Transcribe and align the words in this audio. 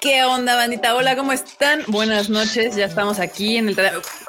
¿Qué 0.00 0.24
onda, 0.24 0.54
bandita? 0.56 0.94
Hola, 0.94 1.14
¿cómo 1.16 1.32
están? 1.32 1.82
Buenas 1.88 2.30
noches, 2.30 2.74
ya 2.74 2.86
estamos 2.86 3.18
aquí 3.18 3.58
en 3.58 3.68
el 3.68 3.76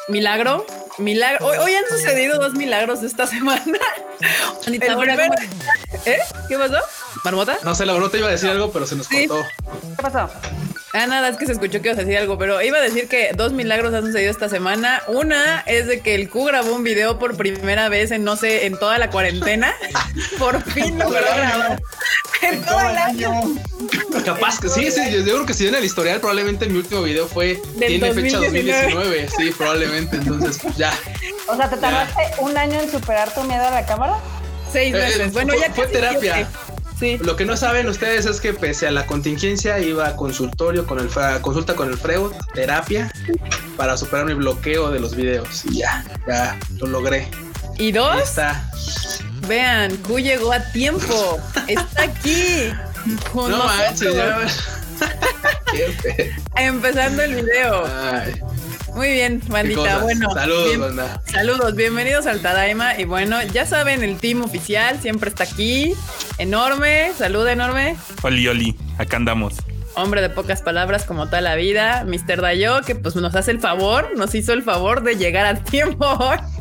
milagro. 0.10 0.66
Milagro. 0.98 1.46
Hoy, 1.46 1.74
han 1.74 1.88
sucedido 1.90 2.40
dos 2.40 2.56
milagros 2.56 3.04
esta 3.04 3.26
semana. 3.28 3.64
Bandita, 4.66 4.98
¿Eh? 6.06 6.18
¿Qué 6.50 6.58
pasó? 6.58 6.78
¿Marmota? 7.24 7.58
No 7.64 7.74
sé, 7.74 7.86
la 7.86 8.10
te 8.10 8.18
iba 8.18 8.28
a 8.28 8.32
decir 8.32 8.50
algo, 8.50 8.72
pero 8.72 8.86
se 8.86 8.96
nos 8.96 9.08
cortó. 9.08 9.46
¿Qué 9.96 10.02
pasó? 10.02 10.30
Ah, 10.98 11.06
nada, 11.06 11.30
es 11.30 11.38
que 11.38 11.46
se 11.46 11.52
escuchó 11.52 11.80
que 11.80 11.90
ibas 11.90 12.00
a 12.00 12.02
decir 12.02 12.18
algo, 12.18 12.40
pero 12.40 12.60
iba 12.60 12.80
a 12.80 12.82
decir 12.82 13.08
que 13.08 13.30
dos 13.36 13.54
milagros 13.54 13.94
han 13.94 14.04
sucedido 14.04 14.32
esta 14.32 14.50
semana. 14.50 15.04
Una 15.08 15.60
es 15.68 15.86
de 15.86 16.00
que 16.00 16.16
el 16.16 16.28
Q 16.28 16.46
grabó 16.46 16.74
un 16.74 16.84
video 16.84 17.20
por 17.20 17.38
primera 17.38 17.88
vez 17.88 18.10
en, 18.10 18.24
no 18.24 18.36
sé, 18.36 18.66
en 18.66 18.80
toda 18.80 18.98
la 18.98 19.12
cuarentena. 19.12 19.76
por 20.40 20.60
fin 20.72 20.98
lo 20.98 21.08
grabó. 21.12 21.76
En 22.42 22.64
todo 22.64 22.80
el 22.80 22.98
año. 22.98 23.32
Capaz 24.26 24.60
que 24.60 24.70
sí, 24.70 24.90
sí, 24.90 25.02
yo 25.12 25.24
creo 25.24 25.46
que 25.46 25.54
si 25.54 25.66
viene 25.66 25.78
el 25.78 25.86
historial, 25.86 26.20
probablemente 26.20 26.66
mi 26.66 26.80
último 26.80 27.04
video 27.04 27.28
fue, 27.28 27.62
tiene 27.78 28.14
fecha 28.14 28.38
2019, 28.38 29.30
sí, 29.38 29.52
probablemente, 29.56 30.18
entonces 30.18 30.60
ya. 30.76 30.92
O 31.48 31.56
sea, 31.56 31.70
¿te 31.70 31.78
tardaste 31.78 32.22
un 32.40 32.58
año 32.58 32.82
en 32.82 32.90
superar 32.90 33.32
tu 33.36 33.44
miedo 33.44 33.68
a 33.68 33.72
la 33.72 33.86
cámara? 33.86 34.18
Seis 34.72 34.96
eh, 34.96 34.98
meses. 34.98 35.34
bueno, 35.34 35.54
ya 35.60 35.72
fue 35.72 35.86
terapia. 35.88 36.50
Lo 37.20 37.36
que 37.36 37.46
no 37.46 37.56
saben 37.56 37.88
ustedes 37.88 38.26
es 38.26 38.42
que 38.42 38.54
pese 38.54 38.88
a 38.88 38.92
la 38.92 39.06
contingencia 39.06 39.80
iba 39.80 40.08
a 40.08 40.16
consultorio 40.16 40.88
con 40.88 41.00
el 41.00 41.10
consulta 41.42 41.76
con 41.76 41.90
el 41.90 41.98
Freud, 41.98 42.32
terapia, 42.54 43.12
para 43.76 43.98
superar 43.98 44.26
mi 44.26 44.34
bloqueo 44.34 44.90
de 44.90 45.00
los 45.00 45.16
videos. 45.16 45.66
Y 45.66 45.80
ya, 45.80 46.04
ya 46.28 46.58
lo 46.80 46.88
logré. 46.88 47.28
¿Y 47.78 47.92
dos? 47.92 48.20
está. 48.22 48.68
Vean, 49.48 49.96
Q 49.98 50.20
llegó 50.20 50.52
a 50.52 50.60
tiempo. 50.72 51.40
Está 51.68 52.04
aquí. 52.04 52.72
no 53.36 53.66
manches, 53.66 54.16
ya. 54.16 54.48
Empezando 56.56 57.22
el 57.22 57.36
video. 57.36 57.86
Ay. 57.86 58.42
Muy 58.98 59.12
bien, 59.12 59.44
bandita. 59.48 60.00
Bueno, 60.00 60.32
saludos, 60.34 61.12
Saludos, 61.26 61.76
bienvenidos 61.76 62.26
al 62.26 62.42
Tadaima. 62.42 63.00
Y 63.00 63.04
bueno, 63.04 63.38
ya 63.54 63.68
saben, 63.68 64.04
el 64.04 64.18
team 64.18 64.42
oficial 64.42 65.00
siempre 65.00 65.30
está 65.30 65.44
aquí. 65.44 65.94
Enorme, 66.40 67.12
salud 67.16 67.48
enorme. 67.48 67.96
Oli, 68.24 68.48
oli, 68.48 68.76
acá 68.98 69.18
andamos. 69.18 69.54
Hombre 69.94 70.24
de 70.24 70.32
pocas 70.32 70.64
palabras 70.64 71.04
como 71.04 71.28
toda 71.28 71.42
la 71.42 71.54
vida, 71.54 72.06
Mr. 72.08 72.42
Dayo, 72.42 72.82
que 72.82 72.96
pues 72.96 73.16
nos 73.16 73.36
hace 73.36 73.52
el 73.52 73.60
favor, 73.60 74.18
nos 74.18 74.34
hizo 74.34 74.52
el 74.54 74.64
favor 74.64 75.04
de 75.04 75.16
llegar 75.16 75.46
a 75.46 75.54
tiempo 75.64 76.18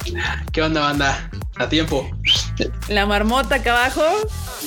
¿Qué 0.53 0.61
onda, 0.61 0.83
banda? 0.83 1.31
A 1.57 1.71
tiempo. 1.71 2.07
La 2.89 3.07
marmota 3.07 3.55
acá 3.55 3.79
abajo. 3.79 4.05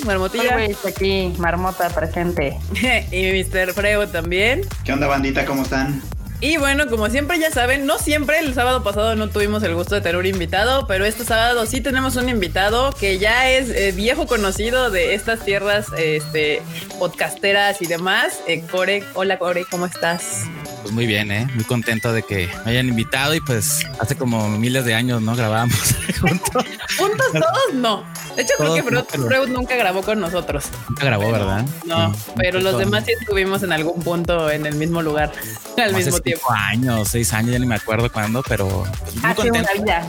Marmotilla. 0.05 0.57
aquí, 0.87 1.35
marmota 1.37 1.87
presente. 1.89 2.57
y 3.11 3.43
Mr. 3.43 3.73
Freo 3.73 4.07
también. 4.07 4.61
¿Qué 4.83 4.91
onda, 4.91 5.05
bandita? 5.05 5.45
¿Cómo 5.45 5.61
están? 5.61 6.01
Y 6.41 6.55
bueno, 6.55 6.87
como 6.87 7.09
siempre 7.09 7.37
ya 7.37 7.51
saben, 7.51 7.85
no 7.85 7.97
siempre, 7.97 8.39
el 8.39 8.53
sábado 8.53 8.81
pasado 8.81 9.13
no 9.15 9.29
tuvimos 9.29 9.61
el 9.63 9.75
gusto 9.75 9.95
de 9.95 10.01
tener 10.01 10.15
un 10.15 10.25
invitado, 10.25 10.87
pero 10.87 11.03
este 11.03 11.25
sábado 11.25 11.65
sí 11.65 11.81
tenemos 11.81 12.15
un 12.15 12.29
invitado 12.29 12.93
que 12.93 13.19
ya 13.19 13.49
es 13.49 13.69
eh, 13.69 13.91
viejo 13.91 14.25
conocido 14.25 14.89
de 14.89 15.15
estas 15.15 15.43
tierras 15.43 15.87
este, 15.97 16.61
podcasteras 16.97 17.81
y 17.81 17.87
demás. 17.87 18.39
Eh, 18.47 18.63
Core, 18.71 19.03
hola 19.15 19.37
Core, 19.37 19.65
¿cómo 19.69 19.85
estás? 19.85 20.45
Pues 20.81 20.93
muy 20.93 21.05
bien, 21.05 21.31
¿eh? 21.31 21.47
muy 21.55 21.63
contento 21.65 22.13
de 22.13 22.23
que 22.23 22.49
me 22.65 22.71
hayan 22.71 22.87
invitado 22.87 23.35
y 23.35 23.41
pues 23.41 23.85
hace 23.99 24.15
como 24.15 24.49
miles 24.49 24.85
de 24.85 24.93
años 24.93 25.21
no 25.21 25.35
grabamos 25.35 25.77
juntos. 26.21 26.65
juntos 26.97 27.27
todos 27.33 27.73
no. 27.73 28.03
De 28.35 28.43
hecho, 28.43 28.53
creo 28.57 28.75
que 28.75 28.83
Freud, 28.83 29.49
nunca 29.49 29.75
grabó 29.75 30.01
con 30.01 30.19
nosotros. 30.19 30.65
Nunca 30.87 31.05
grabó, 31.05 31.31
¿verdad? 31.31 31.65
No, 31.85 32.15
pero 32.37 32.61
los 32.61 32.77
demás 32.77 33.03
sí 33.05 33.11
estuvimos 33.19 33.63
en 33.63 33.73
algún 33.73 34.01
punto 34.01 34.49
en 34.49 34.65
el 34.65 34.75
mismo 34.75 35.01
lugar 35.01 35.31
al 35.77 35.93
mismo 35.93 36.19
tiempo. 36.19 36.45
Cinco 36.47 36.53
años, 36.53 37.07
seis 37.09 37.33
años, 37.33 37.51
ya 37.51 37.59
ni 37.59 37.65
me 37.65 37.75
acuerdo 37.75 38.11
cuándo, 38.11 38.43
pero 38.47 38.85
pues, 39.01 39.15
muy 39.15 39.33
contento. 39.33 39.71
Una 39.73 39.83
vida. 39.83 40.07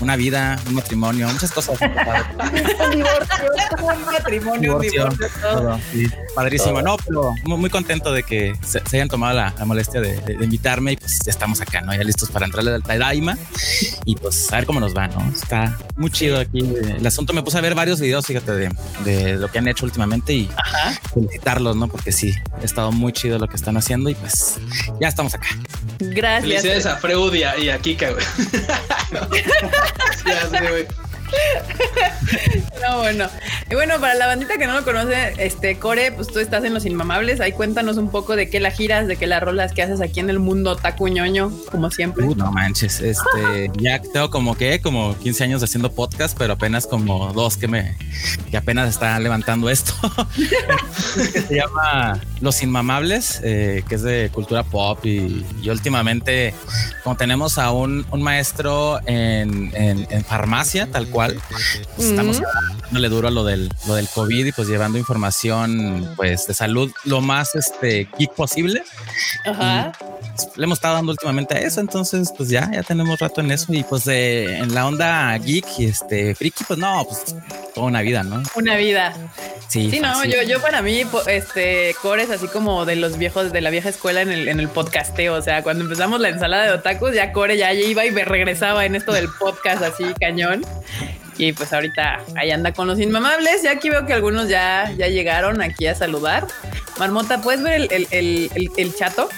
Una 0.00 0.16
vida, 0.16 0.58
un 0.66 0.74
matrimonio, 0.74 1.28
muchas 1.28 1.52
cosas. 1.52 1.78
un 1.80 2.90
divorcio, 2.90 3.44
un 3.82 4.04
matrimonio, 4.04 4.76
un 4.76 4.82
divorcio, 4.82 5.28
todo. 5.40 5.80
padrísimo. 6.34 6.82
No, 6.82 6.96
pero 6.96 7.34
muy, 7.44 7.70
contento 7.70 8.12
de 8.12 8.22
que 8.22 8.54
se, 8.64 8.82
hayan 8.92 9.08
tomado 9.08 9.34
la, 9.34 9.52
molestia 9.64 10.00
de, 10.00 10.36
invitarme 10.40 10.92
y 10.92 10.96
pues 10.96 11.20
ya 11.24 11.30
estamos 11.30 11.60
acá, 11.60 11.80
¿no? 11.80 11.94
Ya 11.94 12.04
listos 12.04 12.30
para 12.30 12.46
entrarle 12.46 12.74
al 12.74 12.82
Tadaima 12.82 13.36
y 14.04 14.16
pues 14.16 14.52
a 14.52 14.56
ver 14.56 14.66
cómo 14.66 14.80
nos 14.80 14.96
va, 14.96 15.08
¿no? 15.08 15.30
Está 15.34 15.78
muy 15.96 16.10
chido 16.10 16.38
aquí. 16.40 16.60
El 16.60 17.06
asunto 17.06 17.32
me 17.32 17.42
puse 17.42 17.58
a 17.58 17.60
ver 17.60 17.74
varios 17.74 18.00
videos, 18.00 18.26
fíjate, 18.26 18.52
de, 18.52 18.70
de 19.04 19.34
lo 19.36 19.50
que 19.50 19.58
han 19.58 19.68
hecho 19.68 19.84
últimamente 19.84 20.32
y 20.32 20.50
felicitarlos, 21.12 21.76
¿no? 21.76 21.88
Porque 21.88 22.12
sí, 22.12 22.34
ha 22.60 22.64
estado 22.64 22.92
muy 22.92 23.12
chido 23.12 23.38
lo 23.38 23.48
que 23.48 23.56
están 23.56 23.76
haciendo 23.76 24.10
y 24.10 24.14
pues 24.14 24.58
ya 25.00 25.08
estamos 25.08 25.34
acá. 25.34 25.48
Gracias. 25.98 26.42
Felicidades 26.42 26.86
a 26.86 26.96
Freud 26.96 27.34
y 27.34 27.42
a, 27.42 27.58
y 27.58 27.70
a 27.70 27.78
Kika, 27.78 28.10
güey. 28.10 28.24
ya 30.26 30.48
sé, 30.48 30.68
güey. 30.68 30.86
no, 32.82 32.98
bueno. 32.98 33.28
Y 33.70 33.74
bueno, 33.74 33.98
para 34.00 34.14
la 34.14 34.26
bandita 34.26 34.58
que 34.58 34.66
no 34.66 34.74
lo 34.74 34.84
conoce, 34.84 35.34
este 35.38 35.78
Core, 35.78 36.12
pues 36.12 36.28
tú 36.28 36.38
estás 36.38 36.64
en 36.64 36.74
Los 36.74 36.84
Inmamables. 36.84 37.40
Ahí 37.40 37.52
cuéntanos 37.52 37.96
un 37.96 38.10
poco 38.10 38.36
de 38.36 38.50
qué 38.50 38.60
la 38.60 38.70
giras, 38.70 39.06
de 39.06 39.16
qué 39.16 39.26
las 39.26 39.42
rolas 39.42 39.72
que 39.72 39.82
haces 39.82 40.00
aquí 40.00 40.20
en 40.20 40.30
el 40.30 40.38
mundo 40.38 40.76
tacuñoño, 40.76 41.50
como 41.70 41.90
siempre. 41.90 42.24
Uh, 42.24 42.34
no 42.34 42.52
manches, 42.52 43.00
este, 43.00 43.70
ya 43.78 44.00
tengo 44.00 44.30
como 44.30 44.56
que, 44.56 44.80
como 44.80 45.16
15 45.18 45.44
años 45.44 45.62
haciendo 45.62 45.92
podcast, 45.92 46.36
pero 46.36 46.54
apenas 46.54 46.86
como 46.86 47.32
dos 47.32 47.56
que 47.56 47.68
me, 47.68 47.96
que 48.50 48.56
apenas 48.56 48.90
está 48.90 49.18
levantando 49.18 49.70
esto. 49.70 49.94
que 51.32 51.40
se 51.40 51.56
llama 51.56 52.20
Los 52.40 52.62
Inmamables, 52.62 53.40
eh, 53.42 53.82
que 53.88 53.94
es 53.94 54.02
de 54.02 54.30
cultura 54.32 54.62
pop 54.62 55.04
y, 55.04 55.44
últimamente, 55.68 56.54
como 57.02 57.16
tenemos 57.16 57.58
a 57.58 57.70
un, 57.70 58.04
maestro 58.14 59.00
en, 59.06 59.70
en 59.74 60.24
farmacia, 60.24 60.90
tal 60.90 61.08
cual 61.08 61.23
pues, 61.96 62.08
estamos 62.08 62.40
dándole 62.84 63.08
duro 63.08 63.28
a 63.28 63.30
lo 63.30 63.44
del, 63.44 63.70
lo 63.86 63.94
del 63.94 64.08
COVID 64.08 64.46
y 64.46 64.52
pues 64.52 64.68
llevando 64.68 64.98
información 64.98 66.12
pues 66.16 66.46
de 66.46 66.54
salud 66.54 66.92
lo 67.04 67.20
más 67.20 67.54
este 67.54 68.08
geek 68.18 68.32
posible. 68.34 68.82
Ajá. 69.44 69.92
Le 70.56 70.64
hemos 70.64 70.78
estado 70.78 70.94
dando 70.94 71.12
últimamente 71.12 71.56
a 71.56 71.60
eso, 71.60 71.80
entonces 71.80 72.32
pues 72.36 72.48
ya, 72.48 72.70
ya 72.72 72.82
tenemos 72.82 73.18
rato 73.18 73.40
en 73.40 73.50
eso 73.50 73.72
y 73.72 73.82
pues 73.82 74.06
en 74.06 74.74
la 74.74 74.86
onda 74.86 75.36
geek 75.38 75.66
y 75.78 75.86
este 75.86 76.34
friki, 76.34 76.64
pues 76.64 76.78
no, 76.78 77.04
pues 77.04 77.36
toda 77.74 77.86
una 77.86 78.02
vida, 78.02 78.22
¿no? 78.22 78.42
Una 78.56 78.76
vida. 78.76 79.14
Sí, 79.68 79.90
sí 79.90 80.00
no, 80.00 80.24
yo, 80.24 80.42
yo 80.42 80.60
para 80.60 80.82
mí, 80.82 81.02
este, 81.26 81.94
Core 82.00 82.24
es 82.24 82.30
así 82.30 82.46
como 82.48 82.84
de 82.84 82.96
los 82.96 83.18
viejos, 83.18 83.52
de 83.52 83.60
la 83.60 83.70
vieja 83.70 83.88
escuela 83.88 84.22
en 84.22 84.30
el, 84.30 84.48
en 84.48 84.60
el 84.60 84.68
podcasteo, 84.68 85.34
o 85.34 85.42
sea, 85.42 85.62
cuando 85.62 85.84
empezamos 85.84 86.20
la 86.20 86.28
ensalada 86.28 86.64
de 86.64 86.72
otakus, 86.72 87.14
ya 87.14 87.32
Core 87.32 87.56
ya 87.56 87.72
iba 87.72 88.04
y 88.04 88.10
me 88.10 88.24
regresaba 88.24 88.84
en 88.84 88.94
esto 88.94 89.12
del 89.12 89.28
podcast 89.28 89.82
así 89.82 90.04
cañón. 90.20 90.64
Y 91.36 91.52
pues 91.52 91.72
ahorita 91.72 92.20
ahí 92.36 92.50
anda 92.50 92.72
con 92.72 92.86
los 92.86 92.98
inmamables. 93.00 93.62
Ya 93.62 93.72
aquí 93.72 93.90
veo 93.90 94.06
que 94.06 94.12
algunos 94.12 94.48
ya, 94.48 94.92
ya 94.96 95.08
llegaron 95.08 95.62
aquí 95.62 95.86
a 95.86 95.94
saludar. 95.94 96.46
Marmota, 96.98 97.40
¿puedes 97.40 97.62
ver 97.62 97.88
el, 97.90 98.06
el, 98.10 98.50
el, 98.54 98.70
el 98.76 98.94
chato? 98.94 99.28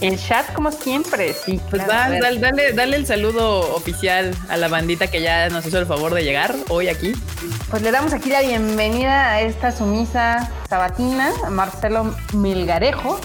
El 0.00 0.18
chat, 0.18 0.52
como 0.54 0.72
siempre, 0.72 1.34
sí. 1.34 1.60
Pues 1.70 1.86
dale, 1.86 2.18
dale, 2.20 2.72
dale, 2.72 2.96
el 2.96 3.06
saludo 3.06 3.74
oficial 3.74 4.34
a 4.48 4.56
la 4.56 4.68
bandita 4.68 5.08
que 5.08 5.20
ya 5.20 5.48
nos 5.50 5.66
hizo 5.66 5.78
el 5.78 5.86
favor 5.86 6.14
de 6.14 6.24
llegar 6.24 6.54
hoy 6.68 6.88
aquí. 6.88 7.12
Pues 7.70 7.82
le 7.82 7.90
damos 7.90 8.12
aquí 8.12 8.30
la 8.30 8.40
bienvenida 8.40 9.32
a 9.32 9.42
esta 9.42 9.70
sumisa 9.70 10.50
sabatina, 10.68 11.30
Marcelo 11.50 12.14
Milgarejo, 12.32 13.20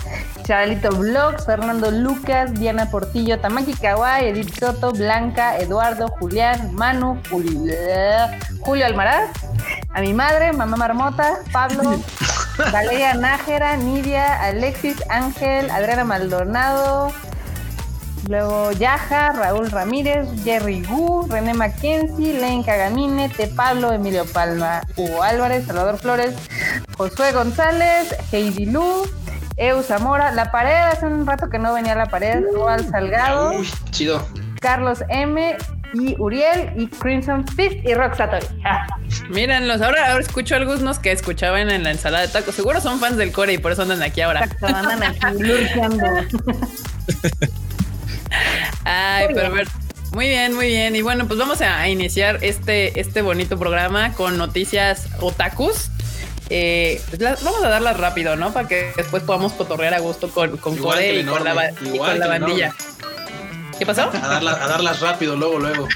Charlito 0.50 0.90
Vlogs, 0.90 1.46
Fernando 1.46 1.92
Lucas, 1.92 2.52
Diana 2.56 2.90
Portillo, 2.90 3.38
Tamaki 3.38 3.76
Kawai, 3.76 4.30
Edith 4.30 4.58
Soto, 4.60 4.92
Blanca, 4.92 5.60
Eduardo, 5.60 6.08
Julián, 6.20 6.74
Manu, 6.74 7.22
Julio, 7.30 7.76
Julio 8.62 8.86
Almaraz, 8.88 9.30
a 9.94 10.02
mi 10.02 10.12
madre, 10.12 10.52
mamá 10.52 10.76
Marmota, 10.76 11.38
Pablo, 11.54 12.01
Valeria 12.72 13.13
Nájera, 13.13 13.78
Nidia, 13.78 14.42
Alexis, 14.42 14.98
Ángel, 15.12 15.69
Adriana 15.69 16.04
Maldonado, 16.04 17.13
luego 18.28 18.72
Yaja, 18.72 19.31
Raúl 19.34 19.69
Ramírez, 19.69 20.28
Jerry 20.44 20.81
Gu, 20.81 21.28
René 21.30 21.54
Mackenzie, 21.54 22.34
Len 22.34 22.63
Cagamine, 22.63 23.30
Te 23.30 23.46
Pablo, 23.46 23.94
Emilio 23.94 24.25
Palma, 24.25 24.81
Hugo 24.98 25.22
Álvarez, 25.22 25.68
Salvador 25.68 26.00
Flores, 26.00 26.34
Josué 26.98 27.34
González, 27.34 28.16
Heidi 28.31 28.66
Lu, 28.66 29.04
Eu 29.60 29.84
Zamora, 29.84 30.32
La 30.32 30.52
Pared, 30.52 30.88
hace 30.94 31.06
un 31.06 31.28
rato 31.28 31.50
que 31.50 31.60
no 31.60 31.74
venía 31.74 31.94
La 31.94 32.06
Pared, 32.06 32.46
Roal 32.54 32.90
Salgado. 32.90 33.52
Uy, 33.52 33.70
chido. 33.92 34.26
Carlos 34.62 35.04
M. 35.10 35.58
Y 35.92 36.16
Uriel 36.20 36.72
y 36.78 36.88
Crimson 36.88 37.46
Fist 37.48 37.78
y 37.84 37.94
Rock 37.96 38.16
Satori. 38.16 38.46
Mírenlos, 39.30 39.82
ahora, 39.82 40.12
ahora 40.12 40.22
escucho 40.22 40.56
algunos 40.56 41.00
que 41.00 41.12
escuchaban 41.12 41.70
en 41.72 41.84
la 41.84 41.92
ensalada 41.92 42.26
de 42.26 42.32
tacos. 42.32 42.56
Seguro 42.56 42.80
son 42.80 43.00
fans 43.00 43.18
del 43.18 43.32
core 43.34 43.54
y 43.54 43.58
por 43.58 43.72
eso 43.72 43.82
andan 43.82 44.02
aquí 44.02 44.22
ahora. 44.22 44.48
andan 44.62 45.04
aquí 45.04 45.20
lurkeando. 45.40 46.06
Ay, 48.86 49.28
pero 49.34 49.52
ver. 49.52 49.68
Muy 50.14 50.28
bien, 50.28 50.56
muy 50.56 50.68
bien. 50.68 50.96
Y 50.96 51.02
bueno, 51.02 51.28
pues 51.28 51.38
vamos 51.38 51.60
a 51.62 51.88
iniciar 51.90 52.38
este, 52.44 53.00
este 53.00 53.22
bonito 53.22 53.58
programa 53.58 54.14
con 54.14 54.38
noticias 54.38 55.08
otakus. 55.20 55.90
Eh, 56.50 57.01
pues 57.10 57.44
vamos 57.44 57.63
a 57.63 57.69
darlas 57.69 57.98
rápido, 57.98 58.36
¿no? 58.36 58.51
Para 58.51 58.68
que 58.68 58.92
después 58.98 59.24
podamos 59.24 59.54
cotorrear 59.54 59.94
a 59.94 60.00
gusto 60.00 60.30
con, 60.30 60.57
con 60.57 60.75
Core 60.78 61.19
y 61.19 61.25
con 61.25 61.44
la, 61.44 61.54
bandilla. 61.54 62.74
¿Qué 63.78 63.86
pasó? 63.86 64.10
A, 64.12 64.40
darlas 64.40 65.00
rápido, 65.00 65.36
luego, 65.36 65.60
luego. 65.60 65.88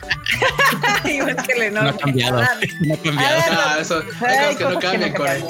Igual 1.05 1.35
que 1.44 1.55
le 1.55 1.71
no, 1.71 1.81
ha 1.81 1.97
cambiado. 1.97 2.39
No 2.39 2.94
ha 2.94 2.97
cambiado. 2.97 3.41
Ah, 3.51 3.77
eso, 3.81 4.00
es 4.00 4.57
que 4.57 4.63
no 4.63 4.79
cambian, 4.79 5.13
Core. 5.13 5.44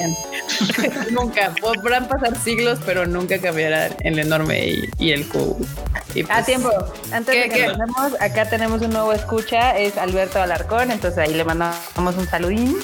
nunca. 1.11 1.53
Podrán 1.61 2.07
pasar 2.07 2.35
siglos, 2.41 2.79
pero 2.85 3.05
nunca 3.05 3.39
cambiará 3.39 3.87
el 4.03 4.17
enorme 4.17 4.87
y, 4.99 5.11
el 5.11 5.27
Q. 5.27 5.67
Y 6.15 6.23
pues, 6.23 6.37
a 6.37 6.43
tiempo. 6.43 6.71
Antes 7.11 7.35
de 7.35 7.49
que 7.49 7.65
empecemos, 7.65 8.13
acá 8.21 8.49
tenemos 8.49 8.81
un 8.81 8.91
nuevo 8.91 9.11
escucha, 9.13 9.77
es 9.77 9.97
Alberto 9.97 10.41
Alarcón, 10.41 10.91
entonces 10.91 11.19
ahí 11.19 11.33
le 11.33 11.43
mandamos 11.43 12.15
un 12.17 12.27
saludín. 12.27 12.77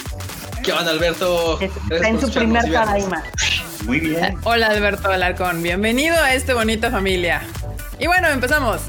¿Qué 0.63 0.71
onda, 0.73 0.91
Alberto? 0.91 1.59
Está 1.61 2.09
en 2.09 2.19
su 2.19 2.31
primer 2.31 2.71
paradigma. 2.71 3.23
Muy 3.85 3.99
bien. 3.99 4.37
Hola, 4.43 4.67
Alberto 4.67 5.09
Alarcón. 5.09 5.63
Bienvenido 5.63 6.15
a 6.17 6.33
esta 6.33 6.53
bonita 6.53 6.91
familia. 6.91 7.41
Y 7.99 8.07
bueno, 8.07 8.27
empezamos. 8.27 8.81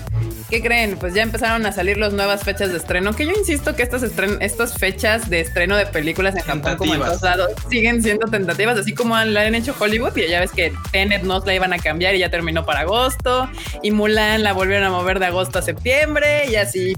¿Qué 0.50 0.60
creen? 0.60 0.96
Pues 0.96 1.14
ya 1.14 1.22
empezaron 1.22 1.64
a 1.64 1.70
salir 1.70 1.96
las 1.96 2.12
nuevas 2.12 2.42
fechas 2.42 2.72
de 2.72 2.78
estreno. 2.78 3.14
Que 3.14 3.24
yo 3.24 3.30
insisto 3.32 3.76
que 3.76 3.84
estas, 3.84 4.02
estas 4.40 4.74
fechas 4.74 5.30
de 5.30 5.40
estreno 5.40 5.76
de 5.76 5.86
películas 5.86 6.34
en 6.34 6.42
Japón, 6.42 6.76
como 6.76 6.94
en 6.94 7.00
todos 7.00 7.22
lados, 7.22 7.52
siguen 7.70 8.02
siendo 8.02 8.26
tentativas, 8.26 8.76
así 8.76 8.92
como 8.92 9.16
la 9.16 9.42
han 9.42 9.54
hecho 9.54 9.76
Hollywood. 9.78 10.16
Y 10.16 10.28
ya 10.28 10.40
ves 10.40 10.50
que 10.50 10.72
Tenet 10.90 11.22
no 11.22 11.38
la 11.38 11.54
iban 11.54 11.72
a 11.72 11.78
cambiar 11.78 12.16
y 12.16 12.18
ya 12.18 12.30
terminó 12.30 12.66
para 12.66 12.80
agosto. 12.80 13.48
Y 13.82 13.92
Mulan 13.92 14.42
la 14.42 14.52
volvieron 14.52 14.84
a 14.86 14.90
mover 14.90 15.20
de 15.20 15.26
agosto 15.26 15.60
a 15.60 15.62
septiembre 15.62 16.50
y 16.50 16.56
así. 16.56 16.94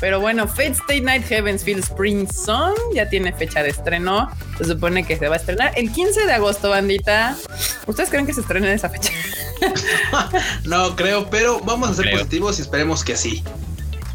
Pero 0.00 0.20
bueno, 0.20 0.48
Fate 0.48 0.72
State 0.72 1.02
Night 1.02 1.26
Heavens 1.26 1.62
Feel 1.62 1.80
Spring 1.80 2.26
Song 2.32 2.74
ya 2.94 3.06
tiene 3.10 3.34
fecha 3.34 3.62
de 3.62 3.68
estreno. 3.68 4.30
Se 4.56 4.64
supone 4.64 5.04
que 5.04 5.18
se 5.18 5.28
va 5.28 5.34
a 5.34 5.38
estrenar 5.38 5.72
el 5.76 5.92
15 5.92 6.24
de 6.24 6.32
agosto, 6.32 6.70
bandita. 6.70 7.36
¿Ustedes 7.86 8.08
creen 8.08 8.24
que 8.24 8.32
se 8.32 8.40
estrena 8.40 8.68
en 8.68 8.74
esa 8.74 8.88
fecha? 8.88 9.12
no 10.64 10.96
creo, 10.96 11.28
pero 11.30 11.60
vamos 11.60 11.90
a 11.90 11.94
ser 11.94 12.10
positivos 12.10 12.58
y 12.58 12.62
esperemos 12.62 12.93
que 13.02 13.16
sí. 13.16 13.42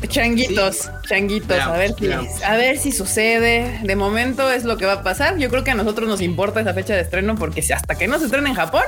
Changuitos, 0.08 0.90
changuitos, 1.10 1.60
a 1.60 1.74
ver 1.74 1.94
si, 2.00 2.10
a 2.44 2.56
ver 2.56 2.78
si 2.78 2.92
sucede. 2.94 3.81
De 3.84 3.96
momento 3.98 4.50
es 4.50 4.64
lo 4.64 4.78
que 4.78 4.86
va 4.86 4.94
a 4.94 5.04
pasar. 5.04 5.38
Yo 5.38 5.50
creo 5.50 5.66
que 5.66 5.72
a 5.72 5.76
nosotros 5.76 6.08
nos 6.08 6.22
importa 6.22 6.62
esa 6.62 6.74
fecha 6.74 6.94
de 6.94 7.02
estreno 7.02 7.36
porque 7.36 7.62
si 7.62 7.74
hasta 7.74 7.96
que 7.96 8.08
no 8.08 8.18
se 8.18 8.26
estrena 8.26 8.48
en 8.48 8.56
Japón, 8.56 8.84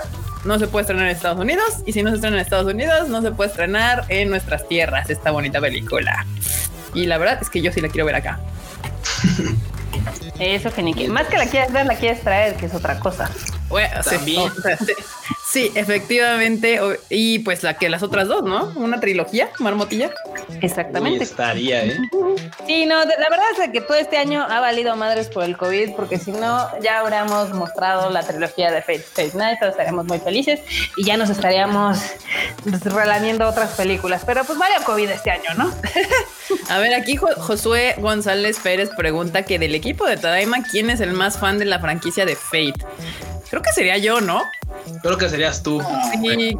no 0.45 0.57
se 0.57 0.67
puede 0.67 0.83
estrenar 0.83 1.07
en 1.07 1.11
Estados 1.11 1.39
Unidos. 1.39 1.65
Y 1.85 1.91
si 1.91 2.01
no 2.01 2.11
se 2.11 2.15
estrena 2.15 2.37
en 2.37 2.41
Estados 2.41 2.71
Unidos, 2.71 3.09
no 3.09 3.21
se 3.21 3.31
puede 3.31 3.49
estrenar 3.49 4.05
en 4.07 4.29
nuestras 4.29 4.67
tierras 4.69 5.09
esta 5.09 5.31
bonita 5.31 5.59
película. 5.59 6.25
Y 6.93 7.07
la 7.07 7.17
verdad 7.17 7.39
es 7.41 7.49
que 7.49 7.61
yo 7.61 7.73
sí 7.73 7.81
la 7.81 7.89
quiero 7.89 8.05
ver 8.05 8.15
acá. 8.15 8.39
Eso 10.39 10.73
que 10.73 10.81
ni 10.81 10.93
que. 10.93 11.07
Más 11.07 11.27
que 11.27 11.37
la 11.37 11.45
quieres 11.45 11.71
ver, 11.71 11.85
la 11.85 11.95
quieres 11.95 12.21
traer, 12.21 12.55
que 12.55 12.65
es 12.67 12.73
otra 12.73 12.99
cosa. 12.99 13.29
Bueno, 13.67 14.01
sí, 14.03 14.37
efectivamente. 15.75 16.79
Y 17.09 17.39
pues 17.39 17.63
la 17.63 17.77
que 17.77 17.89
las 17.89 18.03
otras 18.03 18.27
dos, 18.27 18.43
¿no? 18.43 18.71
Una 18.75 18.99
trilogía, 18.99 19.49
Marmotilla. 19.59 20.11
Exactamente. 20.61 21.23
estaría, 21.23 21.85
¿eh? 21.85 21.97
Sí, 22.65 22.85
no, 22.85 22.99
la 22.99 23.29
verdad 23.29 23.45
es 23.61 23.69
que 23.71 23.81
todo 23.81 23.97
este 23.97 24.17
año 24.17 24.45
ha 24.47 24.59
valido 24.59 24.95
madres 24.95 25.27
por 25.27 25.43
el 25.43 25.57
COVID, 25.57 25.91
porque 25.95 26.17
si 26.17 26.31
no, 26.31 26.69
ya 26.81 26.99
habríamos 26.99 27.53
mostrado 27.53 28.09
la 28.09 28.23
trilogía 28.23 28.71
de 28.71 28.81
Fate, 28.81 28.99
Fate 28.99 29.31
Night, 29.35 29.61
estaríamos 29.61 30.05
muy 30.05 30.19
felices 30.19 30.61
y 30.95 31.05
ya 31.05 31.17
nos 31.17 31.29
estaríamos 31.29 31.99
relamiendo 32.85 33.47
otras 33.47 33.71
películas. 33.71 34.23
Pero 34.25 34.43
pues 34.43 34.57
vale 34.57 34.75
COVID 34.85 35.09
este 35.09 35.31
año, 35.31 35.53
¿no? 35.57 35.73
A 36.69 36.79
ver, 36.79 36.93
aquí 36.93 37.17
Josué 37.17 37.95
González 37.97 38.59
Pérez 38.59 38.89
pregunta 38.95 39.43
que 39.43 39.59
del 39.59 39.75
equipo 39.75 40.05
de 40.05 40.17
Tadaima, 40.17 40.63
¿quién 40.63 40.89
es 40.89 41.01
el 41.01 41.13
más 41.13 41.37
fan 41.37 41.59
de 41.59 41.65
la 41.65 41.79
franquicia 41.79 42.25
de 42.25 42.35
Fate? 42.35 42.85
Creo 43.49 43.61
que 43.61 43.71
sería 43.73 43.97
yo, 43.97 44.21
¿no? 44.21 44.43
Creo 45.01 45.17
que 45.17 45.29
serías 45.41 45.63
tú. 45.63 45.81
Sí. 46.13 46.57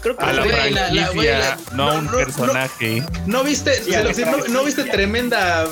Creo 0.00 0.16
que 0.16 0.24
a 0.24 0.32
la 0.32 0.44
franquicia, 0.44 1.56
no, 1.72 1.98
un 1.98 2.08
personaje. 2.08 3.02
No, 3.26 3.42
viste, 3.42 3.72
no, 4.48 4.64
viste 4.64 4.84
tremenda 4.84 5.66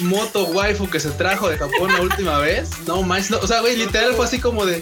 moto 0.00 0.44
waifu 0.46 0.88
que 0.88 1.00
se 1.00 1.10
trajo 1.10 1.48
de 1.48 1.58
Japón 1.58 1.92
la 1.92 2.00
última 2.00 2.38
vez? 2.38 2.70
No 2.86 3.02
más, 3.02 3.30
o 3.30 3.46
sea, 3.46 3.60
güey, 3.60 3.76
literal 3.76 4.14
fue 4.14 4.26
así 4.26 4.38
como 4.40 4.66
de. 4.66 4.80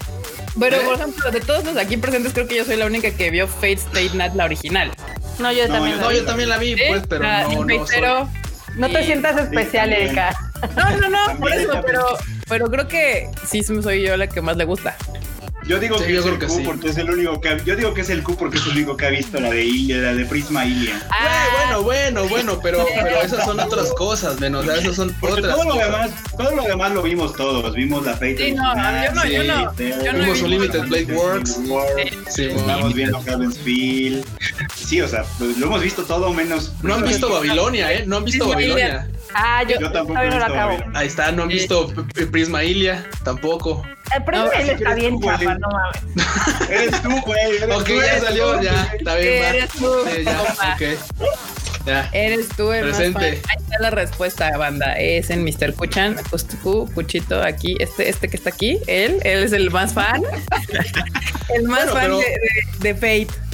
Pero, 0.59 0.77
¿Eh? 0.77 0.81
por 0.85 0.95
ejemplo, 0.97 1.31
de 1.31 1.41
todos 1.41 1.65
los 1.65 1.77
aquí 1.77 1.97
presentes, 1.97 2.33
creo 2.33 2.47
que 2.47 2.57
yo 2.57 2.65
soy 2.65 2.77
la 2.77 2.87
única 2.87 3.11
que 3.11 3.31
vio 3.31 3.49
Fate 3.49 3.73
State 3.75 4.11
Night, 4.15 4.35
la 4.35 4.45
original. 4.45 4.91
No, 5.39 5.53
yo 5.53 5.67
también. 5.69 5.99
no, 5.99 6.13
yo 6.13 6.25
también 6.25 6.49
la 6.49 6.59
vi, 6.59 6.77
pues, 6.89 7.03
pero 7.09 7.25
ah, 7.27 7.45
no, 7.51 7.65
no. 7.65 7.85
Pero, 7.87 8.29
no 8.77 8.89
te 8.89 9.05
sientas 9.05 9.39
especial, 9.39 9.93
Erika. 9.93 10.37
No, 10.77 10.97
no, 10.99 11.09
no, 11.09 11.39
por 11.39 11.53
eso, 11.53 11.81
pero, 11.87 12.19
pero 12.49 12.71
creo 12.71 12.87
que 12.87 13.31
sí 13.47 13.63
soy 13.63 14.03
yo 14.03 14.17
la 14.19 14.27
que 14.27 14.43
más 14.43 14.59
le 14.59 14.65
gusta. 14.65 14.95
Yo 15.71 15.79
digo 15.79 15.99
que 15.99 16.17
es 16.17 16.27
el 16.27 16.37
Q 16.37 16.63
porque 16.65 16.89
es 16.89 16.97
el 16.97 17.09
único 17.09 17.41
que 17.41 17.63
yo 17.65 17.77
digo 17.77 17.95
que 17.95 18.01
es 18.01 18.11
el 18.11 18.25
Q 18.25 18.37
porque 18.37 18.59
es 18.59 18.67
el 18.67 18.73
único 18.73 18.97
que 18.97 19.07
ha 19.07 19.11
visto 19.11 19.39
la 19.39 19.51
de 19.51 19.65
Ilia, 19.65 19.99
la 19.99 20.15
de 20.15 20.25
Prisma 20.25 20.65
Ilia. 20.65 21.01
Ah, 21.11 21.47
bueno, 21.55 21.83
bueno, 21.83 22.29
bueno, 22.29 22.61
pero, 22.61 22.85
pero 23.01 23.23
esas 23.23 23.45
son 23.45 23.61
otras 23.61 23.93
cosas, 23.93 24.41
menos, 24.41 24.67
o 24.67 24.73
esas 24.73 24.97
son 24.97 25.15
otras 25.21 25.55
todo 25.55 25.63
lo 25.63 25.77
demás, 25.77 26.11
todo 26.37 26.57
lo 26.57 26.65
demás 26.65 26.91
lo 26.91 27.03
vimos 27.03 27.37
todos, 27.37 27.73
vimos 27.73 28.05
la 28.05 28.15
Fate. 28.15 28.47
Sí, 28.47 28.51
no, 28.51 28.75
yo 28.75 29.13
no, 29.15 29.25
yo 29.27 29.45
no. 29.45 29.77
Yo 29.77 30.13
no 30.13 30.19
vimos 30.19 30.43
Unlimited 30.43 30.87
Blade 30.89 31.15
Works. 31.15 31.61
Sí, 32.31 32.47
estamos 32.47 32.93
viendo 32.93 33.23
Heaven's 33.23 33.59
Feel. 33.59 34.25
Sí, 34.75 35.01
o 35.01 35.07
sea, 35.07 35.25
pues, 35.39 35.57
lo 35.57 35.67
hemos 35.67 35.83
visto 35.83 36.03
todo 36.03 36.35
menos. 36.35 36.73
No 36.83 36.95
han 36.95 37.05
visto 37.05 37.31
Babilonia, 37.31 37.93
¿eh? 37.93 38.05
No 38.09 38.17
han 38.17 38.25
visto 38.25 38.49
Babilonia. 38.49 39.09
Ah, 39.35 39.63
yo, 39.63 39.79
yo 39.79 39.93
tampoco 39.93 40.23
no 40.23 40.39
lo 40.39 40.45
acabo. 40.45 40.77
Ahí 40.95 41.07
está, 41.07 41.31
no 41.33 41.43
han 41.43 41.49
visto 41.49 41.93
Prisma 42.31 42.65
Ilia, 42.65 43.09
tampoco. 43.25 43.83
El 44.15 44.25
Prisma 44.25 44.51
Ilia 44.61 44.73
está 44.73 44.95
bien 44.95 45.21
chapa, 45.21 45.55
no 45.59 45.69
mames. 45.69 46.71
Eres 46.71 47.03
tú, 47.03 47.21
güey. 47.25 47.63
Ok, 47.73 47.89
ya 47.89 48.21
salió, 48.21 48.63
ya, 48.63 48.93
está 48.93 49.17
bien. 49.17 49.45
Eres 49.45 49.71
tú, 49.71 49.95
ya, 50.25 50.75
okay. 50.75 50.97
Ya. 51.87 52.11
Eres 52.13 52.49
tú 52.49 52.73
el 52.73 52.85
Presente. 52.85 53.25
Ahí 53.25 53.57
está 53.59 53.79
la 53.81 53.91
respuesta, 53.91 54.57
banda. 54.57 54.93
Es 54.99 55.31
en 55.31 55.45
Mr. 55.45 55.75
Kuchan, 55.75 56.17
Kuchito, 56.95 57.43
aquí, 57.43 57.77
este, 57.81 58.09
este 58.09 58.29
que 58.29 58.37
está 58.37 58.51
aquí, 58.51 58.81
él, 58.87 59.19
él 59.23 59.45
es 59.45 59.53
el 59.53 59.71
más 59.71 59.95
fan. 59.95 60.23
el 61.55 61.63
más 61.65 61.91
fan 61.91 62.11
de, 62.11 62.17
de, 62.17 62.93
de 62.93 62.95
Fate 62.95 63.51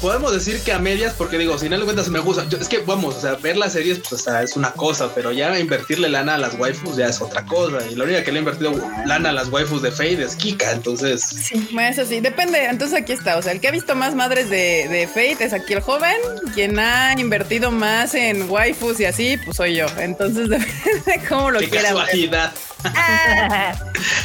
podemos 0.00 0.32
decir 0.32 0.60
que 0.62 0.72
a 0.72 0.78
medias, 0.78 1.14
porque 1.16 1.38
digo, 1.38 1.58
si 1.58 1.68
no 1.68 1.76
le 1.76 1.84
cuentas 1.84 2.08
me 2.08 2.18
gusta. 2.18 2.46
es 2.58 2.68
que 2.68 2.78
vamos, 2.78 3.16
o 3.16 3.20
sea, 3.20 3.34
ver 3.34 3.56
las 3.56 3.72
series, 3.72 4.00
pues 4.08 4.26
es 4.26 4.56
una 4.56 4.72
cosa, 4.72 5.14
pero 5.14 5.32
ya 5.32 5.58
invertirle 5.58 6.08
lana 6.08 6.34
a 6.34 6.38
las 6.38 6.58
waifus 6.58 6.96
ya 6.96 7.06
es 7.06 7.20
otra 7.20 7.44
cosa. 7.44 7.78
Y 7.90 7.94
la 7.94 8.04
única 8.04 8.24
que 8.24 8.32
le 8.32 8.38
ha 8.38 8.40
invertido 8.40 8.72
lana 9.06 9.30
a 9.30 9.32
las 9.32 9.48
waifus 9.48 9.82
de 9.82 9.90
Fade 9.90 10.22
es 10.22 10.36
Kika, 10.36 10.72
entonces. 10.72 11.22
Sí, 11.22 11.68
eso 11.80 12.06
sí, 12.06 12.20
depende. 12.20 12.64
Entonces 12.64 12.98
aquí 12.98 13.12
está. 13.12 13.36
O 13.36 13.42
sea, 13.42 13.52
el 13.52 13.60
que 13.60 13.68
ha 13.68 13.72
visto 13.72 13.94
más 13.94 14.14
madres 14.14 14.48
de, 14.50 14.88
de 14.88 15.06
Fate 15.06 15.44
es 15.44 15.52
aquí 15.52 15.74
el 15.74 15.80
joven. 15.80 16.16
Quien 16.54 16.78
ha 16.78 17.14
invertido 17.18 17.70
más 17.70 18.14
en 18.14 18.50
waifus 18.50 19.00
y 19.00 19.04
así, 19.04 19.36
pues 19.44 19.56
soy 19.56 19.76
yo. 19.76 19.86
Entonces 19.98 20.48
depende 20.48 21.28
cómo 21.28 21.50
lo 21.50 21.58
quiera. 21.60 21.90
Casualidad. 21.90 22.52
Ah. 22.84 23.74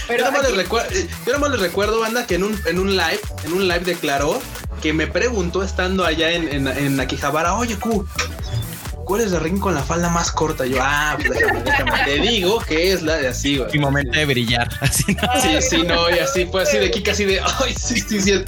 pero 0.07 0.19
yo 0.25 0.31
nada, 0.31 0.41
más 0.41 0.49
les 0.49 0.57
recuerdo, 0.57 0.89
yo 0.91 1.25
nada 1.25 1.39
más 1.39 1.51
les 1.51 1.59
recuerdo, 1.59 1.99
banda, 1.99 2.25
que 2.25 2.35
en 2.35 2.43
un, 2.43 2.59
en 2.65 2.79
un 2.79 2.95
live, 2.95 3.19
en 3.43 3.53
un 3.53 3.67
live 3.67 3.81
declaró 3.81 4.41
que 4.85 4.93
me 4.93 5.07
preguntó 5.07 5.63
estando 5.63 6.05
allá 6.05 6.29
en, 6.29 6.47
en, 6.47 6.67
en 6.67 6.95
oye, 7.57 7.75
Q, 7.75 8.05
¿cuál 9.05 9.21
es 9.21 9.31
el 9.31 9.39
ring 9.39 9.59
con 9.59 9.73
la 9.73 9.83
falda 9.83 10.09
más 10.09 10.31
corta? 10.31 10.65
Yo, 10.65 10.77
ah, 10.81 11.15
pues 11.17 11.29
déjame, 11.29 11.61
déjame, 11.61 11.91
te 12.03 12.19
digo 12.19 12.59
que 12.59 12.91
es 12.91 13.01
la 13.01 13.17
de 13.17 13.27
así, 13.29 13.57
güey. 13.57 13.71
Mi 13.71 13.79
momento 13.79 14.17
de 14.17 14.25
brillar, 14.25 14.67
así, 14.81 15.15
¿no? 15.15 15.41
Sí, 15.41 15.61
sí, 15.61 15.83
no, 15.83 16.09
y 16.09 16.19
así 16.19 16.45
fue 16.45 16.63
así 16.63 16.77
de 16.77 16.91
Kika, 16.91 17.11
así 17.11 17.25
de, 17.25 17.39
ay, 17.39 17.73
sí, 17.73 17.99
sí, 18.01 18.19
sí. 18.19 18.43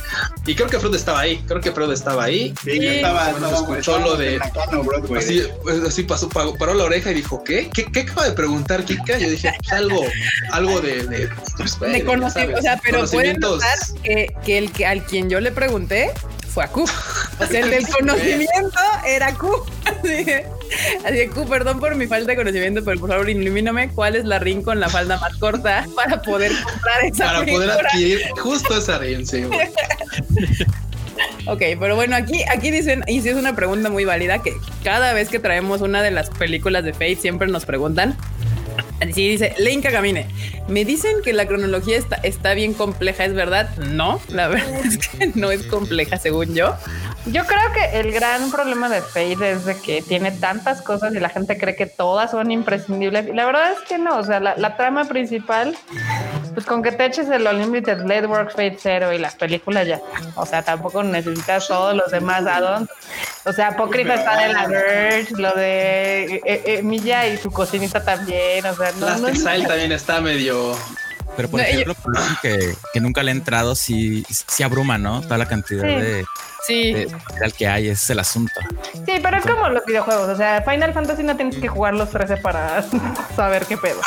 Y 0.45 0.55
creo 0.55 0.67
que 0.67 0.79
Freud 0.79 0.95
estaba 0.95 1.21
ahí, 1.21 1.37
creo 1.47 1.61
que 1.61 1.71
Freud 1.71 1.91
estaba 1.91 2.25
ahí. 2.25 2.53
Sí, 2.63 2.71
y 2.71 2.85
estaba, 2.87 3.31
bueno, 3.31 3.49
escuchó 3.55 3.99
lo 3.99 4.17
de, 4.17 4.39
así, 5.15 5.43
pues, 5.63 5.83
así 5.83 6.03
pasó, 6.03 6.27
paró 6.29 6.73
la 6.73 6.83
oreja 6.83 7.11
y 7.11 7.15
dijo, 7.15 7.43
¿qué? 7.43 7.69
¿Qué, 7.73 7.85
qué 7.85 8.01
acaba 8.01 8.25
de 8.25 8.31
preguntar 8.31 8.83
Kika? 8.83 9.17
Yo 9.17 9.29
dije, 9.29 9.53
pues 9.57 9.71
algo, 9.71 10.01
algo 10.51 10.81
de, 10.81 11.03
de, 11.03 11.29
pues, 11.55 11.79
de 11.79 12.03
conocimiento, 12.03 12.59
o 12.59 12.61
sea, 12.61 12.79
pero 12.83 13.05
pueden 13.05 13.39
notar 13.39 13.77
que, 14.03 14.33
que 14.43 14.57
el 14.57 14.71
que 14.71 14.85
al 14.85 15.03
quien 15.03 15.29
yo 15.29 15.39
le 15.39 15.51
pregunté 15.51 16.11
fue 16.57 16.63
a 16.63 16.69
Q. 16.69 16.85
O 17.39 17.45
sea, 17.45 17.59
el 17.59 17.69
del 17.69 17.87
conocimiento 17.99 18.79
era 19.05 19.31
Q. 19.35 19.63
Así 19.85 20.25
que, 20.25 20.47
así 21.05 21.27
Q, 21.27 21.47
perdón 21.47 21.79
por 21.79 21.93
mi 21.93 22.07
falta 22.07 22.31
de 22.31 22.35
conocimiento, 22.35 22.83
pero 22.83 22.99
por 22.99 23.11
favor 23.11 23.29
ilumíname 23.29 23.89
cuál 23.89 24.15
es 24.15 24.25
la 24.25 24.39
ring 24.39 24.63
con 24.63 24.79
la 24.79 24.89
falda 24.89 25.19
más 25.19 25.37
corta 25.37 25.85
para 25.95 26.19
poder 26.19 26.51
comprar 26.63 27.05
esa 27.05 27.25
Para 27.25 27.45
poder 27.45 27.69
adquirir 27.69 28.21
justo 28.39 28.75
esa 28.75 28.97
ring, 28.97 29.23
sí. 29.23 29.43
Ok, 31.45 31.61
pero 31.79 31.95
bueno, 31.95 32.15
aquí, 32.15 32.43
aquí 32.51 32.71
dicen, 32.71 33.03
y 33.07 33.21
si 33.21 33.29
es 33.29 33.35
una 33.35 33.55
pregunta 33.55 33.89
muy 33.89 34.05
válida, 34.05 34.41
que 34.41 34.53
cada 34.83 35.13
vez 35.13 35.29
que 35.29 35.39
traemos 35.39 35.81
una 35.81 36.01
de 36.01 36.11
las 36.11 36.29
películas 36.31 36.83
de 36.83 36.93
Fate 36.93 37.17
siempre 37.17 37.47
nos 37.47 37.65
preguntan 37.65 38.17
Sí, 39.13 39.29
dice 39.29 39.53
Leinka 39.57 39.91
Camine. 39.91 40.27
Me 40.67 40.83
dicen 40.83 41.17
que 41.23 41.33
la 41.33 41.45
cronología 41.45 41.97
está, 41.97 42.17
está 42.17 42.53
bien 42.53 42.73
compleja, 42.73 43.25
¿es 43.25 43.33
verdad? 43.33 43.69
No, 43.77 44.19
la 44.29 44.47
verdad 44.47 44.85
es 44.85 44.97
que 44.97 45.31
no 45.35 45.51
es 45.51 45.63
compleja, 45.63 46.17
según 46.17 46.53
yo. 46.53 46.75
Yo 47.31 47.45
creo 47.45 47.73
que 47.73 47.99
el 47.99 48.13
gran 48.13 48.49
problema 48.51 48.87
de 48.87 49.01
Fate 49.01 49.51
es 49.51 49.65
de 49.65 49.77
que 49.77 50.01
tiene 50.01 50.31
tantas 50.31 50.81
cosas 50.81 51.13
y 51.13 51.19
la 51.19 51.27
gente 51.27 51.57
cree 51.57 51.75
que 51.75 51.85
todas 51.85 52.31
son 52.31 52.51
imprescindibles. 52.51 53.27
Y 53.27 53.33
la 53.33 53.45
verdad 53.45 53.73
es 53.73 53.79
que 53.81 53.97
no. 53.97 54.17
O 54.17 54.23
sea, 54.23 54.39
la, 54.39 54.77
trama 54.77 55.05
principal, 55.05 55.77
pues 56.53 56.65
con 56.65 56.81
que 56.81 56.93
te 56.93 57.05
eches 57.05 57.27
el 57.29 57.45
Unlimited 57.45 58.03
Blade 58.03 58.27
Works 58.27 58.53
Fate 58.53 58.77
Zero 58.79 59.11
y 59.11 59.17
las 59.17 59.35
películas 59.35 59.87
ya. 59.87 59.99
O 60.35 60.45
sea, 60.45 60.61
tampoco 60.61 61.03
necesitas 61.03 61.67
todos 61.67 61.95
los 61.95 62.09
demás 62.11 62.45
addons. 62.45 62.89
O 63.43 63.51
sea, 63.51 63.69
Apócrifa 63.69 64.15
está 64.15 64.37
de 64.37 64.53
la 64.53 64.67
Verge, 64.67 65.33
lo 65.35 65.53
de 65.53 66.41
eh, 66.45 66.61
eh, 66.65 67.29
y 67.33 67.37
su 67.37 67.51
cocinita 67.51 68.03
también. 68.05 68.65
O 68.65 68.73
sea, 68.73 68.86
no. 68.93 69.17
no, 69.17 69.27
también 69.67 69.91
está 69.91 70.21
medio 70.21 70.75
pero 71.35 71.49
por 71.51 71.61
ejemplo, 71.61 71.95
que, 72.41 72.75
que, 72.93 72.99
nunca 72.99 73.21
le 73.21 73.31
he 73.31 73.35
entrado, 73.35 73.75
sí, 73.75 74.25
sí 74.27 74.63
abruma, 74.63 74.97
¿no? 74.97 75.21
Toda 75.21 75.37
la 75.37 75.47
cantidad 75.47 75.83
de, 75.83 76.25
Sí. 76.67 77.07
el 77.41 77.53
que 77.53 77.67
hay, 77.67 77.89
es 77.89 78.09
el 78.09 78.19
asunto. 78.19 78.59
Sí, 78.93 79.13
pero 79.21 79.37
es 79.37 79.45
como 79.45 79.69
los 79.69 79.85
videojuegos. 79.85 80.29
O 80.29 80.35
sea, 80.35 80.61
Final 80.63 80.93
Fantasy 80.93 81.23
no 81.23 81.35
tienes 81.35 81.57
que 81.57 81.67
jugar 81.67 81.93
los 81.93 82.09
13 82.09 82.37
para 82.37 82.83
saber 83.35 83.65
qué 83.65 83.77
pedo. 83.77 84.01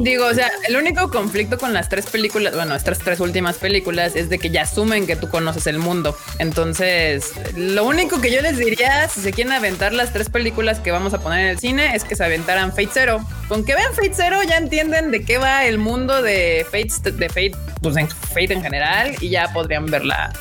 Digo, 0.00 0.26
o 0.26 0.34
sea, 0.34 0.50
el 0.68 0.76
único 0.76 1.10
conflicto 1.10 1.58
con 1.58 1.72
las 1.72 1.88
tres 1.88 2.06
películas, 2.06 2.54
bueno, 2.54 2.74
estas 2.74 2.98
tres 2.98 3.20
últimas 3.20 3.56
películas, 3.56 4.16
es 4.16 4.28
de 4.28 4.38
que 4.38 4.50
ya 4.50 4.62
asumen 4.62 5.06
que 5.06 5.16
tú 5.16 5.28
conoces 5.28 5.66
el 5.66 5.78
mundo. 5.78 6.16
Entonces, 6.38 7.32
lo 7.54 7.84
único 7.84 8.20
que 8.20 8.32
yo 8.32 8.40
les 8.40 8.56
diría, 8.56 9.08
si 9.08 9.20
se 9.20 9.32
quieren 9.32 9.52
aventar 9.52 9.92
las 9.92 10.12
tres 10.12 10.30
películas 10.30 10.78
que 10.80 10.90
vamos 10.90 11.14
a 11.14 11.20
poner 11.20 11.40
en 11.40 11.46
el 11.46 11.58
cine, 11.58 11.94
es 11.94 12.04
que 12.04 12.16
se 12.16 12.24
aventaran 12.24 12.70
Fate 12.70 12.90
Zero. 12.92 13.24
Con 13.48 13.64
que 13.64 13.74
vean 13.74 13.92
Fate 13.94 14.14
Zero, 14.14 14.42
ya 14.42 14.56
entienden 14.56 15.10
de 15.10 15.24
qué 15.24 15.38
va 15.38 15.64
el 15.64 15.78
mundo 15.78 16.22
de 16.22 16.64
Fate, 16.64 17.10
de 17.12 17.28
Fate, 17.28 17.52
pues 17.82 17.96
en 17.96 18.08
Fate 18.08 18.52
en 18.52 18.62
general, 18.62 19.14
y 19.20 19.28
ya 19.28 19.52
podrían 19.52 19.86
ver 19.86 20.04
la, 20.04 20.32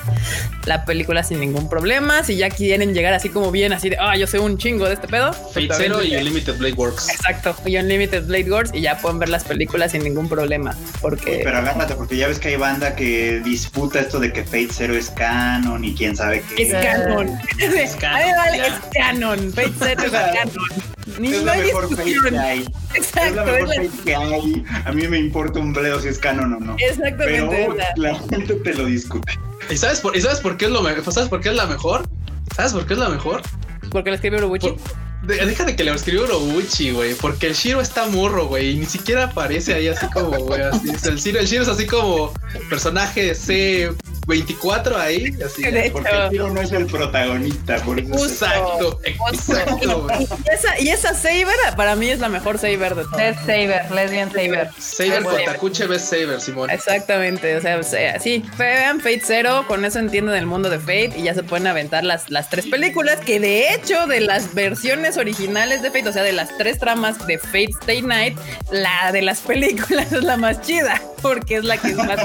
la 0.66 0.85
película 0.86 1.24
sin 1.24 1.40
ningún 1.40 1.70
problema. 1.70 2.24
Si 2.24 2.36
ya 2.36 2.50
quieren 2.50 2.94
llegar 2.94 3.14
así 3.14 3.30
como 3.30 3.52
bien, 3.52 3.74
así 3.74 3.90
de, 3.90 3.98
ah, 4.00 4.16
yo 4.16 4.28
sé 4.28 4.40
un 4.40 4.58
chingo 4.58 4.88
de 4.88 4.94
este 4.94 5.08
pedo. 5.08 5.34
Fate 5.34 5.70
Zero 5.74 6.04
y 6.04 6.16
Unlimited 6.16 6.58
Blade 6.58 6.74
Works. 6.74 7.10
Exacto, 7.10 7.56
y 7.66 7.78
Unlimited 7.78 8.26
Blade 8.26 8.52
Works 8.52 8.72
y 8.74 8.82
ya 8.82 8.98
pueden 9.00 9.20
ver 9.20 9.30
las 9.30 9.44
películas 9.44 9.92
sin 9.92 10.04
ningún 10.04 10.30
problema. 10.30 10.76
Porque... 11.02 11.42
Pero 11.44 11.58
agárrate, 11.58 11.96
porque 11.96 12.18
ya 12.18 12.28
ves 12.28 12.40
que 12.40 12.50
hay 12.50 12.56
banda 12.56 12.96
que 12.96 13.42
disputa 13.44 14.00
esto 14.00 14.20
de 14.20 14.32
que 14.32 14.44
Fate 14.44 14.70
Zero 14.72 14.96
es 14.96 15.10
canon 15.10 15.84
y 15.84 15.94
quién 15.94 16.16
sabe 16.16 16.44
qué. 16.56 16.64
Es 16.64 16.74
canon. 16.74 17.30
Es 17.60 17.96
canon. 18.00 18.56
es 18.56 18.74
canon. 18.94 19.54
Fate 19.54 19.74
Zero 19.80 20.04
es 20.04 20.12
canon. 20.12 20.96
Ni 21.20 21.30
es 21.30 21.44
la 21.44 21.56
mejor 21.56 21.90
Fate 21.96 22.16
que 22.30 22.38
hay. 22.38 22.66
Exacto. 22.94 23.30
Es 23.30 23.36
la 23.36 23.46
mejor 23.46 23.68
Fate 23.68 23.90
que 24.04 24.16
hay. 24.16 24.66
A 24.86 24.92
mí 24.92 25.08
me 25.08 25.18
importa 25.20 25.60
un 25.60 25.74
bledo 25.74 26.00
si 26.00 26.10
es 26.10 26.20
canon 26.20 26.54
o 26.54 26.60
no. 26.60 26.76
Exactamente. 26.80 27.68
Pero 27.68 27.76
la 27.96 28.16
gente 28.16 28.56
te 28.56 28.74
lo 28.74 28.86
discute. 28.86 29.34
¿Y 29.70 29.78
sabes 29.78 30.00
por, 30.00 30.16
¿y 30.16 30.22
sabes 30.22 30.40
por 30.40 30.58
qué 30.58 30.66
es 30.66 30.72
lo 30.72 30.82
mejor? 30.82 31.12
¿Sabes 31.12 31.30
por 31.30 31.42
qué 31.42 31.50
es 31.50 31.56
la 31.56 31.66
mejor? 31.66 32.08
¿Sabes 32.56 32.74
por 32.74 32.86
qué 32.86 32.94
es 32.94 33.00
la 33.00 33.10
mejor? 33.10 33.42
Porque 33.90 34.10
la 34.10 34.16
escribió 34.16 34.40
Urobuchi. 34.40 34.76
Deja 35.24 35.66
de 35.66 35.76
que 35.76 35.84
le 35.84 35.92
escribió 35.92 36.24
Urobuchi, 36.24 36.92
güey. 36.92 37.16
Porque 37.16 37.48
el 37.48 37.54
Shiro 37.54 37.82
está 37.82 38.08
morro, 38.08 38.48
güey. 38.48 38.72
Y 38.72 38.76
ni 38.78 38.86
siquiera 38.86 39.26
aparece 39.26 39.74
ahí 39.74 39.88
así 39.88 40.06
como, 40.08 40.38
güey. 40.38 40.62
Así. 40.62 40.90
el, 41.08 41.18
Shiro, 41.18 41.40
el 41.40 41.48
Shiro 41.48 41.64
es 41.64 41.70
así 41.70 41.88
como 41.88 42.32
personaje 42.70 43.34
C 43.34 43.92
24 44.26 44.98
ahí, 44.98 45.36
así. 45.46 45.64
porque 45.92 46.10
el 46.10 46.30
tiro 46.30 46.50
no 46.50 46.62
es 46.62 46.72
el 46.72 46.86
protagonista, 46.88 47.78
por 47.78 48.00
eso. 48.00 48.14
Exacto, 48.14 49.00
exacto. 49.04 50.08
Y 50.46 50.54
esa, 50.54 50.80
y 50.80 50.90
esa 50.90 51.14
Saber 51.14 51.56
para 51.76 51.96
mí 51.96 52.10
es 52.10 52.20
la 52.20 52.30
mejor 52.30 52.58
Saber 52.58 52.96
de 52.96 53.04
todas. 53.04 53.22
Es 53.22 53.38
Saber, 53.38 53.92
lesbian 53.92 54.32
Saber. 54.32 54.70
Saber 54.80 55.24
con 55.24 55.44
Takuche 55.44 55.88
ves 55.88 56.04
Saber, 56.04 56.42
Simón. 56.42 56.70
Exactamente, 56.70 57.56
o 57.56 57.62
sea, 57.62 57.82
sí, 58.20 58.44
vean 58.58 59.00
Fate 59.00 59.22
Zero, 59.24 59.66
con 59.68 59.86
eso 59.86 60.00
entienden 60.00 60.36
el 60.36 60.46
mundo 60.46 60.70
de 60.70 60.80
Fate 60.80 61.14
y 61.18 61.24
ya 61.24 61.34
se 61.34 61.44
pueden 61.44 61.68
aventar 61.68 62.04
las, 62.04 62.30
las 62.30 62.50
tres 62.50 62.66
películas 62.68 63.20
que 63.20 63.40
de 63.40 63.74
hecho 63.74 64.08
de 64.08 64.22
las 64.22 64.54
versiones 64.54 65.18
originales 65.18 65.82
de 65.82 65.92
Fate, 65.92 66.10
o 66.10 66.14
sea, 66.14 66.24
de 66.24 66.34
las 66.34 66.56
tres 66.58 66.80
tramas 66.80 67.26
de 67.28 67.38
Fate 67.38 67.72
Stay 67.82 68.02
Night, 68.02 68.38
la 68.72 69.12
de 69.12 69.22
las 69.22 69.42
películas 69.42 70.12
es 70.12 70.24
la 70.24 70.38
más 70.38 70.62
chida 70.62 71.02
porque 71.26 71.56
es 71.56 71.64
la 71.64 71.78
que 71.78 71.90
es 71.90 71.98
más, 71.98 72.20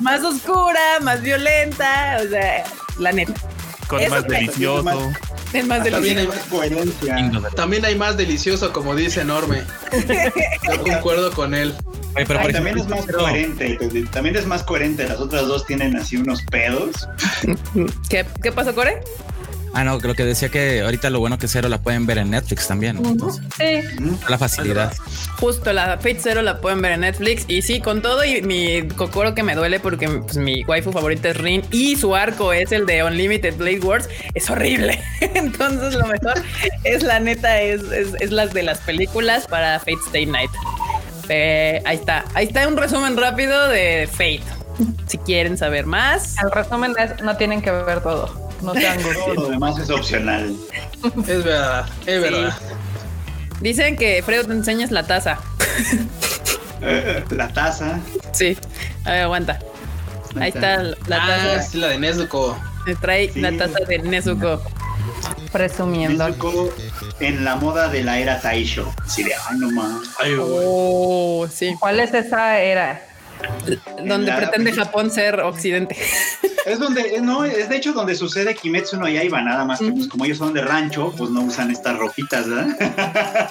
más 0.00 0.24
oscura, 0.24 0.98
más 1.02 1.22
violenta 1.22 2.16
lenta, 2.18 2.18
o 2.24 2.28
sea, 2.28 2.64
la 2.98 3.12
neta. 3.12 3.32
Con 3.86 4.08
más 4.08 4.26
delicioso. 4.26 5.12
Es 5.52 5.66
más 5.66 5.84
delicioso. 5.84 5.92
También 5.92 6.18
hay 6.18 6.26
más 6.26 6.38
coherencia. 6.48 7.30
También 7.54 7.84
hay 7.84 7.94
más 7.94 8.16
delicioso, 8.16 8.72
como 8.72 8.96
dice 8.96 9.20
Enorme. 9.20 9.62
Yo 10.68 10.82
concuerdo 10.82 11.32
con 11.32 11.54
él. 11.54 11.74
pero 12.14 12.40
también 12.50 12.78
es 12.78 12.88
más 12.88 13.06
coherente, 13.06 13.78
también 14.10 14.34
es 14.34 14.46
más 14.46 14.64
coherente. 14.64 15.06
Las 15.06 15.20
otras 15.20 15.46
dos 15.46 15.64
tienen 15.64 15.96
así 15.96 16.16
unos 16.16 16.42
pedos. 16.42 17.08
¿Qué, 18.08 18.26
qué 18.42 18.50
pasó, 18.50 18.74
Core? 18.74 19.00
Ah, 19.72 19.84
no, 19.84 19.98
lo 19.98 20.14
que 20.14 20.24
decía 20.24 20.48
que 20.48 20.80
ahorita 20.80 21.10
lo 21.10 21.20
bueno 21.20 21.38
que 21.38 21.46
Cero 21.46 21.68
la 21.68 21.78
pueden 21.78 22.04
ver 22.04 22.18
en 22.18 22.30
Netflix 22.30 22.66
también. 22.66 22.98
sí. 23.56 23.80
La 24.28 24.36
facilidad. 24.36 24.92
Justo, 25.38 25.72
la 25.72 25.96
Fate 25.96 26.18
Zero 26.20 26.42
la 26.42 26.60
pueden 26.60 26.82
ver 26.82 26.92
en 26.92 27.00
Netflix. 27.00 27.44
Y 27.46 27.62
sí, 27.62 27.80
con 27.80 28.02
todo 28.02 28.24
y 28.24 28.42
mi 28.42 28.88
cocoro 28.88 29.34
que 29.34 29.42
me 29.42 29.54
duele 29.54 29.78
porque 29.78 30.08
pues, 30.08 30.36
mi 30.36 30.64
waifu 30.64 30.92
favorita 30.92 31.30
es 31.30 31.36
Rin 31.36 31.62
y 31.70 31.96
su 31.96 32.16
arco 32.16 32.52
es 32.52 32.72
el 32.72 32.84
de 32.86 33.04
Unlimited 33.04 33.56
Blade 33.56 33.80
Wars, 33.80 34.08
es 34.34 34.50
horrible. 34.50 35.00
Entonces, 35.20 35.94
lo 35.94 36.06
mejor 36.06 36.42
es 36.84 37.02
la 37.02 37.20
neta, 37.20 37.60
es, 37.60 37.82
es, 37.82 38.30
las 38.30 38.52
de 38.52 38.64
las 38.64 38.78
películas 38.78 39.46
para 39.46 39.78
Fate 39.78 39.98
Stay 40.06 40.26
Night. 40.26 40.50
Eh, 41.28 41.80
ahí 41.84 41.96
está, 41.96 42.24
ahí 42.34 42.46
está 42.46 42.66
un 42.66 42.76
resumen 42.76 43.16
rápido 43.16 43.68
de 43.68 44.08
Fate. 44.10 44.42
Si 45.06 45.18
quieren 45.18 45.56
saber 45.56 45.86
más. 45.86 46.36
El 46.42 46.50
resumen 46.50 46.94
es: 46.98 47.22
no 47.22 47.36
tienen 47.36 47.62
que 47.62 47.70
ver 47.70 48.00
todo 48.00 48.49
no 48.62 48.74
sean 48.74 48.98
Todo 49.02 49.34
lo 49.34 49.48
demás 49.48 49.78
es 49.78 49.90
opcional. 49.90 50.56
Es 51.26 51.44
verdad, 51.44 51.86
es 52.06 52.20
verdad. 52.20 52.54
Dicen 53.60 53.96
que 53.96 54.22
Fredo 54.22 54.44
te 54.44 54.52
enseñas 54.52 54.90
la 54.90 55.06
taza. 55.06 55.38
la 57.30 57.48
taza. 57.48 57.98
Sí. 58.32 58.56
A 59.04 59.10
ver, 59.10 59.22
aguanta. 59.22 59.58
Ahí 60.40 60.50
está 60.54 60.82
la 60.82 60.96
taza. 61.06 61.54
Ah, 61.56 61.62
sí, 61.62 61.78
la 61.78 61.88
de 61.88 61.98
Nezuko. 61.98 62.58
Me 62.86 62.94
trae 62.94 63.30
la 63.34 63.52
taza 63.56 63.80
de 63.86 63.98
Nezuko. 63.98 64.62
Presumiendo. 65.52 66.26
Nezuko 66.26 66.72
en 67.20 67.44
la 67.44 67.56
moda 67.56 67.88
de 67.88 68.02
la 68.02 68.18
era 68.18 68.40
Taisho. 68.40 68.92
Sí, 69.06 69.22
de 69.24 69.32
ay, 69.34 69.58
no 69.58 69.70
más. 69.70 70.08
oh, 70.38 71.46
sí. 71.52 71.74
¿Cuál 71.78 72.00
es 72.00 72.14
esa 72.14 72.60
era? 72.60 73.02
Donde 74.04 74.32
pretende 74.32 74.72
Japón 74.72 75.10
ser 75.10 75.40
occidente. 75.40 75.96
Es 76.66 76.78
donde, 76.78 77.20
no, 77.20 77.44
es 77.44 77.68
de 77.68 77.76
hecho 77.76 77.92
donde 77.92 78.14
sucede 78.14 78.54
Kimetsu 78.54 78.98
no 78.98 79.08
Yaiba, 79.08 79.40
nada 79.40 79.64
más 79.64 79.78
que 79.78 79.92
pues 79.92 80.08
como 80.08 80.24
ellos 80.24 80.38
son 80.38 80.52
de 80.52 80.60
rancho, 80.60 81.12
pues 81.16 81.30
no 81.30 81.40
usan 81.42 81.70
estas 81.70 81.98
ropitas, 81.98 82.48
¿verdad? 82.48 83.48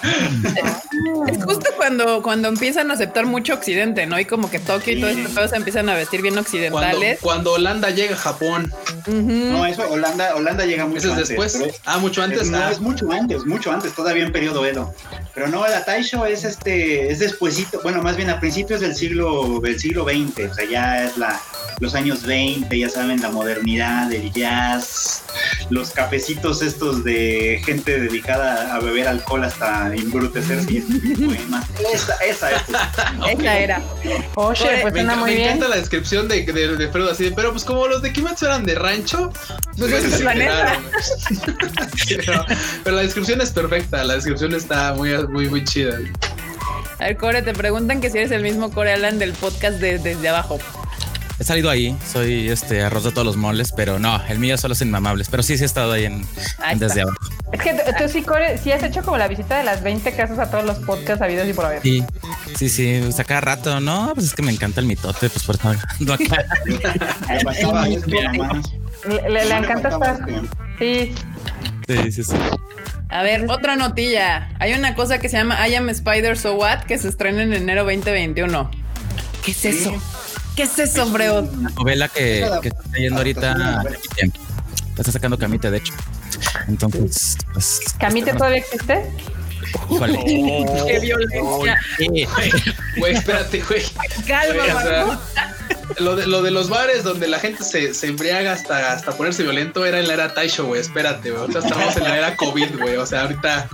es 1.26 1.44
justo 1.44 1.70
cuando, 1.76 2.22
cuando 2.22 2.48
empiezan 2.48 2.90
a 2.90 2.94
aceptar 2.94 3.26
mucho 3.26 3.54
occidente, 3.54 4.06
¿no? 4.06 4.18
Y 4.18 4.26
como 4.26 4.48
que 4.48 4.60
Tokio 4.60 4.92
y 4.92 5.00
todo 5.00 5.10
esto 5.10 5.48
se 5.48 5.56
empiezan 5.56 5.88
a 5.88 5.94
vestir 5.94 6.22
bien 6.22 6.38
occidentales. 6.38 7.18
Cuando, 7.20 7.54
Holanda 7.54 7.90
llega 7.90 8.14
a 8.14 8.18
Japón. 8.18 8.72
No, 9.06 9.66
eso, 9.66 9.90
Holanda, 9.90 10.36
Holanda 10.36 10.64
llega 10.64 10.86
mucho 10.86 11.12
antes. 11.12 11.28
después? 11.28 11.80
ah, 11.86 11.98
mucho 11.98 12.22
antes. 12.22 12.48
no, 12.48 12.58
ah. 12.58 12.70
es 12.70 12.80
mucho 12.80 13.10
antes, 13.10 13.44
mucho 13.44 13.72
antes, 13.72 13.92
todavía 13.92 14.24
en 14.24 14.32
periodo 14.32 14.64
Edo. 14.64 14.94
Pero 15.34 15.48
no, 15.48 15.66
la 15.66 15.84
Taisho 15.84 16.26
es 16.26 16.44
este, 16.44 17.10
es 17.10 17.18
despuesito, 17.18 17.80
bueno, 17.82 18.02
más 18.02 18.16
bien 18.16 18.30
a 18.30 18.38
principios 18.38 18.80
del 18.80 18.94
siglo, 18.94 19.60
del 19.60 19.79
siglo 19.80 20.04
XX, 20.04 20.50
o 20.50 20.54
sea, 20.54 20.64
ya 20.68 21.04
es 21.04 21.16
la, 21.16 21.40
los 21.80 21.94
años 21.94 22.24
20, 22.24 22.78
ya 22.78 22.88
saben, 22.88 23.20
la 23.20 23.30
modernidad, 23.30 24.12
el 24.12 24.30
jazz, 24.32 25.24
los 25.70 25.90
cafecitos 25.90 26.62
estos 26.62 27.04
de 27.04 27.60
gente 27.64 27.98
dedicada 27.98 28.74
a 28.74 28.80
beber 28.80 29.08
alcohol 29.08 29.44
hasta 29.44 29.94
embrutecerse. 29.94 30.78
esa, 31.94 32.14
esa, 32.16 32.50
esa 33.30 33.58
era. 33.58 33.82
Oye, 34.34 34.78
pues 34.82 34.92
me, 34.92 35.04
muy 35.16 35.34
me 35.34 35.44
encanta 35.44 35.68
la 35.68 35.76
descripción 35.76 36.28
de, 36.28 36.42
de, 36.44 36.76
de 36.76 36.88
Fredo 36.88 37.10
así, 37.10 37.32
pero 37.34 37.50
pues 37.52 37.64
como 37.64 37.86
los 37.86 38.02
de 38.02 38.12
Kimetsu 38.12 38.46
eran 38.46 38.64
de 38.64 38.74
rancho, 38.74 39.32
pues 39.78 39.92
es 39.92 40.20
la 40.20 40.34
neta. 40.34 40.80
pero, 42.08 42.44
pero, 42.84 42.96
la 42.96 43.02
descripción 43.02 43.40
es 43.40 43.50
perfecta, 43.50 44.04
la 44.04 44.14
descripción 44.14 44.54
está 44.54 44.92
muy, 44.94 45.16
muy, 45.28 45.48
muy 45.48 45.64
chida. 45.64 45.98
A 47.00 47.04
ver, 47.04 47.16
Core, 47.16 47.42
te 47.42 47.54
preguntan 47.54 48.00
que 48.00 48.10
si 48.10 48.18
eres 48.18 48.30
el 48.30 48.42
mismo 48.42 48.70
Core 48.70 48.92
Alan 48.92 49.18
del 49.18 49.32
podcast 49.32 49.78
de, 49.78 49.98
desde 49.98 50.28
abajo. 50.28 50.58
He 51.38 51.44
salido 51.44 51.70
ahí, 51.70 51.96
soy 52.06 52.50
este 52.50 52.82
arroz 52.82 53.04
de 53.04 53.12
todos 53.12 53.24
los 53.26 53.38
moles, 53.38 53.72
pero 53.74 53.98
no, 53.98 54.22
el 54.28 54.38
mío 54.38 54.58
solo 54.58 54.74
es 54.74 54.82
inmamables, 54.82 55.30
pero 55.30 55.42
sí, 55.42 55.56
sí 55.56 55.62
he 55.62 55.66
estado 55.66 55.92
ahí 55.92 56.04
en, 56.04 56.26
desde 56.76 57.00
abajo. 57.00 57.16
Es 57.52 57.62
que 57.62 57.72
tú 57.72 58.08
sí, 58.10 58.22
Core, 58.22 58.58
sí 58.58 58.70
has 58.72 58.82
hecho 58.82 59.02
como 59.02 59.16
la 59.16 59.26
visita 59.26 59.56
de 59.56 59.64
las 59.64 59.82
20 59.82 60.12
casas 60.14 60.38
a 60.38 60.50
todos 60.50 60.64
los 60.64 60.78
podcasts 60.80 61.22
habidos 61.22 61.48
y 61.48 61.54
por 61.54 61.64
haber. 61.64 61.80
Sí, 61.80 62.04
sí, 62.56 62.68
sí, 62.68 63.00
o 63.00 63.10
sea, 63.10 63.24
cada 63.24 63.40
rato, 63.40 63.80
no, 63.80 64.12
pues 64.14 64.26
es 64.26 64.34
que 64.34 64.42
me 64.42 64.52
encanta 64.52 64.80
el 64.80 64.86
mitote, 64.86 65.30
pues 65.30 65.42
por 65.44 65.54
estar 65.54 65.78
hablando 65.98 66.12
acá. 66.24 66.44
le, 69.08 69.30
le, 69.30 69.44
le 69.46 69.56
encanta 69.56 69.88
estar. 69.88 70.18
Sí. 70.78 71.14
Sí, 71.88 72.12
sí, 72.12 72.24
sí. 72.24 72.34
A 73.10 73.22
ver, 73.22 73.46
otra 73.50 73.76
notilla. 73.76 74.50
Hay 74.58 74.72
una 74.72 74.94
cosa 74.94 75.18
que 75.18 75.28
se 75.28 75.36
llama 75.36 75.66
I 75.68 75.74
Am 75.74 75.88
Spider 75.88 76.36
So 76.36 76.54
What 76.54 76.84
que 76.84 76.96
se 76.98 77.08
estrena 77.08 77.42
en 77.42 77.52
enero 77.52 77.82
2021. 77.84 78.70
¿Qué 79.44 79.50
es 79.50 79.64
eso? 79.64 79.92
¿Qué 80.54 80.62
es 80.64 80.78
eso, 80.78 81.06
Freud? 81.06 81.48
Una 81.52 81.70
novela 81.70 82.08
que, 82.08 82.48
que 82.62 82.68
está 82.68 82.82
leyendo 82.92 83.18
ahorita. 83.18 83.82
Está 84.96 85.12
sacando 85.12 85.38
Camite, 85.38 85.70
de 85.70 85.78
hecho. 85.78 85.94
Entonces, 86.68 87.38
pues. 87.52 87.80
¿Camite 87.98 88.32
todavía 88.32 88.58
existe? 88.58 89.10
Híjole. 89.90 90.18
¡Qué 90.86 90.98
violencia! 91.00 91.80
Güey, 92.96 93.14
espérate, 93.14 93.62
güey. 93.62 93.82
Calma, 94.26 94.64
o 94.64 94.80
sea. 94.80 95.20
Lo 95.98 96.16
de, 96.16 96.26
lo 96.26 96.42
de 96.42 96.50
los 96.50 96.68
bares 96.68 97.04
donde 97.04 97.26
la 97.28 97.38
gente 97.38 97.64
se, 97.64 97.94
se 97.94 98.06
embriaga 98.06 98.52
hasta, 98.52 98.92
hasta 98.92 99.12
ponerse 99.12 99.42
violento 99.42 99.84
era 99.84 99.98
en 99.98 100.08
la 100.08 100.14
era 100.14 100.34
Taisho, 100.34 100.66
güey. 100.66 100.80
Espérate, 100.80 101.30
güey. 101.30 101.42
Ahorita 101.42 101.58
estamos 101.60 101.96
en 101.96 102.04
la 102.04 102.16
era 102.16 102.36
COVID, 102.36 102.78
güey. 102.78 102.96
O 102.96 103.06
sea, 103.06 103.22
ahorita. 103.22 103.68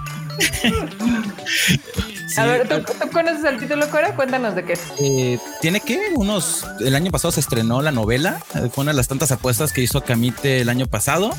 Sí, 2.26 2.40
A 2.40 2.46
ver, 2.46 2.68
¿tú, 2.68 2.80
tú 2.82 3.10
conoces 3.10 3.44
el 3.44 3.58
título, 3.58 3.88
Cora? 3.90 4.14
Cuéntanos 4.16 4.54
de 4.56 4.64
qué 4.64 4.72
es. 4.72 4.80
eh, 4.98 5.38
tiene 5.60 5.80
que 5.80 5.98
unos. 6.16 6.64
El 6.80 6.94
año 6.96 7.10
pasado 7.12 7.30
se 7.32 7.40
estrenó 7.40 7.82
la 7.82 7.92
novela. 7.92 8.40
eh, 8.54 8.68
Fue 8.72 8.82
una 8.82 8.90
de 8.92 8.96
las 8.96 9.06
tantas 9.08 9.30
apuestas 9.32 9.72
que 9.72 9.80
hizo 9.82 10.00
Camite 10.02 10.60
el 10.60 10.68
año 10.68 10.86
pasado 10.88 11.30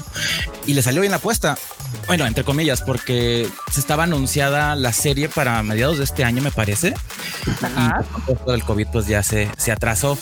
y 0.65 0.73
le 0.73 0.81
salió 0.81 1.01
bien 1.01 1.11
la 1.11 1.17
apuesta. 1.17 1.57
Bueno, 2.07 2.25
entre 2.25 2.43
comillas, 2.43 2.81
porque 2.81 3.47
se 3.71 3.79
estaba 3.79 4.03
anunciada 4.03 4.75
la 4.75 4.93
serie 4.93 5.27
para 5.29 5.61
mediados 5.63 5.97
de 5.97 6.03
este 6.05 6.23
año, 6.23 6.41
me 6.41 6.51
parece. 6.51 6.93
Ajá. 7.61 8.03
Y 8.03 8.21
por 8.21 8.35
esto 8.37 8.51
del 8.51 8.63
COVID, 8.63 8.87
pues 8.91 9.07
ya 9.07 9.23
se, 9.23 9.49
se 9.57 9.71
atrasó. 9.71 10.17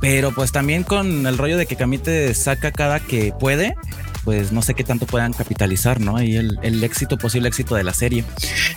Pero 0.00 0.32
pues 0.32 0.50
también 0.52 0.82
con 0.82 1.26
el 1.26 1.38
rollo 1.38 1.56
de 1.56 1.66
que 1.66 1.76
Camite 1.76 2.34
saca 2.34 2.72
cada 2.72 3.00
que 3.00 3.32
puede, 3.38 3.74
pues 4.24 4.52
no 4.52 4.62
sé 4.62 4.74
qué 4.74 4.84
tanto 4.84 5.06
puedan 5.06 5.32
capitalizar, 5.32 6.00
¿no? 6.00 6.22
Y 6.22 6.36
el, 6.36 6.58
el 6.62 6.82
éxito, 6.84 7.18
posible 7.18 7.48
éxito 7.48 7.74
de 7.74 7.84
la 7.84 7.94
serie. 7.94 8.24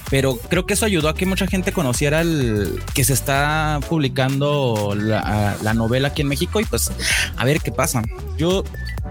Pero 0.10 0.38
creo 0.38 0.66
que 0.66 0.74
eso 0.74 0.86
ayudó 0.86 1.10
a 1.10 1.16
que 1.16 1.26
mucha 1.26 1.48
gente 1.48 1.72
conociera 1.72 2.22
el 2.22 2.82
que 2.94 3.04
se 3.04 3.14
está 3.14 3.80
publicando 3.90 4.96
la, 4.96 5.58
la 5.62 5.74
novela 5.74 6.10
aquí 6.10 6.22
en 6.22 6.28
México 6.28 6.60
y 6.60 6.66
pues 6.66 6.92
a 7.36 7.46
ver 7.46 7.62
qué 7.62 7.72
pasa. 7.72 8.04
Yo 8.38 8.64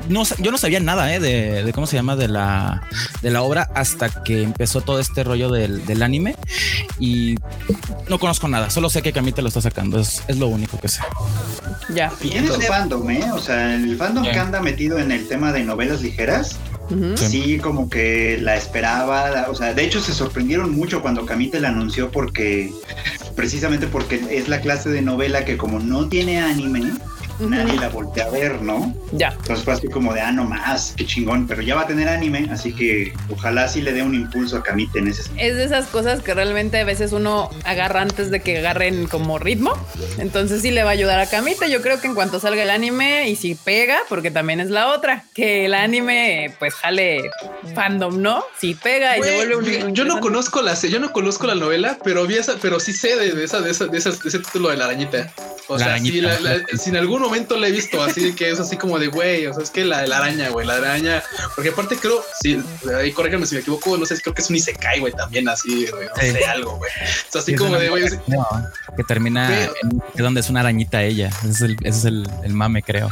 no, 0.08 0.24
yo 0.38 0.50
no 0.50 0.58
sabía 0.58 0.80
nada 0.80 1.14
¿eh? 1.14 1.20
de, 1.20 1.62
de 1.62 1.72
cómo 1.72 1.86
se 1.86 1.96
llama 1.96 2.16
de 2.16 2.28
la, 2.28 2.82
de 3.20 3.30
la 3.30 3.42
obra 3.42 3.68
hasta 3.74 4.22
que 4.22 4.42
empezó 4.42 4.80
todo 4.80 5.00
este 5.00 5.24
rollo 5.24 5.50
del, 5.50 5.84
del 5.86 6.02
anime 6.02 6.36
y 6.98 7.36
no 8.08 8.18
conozco 8.18 8.48
nada, 8.48 8.70
solo 8.70 8.90
sé 8.90 9.02
que 9.02 9.12
Camite 9.12 9.42
lo 9.42 9.48
está 9.48 9.60
sacando, 9.60 10.00
es, 10.00 10.22
es 10.28 10.38
lo 10.38 10.48
único 10.48 10.78
que 10.78 10.88
sé. 10.88 11.02
Ya. 11.88 12.12
Bien 12.20 12.44
el 12.44 12.62
fandom, 12.62 13.10
¿eh? 13.10 13.24
O 13.32 13.38
sea, 13.38 13.74
el 13.74 13.96
fandom 13.96 14.24
que 14.24 14.38
anda 14.38 14.60
metido 14.60 14.98
en 14.98 15.10
el 15.12 15.26
tema 15.28 15.52
de 15.52 15.64
novelas 15.64 16.02
ligeras. 16.02 16.58
Sí. 17.16 17.26
sí, 17.26 17.58
como 17.58 17.88
que 17.88 18.38
la 18.42 18.56
esperaba. 18.56 19.30
la- 19.30 19.50
O 19.50 19.54
sea, 19.54 19.72
de 19.72 19.82
hecho 19.84 20.00
se 20.02 20.12
sorprendieron 20.12 20.72
mucho 20.72 21.00
cuando 21.00 21.24
Camite 21.24 21.58
la 21.60 21.68
anunció 21.68 22.10
porque, 22.10 22.70
precisamente 23.34 23.86
porque 23.86 24.22
es 24.30 24.48
la 24.48 24.60
clase 24.60 24.90
de 24.90 25.00
novela 25.00 25.44
que 25.46 25.56
como 25.56 25.78
no 25.78 26.08
tiene 26.08 26.40
anime, 26.40 26.82
nadie 27.38 27.78
la 27.78 27.88
voltea 27.88 28.26
a 28.26 28.30
ver, 28.30 28.62
¿no? 28.62 28.94
Ya. 29.12 29.28
Entonces 29.28 29.64
fue 29.64 29.74
así 29.74 29.88
como 29.88 30.12
de, 30.14 30.20
ah, 30.20 30.32
no 30.32 30.44
más, 30.44 30.94
qué 30.96 31.04
chingón, 31.06 31.46
pero 31.46 31.62
ya 31.62 31.74
va 31.74 31.82
a 31.82 31.86
tener 31.86 32.08
anime, 32.08 32.48
así 32.50 32.72
que 32.74 33.12
ojalá 33.30 33.68
sí 33.68 33.82
le 33.82 33.92
dé 33.92 34.02
un 34.02 34.14
impulso 34.14 34.56
a 34.56 34.62
Camite 34.62 34.98
en 34.98 35.08
ese 35.08 35.24
sentido. 35.24 35.46
Es 35.46 35.56
de 35.56 35.64
esas 35.64 35.86
cosas 35.86 36.20
que 36.22 36.34
realmente 36.34 36.78
a 36.80 36.84
veces 36.84 37.12
uno 37.12 37.50
agarra 37.64 38.00
antes 38.02 38.30
de 38.30 38.40
que 38.40 38.58
agarren 38.58 39.06
como 39.06 39.38
ritmo. 39.38 39.72
Entonces 40.18 40.62
sí 40.62 40.70
le 40.70 40.82
va 40.82 40.90
a 40.90 40.92
ayudar 40.92 41.18
a 41.20 41.26
Camita. 41.26 41.66
Yo 41.68 41.82
creo 41.82 42.00
que 42.00 42.06
en 42.06 42.14
cuanto 42.14 42.40
salga 42.40 42.62
el 42.62 42.70
anime 42.70 43.28
y 43.28 43.36
si 43.36 43.54
pega, 43.54 43.98
porque 44.08 44.30
también 44.30 44.60
es 44.60 44.70
la 44.70 44.88
otra, 44.88 45.24
que 45.34 45.66
el 45.66 45.74
anime 45.74 46.54
pues 46.58 46.74
jale 46.74 47.22
fandom, 47.74 48.20
¿no? 48.20 48.44
Si 48.58 48.74
pega 48.74 49.16
y 49.18 49.22
se 49.22 49.34
Güey, 49.34 49.46
vuelve 49.56 49.84
un... 49.86 49.94
yo 49.94 50.04
no 50.04 50.20
conozco 50.20 50.62
la 50.62 50.76
se- 50.76 50.90
yo 50.90 50.98
no 51.00 51.12
conozco 51.12 51.46
la 51.46 51.54
novela, 51.54 51.98
pero 52.04 52.26
vi 52.26 52.34
esa, 52.36 52.54
pero 52.60 52.80
sí 52.80 52.92
sé 52.92 53.16
de, 53.16 53.32
de 53.32 53.44
esa, 53.44 53.60
de 53.60 53.70
esa, 53.70 53.86
de 53.86 53.98
esas- 53.98 54.20
de 54.22 54.28
ese 54.28 54.38
título 54.38 54.68
de 54.70 54.76
la 54.76 54.86
arañita. 54.86 55.32
O 55.68 55.78
La 55.78 55.84
sea, 55.84 55.98
sí, 56.00 56.20
la- 56.20 56.40
la- 56.40 56.60
si 56.76 56.90
en 56.90 56.96
algún 56.96 57.22
momento 57.22 57.56
la 57.56 57.68
he 57.68 57.70
visto 57.70 58.02
así 58.02 58.34
que 58.34 58.50
es 58.50 58.58
así 58.60 58.76
como 58.76 58.98
de 58.98 59.06
güey, 59.06 59.46
o 59.46 59.54
sea, 59.54 59.62
es 59.62 59.70
que 59.70 59.84
la, 59.84 60.06
la 60.06 60.18
araña, 60.18 60.48
güey, 60.50 60.66
la 60.66 60.74
araña, 60.76 61.22
porque 61.54 61.70
aparte 61.70 61.96
creo, 61.96 62.22
sí, 62.42 62.60
ahí 62.98 63.12
corrígame 63.12 63.46
si 63.46 63.54
me 63.54 63.60
equivoco, 63.60 63.96
no 63.96 64.04
sé, 64.04 64.20
creo 64.20 64.34
que 64.34 64.42
es 64.42 64.50
un 64.50 64.56
isekai, 64.56 65.00
güey, 65.00 65.12
también 65.12 65.48
así, 65.48 65.86
güey, 65.86 66.08
no 66.08 66.14
Sí. 66.20 66.32
sé, 66.32 66.44
algo, 66.46 66.76
güey. 66.76 66.90
O 66.90 67.32
sea, 67.32 67.40
así 67.40 67.52
Sí, 67.52 67.56
como 67.56 67.76
de, 67.78 67.88
güey, 67.90 68.04
creo, 68.08 68.46
que 68.96 69.04
termina 69.04 69.64
en 69.64 69.70
donde 70.16 70.40
es 70.40 70.50
una 70.50 70.60
arañita 70.60 71.02
ella. 71.02 71.30
Ese 71.42 71.50
es 71.50 71.60
el, 71.62 71.76
ese 71.84 71.98
es 71.98 72.04
el, 72.06 72.28
el 72.44 72.52
mame, 72.54 72.82
creo. 72.82 73.08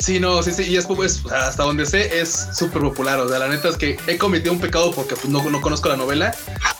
Sí, 0.00 0.20
no, 0.20 0.42
sí, 0.42 0.52
sí, 0.52 0.64
y 0.64 0.76
es, 0.76 0.84
pues, 0.86 1.22
hasta 1.32 1.62
donde 1.62 1.86
sé 1.86 2.20
es 2.20 2.48
súper 2.52 2.82
popular, 2.82 3.18
o 3.18 3.28
sea, 3.28 3.38
la 3.38 3.48
neta 3.48 3.68
es 3.70 3.76
que 3.78 3.96
he 4.06 4.18
cometido 4.18 4.52
un 4.52 4.60
pecado 4.60 4.92
porque 4.92 5.14
pues, 5.16 5.28
no, 5.30 5.42
no 5.48 5.60
conozco 5.62 5.88
la 5.88 5.96
novela, 5.96 6.34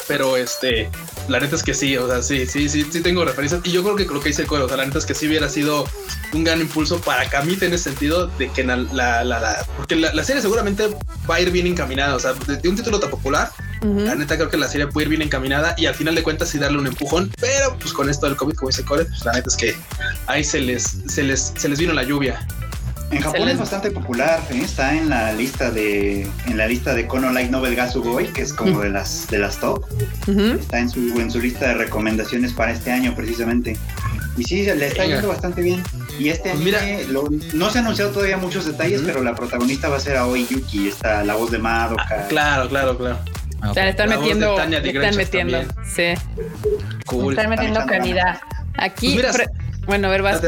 pero 0.07 0.37
este, 0.37 0.91
la 1.29 1.41
neta 1.41 1.57
es 1.57 1.63
que 1.63 1.75
sí, 1.75 1.97
o 1.97 2.07
sea, 2.09 2.23
sí, 2.23 2.47
sí, 2.47 2.69
sí, 2.69 2.87
sí 2.91 3.01
tengo 3.01 3.25
referencias, 3.25 3.61
y 3.65 3.73
yo 3.73 3.83
creo 3.83 3.97
que 3.97 4.05
lo 4.05 4.21
que 4.21 4.29
dice 4.29 4.43
el 4.43 4.49
Coro, 4.49 4.67
o 4.67 4.69
sea, 4.69 4.77
la 4.77 4.85
neta 4.87 4.99
es 4.99 5.07
que 5.07 5.15
sí 5.15 5.27
hubiera 5.27 5.49
sido 5.49 5.89
un 6.33 6.45
gran 6.45 6.61
impulso 6.61 7.01
para 7.01 7.29
Camite 7.29 7.67
en 7.67 7.75
ese 7.75 7.85
sentido 7.85 8.27
de 8.39 8.49
que 8.51 8.65
la, 8.65 8.77
la, 8.77 9.25
la, 9.25 9.41
la- 9.41 9.67
porque 9.77 9.97
la, 9.97 10.25
serie 10.25 10.43
seguramente 10.43 10.89
va 11.29 11.37
a 11.37 11.41
ir 11.41 11.51
bien 11.51 11.67
encaminada, 11.67 12.15
o 12.17 12.21
sea, 12.21 12.33
de, 12.35 12.69
un 12.69 12.77
título 12.77 12.99
tan 13.01 13.11
popular, 13.11 13.51
la 13.83 14.15
neta 14.17 14.37
creo 14.37 14.49
que 14.51 14.57
la 14.57 14.69
serie 14.69 14.87
puede 14.89 15.05
ir 15.05 15.11
bien 15.11 15.23
encaminada 15.23 15.75
y 15.79 15.87
al 15.87 15.95
final 15.95 16.15
de 16.15 16.23
cuentas 16.23 16.49
sí 16.49 16.59
darle 16.59 16.79
un 16.79 16.87
empujón, 16.87 17.31
pero 17.41 17.77
pues 17.79 17.93
con 17.93 18.09
esto 18.11 18.27
del 18.27 18.35
COVID, 18.37 18.55
como 18.55 18.69
dice 18.71 18.83
Core, 18.85 19.05
pues 19.05 19.25
la 19.25 19.33
neta 19.33 19.49
es 19.49 19.57
que 19.57 19.77
ahí 20.27 20.43
se 20.43 20.61
les, 20.61 20.83
se 21.07 21.23
les, 21.23 21.53
se 21.57 21.69
les 21.69 21.79
vino 21.79 21.93
la 21.93 22.03
lluvia. 22.03 22.47
En 23.11 23.21
Japón 23.21 23.49
es 23.49 23.59
bastante 23.59 23.91
popular, 23.93 24.41
¿eh? 24.51 24.61
está 24.65 24.95
en 24.95 25.09
la 25.09 25.33
lista 25.33 25.71
de 25.71 26.29
en 26.47 26.57
la 26.59 26.67
lista 26.67 26.93
de 26.93 27.07
Kono 27.07 27.31
Light 27.33 27.51
Novel 27.51 27.77
Gasugoi, 27.77 28.33
que 28.33 28.43
es 28.43 28.53
como 28.53 28.81
de 28.81 28.91
las 28.91 29.29
de 29.29 29.39
las 29.39 29.59
top. 29.61 29.85
Está 30.59 30.81
en 30.81 30.91
su 30.91 31.21
en 31.21 31.31
su 31.31 31.41
lista 31.41 31.69
de 31.69 31.75
recomendaciones 31.75 32.53
para 32.53 32.73
este 32.73 32.91
año 32.91 33.15
precisamente. 33.15 33.77
Y 34.37 34.43
sí, 34.45 34.65
le 34.65 34.89
está 34.89 35.07
yendo 35.07 35.29
bastante 35.29 35.63
bien. 35.63 35.83
Y 36.19 36.29
este 36.31 36.51
Pues 36.51 36.75
anime, 36.75 37.05
lo- 37.05 37.29
no 37.55 37.71
se 37.71 37.79
han 37.79 37.85
anunciado 37.85 38.11
todavía 38.11 38.37
muchos 38.39 38.67
detalles, 38.67 39.03
pero 39.05 39.23
la 39.23 39.35
protagonista 39.35 39.89
va 39.89 39.97
a 39.97 40.01
ser 40.01 40.17
Aoi 40.17 40.47
Yuki, 40.47 40.89
está 40.89 41.23
la 41.25 41.35
voz 41.37 41.51
de 41.53 41.59
Madoka. 41.59 42.27
Claro, 42.29 42.69
claro, 42.69 42.99
claro. 42.99 43.19
Ah, 43.63 43.71
O 43.71 43.75
sea, 43.75 43.85
le 43.85 43.91
están 43.91 44.11
metiendo, 44.11 44.57
le 44.69 44.91
están 44.91 45.17
metiendo. 45.17 45.59
Sí. 45.95 46.13
Cool. 47.07 47.33
Están 47.35 47.51
metiendo 47.51 47.81
Están 47.81 47.95
echando 48.05 48.15
calidad. 48.21 48.41
Aquí, 48.79 49.15
Pues 49.15 49.33
mira, 49.39 49.51
bueno, 49.87 50.09
a 50.09 50.11
ver, 50.11 50.23
vas. 50.23 50.41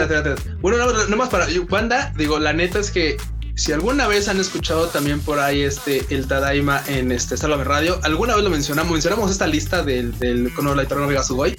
Bueno, 0.61 0.79
no, 0.79 1.07
no, 1.07 1.17
más 1.17 1.29
para 1.29 1.47
banda, 1.69 2.13
digo, 2.17 2.39
la 2.39 2.53
neta 2.53 2.79
es 2.79 2.91
que 2.91 3.17
si 3.55 3.73
alguna 3.73 4.07
vez 4.07 4.29
han 4.29 4.39
escuchado 4.39 4.87
también 4.87 5.21
por 5.21 5.41
ahí 5.41 5.63
este 5.63 6.07
el 6.11 6.29
Tadaima 6.29 6.81
en 6.87 7.11
este 7.11 7.37
Sálvame 7.37 7.65
Radio, 7.65 7.99
alguna 8.05 8.35
vez 8.37 8.45
lo 8.45 8.51
mencionamos, 8.51 8.93
mencionamos 8.93 9.31
esta 9.31 9.47
lista 9.47 9.83
del, 9.83 10.17
del 10.19 10.53
Kono 10.55 10.75
Light 10.75 10.91
Novel 10.91 11.17
Gasugoi. 11.17 11.59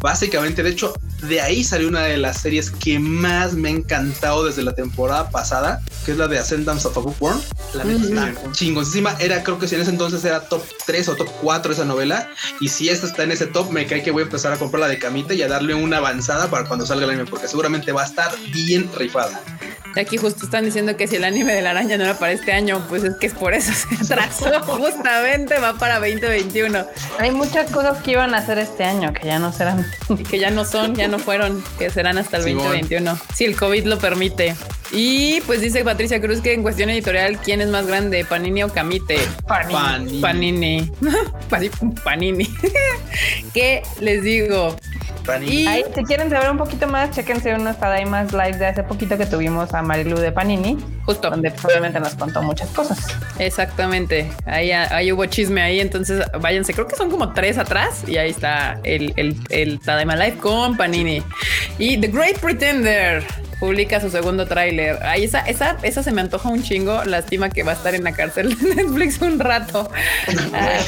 Básicamente, 0.00 0.62
de 0.62 0.70
hecho, 0.70 0.94
de 1.22 1.40
ahí 1.40 1.64
salió 1.64 1.88
una 1.88 2.02
de 2.02 2.16
las 2.16 2.40
series 2.40 2.70
que 2.70 2.98
más 2.98 3.54
me 3.54 3.68
ha 3.68 3.72
encantado 3.72 4.44
desde 4.44 4.62
la 4.62 4.74
temporada 4.74 5.30
pasada, 5.30 5.82
que 6.04 6.12
es 6.12 6.18
la 6.18 6.28
de 6.28 6.38
Ascendance 6.38 6.86
of 6.88 6.96
a 6.96 7.00
Bookworm. 7.00 7.40
La 7.74 7.84
neta 7.84 8.04
está 8.04 8.52
chingoncísima. 8.52 9.16
Era, 9.18 9.42
creo 9.42 9.58
que 9.58 9.68
si 9.68 9.74
en 9.74 9.82
ese 9.82 9.90
entonces 9.90 10.24
era 10.24 10.40
top 10.40 10.62
3 10.86 11.08
o 11.08 11.16
top 11.16 11.28
4 11.42 11.72
esa 11.72 11.84
novela. 11.84 12.30
Y 12.60 12.68
si 12.68 12.88
esta 12.88 13.06
está 13.06 13.24
en 13.24 13.32
ese 13.32 13.46
top, 13.46 13.70
me 13.70 13.86
cae 13.86 14.02
que 14.02 14.10
voy 14.10 14.22
a 14.22 14.24
empezar 14.24 14.52
a 14.52 14.56
comprar 14.56 14.80
la 14.80 14.88
de 14.88 14.98
Camita 14.98 15.34
y 15.34 15.42
a 15.42 15.48
darle 15.48 15.74
una 15.74 15.98
avanzada 15.98 16.50
para 16.50 16.66
cuando 16.66 16.86
salga 16.86 17.04
el 17.04 17.10
anime, 17.10 17.26
porque 17.28 17.48
seguramente 17.48 17.92
va 17.92 18.02
a 18.02 18.06
estar 18.06 18.30
bien 18.52 18.90
rifada. 18.96 19.40
Aquí 19.96 20.16
justo 20.18 20.44
están 20.44 20.64
diciendo 20.64 20.96
que 20.96 21.08
si 21.08 21.16
el 21.16 21.24
anime 21.24 21.52
de 21.52 21.62
la 21.62 21.70
araña 21.70 21.98
no 21.98 22.04
era 22.04 22.18
para 22.18 22.32
este 22.32 22.52
año, 22.52 22.84
pues 22.88 23.02
es 23.02 23.16
que 23.16 23.26
es 23.26 23.34
por 23.34 23.54
eso 23.54 23.72
se 23.88 24.12
atrasó. 24.14 24.60
Justamente 24.62 25.58
va 25.58 25.74
para 25.74 25.98
2021 25.98 26.86
Hay 27.18 27.30
muchas 27.32 27.70
cosas 27.70 28.00
que 28.02 28.12
iban 28.12 28.34
a 28.34 28.38
hacer 28.38 28.58
este 28.58 28.84
año 28.84 29.12
que 29.12 29.26
ya 29.26 29.38
no 29.38 29.52
serán. 29.52 29.84
que 30.28 30.38
ya 30.38 30.50
no 30.50 30.64
son, 30.64 30.94
ya 30.94 31.08
no 31.10 31.18
fueron, 31.18 31.62
que 31.78 31.90
serán 31.90 32.18
hasta 32.18 32.38
el 32.38 32.44
Simón. 32.44 32.64
2021. 32.64 33.18
Si 33.34 33.44
el 33.44 33.56
COVID 33.56 33.84
lo 33.84 33.98
permite. 33.98 34.54
Y 34.92 35.40
pues 35.42 35.60
dice 35.60 35.84
Patricia 35.84 36.20
Cruz 36.20 36.40
que 36.40 36.52
en 36.52 36.62
cuestión 36.62 36.90
editorial, 36.90 37.38
¿quién 37.38 37.60
es 37.60 37.68
más 37.68 37.86
grande, 37.86 38.24
Panini 38.24 38.64
o 38.64 38.68
Camite? 38.68 39.18
Panini. 39.46 40.20
Panini. 40.20 40.92
Así, 41.50 41.70
Panini. 42.02 42.48
¿Qué 43.54 43.82
les 44.00 44.22
digo? 44.24 44.76
Panini. 45.24 45.62
Y 45.62 45.66
Ahí, 45.66 45.84
si 45.94 46.02
quieren 46.04 46.28
saber 46.30 46.50
un 46.50 46.58
poquito 46.58 46.88
más, 46.88 47.10
chéquense 47.12 47.54
unos 47.54 47.78
Tadaimas 47.78 48.32
live 48.32 48.56
de 48.58 48.66
hace 48.66 48.82
poquito 48.82 49.16
que 49.16 49.26
tuvimos 49.26 49.72
a 49.74 49.82
Marilu 49.82 50.16
de 50.18 50.32
Panini, 50.32 50.76
justo, 51.04 51.30
donde 51.30 51.52
obviamente 51.62 52.00
nos 52.00 52.14
contó 52.14 52.42
muchas 52.42 52.68
cosas. 52.70 53.06
exactamente. 53.38 54.30
Ahí, 54.46 54.72
ahí 54.72 55.12
hubo 55.12 55.24
chisme 55.26 55.62
ahí, 55.62 55.78
entonces 55.78 56.24
váyanse. 56.40 56.72
Creo 56.72 56.88
que 56.88 56.96
son 56.96 57.10
como 57.10 57.32
tres 57.32 57.58
atrás 57.58 58.02
y 58.08 58.16
ahí 58.16 58.30
está 58.30 58.80
el, 58.82 59.12
el, 59.16 59.36
el 59.50 59.78
Tadaima 59.78 60.16
Live 60.16 60.38
con 60.38 60.76
Panini. 60.76 60.99
Y 61.78 61.98
The 61.98 62.08
Great 62.08 62.38
Pretender 62.38 63.24
publica 63.58 64.00
su 64.00 64.10
segundo 64.10 64.46
tráiler. 64.46 65.02
Ahí 65.04 65.24
esa, 65.24 65.40
esa, 65.40 65.76
esa 65.82 66.02
se 66.02 66.10
me 66.12 66.20
antoja 66.20 66.48
un 66.48 66.62
chingo. 66.62 67.04
Lástima 67.04 67.50
que 67.50 67.62
va 67.62 67.72
a 67.72 67.74
estar 67.74 67.94
en 67.94 68.04
la 68.04 68.12
cárcel 68.12 68.56
de 68.56 68.74
Netflix 68.74 69.20
un 69.20 69.38
rato. 69.38 69.90
Ah. 70.52 70.78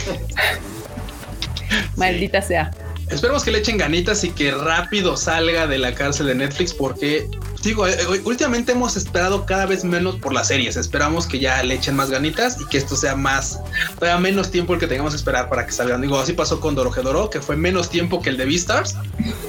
Maldita 1.96 2.42
sea. 2.42 2.70
Esperemos 3.10 3.44
que 3.44 3.50
le 3.50 3.58
echen 3.58 3.76
ganitas 3.76 4.24
y 4.24 4.30
que 4.30 4.50
rápido 4.52 5.16
salga 5.16 5.66
de 5.66 5.78
la 5.78 5.94
cárcel 5.94 6.28
de 6.28 6.34
Netflix 6.34 6.72
porque 6.72 7.28
digo, 7.62 7.86
eh, 7.86 7.96
últimamente 8.24 8.72
hemos 8.72 8.96
esperado 8.96 9.46
cada 9.46 9.66
vez 9.66 9.84
menos 9.84 10.16
por 10.16 10.32
las 10.32 10.48
series. 10.48 10.76
Esperamos 10.76 11.26
que 11.26 11.38
ya 11.38 11.62
le 11.62 11.74
echen 11.74 11.94
más 11.94 12.10
ganitas 12.10 12.60
y 12.60 12.66
que 12.66 12.78
esto 12.78 12.96
sea 12.96 13.16
más, 13.16 13.60
todavía 13.98 14.20
menos 14.20 14.50
tiempo 14.50 14.74
el 14.74 14.80
que 14.80 14.86
tengamos 14.86 15.12
que 15.12 15.16
esperar 15.16 15.48
para 15.48 15.66
que 15.66 15.72
salgan. 15.72 16.00
Digo, 16.00 16.18
así 16.18 16.32
pasó 16.32 16.60
con 16.60 16.74
Dorojedoro, 16.74 17.30
que 17.30 17.40
fue 17.40 17.56
menos 17.56 17.88
tiempo 17.90 18.20
que 18.20 18.30
el 18.30 18.36
de 18.36 18.46
Beastars. 18.46 18.96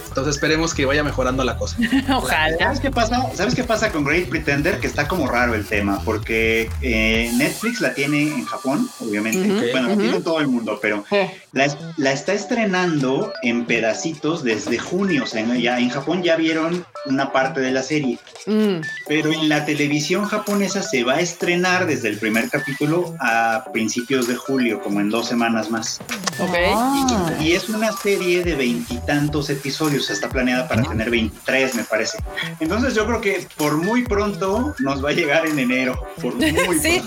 Entonces 0.08 0.36
esperemos 0.36 0.74
que 0.74 0.86
vaya 0.86 1.04
mejorando 1.04 1.44
la 1.44 1.58
cosa. 1.58 1.78
Ojalá. 2.16 2.58
¿Sabes 2.58 2.80
qué 2.80 2.92
pasa? 2.92 3.30
¿Sabes 3.34 3.56
qué 3.56 3.64
pasa 3.64 3.92
con 3.92 4.04
Great 4.04 4.30
Pretender? 4.30 4.80
Que 4.80 4.88
está 4.88 5.08
como 5.08 5.28
raro 5.28 5.56
el 5.56 5.66
tema, 5.66 6.02
porque 6.06 6.70
eh, 6.82 7.32
Netflix 7.36 7.82
la 7.82 7.94
tiene 7.94 8.24
en 8.24 8.46
Japón, 8.46 8.90
obviamente. 9.00 9.72
bueno, 9.72 9.90
la 9.90 9.98
tiene 9.98 10.18
en 10.18 10.24
todo 10.24 10.40
el 10.40 10.48
mundo, 10.48 10.80
pero 10.82 11.04
la, 11.52 12.12
está 12.12 12.34
estrenando 12.34 13.34
en 13.42 13.66
pedacitos 13.66 14.44
desde 14.44 14.78
junio. 14.78 15.24
O 15.24 15.28
sea, 15.28 15.46
ya 15.56 15.80
en 15.80 15.90
Japón 15.90 16.22
ya 16.24 16.36
vieron 16.36 16.86
una 17.06 17.32
parte 17.32 17.60
de 17.62 17.72
la 17.72 17.82
serie. 17.82 18.03
Mm. 18.46 18.82
Pero 19.08 19.32
en 19.32 19.50
la 19.50 19.66
televisión 19.66 20.26
japonesa 20.26 20.82
se 20.82 21.04
va 21.04 21.14
a 21.14 21.22
estrenar 21.22 21.86
desde 21.86 22.10
el 22.10 22.18
primer 22.18 22.50
capítulo 22.50 23.16
a 23.20 23.66
principios 23.72 24.28
de 24.28 24.36
julio, 24.36 24.82
como 24.82 25.00
en 25.00 25.10
dos 25.10 25.28
semanas 25.28 25.70
más. 25.70 26.00
Ok. 26.40 27.42
Y, 27.42 27.54
es 27.54 27.70
una 27.70 27.92
serie 27.92 28.44
de 28.44 28.56
veintitantos 28.56 29.50
episodios. 29.50 30.10
Está 30.10 30.30
planeada 30.30 30.68
para 30.68 30.84
tener 30.84 31.10
23, 31.10 31.76
me 31.76 31.84
parece. 31.84 32.18
Entonces 32.60 32.96
yo 32.96 33.06
creo 33.06 33.22
que 33.22 33.48
por 33.58 33.78
muy 33.78 34.04
pronto 34.04 34.76
nos 34.80 35.04
va 35.04 35.10
a 35.10 35.14
llegar 35.14 35.46
en 35.46 35.60
enero. 35.60 36.02
Por 36.22 36.36
muy 36.36 36.80
sí. 36.82 37.02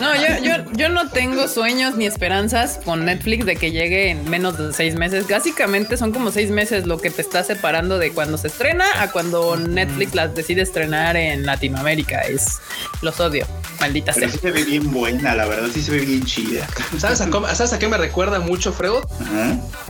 No, 0.00 0.14
yo, 0.16 0.64
yo, 0.72 0.88
no 0.88 1.10
tengo 1.10 1.48
sueños 1.48 1.96
ni 1.96 2.06
esperanzas 2.06 2.80
con 2.84 3.04
Netflix 3.04 3.46
de 3.46 3.56
que 3.56 3.70
llegue 3.70 4.10
en 4.10 4.28
menos 4.28 4.58
de 4.58 4.72
seis 4.72 4.94
meses. 4.94 5.28
Básicamente 5.28 5.96
son 5.96 6.12
como 6.12 6.30
seis 6.30 6.50
meses 6.50 6.86
lo 6.86 6.98
que 6.98 7.10
te 7.10 7.22
está 7.22 7.44
separando 7.44 7.98
de 7.98 8.12
cuando 8.12 8.38
se 8.38 8.48
estrena 8.48 8.86
a 9.02 9.10
cuando 9.10 9.56
Netflix 9.56 10.14
las 10.14 10.34
decide 10.40 10.62
estrenar 10.62 11.16
en 11.16 11.46
Latinoamérica. 11.46 12.20
Es 12.22 12.58
los 13.02 13.20
odio. 13.20 13.46
Maldita 13.80 14.12
sea. 14.12 14.28
Sí 14.28 14.38
se 14.38 14.50
ve 14.50 14.64
bien 14.64 14.90
buena, 14.90 15.34
la 15.34 15.46
verdad, 15.46 15.68
sí 15.72 15.82
se 15.82 15.92
ve 15.92 16.00
bien 16.00 16.24
chida. 16.24 16.66
¿Sabes 16.98 17.20
a, 17.20 17.54
¿sabes 17.54 17.72
a 17.72 17.78
qué 17.78 17.88
me 17.88 17.96
recuerda 17.96 18.40
mucho, 18.40 18.72
Fredo? 18.72 19.06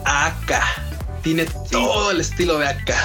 Acá. 0.05 0.63
Tiene 1.23 1.47
todo 1.71 2.13
el 2.13 2.21
estilo 2.21 2.59
de 2.59 2.69
acá. 2.69 2.97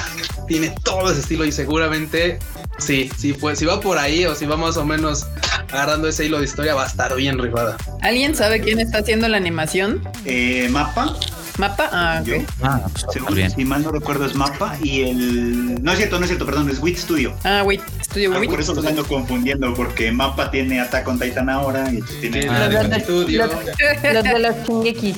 Tiene 0.48 0.74
todo 0.84 1.12
ese 1.12 1.22
estilo 1.22 1.44
y 1.44 1.52
seguramente 1.52 2.40
sí, 2.78 3.10
sí, 3.18 3.34
pues 3.34 3.60
si 3.60 3.66
va 3.66 3.82
por 3.82 3.98
ahí 3.98 4.26
o 4.26 4.36
si 4.36 4.46
va 4.46 4.56
más 4.56 4.78
o 4.78 4.86
menos 4.86 5.26
agarrando 5.70 6.08
ese 6.08 6.26
hilo 6.26 6.38
de 6.40 6.46
historia, 6.46 6.76
va 6.76 6.84
a 6.84 6.88
estar 6.88 7.14
bien 7.16 7.38
rifada. 7.40 7.78
¿Alguien 8.02 8.36
sabe 8.36 8.62
quién 8.62 8.80
está 8.80 9.00
haciendo 9.00 9.28
la 9.28 9.38
animación? 9.38 10.08
Eh, 10.24 10.68
Mapa. 10.70 11.18
Mapa, 11.58 11.90
ah. 11.92 12.24
Ah, 12.62 12.82
pues, 13.28 13.54
si 13.54 13.64
mal 13.64 13.84
no 13.84 13.92
recuerdo 13.92 14.26
es 14.26 14.36
Mapa 14.36 14.78
y 14.82 15.04
el... 15.04 15.82
No 15.82 15.92
es 15.92 15.98
cierto, 15.98 16.18
no 16.18 16.24
es 16.24 16.30
cierto, 16.30 16.46
perdón, 16.46 16.70
es 16.70 16.80
WIT 16.80 16.98
Studio. 16.98 17.34
Ah, 17.44 17.64
WIT 17.66 17.82
Studio. 18.04 18.34
Ah, 18.36 18.42
por 18.46 18.60
eso 18.60 18.74
los 18.74 18.86
ando 18.86 19.06
confundiendo, 19.06 19.74
porque 19.74 20.12
Mapa 20.12 20.52
tiene 20.52 20.82
Attack 20.82 21.08
on 21.08 21.20
Titan 21.20 21.50
ahora 21.50 21.92
y 21.92 22.02
tiene... 22.20 22.48
Ah, 22.50 22.68
los, 22.68 22.90
de, 22.90 23.00
Studio. 23.00 23.46
Los, 23.48 24.24
de 24.24 24.40
los 24.40 24.56
Shingekis. 24.68 25.18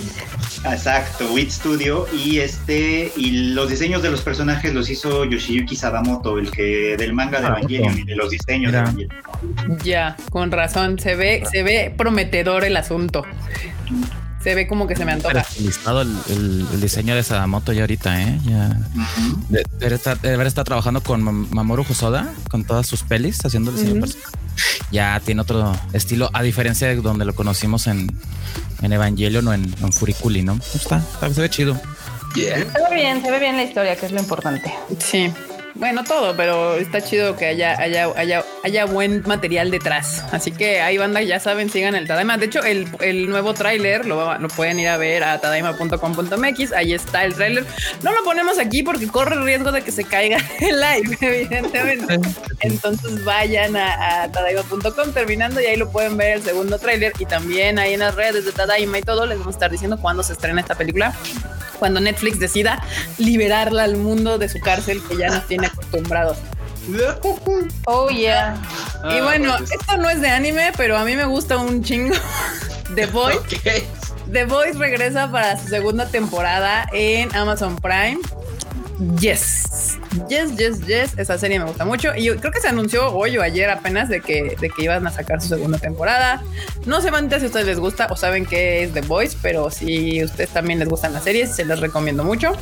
Exacto, 0.66 1.32
WIT 1.34 1.50
Studio 1.50 2.08
y 2.14 2.40
este 2.40 3.12
y 3.16 3.54
los 3.54 3.70
diseños 3.70 4.02
de 4.02 4.12
los 4.12 4.22
personajes 4.22 4.74
los 4.74 4.90
hizo 4.90 5.26
Yoshiyuki 5.26 5.76
Sadamoto, 5.76 6.38
el 6.38 6.52
que 6.52 6.98
del 6.98 7.14
manga 7.14 7.40
de 7.40 7.48
Evangelion 7.48 7.98
y 7.98 8.04
de 8.04 8.16
los 8.16 8.32
diseños 8.32 8.72
de 8.72 8.80
Evangelion. 8.80 9.12
Ya, 9.84 10.18
con 10.32 10.52
razón, 10.52 11.00
se 11.00 11.16
ve 11.16 11.44
se 11.50 11.64
ve 11.64 11.94
prometedor 11.96 12.66
el 12.66 12.76
asunto 12.76 13.24
se 14.48 14.56
ve 14.56 14.66
como 14.66 14.88
que 14.88 14.96
se 14.96 15.04
me 15.04 15.12
antoja. 15.12 15.46
El, 15.60 16.66
el, 16.72 16.80
diseño 16.80 17.16
de 17.16 17.20
esa 17.20 17.46
moto 17.48 17.74
ya 17.74 17.82
ahorita, 17.82 18.22
¿eh? 18.22 18.40
Ya. 18.46 18.80
debe, 19.50 19.96
estar, 19.96 20.18
estar, 20.24 20.64
trabajando 20.64 21.04
con 21.04 21.22
Mamoru 21.54 21.86
Hosoda, 21.90 22.34
con 22.50 22.64
todas 22.64 22.88
sus 22.88 23.04
pelis, 23.04 23.44
haciendo 23.44 23.72
el 23.72 23.78
diseño 23.78 24.06
Ya 24.90 25.20
tiene 25.20 25.42
otro 25.42 25.78
estilo, 25.92 26.30
a 26.32 26.44
diferencia 26.44 26.88
de 26.88 26.96
donde 26.96 27.26
lo 27.26 27.36
conocimos 27.36 27.88
en, 27.88 28.10
en 28.82 28.94
Evangelion 28.94 29.46
o 29.50 29.54
en, 29.54 29.76
en 29.82 29.92
Furikuli, 29.92 30.44
¿no? 30.44 30.58
Está, 30.74 31.02
se 31.34 31.42
ve 31.42 31.50
chido. 31.50 31.78
Se 32.34 32.56
ve 32.56 32.96
bien, 32.96 33.22
se 33.22 33.30
ve 33.30 33.40
bien 33.40 33.58
la 33.58 33.64
historia, 33.64 33.98
que 33.98 34.06
es 34.06 34.14
lo 34.14 34.20
importante. 34.22 34.74
Sí. 34.98 35.30
Bueno, 35.80 36.04
todo, 36.04 36.36
pero 36.36 36.76
está 36.78 37.02
chido 37.02 37.36
que 37.36 37.46
haya, 37.46 37.80
haya, 37.80 38.08
haya, 38.16 38.44
haya 38.64 38.86
buen 38.86 39.22
material 39.28 39.70
detrás. 39.70 40.24
Así 40.32 40.52
que 40.52 40.82
ahí 40.82 40.98
banda, 40.98 41.22
ya 41.22 41.40
saben, 41.40 41.70
sigan 41.70 41.94
el 41.94 42.08
Tadaima. 42.08 42.38
De 42.38 42.48
hecho, 42.48 42.64
el, 42.64 42.88
el 43.00 43.30
nuevo 43.30 43.54
tráiler 43.54 44.06
lo, 44.08 44.38
lo, 44.40 44.48
pueden 44.48 44.80
ir 44.80 44.88
a 44.88 44.98
ver 44.98 45.24
a 45.24 45.40
tadaima.com.mx. 45.40 46.72
Ahí 46.72 46.94
está 46.94 47.26
el 47.26 47.36
tráiler. 47.36 47.64
No 48.02 48.12
lo 48.12 48.24
ponemos 48.24 48.58
aquí 48.58 48.82
porque 48.82 49.08
corre 49.08 49.36
el 49.36 49.44
riesgo 49.44 49.72
de 49.72 49.84
que 49.84 49.92
se 49.92 50.04
caiga 50.04 50.40
el 50.60 50.82
live, 50.82 51.18
evidentemente. 51.22 52.20
Entonces 52.62 53.24
vayan 53.24 53.76
a, 53.76 54.24
a 54.24 54.32
tadaima.com 54.32 55.12
terminando 55.14 55.62
y 55.62 55.66
ahí 55.66 55.78
lo 55.78 55.92
pueden 55.92 56.18
ver 56.18 56.38
el 56.38 56.44
segundo 56.44 56.80
tráiler. 56.80 57.14
Y 57.20 57.26
también 57.26 57.78
ahí 57.78 57.94
en 57.94 58.00
las 58.00 58.16
redes 58.16 58.46
de 58.46 58.52
Tadaima 58.52 58.98
y 58.98 59.04
todo 59.04 59.28
les 59.28 59.38
vamos 59.38 59.54
a 59.54 59.58
estar 59.58 59.70
diciendo 59.70 60.00
cuándo 60.02 60.24
se 60.24 60.34
estrena 60.34 60.60
esta 60.60 60.74
película 60.74 61.14
cuando 61.78 62.00
Netflix 62.00 62.40
decida 62.40 62.82
liberarla 63.18 63.84
al 63.84 63.98
mundo 63.98 64.38
de 64.38 64.50
su 64.50 64.60
cárcel 64.60 65.02
que 65.08 65.18
ya 65.18 65.30
nos 65.30 65.48
tiene 65.48 65.68
acostumbrados. 65.68 66.38
Oh 67.86 68.10
yeah. 68.10 68.56
y 69.04 69.18
ah, 69.18 69.24
bueno, 69.24 69.56
pues. 69.58 69.72
esto 69.72 69.98
no 69.98 70.10
es 70.10 70.22
de 70.22 70.30
anime, 70.30 70.72
pero 70.78 70.98
a 70.98 71.04
mí 71.04 71.16
me 71.16 71.26
gusta 71.26 71.58
un 71.58 71.84
chingo. 71.84 72.16
The 72.96 73.06
Voice. 73.08 73.88
The 74.32 74.46
Voice 74.46 74.78
regresa 74.78 75.32
para 75.32 75.60
su 75.60 75.68
segunda 75.68 76.08
temporada 76.08 76.88
en 76.94 77.34
Amazon 77.36 77.76
Prime. 77.78 78.20
Yes. 79.20 80.00
Yes, 80.28 80.56
yes, 80.58 80.86
yes. 80.88 81.18
Esa 81.18 81.38
serie 81.38 81.60
me 81.60 81.66
gusta 81.66 81.86
mucho. 81.86 82.16
Y 82.16 82.24
yo 82.24 82.36
creo 82.38 82.52
que 82.52 82.60
se 82.60 82.68
anunció 82.68 83.12
hoy 83.14 83.38
o 83.38 83.44
ayer 83.44 83.70
apenas 83.70 84.10
de 84.10 84.22
que, 84.22 84.56
de 84.60 84.70
que 84.70 84.84
iban 84.84 85.06
a 85.06 85.12
sacar 85.12 85.42
su 85.42 85.50
segunda 85.50 85.78
temporada. 85.78 86.42
No 86.86 87.02
sé 87.02 87.10
antes 87.10 87.40
si 87.40 87.46
a 87.46 87.48
ustedes 87.48 87.68
les 87.68 87.80
gusta 87.80 88.08
o 88.10 88.16
saben 88.16 88.46
qué 88.46 88.84
es 88.84 88.94
The 88.94 89.02
Voice, 89.02 89.38
pero 89.42 89.70
si 89.70 90.22
a 90.22 90.26
ustedes 90.26 90.50
también 90.50 90.80
les 90.80 90.90
gustan 90.90 91.14
las 91.14 91.24
series, 91.24 91.56
se 91.56 91.66
les 91.66 91.80
recomiendo 91.80 92.24
mucho. 92.24 92.54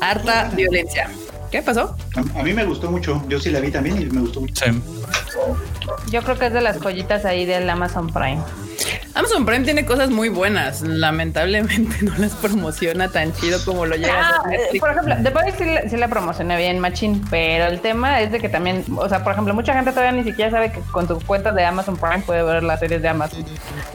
Harta 0.00 0.50
violencia. 0.54 1.08
¿Qué 1.54 1.62
pasó? 1.62 1.96
A, 2.16 2.42
mí 2.42 2.52
me 2.52 2.64
gustó 2.64 2.90
mucho. 2.90 3.22
Yo 3.28 3.38
sí 3.38 3.48
la 3.48 3.60
vi 3.60 3.70
también 3.70 4.02
y 4.02 4.06
me 4.06 4.22
gustó 4.22 4.40
mucho. 4.40 4.64
Yo 6.10 6.20
creo 6.24 6.36
que 6.36 6.46
es 6.46 6.52
de 6.52 6.60
las 6.60 6.80
joyitas 6.80 7.24
ahí 7.24 7.46
del 7.46 7.70
Amazon 7.70 8.08
Prime. 8.08 8.42
Amazon 9.14 9.46
Prime 9.46 9.64
tiene 9.64 9.86
cosas 9.86 10.10
muy 10.10 10.30
buenas. 10.30 10.82
Lamentablemente 10.82 11.94
no 12.02 12.12
las 12.18 12.32
promociona 12.32 13.08
tan 13.08 13.32
chido 13.34 13.64
como 13.64 13.86
lo 13.86 13.94
llega 13.94 14.30
a 14.30 14.30
ah, 14.30 14.42
Por 14.80 14.90
ejemplo, 14.90 15.14
The 15.22 15.30
Boys 15.30 15.54
sí, 15.88 15.96
la 15.96 16.08
promociona 16.08 16.56
bien, 16.56 16.80
Machine, 16.80 17.20
pero 17.30 17.66
el 17.66 17.78
tema 17.78 18.20
es 18.20 18.32
de 18.32 18.40
que 18.40 18.48
también, 18.48 18.84
o 18.96 19.08
sea, 19.08 19.22
por 19.22 19.34
ejemplo, 19.34 19.54
mucha 19.54 19.74
gente 19.74 19.92
todavía 19.92 20.10
ni 20.10 20.28
siquiera 20.28 20.50
sabe 20.50 20.72
que 20.72 20.80
con 20.80 21.06
tu 21.06 21.20
cuenta 21.20 21.52
de 21.52 21.64
Amazon 21.64 21.96
Prime 21.96 22.24
puede 22.26 22.42
ver 22.42 22.64
las 22.64 22.80
series 22.80 23.00
de 23.00 23.08
Amazon. 23.10 23.44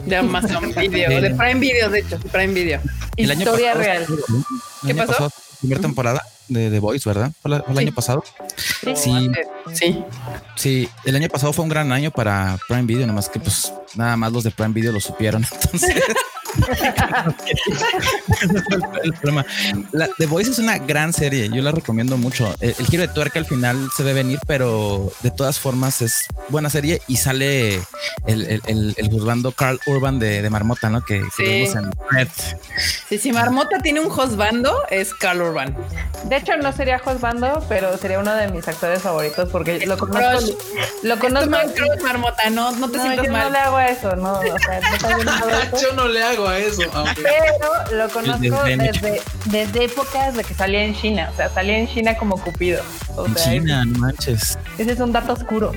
De 0.06 0.16
Amazon 0.16 0.72
Video, 0.76 1.20
de 1.20 1.34
Prime 1.34 1.60
Video, 1.60 1.90
de 1.90 1.98
hecho, 1.98 2.18
Prime 2.32 2.54
Video. 2.54 2.80
Historia 3.16 3.74
real. 3.74 4.06
¿Qué 4.86 4.94
pasó? 4.94 5.30
Primera 5.60 5.82
temporada 5.82 6.22
de 6.50 6.70
The 6.70 6.78
Voice, 6.80 7.08
¿verdad? 7.08 7.32
¿Fue, 7.40 7.50
el 7.56 7.78
año 7.78 7.94
pasado? 7.94 8.22
Sí. 8.94 9.30
sí. 9.72 10.04
Sí. 10.56 10.88
el 11.04 11.16
año 11.16 11.28
pasado 11.28 11.52
fue 11.52 11.62
un 11.62 11.68
gran 11.68 11.90
año 11.92 12.10
para 12.10 12.58
Prime 12.68 12.82
Video, 12.82 13.06
nomás 13.06 13.28
que 13.28 13.40
pues 13.40 13.72
nada 13.94 14.16
más 14.16 14.32
los 14.32 14.44
de 14.44 14.50
Prime 14.50 14.74
Video 14.74 14.92
lo 14.92 15.00
supieron. 15.00 15.46
Entonces... 15.62 16.02
el 19.02 19.12
problema. 19.14 19.46
La, 19.92 20.08
The 20.18 20.26
Voice 20.26 20.50
es 20.50 20.58
una 20.58 20.78
gran 20.78 21.12
serie. 21.12 21.48
Yo 21.48 21.62
la 21.62 21.72
recomiendo 21.72 22.16
mucho. 22.16 22.54
El, 22.60 22.74
giro 22.74 23.02
de 23.02 23.08
tuerca 23.08 23.38
al 23.38 23.46
final 23.46 23.88
se 23.96 24.02
ve 24.02 24.12
venir, 24.12 24.38
pero 24.46 25.12
de 25.22 25.30
todas 25.30 25.58
formas 25.58 26.02
es 26.02 26.26
buena 26.48 26.70
serie 26.70 27.00
y 27.06 27.16
sale 27.16 27.76
el, 28.26 28.60
el, 28.66 28.94
el 28.96 29.10
juzgando 29.10 29.52
Carl 29.52 29.80
Urban 29.86 30.18
de, 30.18 30.42
de 30.42 30.50
Marmota, 30.50 30.90
¿no? 30.90 31.04
Que, 31.04 31.22
sí. 31.36 31.42
vemos 31.42 31.76
en 31.76 31.90
Red. 32.10 32.28
Sí, 33.08 33.18
si 33.18 33.32
Marmota 33.32 33.78
tiene 33.80 34.00
un 34.00 34.08
juzgando, 34.08 34.82
es 34.90 35.14
Carl 35.14 35.42
Urban. 35.42 35.76
De 36.24 36.36
hecho, 36.36 36.56
no 36.56 36.72
sería 36.72 36.98
juzgando, 36.98 37.64
pero 37.68 37.96
sería 37.98 38.18
uno 38.18 38.34
de 38.34 38.48
mis 38.48 38.66
actores 38.68 39.02
favoritos 39.02 39.48
porque 39.50 39.86
lo 39.86 39.96
conozco. 39.98 40.56
Lo 41.02 41.18
conozco. 41.18 41.50
Marmota, 42.02 42.50
no, 42.50 42.72
no 42.72 42.90
te 42.90 42.98
sientas 43.00 43.26
yo 43.26 43.32
mal. 43.32 43.44
No 43.44 43.50
le 43.50 43.58
hago 43.58 43.80
eso, 43.80 44.16
no. 44.16 44.32
O 44.32 44.58
sea, 44.58 44.80
no 44.80 45.80
yo 45.80 45.92
no 45.94 46.08
le 46.08 46.22
hago 46.22 46.49
a 46.50 46.58
eso. 46.58 46.82
Pero 47.16 47.96
lo 47.96 48.08
conozco 48.10 48.62
desde, 48.64 49.20
desde 49.46 49.84
épocas 49.84 50.36
de 50.36 50.44
que 50.44 50.54
salía 50.54 50.84
en 50.84 50.94
China. 50.94 51.30
O 51.32 51.36
sea, 51.36 51.48
salía 51.50 51.78
en 51.78 51.88
China 51.88 52.16
como 52.16 52.40
Cupido. 52.40 52.82
en 53.26 53.34
China, 53.34 53.84
no 53.84 53.98
manches. 53.98 54.58
Ese 54.78 54.92
es 54.92 55.00
un 55.00 55.12
dato 55.12 55.32
oscuro. 55.32 55.72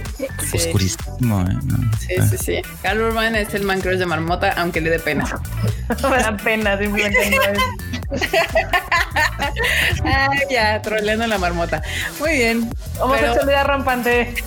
Oscurísimo, 0.54 1.42
¿eh? 1.42 1.58
Sí, 2.00 2.16
sí, 2.30 2.38
sí. 2.38 2.62
Carl 2.82 3.02
Urban 3.02 3.36
es 3.36 3.54
el 3.54 3.64
man 3.64 3.82
crush 3.82 3.98
de 3.98 4.06
Marmota, 4.06 4.54
aunque 4.58 4.82
le 4.82 4.90
dé 4.90 5.00
pena. 5.00 5.26
me 6.10 6.18
da 6.18 6.38
pena, 6.38 6.78
simplemente 6.78 7.32
no 7.32 7.44
es. 7.44 7.60
Ay, 10.04 10.40
ya, 10.50 10.82
troleando 10.82 11.28
la 11.28 11.38
marmota. 11.38 11.82
Muy 12.20 12.32
bien. 12.32 12.70
Homosexualidad 13.00 13.64
pero... 13.64 13.68
rampante. 13.68 14.34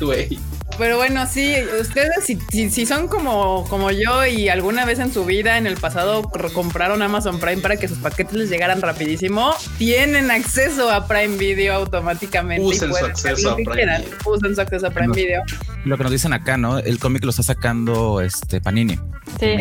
Güey. 0.00 0.38
Pero 0.78 0.96
bueno, 0.96 1.26
sí, 1.26 1.54
ustedes 1.80 2.24
si, 2.24 2.70
si, 2.70 2.86
son 2.86 3.08
como, 3.08 3.66
como 3.68 3.90
yo 3.90 4.26
y 4.26 4.48
alguna 4.48 4.84
vez 4.84 4.98
en 4.98 5.12
su 5.12 5.24
vida 5.24 5.58
en 5.58 5.66
el 5.66 5.76
pasado 5.76 6.22
compraron 6.52 7.02
Amazon 7.02 7.38
Prime 7.38 7.62
para 7.62 7.76
que 7.76 7.88
sus 7.88 7.98
paquetes 7.98 8.34
les 8.34 8.50
llegaran 8.50 8.80
rapidísimo, 8.80 9.54
tienen 9.78 10.30
acceso 10.30 10.90
a 10.90 11.06
Prime 11.06 11.36
Video 11.36 11.74
automáticamente. 11.74 12.64
Usen 12.64 12.92
su 12.92 13.04
acceso 13.04 13.50
a 13.50 13.56
Prime 13.56 13.74
Video. 13.74 14.04
Usen 14.26 14.54
su 14.54 14.60
acceso 14.60 14.86
a 14.86 14.90
Prime 14.90 15.14
Video. 15.14 15.42
Lo 15.84 15.96
que 15.96 16.02
nos 16.02 16.12
dicen 16.12 16.32
acá, 16.32 16.56
¿no? 16.56 16.78
El 16.78 16.98
cómic 16.98 17.24
lo 17.24 17.30
está 17.30 17.42
sacando 17.42 18.20
este 18.20 18.60
Panini. 18.60 18.98
Sí. 19.38 19.56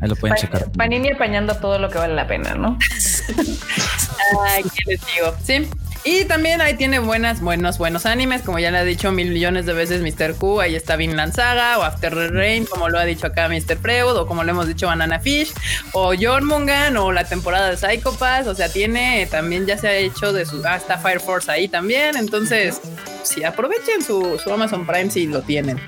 Ahí 0.00 0.08
lo 0.08 0.16
pueden 0.16 0.36
checar. 0.36 0.70
Panini 0.72 1.10
apañando 1.10 1.54
todo 1.56 1.78
lo 1.78 1.90
que 1.90 1.98
vale 1.98 2.14
la 2.14 2.26
pena, 2.26 2.54
¿no? 2.54 2.78
Ay, 4.46 4.62
¿qué 4.62 4.92
les 4.92 5.00
digo? 5.14 5.34
Sí. 5.44 5.68
Y 6.02 6.24
también 6.24 6.62
ahí 6.62 6.74
tiene 6.74 6.98
buenas, 6.98 7.42
buenos, 7.42 7.76
buenos 7.76 8.06
animes, 8.06 8.40
como 8.40 8.58
ya 8.58 8.70
le 8.70 8.78
ha 8.78 8.84
dicho 8.84 9.12
mil 9.12 9.30
millones 9.32 9.66
de 9.66 9.74
veces 9.74 10.00
Mr. 10.00 10.34
Q, 10.34 10.60
ahí 10.60 10.74
está 10.74 10.96
Vinland 10.96 11.34
Saga 11.34 11.78
o 11.78 11.82
After 11.82 12.14
the 12.14 12.28
Rain, 12.28 12.64
como 12.64 12.88
lo 12.88 12.98
ha 12.98 13.04
dicho 13.04 13.26
acá 13.26 13.48
Mr. 13.48 13.76
Freud, 13.76 14.16
o 14.16 14.26
como 14.26 14.42
lo 14.42 14.50
hemos 14.50 14.66
dicho 14.66 14.86
Banana 14.86 15.20
Fish, 15.20 15.52
o 15.92 16.14
Jormungan, 16.18 16.96
o 16.96 17.12
la 17.12 17.24
temporada 17.24 17.70
de 17.70 17.76
Psycho 17.76 18.16
Pass, 18.16 18.46
o 18.46 18.54
sea, 18.54 18.70
tiene, 18.70 19.28
también 19.30 19.66
ya 19.66 19.76
se 19.76 19.88
ha 19.88 19.94
hecho 19.94 20.32
de 20.32 20.46
su, 20.46 20.62
ah, 20.64 20.76
está 20.76 20.96
Fire 20.96 21.20
Force 21.20 21.50
ahí 21.50 21.68
también, 21.68 22.16
entonces, 22.16 22.80
sí, 23.22 23.44
aprovechen 23.44 24.02
su, 24.02 24.40
Amazon 24.50 24.86
Prime 24.86 25.10
si 25.10 25.26
lo 25.26 25.42
tienen. 25.42 25.78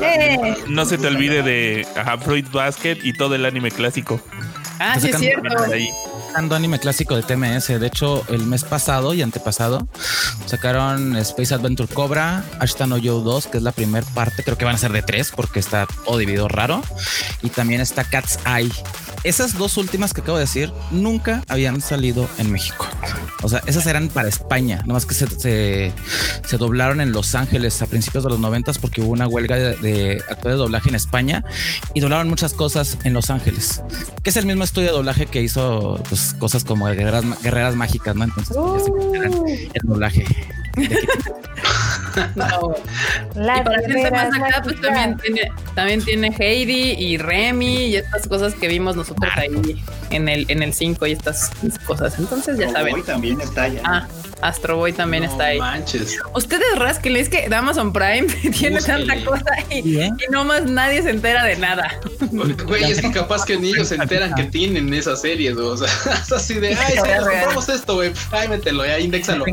Eh. 0.00 0.56
No 0.68 0.84
se 0.84 0.98
te 0.98 1.06
olvide 1.06 1.42
de 1.42 1.86
Fruit 2.24 2.50
Basket 2.50 2.98
y 3.02 3.12
todo 3.12 3.36
el 3.36 3.44
anime 3.44 3.70
clásico. 3.70 4.20
Ah, 4.78 4.98
sí, 4.98 5.10
es 5.10 5.18
cierto 5.18 5.48
anime 6.36 6.78
clásico 6.78 7.16
de 7.16 7.22
TMS. 7.22 7.68
De 7.68 7.86
hecho, 7.86 8.24
el 8.28 8.46
mes 8.46 8.64
pasado 8.64 9.14
y 9.14 9.22
antepasado 9.22 9.86
sacaron 10.46 11.16
Space 11.16 11.54
Adventure 11.54 11.92
Cobra, 11.92 12.44
Ashton 12.60 13.00
Yo 13.00 13.20
2, 13.20 13.46
que 13.46 13.58
es 13.58 13.62
la 13.62 13.72
primera 13.72 14.06
parte. 14.14 14.42
Creo 14.42 14.58
que 14.58 14.64
van 14.64 14.74
a 14.74 14.78
ser 14.78 14.92
de 14.92 15.02
tres 15.02 15.32
porque 15.34 15.60
está 15.60 15.86
todo 16.04 16.18
dividido 16.18 16.48
raro. 16.48 16.82
Y 17.42 17.50
también 17.50 17.80
está 17.80 18.04
Cat's 18.04 18.38
Eye. 18.46 18.72
Esas 19.24 19.56
dos 19.56 19.78
últimas 19.78 20.12
que 20.12 20.20
acabo 20.20 20.36
de 20.36 20.44
decir 20.44 20.70
nunca 20.90 21.42
habían 21.48 21.80
salido 21.80 22.28
en 22.38 22.52
México. 22.52 22.86
O 23.42 23.48
sea, 23.48 23.62
esas 23.66 23.86
eran 23.86 24.08
para 24.08 24.28
España, 24.28 24.82
nomás 24.86 25.06
que 25.06 25.14
se, 25.14 25.26
se, 26.46 26.56
doblaron 26.58 27.00
en 27.00 27.12
Los 27.12 27.34
Ángeles 27.34 27.80
a 27.82 27.86
principios 27.86 28.24
de 28.24 28.30
los 28.30 28.38
noventas 28.38 28.78
porque 28.78 29.00
hubo 29.00 29.12
una 29.12 29.26
huelga 29.26 29.56
de, 29.56 30.22
actores 30.28 30.56
de 30.56 30.62
doblaje 30.62 30.90
en 30.90 30.94
España 30.94 31.44
y 31.94 32.00
doblaron 32.00 32.28
muchas 32.28 32.52
cosas 32.52 32.98
en 33.04 33.14
Los 33.14 33.30
Ángeles, 33.30 33.82
que 34.22 34.30
es 34.30 34.36
el 34.36 34.46
mismo 34.46 34.64
estudio 34.64 34.88
de 34.88 34.94
doblaje 34.94 35.26
que 35.26 35.42
hizo 35.42 36.02
pues, 36.08 36.34
cosas 36.38 36.64
como 36.64 36.86
guerreras, 36.86 37.74
mágicas, 37.76 38.14
¿no? 38.14 38.24
Entonces, 38.24 38.56
pues, 38.56 39.32
el 39.72 39.82
doblaje. 39.82 40.24
no. 42.34 42.74
La 43.34 43.58
y 43.58 43.62
para 43.62 43.80
gente 43.80 44.10
más 44.10 44.34
acá, 44.34 44.60
pues 44.62 44.80
también 44.80 45.16
tiene, 45.18 45.52
también 45.74 46.04
tiene 46.04 46.34
Heidi 46.36 46.92
y 46.92 47.18
Remy 47.18 47.86
y 47.86 47.96
estas 47.96 48.26
cosas 48.28 48.54
que 48.54 48.68
vimos 48.68 48.96
nosotros 48.96 49.30
ahí 49.36 49.82
en 50.10 50.28
el 50.28 50.46
en 50.48 50.62
el 50.62 50.72
5 50.72 51.06
y 51.06 51.12
estas 51.12 51.50
cosas. 51.86 52.18
Entonces 52.18 52.58
ya 52.58 52.70
saben. 52.70 53.02
también 53.04 53.40
está 53.40 53.64
allá. 53.64 53.80
Ah, 53.84 54.06
Astro 54.44 54.76
Boy 54.76 54.92
también 54.92 55.24
está 55.24 55.46
ahí. 55.46 55.58
Manches. 55.58 56.18
Ustedes 56.34 56.76
rasquen, 56.76 57.16
es 57.16 57.30
que 57.30 57.48
Amazon 57.54 57.94
Prime 57.94 58.26
tiene 58.58 58.80
tanta 58.82 59.24
cosa 59.24 59.44
y, 59.70 59.98
y 59.98 60.10
no 60.30 60.44
más 60.44 60.66
nadie 60.66 61.02
se 61.02 61.10
entera 61.10 61.44
de 61.44 61.56
nada. 61.56 61.98
Güey, 62.30 62.84
es 62.84 63.00
que 63.00 63.10
capaz 63.10 63.46
que 63.46 63.56
ni 63.56 63.70
ellos 63.70 63.88
se 63.88 63.94
enteran 63.94 64.34
que 64.34 64.44
tienen 64.44 64.92
esas 64.92 65.22
series, 65.22 65.56
o 65.56 65.78
sea, 65.78 65.88
es 66.22 66.30
así 66.30 66.54
de, 66.54 66.74
ay, 66.74 66.96
compramos 66.96 67.68
esto, 67.70 67.94
güey, 67.94 68.12
ay, 68.32 68.48
mételo, 68.48 68.84
ya, 68.84 68.98
indexalo. 68.98 69.46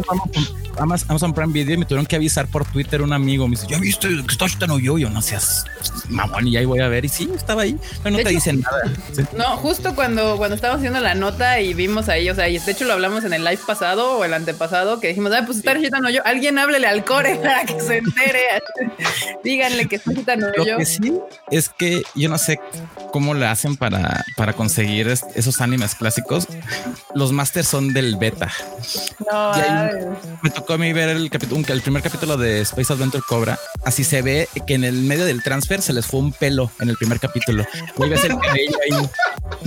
Amazon 0.78 1.34
Prime 1.34 1.54
Video 1.54 1.76
y 1.76 1.78
me 1.78 1.86
tuvieron 1.86 2.06
que 2.06 2.16
avisar 2.16 2.48
por 2.48 2.66
Twitter 2.66 3.02
un 3.02 3.14
amigo. 3.14 3.48
Me 3.48 3.56
dice, 3.56 3.68
¿ya 3.70 3.78
viste 3.80 4.08
que 4.08 4.46
está 4.46 4.68
no 4.68 4.80
yo? 4.80 4.98
Yo 4.98 5.10
no 5.10 5.22
seas 5.22 5.66
mamón 6.10 6.48
y 6.48 6.58
ahí 6.58 6.66
voy 6.66 6.80
a 6.80 6.88
ver. 6.88 7.06
Y 7.06 7.10
sí, 7.10 7.30
estaba 7.36 7.64
ahí, 7.64 7.78
pero 8.04 8.18
no 8.18 8.24
te 8.24 8.30
dicen 8.30 8.62
nada. 8.62 9.28
No, 9.38 9.58
justo 9.58 9.96
cuando, 9.96 10.38
cuando 10.38 10.56
estábamos 10.56 10.80
haciendo 10.80 11.00
la 11.00 11.16
nota 11.16 11.60
y 11.60 11.74
vimos 11.74 12.10
ahí, 12.10 12.30
o 12.30 12.36
sea, 12.36 12.50
y 12.50 12.58
de 12.58 12.72
hecho 12.72 12.86
lo 12.86 12.94
hablamos 12.94 13.24
en 13.24 13.34
el 13.34 13.44
live 13.44 13.60
pasado 13.66 14.18
o 14.18 14.26
el 14.26 14.34
antepasado, 14.34 14.81
que 15.00 15.10
dijimos, 15.10 15.32
ah, 15.34 15.44
pues 15.46 15.58
está 15.58 16.00
no 16.00 16.10
yo. 16.10 16.22
Alguien 16.26 16.58
háblele 16.58 16.88
al 16.88 17.06
core 17.06 17.36
para 17.36 17.66
que 17.66 17.80
se 17.80 17.98
entere. 17.98 18.42
Díganle 19.44 19.88
que 19.88 19.98
está 19.98 20.12
yo. 20.36 20.48
Lo 20.56 20.78
que 20.78 20.86
sí 20.86 21.14
es 21.50 21.70
que 21.70 22.04
yo 22.16 22.30
no 22.30 22.38
sé 22.38 22.60
cómo 23.12 23.34
le 23.34 23.46
hacen 23.46 23.78
para, 23.78 24.24
para 24.38 24.54
conseguir 24.54 25.08
esos 25.08 25.62
animes 25.62 25.96
clásicos. 25.96 26.48
Los 27.16 27.32
masters 27.32 27.68
son 27.68 27.94
del 27.94 28.18
beta. 28.18 28.52
No, 29.32 29.52
me 30.42 30.50
tocó 30.50 30.74
a 30.74 30.78
mí 30.78 30.94
ver 30.94 31.10
el 31.10 31.30
capítulo, 31.30 31.64
el 31.68 31.82
primer 31.82 32.02
capítulo 32.02 32.38
de 32.38 32.62
Space 32.62 32.94
Adventure 32.94 33.24
Cobra. 33.28 33.60
Así 33.84 34.04
se 34.04 34.22
ve 34.22 34.48
que 34.68 34.76
en 34.76 34.84
el 34.84 35.02
medio 35.04 35.26
del 35.26 35.44
transfer 35.44 35.82
se 35.82 35.94
les 35.94 36.06
fue 36.06 36.20
un 36.20 36.34
pelo 36.34 36.72
en 36.80 36.90
el 36.90 36.98
primer 36.98 37.20
capítulo. 37.20 37.66
Vuelve 37.98 38.16
a 38.16 38.20
ser 38.20 38.32
cabello 38.38 38.78
ahí 38.90 39.10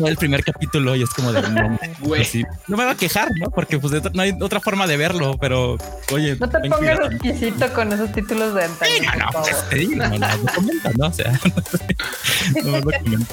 el 0.04 0.16
primer 0.16 0.44
capítulo 0.44 0.96
y 0.96 1.02
es 1.02 1.10
como 1.10 1.32
de 1.32 1.42
no, 1.42 1.78
pues 2.02 2.34
no 2.66 2.76
me 2.76 2.84
va 2.84 2.92
a 2.92 2.96
quejar, 2.96 3.28
¿no? 3.38 3.50
Porque 3.50 3.78
pues 3.78 3.92
no 4.12 4.22
hay 4.22 4.34
otra 4.40 4.60
forma 4.60 4.86
de 4.86 4.93
verlo, 4.96 5.36
pero 5.38 5.76
oye, 6.12 6.36
no 6.38 6.48
te 6.48 6.68
pongas 6.68 6.98
exquisito 7.12 7.72
con 7.72 7.92
esos 7.92 8.12
títulos 8.12 8.54
de 8.54 8.64
antaño. 8.64 8.92
no, 9.16 9.24
no, 9.24 9.30
pues, 9.32 9.88
no, 9.88 10.08
no, 10.08 10.18
no, 10.18 10.90
no, 10.96 11.06
O 11.06 11.12
sea, 11.12 11.32
no, 12.64 12.80
no, 12.80 13.26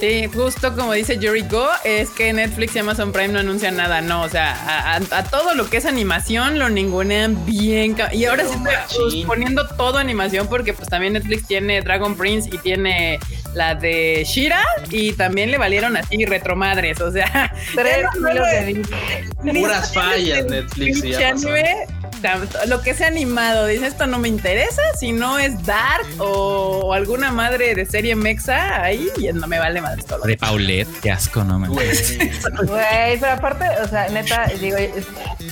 Sí, 0.00 0.28
justo 0.32 0.74
como 0.74 0.94
dice 0.94 1.18
Yuri 1.18 1.42
Go, 1.42 1.68
es 1.84 2.08
que 2.08 2.32
Netflix 2.32 2.74
y 2.74 2.78
Amazon 2.78 3.12
Prime 3.12 3.28
no 3.28 3.40
anuncian 3.40 3.76
nada, 3.76 4.00
no, 4.00 4.22
o 4.22 4.28
sea, 4.30 4.96
a, 4.96 5.24
todo 5.24 5.54
lo 5.54 5.68
que 5.68 5.76
es 5.76 5.84
animación 5.84 6.58
lo 6.58 6.70
ningunean 6.70 7.44
bien. 7.44 7.94
Y 8.12 8.24
ahora 8.24 8.44
sí 8.44 8.56
estoy 8.88 9.24
poniendo 9.24 9.68
todo 9.76 9.98
animación 9.98 10.46
porque 10.48 10.72
pues 10.72 10.88
también 10.88 11.12
Netflix 11.12 11.46
tiene 11.46 11.82
Dragon 11.82 12.16
Prince 12.16 12.48
y 12.50 12.58
tiene 12.58 13.20
la 13.54 13.74
de 13.74 14.24
Shira 14.26 14.64
y 14.90 15.12
también 15.12 15.50
le 15.50 15.58
valieron 15.58 15.96
así 15.96 16.24
retromadres, 16.24 17.00
o 17.00 17.10
sea, 17.10 17.52
tres 17.74 18.06
de 18.22 18.82
puras 19.52 19.92
fallas 19.92 20.46
Netflix 20.46 21.04
y 21.04 21.14
Amazon 21.14 21.50
lo 22.66 22.82
que 22.82 22.94
sea 22.94 23.08
animado, 23.08 23.66
dice 23.66 23.86
esto 23.86 24.06
no 24.06 24.18
me 24.18 24.28
interesa, 24.28 24.82
si 24.98 25.12
no 25.12 25.38
es 25.38 25.64
Dark 25.64 26.06
o, 26.18 26.92
alguna 26.92 27.30
madre 27.30 27.74
de 27.74 27.86
serie 27.86 28.14
mexa, 28.14 28.82
ahí 28.82 29.08
no 29.32 29.46
me 29.46 29.58
vale 29.58 29.80
más 29.80 30.04
todo. 30.04 30.22
De 30.26 30.36
Paulette, 30.36 30.88
qué 31.00 31.10
asco, 31.10 31.44
no 31.44 31.58
me 31.58 31.68
Güey, 31.68 31.88
pero 33.20 33.32
aparte, 33.32 33.64
o 33.82 33.88
sea, 33.88 34.08
neta, 34.08 34.46
digo, 34.60 34.76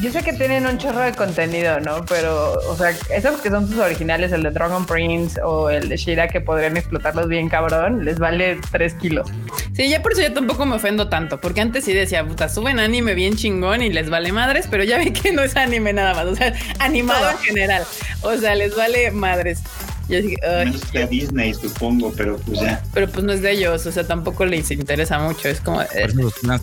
yo 0.01 0.13
sé 0.13 0.23
que 0.23 0.33
tienen 0.33 0.67
un 0.67 0.79
chorro 0.79 1.01
de 1.01 1.13
contenido, 1.13 1.81
¿no? 1.81 2.05
Pero, 2.07 2.55
o 2.55 2.77
sea, 2.77 2.91
esos 3.15 3.41
que 3.41 3.51
son 3.51 3.69
sus 3.69 3.79
originales, 3.79 4.33
el 4.33 4.43
de 4.43 4.51
Dragon 4.51 4.85
Prince 4.85 5.41
o 5.43 5.71
el 5.71 5.89
de 5.89 5.97
Shira, 5.97 6.29
que 6.29 6.41
podrían 6.41 6.77
explotarlos 6.77 7.29
bien 7.29 7.49
cabrón, 7.49 7.88
les 7.91 8.19
vale 8.19 8.59
3 8.71 8.95
kilos. 8.95 9.29
Sí, 9.75 9.89
ya 9.89 10.03
por 10.03 10.13
eso 10.13 10.23
yo 10.23 10.33
tampoco 10.33 10.67
me 10.67 10.77
ofendo 10.77 11.09
tanto, 11.09 11.41
porque 11.41 11.61
antes 11.61 11.85
sí 11.85 11.93
decía, 11.93 12.27
puta, 12.27 12.49
suben 12.49 12.79
anime 12.79 13.15
bien 13.15 13.37
chingón 13.37 13.83
y 13.83 13.91
les 13.91 14.11
vale 14.11 14.33
madres, 14.33 14.67
pero 14.71 14.85
ya 14.85 14.99
vi 14.99 15.13
que 15.13 15.33
no 15.33 15.43
es 15.43 15.57
anime 15.57 15.93
nada 15.93 16.15
más. 16.15 16.27
O 16.27 16.37
sea, 16.37 16.55
animado 16.79 17.31
en 17.31 17.39
general. 17.39 17.85
O 18.23 18.37
sea, 18.37 18.55
les 18.55 18.75
vale 18.77 19.11
madres. 19.11 19.63
Yo 20.09 20.23
dije, 20.23 20.37
es 20.43 20.93
de 20.93 21.07
Disney, 21.07 21.53
supongo, 21.53 22.13
pero 22.17 22.39
pues 22.39 22.61
ya. 22.61 22.83
Pero 22.95 23.09
pues 23.09 23.25
no 23.25 23.33
es 23.33 23.43
de 23.43 23.53
ellos, 23.53 23.85
o 23.85 23.93
sea, 23.93 24.07
tampoco 24.07 24.47
les 24.47 24.71
interesa 24.71 25.19
mucho. 25.19 25.49
Es 25.49 25.61
como. 25.61 25.83
Eh. 25.83 26.09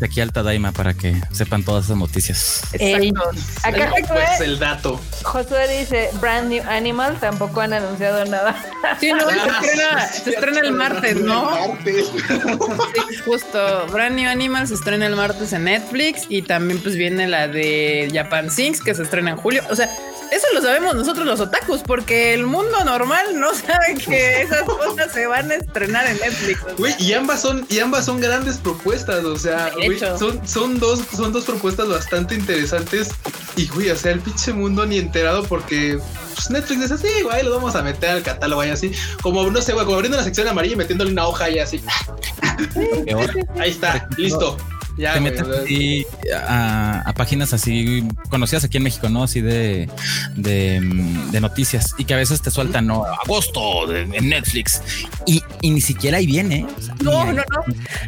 aquí 0.01 0.19
alta 0.19 0.41
daima 0.41 0.71
para 0.71 0.95
que 0.95 1.21
sepan 1.31 1.63
todas 1.63 1.85
esas 1.85 1.97
noticias. 1.97 2.63
Exacto. 2.73 3.31
acá 3.63 3.91
Josué, 3.91 4.45
el 4.45 4.57
dato. 4.57 4.99
Josué 5.23 5.79
dice: 5.79 6.09
Brand 6.19 6.49
New 6.49 6.63
Animal, 6.67 7.19
tampoco 7.19 7.61
han 7.61 7.73
anunciado 7.73 8.25
nada. 8.25 8.55
Sí, 8.99 9.11
no, 9.13 9.29
se 9.29 9.35
estrena, 9.37 10.07
se 10.07 10.29
estrena 10.31 10.59
el 10.61 10.71
martes, 10.71 11.15
¿no? 11.17 11.51
Martes. 11.51 12.07
Sí, 12.17 13.15
justo. 13.25 13.87
Brand 13.91 14.15
New 14.15 14.29
Animal 14.29 14.67
se 14.67 14.73
estrena 14.73 15.05
el 15.05 15.15
martes 15.15 15.53
en 15.53 15.65
Netflix 15.65 16.25
y 16.29 16.41
también, 16.41 16.79
pues 16.81 16.95
viene 16.95 17.27
la 17.27 17.47
de 17.47 18.09
Japan 18.11 18.49
Sings 18.49 18.81
que 18.81 18.95
se 18.95 19.03
estrena 19.03 19.31
en 19.31 19.37
julio. 19.37 19.63
O 19.69 19.75
sea, 19.75 19.89
eso 20.35 20.47
lo 20.53 20.61
sabemos 20.61 20.95
nosotros 20.95 21.25
los 21.25 21.39
otakus, 21.39 21.81
porque 21.81 22.33
el 22.33 22.45
mundo 22.45 22.83
normal 22.83 23.39
no 23.39 23.53
sabe 23.53 23.95
que 23.95 24.41
esas 24.41 24.63
cosas 24.63 25.11
se 25.13 25.27
van 25.27 25.49
a 25.51 25.55
estrenar 25.55 26.05
en 26.07 26.17
Netflix. 26.17 26.59
y 26.99 27.13
ambas 27.13 27.41
son, 27.41 27.65
y 27.69 27.79
ambas 27.79 28.05
son 28.05 28.19
grandes 28.19 28.57
propuestas, 28.57 29.23
o 29.23 29.37
sea, 29.37 29.71
son, 30.17 30.45
son 30.47 30.79
dos, 30.79 31.01
son 31.15 31.31
dos 31.31 31.45
propuestas 31.45 31.87
bastante 31.87 32.35
interesantes. 32.35 33.09
Y 33.55 33.67
güey, 33.67 33.89
o 33.89 33.95
sea, 33.95 34.11
el 34.11 34.19
pinche 34.19 34.51
mundo 34.51 34.85
ni 34.85 34.97
enterado 34.97 35.43
porque 35.43 35.99
pues, 36.33 36.49
Netflix 36.49 36.81
dice 36.81 36.93
así, 36.95 37.23
güey, 37.23 37.43
lo 37.43 37.51
vamos 37.51 37.75
a 37.75 37.81
meter 37.81 38.09
al 38.09 38.23
catálogo 38.23 38.63
y 38.65 38.69
así. 38.69 38.91
Como 39.21 39.49
no 39.49 39.61
sé, 39.61 39.73
güey, 39.73 39.85
como 39.85 39.95
abriendo 39.95 40.17
la 40.17 40.23
sección 40.23 40.47
amarilla 40.47 40.73
y 40.73 40.77
metiéndole 40.77 41.11
una 41.11 41.27
hoja 41.27 41.49
y 41.49 41.59
así. 41.59 41.81
Ahí 43.57 43.69
está, 43.69 44.07
listo. 44.17 44.57
Te 44.95 45.19
metes 45.19 45.43
a, 46.47 47.13
páginas 47.15 47.53
así 47.53 48.07
conocidas 48.29 48.63
aquí 48.63 48.77
en 48.77 48.83
México, 48.83 49.09
¿no? 49.09 49.23
Así 49.23 49.41
de, 49.41 49.89
de, 50.35 50.79
noticias 51.41 51.93
y 51.97 52.05
que 52.05 52.13
a 52.13 52.17
veces 52.17 52.41
te 52.41 52.49
sueltan, 52.49 52.87
¿no? 52.87 53.03
Agosto 53.05 53.93
en 53.93 54.29
Netflix 54.29 54.81
y, 55.25 55.43
ni 55.61 55.81
siquiera 55.81 56.17
ahí 56.17 56.25
viene. 56.25 56.65
no, 57.03 57.25
no, 57.25 57.33
no. 57.33 57.43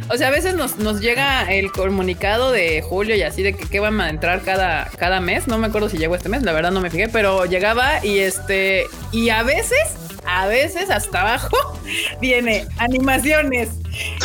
O 0.08 0.16
sea, 0.16 0.28
a 0.28 0.30
veces 0.30 0.54
nos, 0.54 0.78
nos 0.78 1.00
llega 1.00 1.42
el 1.52 1.70
comunicado 1.72 2.52
de 2.52 2.82
julio 2.82 3.14
y 3.14 3.22
así 3.22 3.42
de 3.42 3.54
que, 3.54 3.66
que 3.66 3.80
van 3.80 4.00
a 4.00 4.08
entrar 4.08 4.42
cada, 4.42 4.86
cada 4.96 5.20
mes. 5.20 5.46
No 5.46 5.58
me 5.58 5.66
acuerdo 5.66 5.88
si 5.88 5.98
llegó 5.98 6.14
este 6.14 6.28
mes, 6.28 6.42
la 6.42 6.52
verdad 6.52 6.70
no 6.70 6.80
me 6.80 6.90
fijé, 6.90 7.08
pero 7.08 7.44
llegaba 7.44 8.04
y 8.04 8.18
este, 8.18 8.86
y 9.12 9.28
a 9.30 9.42
veces 9.42 10.07
a 10.28 10.46
veces 10.46 10.90
hasta 10.90 11.22
abajo 11.22 11.56
viene 12.20 12.66
animaciones. 12.76 13.70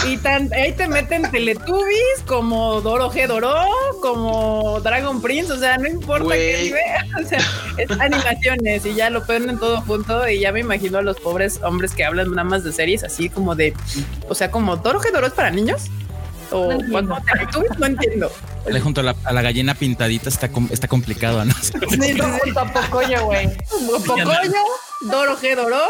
Y 0.05 0.17
tan, 0.17 0.53
ahí 0.53 0.73
te 0.73 0.87
meten 0.87 1.31
Teletubbies 1.31 2.21
como 2.27 2.81
Doro 2.81 3.09
G 3.09 3.25
Doro, 3.25 3.65
como 4.01 4.81
Dragon 4.81 5.21
Prince, 5.21 5.51
o 5.51 5.57
sea, 5.57 5.77
no 5.77 5.87
importa 5.87 6.35
qué 6.35 6.71
veas, 6.73 7.07
o 7.25 7.27
sea, 7.27 7.39
es 7.77 7.89
animaciones 7.99 8.85
y 8.85 8.93
ya 8.93 9.09
lo 9.09 9.25
ponen 9.25 9.57
todo 9.57 9.81
junto 9.81 10.27
y 10.27 10.41
ya 10.41 10.51
me 10.51 10.59
imagino 10.59 10.99
a 10.99 11.01
los 11.01 11.19
pobres 11.19 11.59
hombres 11.63 11.95
que 11.95 12.03
hablan 12.03 12.31
nada 12.31 12.43
más 12.43 12.63
de 12.63 12.73
series 12.73 13.03
así 13.03 13.29
como 13.29 13.55
de, 13.55 13.73
o 14.27 14.35
sea, 14.35 14.51
como 14.51 14.75
Doro 14.75 14.99
G 14.99 15.11
Doro 15.11 15.25
es 15.25 15.33
para 15.33 15.49
niños 15.49 15.89
o 16.53 16.73
no 16.73 16.91
cuando 16.91 17.17
Teletubbies 17.21 17.79
no 17.79 17.85
entiendo. 17.85 18.31
junto 18.81 19.01
a 19.01 19.03
la, 19.03 19.41
gallina 19.41 19.75
pintadita 19.75 20.29
está, 20.29 20.49
está 20.71 20.87
complicado, 20.87 21.43
¿no? 21.45 21.53
Sí, 21.61 22.17
junto 22.17 22.59
a 22.59 22.73
Pocoyo, 22.73 23.25
güey. 23.25 23.49
Pocoyo 24.05 24.63
Doro 25.01 25.37
G 25.37 25.55
Doro, 25.55 25.81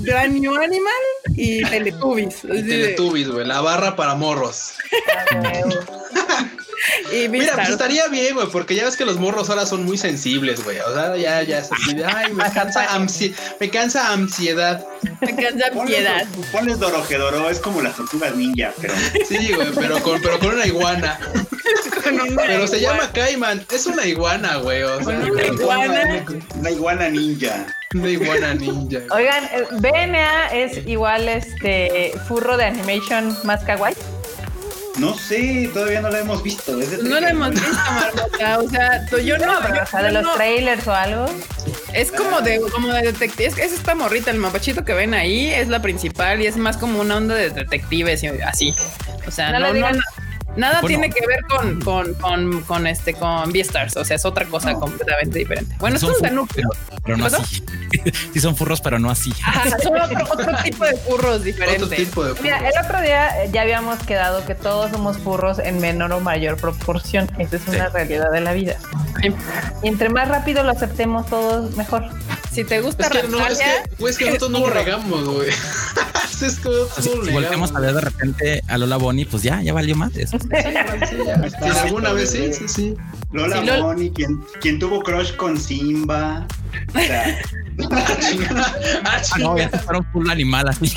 Gran 0.00 0.38
New 0.40 0.54
Animal 0.54 0.92
y 1.34 1.62
Teletubbies. 1.62 2.42
Teletubbies, 2.42 3.30
güey, 3.30 3.46
la 3.46 3.60
barra 3.60 3.96
para 3.96 4.14
morros. 4.14 4.74
y 7.12 7.28
Mira, 7.28 7.54
pues 7.54 7.70
estaría 7.70 8.06
bien, 8.08 8.34
güey, 8.34 8.48
porque 8.50 8.74
ya 8.74 8.84
ves 8.84 8.96
que 8.96 9.04
los 9.04 9.18
morros 9.18 9.50
ahora 9.50 9.66
son 9.66 9.84
muy 9.84 9.98
sensibles, 9.98 10.62
güey. 10.64 10.78
O 10.80 10.94
sea, 10.94 11.16
ya, 11.16 11.42
ya 11.42 11.58
es 11.58 11.70
así 11.72 11.94
de, 11.94 12.04
ay, 12.04 12.32
me 12.32 12.50
cansa, 12.52 12.86
me 13.60 13.70
cansa 13.70 14.12
ansiedad. 14.12 14.84
Me 15.20 15.34
cansa 15.34 15.66
ansiedad. 15.66 16.26
Pones, 16.52 16.78
Doro 16.78 17.04
G 17.04 17.18
Doro, 17.18 17.50
es 17.50 17.60
como 17.60 17.82
las 17.82 17.96
tortugas 17.96 18.34
ninja, 18.34 18.72
pero. 18.80 18.94
Sí, 19.26 19.52
güey, 19.52 19.68
pero 19.74 20.02
con, 20.02 20.20
pero 20.20 20.38
con 20.38 20.54
una 20.54 20.66
iguana. 20.66 21.18
pero 22.36 22.66
se 22.66 22.80
llama 22.80 23.10
Cayman, 23.12 23.66
es 23.72 23.86
una 23.86 24.06
iguana, 24.06 24.56
güey. 24.56 24.82
O 24.82 25.02
sea, 25.02 25.18
una 25.18 25.44
iguana. 25.44 26.24
Una 26.54 26.70
iguana 26.70 27.08
ninja. 27.08 27.66
Una 27.94 28.10
iguana 28.10 28.54
ninja. 28.54 29.00
Oigan, 29.10 29.44
eh, 29.44 29.66
BNA 29.72 30.48
es 30.48 30.86
igual 30.86 31.28
este 31.28 32.12
furro 32.26 32.56
de 32.56 32.66
animation 32.66 33.36
más 33.44 33.64
kawaii. 33.64 33.96
No 34.98 35.14
sé, 35.14 35.70
todavía 35.72 36.00
no 36.00 36.10
la 36.10 36.20
hemos 36.20 36.42
visto. 36.42 36.72
no 37.02 37.20
la 37.20 37.30
hemos 37.30 37.50
visto, 37.50 37.68
Marmota. 37.68 38.58
O 38.58 38.68
sea, 38.68 39.06
yo 39.24 39.38
no. 39.38 39.58
o 39.58 39.86
sea, 39.86 40.02
de 40.02 40.12
los 40.12 40.34
trailers 40.34 40.86
o 40.86 40.92
algo. 40.92 41.26
Es 41.92 42.10
como 42.10 42.40
de, 42.40 42.60
como 42.60 42.88
de 42.88 43.02
detective. 43.02 43.46
Es, 43.46 43.58
es, 43.58 43.72
esta 43.72 43.94
morrita, 43.94 44.30
el 44.30 44.38
mapachito 44.38 44.84
que 44.84 44.94
ven 44.94 45.14
ahí, 45.14 45.46
es 45.46 45.68
la 45.68 45.80
principal 45.80 46.42
y 46.42 46.46
es 46.46 46.56
más 46.56 46.76
como 46.76 47.00
una 47.00 47.16
onda 47.16 47.34
de 47.34 47.50
detectives 47.50 48.22
y 48.22 48.26
así. 48.26 48.74
O 49.26 49.30
sea, 49.30 49.52
no, 49.52 49.72
no, 49.72 49.72
no 49.72 49.98
Nada 50.56 50.80
tiene 50.82 51.10
que 51.10 51.24
ver 51.26 51.40
con, 51.48 51.80
con, 51.80 52.14
con, 52.14 52.62
con 52.62 52.86
este 52.86 53.14
con 53.14 53.52
Beastars, 53.52 53.96
o 53.96 54.04
sea, 54.04 54.16
es 54.16 54.24
otra 54.24 54.46
cosa 54.46 54.74
completamente 54.74 55.38
diferente. 55.38 55.74
Bueno, 55.78 55.96
es 55.96 56.02
un 56.02 56.14
Pero, 56.20 56.46
pero, 57.04 57.16
no 57.16 57.26
así. 57.26 57.64
sí 58.32 58.40
son 58.40 58.56
furros, 58.56 58.80
pero 58.80 58.98
no 58.98 59.10
así. 59.10 59.32
son 59.82 60.00
otro, 60.00 60.24
otro, 60.30 60.56
tipo 60.64 60.84
de 60.84 60.96
furros 60.96 61.44
diferentes. 61.44 61.82
Otro 61.82 61.96
tipo 61.96 62.24
de 62.24 62.40
Mira, 62.42 62.58
el 62.68 62.84
otro 62.84 63.00
día 63.00 63.46
ya 63.46 63.62
habíamos 63.62 63.98
quedado 64.00 64.44
que 64.46 64.54
todos 64.54 64.90
somos 64.90 65.18
furros 65.18 65.58
en 65.58 65.80
menor 65.80 66.12
o 66.12 66.20
mayor 66.20 66.56
proporción. 66.56 67.30
Esa 67.38 67.56
es 67.56 67.68
una 67.68 67.88
realidad 67.88 68.30
de 68.32 68.40
la 68.40 68.52
vida. 68.52 68.76
Y 69.82 69.88
entre 69.88 70.08
más 70.08 70.28
rápido 70.28 70.64
lo 70.64 70.70
aceptemos 70.70 71.26
todos, 71.26 71.76
mejor. 71.76 72.08
Si 72.58 72.64
te 72.64 72.80
gusta 72.80 73.06
es 73.06 73.10
que, 73.10 73.28
no, 73.28 73.46
es 73.46 73.60
que, 73.60 74.04
es 74.08 74.18
que 74.18 74.24
nosotros 74.24 74.50
no 74.50 74.58
lo 74.58 74.70
regamos, 74.70 75.24
güey. 75.28 75.48
es 75.48 76.58
que 76.58 76.70
si 77.00 77.30
volvemos 77.30 77.72
a 77.72 77.78
ver 77.78 77.94
de 77.94 78.00
repente 78.00 78.64
a 78.66 78.76
Lola 78.78 78.96
Bonnie, 78.96 79.26
pues 79.26 79.44
ya, 79.44 79.62
ya 79.62 79.72
valió 79.72 79.94
más 79.94 80.16
eso. 80.16 80.36
Sí, 80.40 80.48
alguna 81.84 82.12
vez 82.14 82.32
sí, 82.32 82.52
sí, 82.52 82.66
sí. 82.66 82.94
Lola 83.30 83.62
sí, 83.62 83.80
Bonnie, 83.80 84.10
quien, 84.10 84.40
quien 84.60 84.80
tuvo 84.80 85.04
crush 85.04 85.36
con 85.36 85.56
Simba. 85.56 86.48
O 86.88 86.98
sea, 86.98 87.38
ah, 87.90 89.22
no, 89.38 89.56
ya 89.56 89.70
se 89.70 89.78
fueron 89.78 90.04
full 90.12 90.28
animal 90.30 90.68
así. 90.70 90.90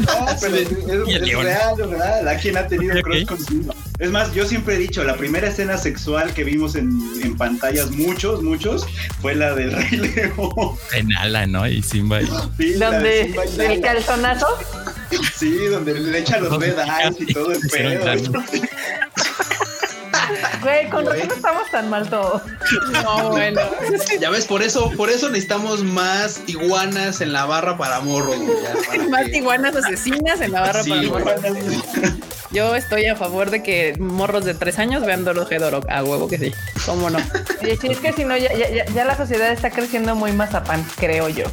no, 0.00 0.26
pero 0.40 0.56
es, 0.56 0.70
es, 0.70 1.22
es 1.22 1.38
real, 1.38 1.74
¿verdad? 1.76 2.28
¿A 2.28 2.36
quien 2.36 2.56
ha 2.56 2.66
tenido 2.66 3.00
crush 3.02 3.26
con 3.26 3.38
Simba? 3.42 3.74
Es 3.98 4.10
más, 4.10 4.32
yo 4.32 4.46
siempre 4.46 4.74
he 4.74 4.78
dicho, 4.78 5.02
la 5.04 5.16
primera 5.16 5.48
escena 5.48 5.76
sexual 5.76 6.32
que 6.32 6.44
vimos 6.44 6.76
en, 6.76 7.00
en 7.22 7.36
pantallas, 7.36 7.90
muchos, 7.90 8.42
muchos, 8.42 8.86
fue 9.20 9.34
la 9.34 9.54
del 9.54 9.72
Rey 9.72 9.90
León. 9.90 10.76
En 10.92 11.16
ala, 11.16 11.46
¿no? 11.46 11.66
Y 11.66 11.82
Simba. 11.82 12.20
Sí, 12.56 12.74
¿Dónde? 12.74 13.34
¿El 13.58 13.80
calzonazo? 13.80 14.46
Sí, 15.36 15.56
donde 15.70 15.94
le 15.98 16.18
echa 16.18 16.38
los 16.38 16.58
red 16.58 16.74
y 17.18 17.32
todo 17.32 17.52
el 17.52 17.60
pedo. 17.60 18.44
Güey, 20.62 20.88
con 20.90 21.06
razón 21.06 21.28
no 21.28 21.34
estamos 21.34 21.70
tan 21.70 21.90
mal 21.90 22.08
todos. 22.08 22.42
No, 22.92 23.30
bueno. 23.30 23.60
Ya 24.20 24.30
ves, 24.30 24.46
por 24.46 24.62
eso, 24.62 24.90
por 24.96 25.10
eso 25.10 25.28
necesitamos 25.28 25.82
más 25.82 26.40
iguanas 26.46 27.20
en 27.20 27.32
la 27.32 27.44
barra 27.46 27.76
para 27.76 28.00
morros. 28.00 28.36
más 29.10 29.28
iguanas 29.28 29.76
asesinas 29.76 30.40
en 30.40 30.52
la 30.52 30.60
barra 30.62 30.82
para 30.84 31.02
morros. 31.02 31.40
Yo 32.50 32.74
estoy 32.74 33.04
a 33.06 33.14
favor 33.14 33.50
de 33.50 33.62
que 33.62 33.94
morros 33.98 34.44
de 34.44 34.54
tres 34.54 34.78
años 34.78 35.04
vean 35.04 35.24
Doro 35.24 35.44
Doro. 35.44 35.80
A 35.88 36.02
huevo 36.02 36.28
que 36.28 36.38
sí. 36.38 36.52
¿Cómo 36.86 37.10
no? 37.10 37.18
Y 37.60 37.70
es 37.70 37.78
que 37.78 38.12
si 38.12 38.24
no, 38.24 38.36
ya, 38.36 38.50
ya, 38.54 39.04
la 39.04 39.16
sociedad 39.16 39.52
está 39.52 39.70
creciendo 39.70 40.14
muy 40.14 40.32
mazapán, 40.32 40.84
creo 40.96 41.28
yo. 41.28 41.44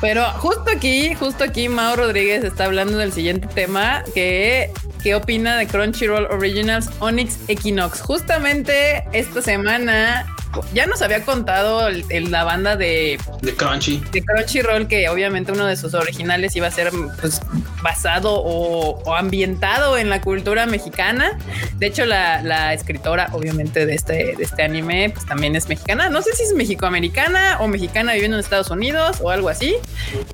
Pero 0.00 0.24
justo 0.38 0.64
aquí, 0.74 1.14
justo 1.14 1.44
aquí, 1.44 1.68
Mao 1.68 1.94
Rodríguez 1.94 2.42
está 2.42 2.64
hablando 2.64 2.98
del 2.98 3.12
siguiente 3.12 3.48
tema 3.48 4.02
que 4.14 4.70
qué 5.02 5.14
opina 5.14 5.56
de 5.56 5.66
Crunchyroll 5.66 6.26
Originals 6.26 6.90
Onyx 7.00 7.38
Equinox. 7.48 8.00
Justamente 8.00 9.04
esta 9.12 9.42
semana 9.42 10.26
ya 10.72 10.86
nos 10.86 11.02
había 11.02 11.24
contado 11.24 11.88
la 11.90 12.44
banda 12.44 12.76
de, 12.76 13.18
de 13.42 13.54
Crunchy. 13.54 14.02
De 14.12 14.22
Crunchyroll 14.22 14.88
que 14.88 15.08
obviamente 15.08 15.52
uno 15.52 15.66
de 15.66 15.76
sus 15.76 15.94
originales 15.94 16.54
iba 16.56 16.66
a 16.66 16.70
ser 16.70 16.90
pues, 17.20 17.40
basado 17.82 18.34
o, 18.34 19.14
ambientado 19.14 19.96
en 19.96 20.10
la 20.10 20.20
cultura 20.20 20.66
mexicana. 20.66 21.38
De 21.76 21.86
hecho, 21.86 22.04
la, 22.04 22.74
escritora 22.74 23.28
obviamente 23.32 23.86
de 23.86 23.94
este, 23.94 24.36
de 24.36 24.42
este 24.42 24.62
anime 24.62 25.10
pues 25.10 25.26
también 25.26 25.56
es 25.56 25.68
mexicana. 25.68 26.08
No 26.08 26.22
sé 26.22 26.34
si 26.34 26.44
es 26.44 26.54
mexicoamericana 26.54 27.58
o 27.60 27.68
mexicana 27.68 28.12
viviendo 28.12 28.36
en 28.36 28.40
Estados 28.40 28.70
Unidos 28.70 29.18
o 29.20 29.30
algo 29.30 29.48
así, 29.48 29.76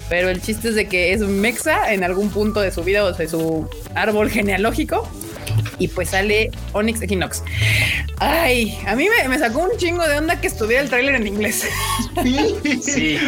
pero 0.09 0.29
el 0.29 0.41
chiste 0.41 0.69
es 0.69 0.75
de 0.75 0.89
que 0.89 1.13
es 1.13 1.21
mexa 1.21 1.93
en 1.93 2.05
algún 2.05 2.31
punto 2.31 2.61
de 2.61 2.71
su 2.71 2.83
vida 2.83 3.05
o 3.05 3.13
de 3.13 3.29
su 3.29 3.69
árbol 3.95 4.31
genealógico 4.31 5.09
y 5.79 5.89
pues 5.89 6.11
sale 6.11 6.51
Onyx 6.73 7.03
Equinox. 7.03 7.43
Ay, 8.19 8.79
a 8.87 8.95
mí 8.97 9.07
me, 9.29 9.39
sacó 9.39 9.61
un 9.61 9.77
chingo 9.77 10.07
de 10.07 10.17
onda 10.17 10.41
que 10.41 10.47
estuviera 10.47 10.83
el 10.83 10.89
tráiler 10.89 11.15
en 11.17 11.27
inglés. 11.27 11.67
Sí. 12.83 13.19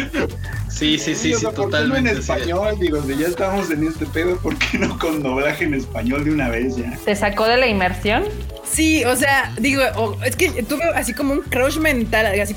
Sí, 0.69 0.97
sí, 0.97 1.15
sí, 1.15 1.33
sí, 1.33 1.45
totalmente. 1.55 2.11
en 2.11 2.17
español, 2.19 2.77
digo, 2.79 3.03
si 3.03 3.17
ya 3.17 3.27
estamos 3.27 3.69
en 3.69 3.87
este 3.87 4.05
pedo, 4.05 4.37
¿por 4.37 4.57
qué 4.57 4.77
no 4.77 4.97
con 4.97 5.21
doblaje 5.21 5.65
en 5.65 5.73
español 5.73 6.23
de 6.23 6.31
una 6.31 6.47
vez 6.47 6.77
ya? 6.77 6.97
¿Te 7.03 7.15
sacó 7.15 7.45
de 7.45 7.57
la 7.57 7.67
inmersión? 7.67 8.23
Sí, 8.71 9.03
o 9.03 9.15
sea, 9.15 9.53
digo, 9.59 9.81
es 10.23 10.35
que 10.35 10.63
tuve 10.63 10.83
así 10.95 11.13
como 11.13 11.33
un 11.33 11.41
crush 11.41 11.79
mental, 11.79 12.27
así, 12.39 12.55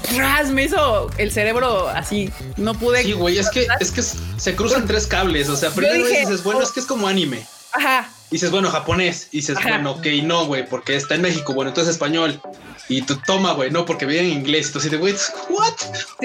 me 0.52 0.64
hizo 0.64 1.10
el 1.16 1.32
cerebro 1.32 1.88
así, 1.88 2.30
no 2.56 2.74
pude. 2.74 3.02
Sí, 3.02 3.12
güey, 3.12 3.38
es 3.38 3.50
que, 3.50 3.66
es 3.80 3.90
que 3.90 4.02
se 4.02 4.54
cruzan 4.54 4.86
tres 4.86 5.06
cables, 5.06 5.48
o 5.48 5.56
sea, 5.56 5.70
primero 5.70 6.06
dices, 6.06 6.44
bueno, 6.44 6.60
oh". 6.60 6.62
es 6.62 6.70
que 6.70 6.80
es 6.80 6.86
como 6.86 7.08
anime. 7.08 7.44
Ajá. 7.72 8.08
Y 8.32 8.36
dices, 8.36 8.50
bueno, 8.50 8.70
japonés. 8.70 9.28
Y 9.30 9.36
dices, 9.38 9.58
bueno, 9.62 9.90
ok, 9.90 10.06
no, 10.22 10.46
güey, 10.46 10.66
porque 10.66 10.96
está 10.96 11.16
en 11.16 11.20
México. 11.20 11.52
Bueno, 11.52 11.68
entonces 11.68 11.92
español. 11.92 12.40
Y 12.88 13.02
tú 13.02 13.20
toma, 13.26 13.52
güey, 13.52 13.70
no, 13.70 13.84
porque 13.84 14.06
viene 14.06 14.28
en 14.28 14.38
inglés. 14.38 14.68
Entonces, 14.68 14.90
de 14.90 14.96
güey, 14.96 15.14
¿what? 15.50 15.74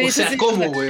o 0.07 0.09
sea, 0.09 0.37
¿cómo, 0.37 0.71
güey? 0.71 0.89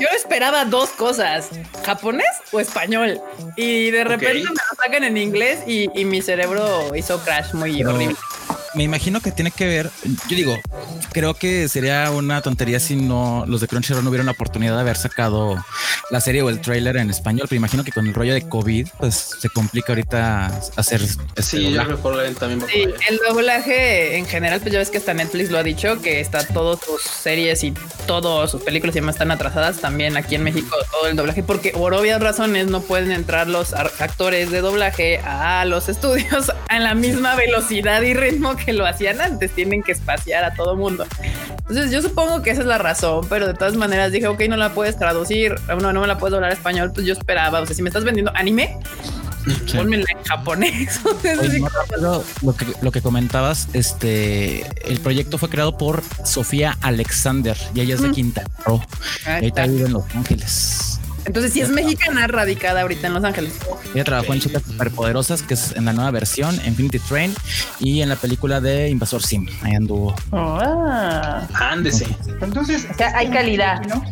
Yo 0.00 0.08
esperaba 0.12 0.64
dos 0.64 0.90
cosas: 0.90 1.50
japonés 1.84 2.26
o 2.50 2.58
español. 2.58 3.20
Y 3.54 3.92
de 3.92 4.02
repente 4.02 4.42
me 4.42 4.50
lo 4.50 4.82
sacan 4.84 5.04
en 5.04 5.18
inglés 5.18 5.60
y, 5.68 5.88
mi 6.04 6.20
cerebro 6.20 6.96
hizo 6.96 7.22
crash 7.22 7.54
muy 7.54 7.84
horrible 7.84 8.16
me 8.74 8.84
imagino 8.84 9.20
que 9.20 9.32
tiene 9.32 9.50
que 9.50 9.66
ver, 9.66 9.90
yo 10.28 10.36
digo, 10.36 10.58
creo 11.12 11.34
que 11.34 11.68
sería 11.68 12.10
una 12.10 12.40
tontería 12.40 12.80
si 12.80 12.96
no 12.96 13.44
los 13.46 13.60
de 13.60 13.68
Crunchyroll 13.68 14.04
no 14.04 14.10
hubieran 14.10 14.26
la 14.26 14.32
oportunidad 14.32 14.74
de 14.74 14.80
haber 14.80 14.96
sacado 14.96 15.56
la 16.10 16.20
serie 16.20 16.42
o 16.42 16.50
el 16.50 16.60
trailer 16.60 16.96
en 16.96 17.10
español, 17.10 17.46
pero 17.48 17.56
imagino 17.58 17.84
que 17.84 17.92
con 17.92 18.06
el 18.06 18.14
rollo 18.14 18.34
de 18.34 18.48
COVID, 18.48 18.88
pues 18.98 19.14
se 19.38 19.48
complica 19.48 19.92
ahorita 19.92 20.60
hacer. 20.76 21.00
Este 21.02 21.42
sí, 21.42 21.72
yo 21.72 21.84
también. 22.34 22.64
Sí, 22.68 22.84
el 23.08 23.20
doblaje 23.28 24.16
en 24.16 24.26
general, 24.26 24.60
pues 24.60 24.72
ya 24.72 24.78
ves 24.78 24.90
que 24.90 24.98
hasta 24.98 25.14
Netflix 25.14 25.50
lo 25.50 25.58
ha 25.58 25.62
dicho, 25.62 26.00
que 26.02 26.20
está 26.20 26.44
todas 26.46 26.84
sus 26.84 27.02
series 27.02 27.62
y 27.62 27.72
todas 28.06 28.50
sus 28.50 28.62
películas 28.62 28.96
y 28.96 29.00
demás 29.00 29.14
están 29.14 29.30
atrasadas. 29.30 29.78
También 29.78 30.16
aquí 30.16 30.34
en 30.34 30.42
México 30.42 30.76
todo 30.90 31.08
el 31.08 31.16
doblaje, 31.16 31.42
porque 31.42 31.70
por 31.70 31.94
obvias 31.94 32.20
razones 32.20 32.66
no 32.66 32.80
pueden 32.80 33.12
entrar 33.12 33.46
los 33.46 33.72
actores 33.72 34.50
de 34.50 34.60
doblaje 34.60 35.18
a 35.18 35.64
los 35.64 35.88
estudios 35.88 36.52
a 36.68 36.78
la 36.78 36.94
misma 36.94 37.36
velocidad 37.36 38.02
y 38.02 38.14
ritmo 38.14 38.56
que 38.64 38.72
lo 38.72 38.86
hacían 38.86 39.20
antes. 39.20 39.50
Tienen 39.52 39.82
que 39.82 39.92
espaciar 39.92 40.44
a 40.44 40.54
todo 40.54 40.76
mundo. 40.76 41.06
Entonces 41.58 41.90
yo 41.90 42.02
supongo 42.02 42.42
que 42.42 42.50
esa 42.50 42.62
es 42.62 42.66
la 42.66 42.78
razón, 42.78 43.26
pero 43.28 43.46
de 43.46 43.54
todas 43.54 43.74
maneras 43.76 44.12
dije, 44.12 44.26
ok, 44.26 44.40
no 44.48 44.56
la 44.56 44.72
puedes 44.72 44.98
traducir, 44.98 45.54
no, 45.68 45.92
no 45.92 46.00
me 46.00 46.06
la 46.06 46.18
puedes 46.18 46.34
hablar 46.34 46.52
español, 46.52 46.90
pues 46.92 47.06
yo 47.06 47.12
esperaba, 47.12 47.60
o 47.60 47.66
sea, 47.66 47.76
si 47.76 47.82
me 47.82 47.88
estás 47.88 48.04
vendiendo 48.04 48.32
anime, 48.34 48.76
Pónmela 49.74 50.04
en 50.10 50.24
japonés. 50.24 51.00
lo, 52.42 52.56
que, 52.56 52.66
lo 52.82 52.92
que 52.92 53.00
comentabas, 53.00 53.68
este, 53.72 54.66
el 54.86 55.00
proyecto 55.00 55.38
fue 55.38 55.48
creado 55.48 55.78
por 55.78 56.02
Sofía 56.24 56.76
Alexander 56.82 57.56
y 57.74 57.80
ella 57.80 57.94
es 57.94 58.02
de 58.02 58.10
Quinta 58.10 58.44
Roo. 58.64 58.82
Ahorita 59.26 59.66
vive 59.66 59.86
en 59.86 59.92
Los 59.92 60.04
Ángeles. 60.14 60.99
Entonces, 61.24 61.52
si 61.52 61.60
es 61.60 61.68
mexicana, 61.70 62.26
radicada 62.26 62.82
ahorita 62.82 63.06
en 63.06 63.14
Los 63.14 63.24
Ángeles. 63.24 63.54
Ella 63.94 64.04
trabajó 64.04 64.32
en 64.32 64.40
Chicas 64.40 64.62
Superpoderosas, 64.66 65.42
que 65.42 65.54
es 65.54 65.76
en 65.76 65.84
la 65.84 65.92
nueva 65.92 66.10
versión, 66.10 66.54
Infinity 66.66 66.98
Train, 66.98 67.34
y 67.78 68.02
en 68.02 68.08
la 68.08 68.16
película 68.16 68.60
de 68.60 68.88
Invasor 68.88 69.22
Sim. 69.22 69.46
Ahí 69.62 69.74
anduvo. 69.74 70.14
Ah, 70.32 71.46
ándese. 71.54 72.06
Entonces, 72.40 72.86
o 72.90 72.94
sea, 72.94 73.16
hay 73.16 73.30
calidad, 73.30 73.80
¿no? 73.86 74.04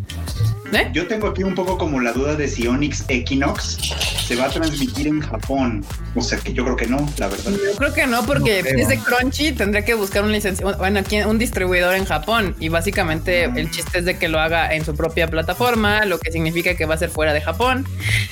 ¿Eh? 0.73 0.91
Yo 0.93 1.07
tengo 1.07 1.29
aquí 1.29 1.43
un 1.43 1.55
poco 1.55 1.79
como 1.79 2.01
la 2.01 2.13
duda 2.13 2.35
de 2.35 2.47
si 2.49 2.67
Onyx 2.67 3.05
Equinox 3.09 3.79
se 4.27 4.37
va 4.37 4.47
a 4.47 4.51
transmitir 4.51 5.07
en 5.07 5.21
Japón. 5.21 5.85
O 6.15 6.23
sea 6.23 6.39
que 6.39 6.53
yo 6.53 6.65
creo 6.65 6.77
que 6.77 6.87
no, 6.87 7.09
la 7.17 7.29
verdad. 7.29 7.53
Yo 7.53 7.77
creo 7.77 7.95
que 7.95 8.07
no, 8.07 8.25
porque 8.27 8.63
no 8.63 8.79
es 8.79 8.89
de 8.89 8.99
Crunchy, 8.99 9.53
tendría 9.53 9.85
que 9.85 9.95
buscar 9.95 10.25
un 10.25 10.33
licenciado, 10.33 10.77
bueno, 10.77 11.01
aquí 11.01 11.19
un 11.23 11.39
distribuidor 11.39 11.95
en 11.95 12.05
Japón. 12.05 12.55
Y 12.61 12.69
básicamente 12.69 13.45
el 13.45 13.71
chiste 13.71 14.01
es 14.01 14.05
de 14.05 14.19
que 14.19 14.29
lo 14.29 14.39
haga 14.41 14.75
en 14.75 14.85
su 14.85 14.95
propia 14.95 15.29
plataforma, 15.29 16.05
lo 16.05 16.19
que 16.19 16.31
significa 16.31 16.75
que 16.75 16.85
va 16.85 16.95
a 16.95 16.99
ser 16.99 17.11
fuera 17.11 17.33
de 17.33 17.41
Japón. 17.41 17.87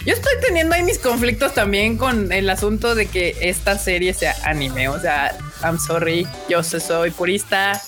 Yo 0.04 0.12
estoy 0.12 0.32
teniendo 0.46 0.74
ahí 0.74 0.82
mis 0.82 0.98
conflictos 0.98 1.54
también 1.54 1.96
con 1.96 2.32
el 2.32 2.50
asunto 2.50 2.94
de 2.94 3.06
que 3.06 3.36
esta 3.40 3.78
serie 3.78 4.12
sea 4.12 4.34
anime. 4.44 4.88
O 4.88 5.00
sea, 5.00 5.36
I'm 5.66 5.78
sorry, 5.78 6.26
yo 6.48 6.62
soy 6.62 7.10
purista, 7.10 7.82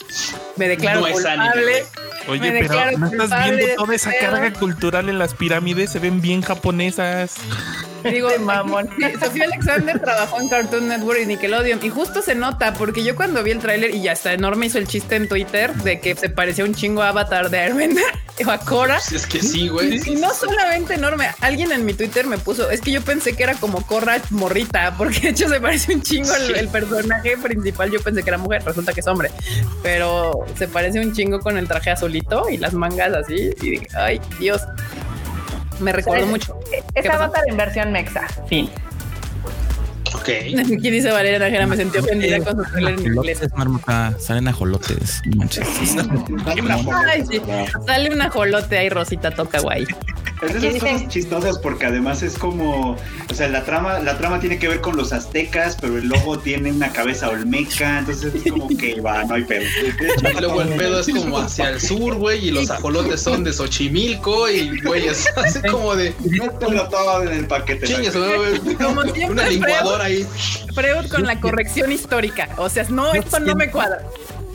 me 0.57 0.69
declaro 0.69 1.03
culpable. 1.03 1.85
Oye, 2.27 2.67
pero 2.67 2.99
¿no 2.99 3.07
estás 3.07 3.45
viendo 3.45 3.75
toda 3.77 3.95
esa 3.95 4.13
carga 4.13 4.53
cultural 4.53 5.09
en 5.09 5.19
las 5.19 5.35
pirámides? 5.35 5.93
Se 5.93 5.99
ven 5.99 6.21
bien 6.21 6.43
japonesas. 6.43 7.37
Digo, 8.05 8.31
mamón. 8.41 8.89
Sofía 9.21 9.45
Alexander 9.45 9.99
trabajó 10.01 10.41
en 10.41 10.49
Cartoon 10.49 10.89
Network 10.89 11.21
y 11.23 11.27
Nickelodeon 11.27 11.81
y 11.83 11.89
justo 11.91 12.23
se 12.23 12.35
nota 12.35 12.75
porque 12.75 13.03
yo 13.03 13.17
cuando 13.17 13.43
vi 13.43 13.51
el 13.53 13.59
tráiler 13.59 13.95
y 13.95 14.03
ya 14.03 14.13
está 14.13 14.33
enorme 14.33 14.67
hizo 14.67 14.79
el 14.79 14.87
chiste 14.87 15.17
en 15.17 15.29
Twitter 15.29 15.75
de 15.75 16.01
que 16.01 16.15
se 16.15 16.29
parecía 16.29 16.65
un 16.65 16.75
chingo 16.75 17.03
a 17.03 17.09
Avatar 17.09 17.51
de 17.51 17.59
Airbender 17.59 18.05
o 18.47 18.51
a 18.51 18.59
Korra. 18.59 18.99
Es 18.99 19.27
que 19.27 19.41
sí, 19.41 19.69
güey. 19.69 20.01
Y 20.07 20.17
no 20.17 20.33
solamente 20.33 20.95
enorme, 20.95 21.29
alguien 21.41 21.73
en 21.73 21.85
mi 21.85 21.95
Twitter 21.95 22.27
me 22.27 22.39
puso, 22.39 22.71
es 22.71 22.81
que 22.81 22.93
yo 22.93 23.03
pensé 23.03 23.35
que 23.35 23.43
era 23.43 23.55
como 23.55 23.85
Korra 23.85 24.21
morrita, 24.31 24.95
porque 24.97 25.21
de 25.21 25.29
hecho 25.31 25.49
se 25.49 25.61
parece 25.61 25.95
un 25.95 26.03
chingo 26.03 26.35
el, 26.35 26.69
personaje 26.69 27.37
principal, 27.37 27.68
yo 27.91 28.01
pensé 28.01 28.23
que 28.23 28.31
era 28.31 28.39
mujer, 28.39 28.63
resulta 28.65 28.93
que 28.93 29.01
es 29.01 29.07
hombre, 29.07 29.31
pero 29.83 30.45
se 30.57 30.69
parece 30.69 31.01
un 31.01 31.13
chingo 31.13 31.41
con 31.41 31.57
el 31.59 31.69
traje 31.69 31.91
azulito 31.91 32.49
y 32.49 32.57
las 32.57 32.75
mangas 32.75 33.13
así 33.15 33.51
y 33.61 33.71
dije, 33.71 33.87
ay, 33.97 34.21
Dios. 34.39 34.63
Me 35.81 35.93
recuerdo 35.93 36.27
mucho. 36.27 36.59
Es 36.95 37.09
Avatar 37.09 37.45
en 37.47 37.57
versión 37.57 37.93
mexa. 37.93 38.27
Fin. 38.49 38.69
Ok. 40.15 40.29
Aquí 40.79 40.91
dice 40.91 41.11
Valeria 41.11 41.39
Najera, 41.39 41.67
me 41.67 41.77
sentí 41.77 41.99
ofendida 41.99 42.41
con 42.41 42.57
su 42.65 42.71
trailer 42.71 42.95
en 42.95 43.07
inglés. 43.07 43.41
salen 44.19 44.49
ajolotes. 44.49 45.23
Ay, 47.07 47.25
sí. 47.29 47.41
Sale 47.87 48.11
un 48.13 48.21
ajolote 48.21 48.79
ahí, 48.79 48.89
Rosita, 48.89 49.31
toca 49.31 49.61
guay. 49.61 49.87
Es 50.43 50.61
de 50.61 50.69
esas 50.69 50.81
cosas 50.81 51.09
chistosas 51.09 51.59
porque 51.59 51.87
además 51.87 52.23
es 52.23 52.39
como, 52.39 52.93
o 52.93 53.35
sea, 53.35 53.49
la 53.49 53.65
trama, 53.65 53.99
la 53.99 54.19
trama 54.19 54.41
tiene 54.41 54.59
que 54.59 54.69
ver 54.69 54.81
con 54.81 54.97
los 54.97 55.13
aztecas, 55.13 55.77
pero 55.81 55.99
el 55.99 56.09
logo 56.09 56.39
tiene 56.39 56.73
una 56.73 56.93
cabeza 56.93 57.29
olmeca, 57.29 57.99
entonces 57.99 58.35
es 58.35 58.53
como 58.53 58.69
que 58.69 59.01
va, 59.01 59.25
no 59.25 59.35
hay 59.35 59.45
pedo. 59.45 59.65
Y 60.39 60.41
luego 60.41 60.63
el 60.63 60.69
pedo 60.71 61.01
es 61.01 61.09
como 61.09 61.39
hacia 61.39 61.71
el 61.71 61.81
sur, 61.81 62.15
güey, 62.15 62.49
y 62.49 62.51
los 62.51 62.71
ajolotes 62.71 63.21
son 63.21 63.45
de 63.45 63.53
Xochimilco 63.53 64.49
y 64.49 64.81
güey, 64.81 65.09
es 65.09 65.27
así 65.37 65.61
como 65.63 65.97
de. 65.97 66.15
No 66.61 66.89
todo 66.89 67.23
en 67.23 67.33
el 67.33 67.47
paquete. 67.47 67.87
Chingas, 67.87 68.15
como 68.15 69.03
una 69.31 69.49
licuadora 69.49 70.05
ahí. 70.05 70.27
Freud 70.75 71.11
con 71.11 71.25
la 71.25 71.41
corrección 71.41 71.93
histórica. 71.93 72.49
O 72.57 72.69
sea, 72.69 72.85
no, 72.89 73.13
esto 73.15 73.41
no 73.41 73.55
me 73.55 73.71
cuadra. 73.71 74.03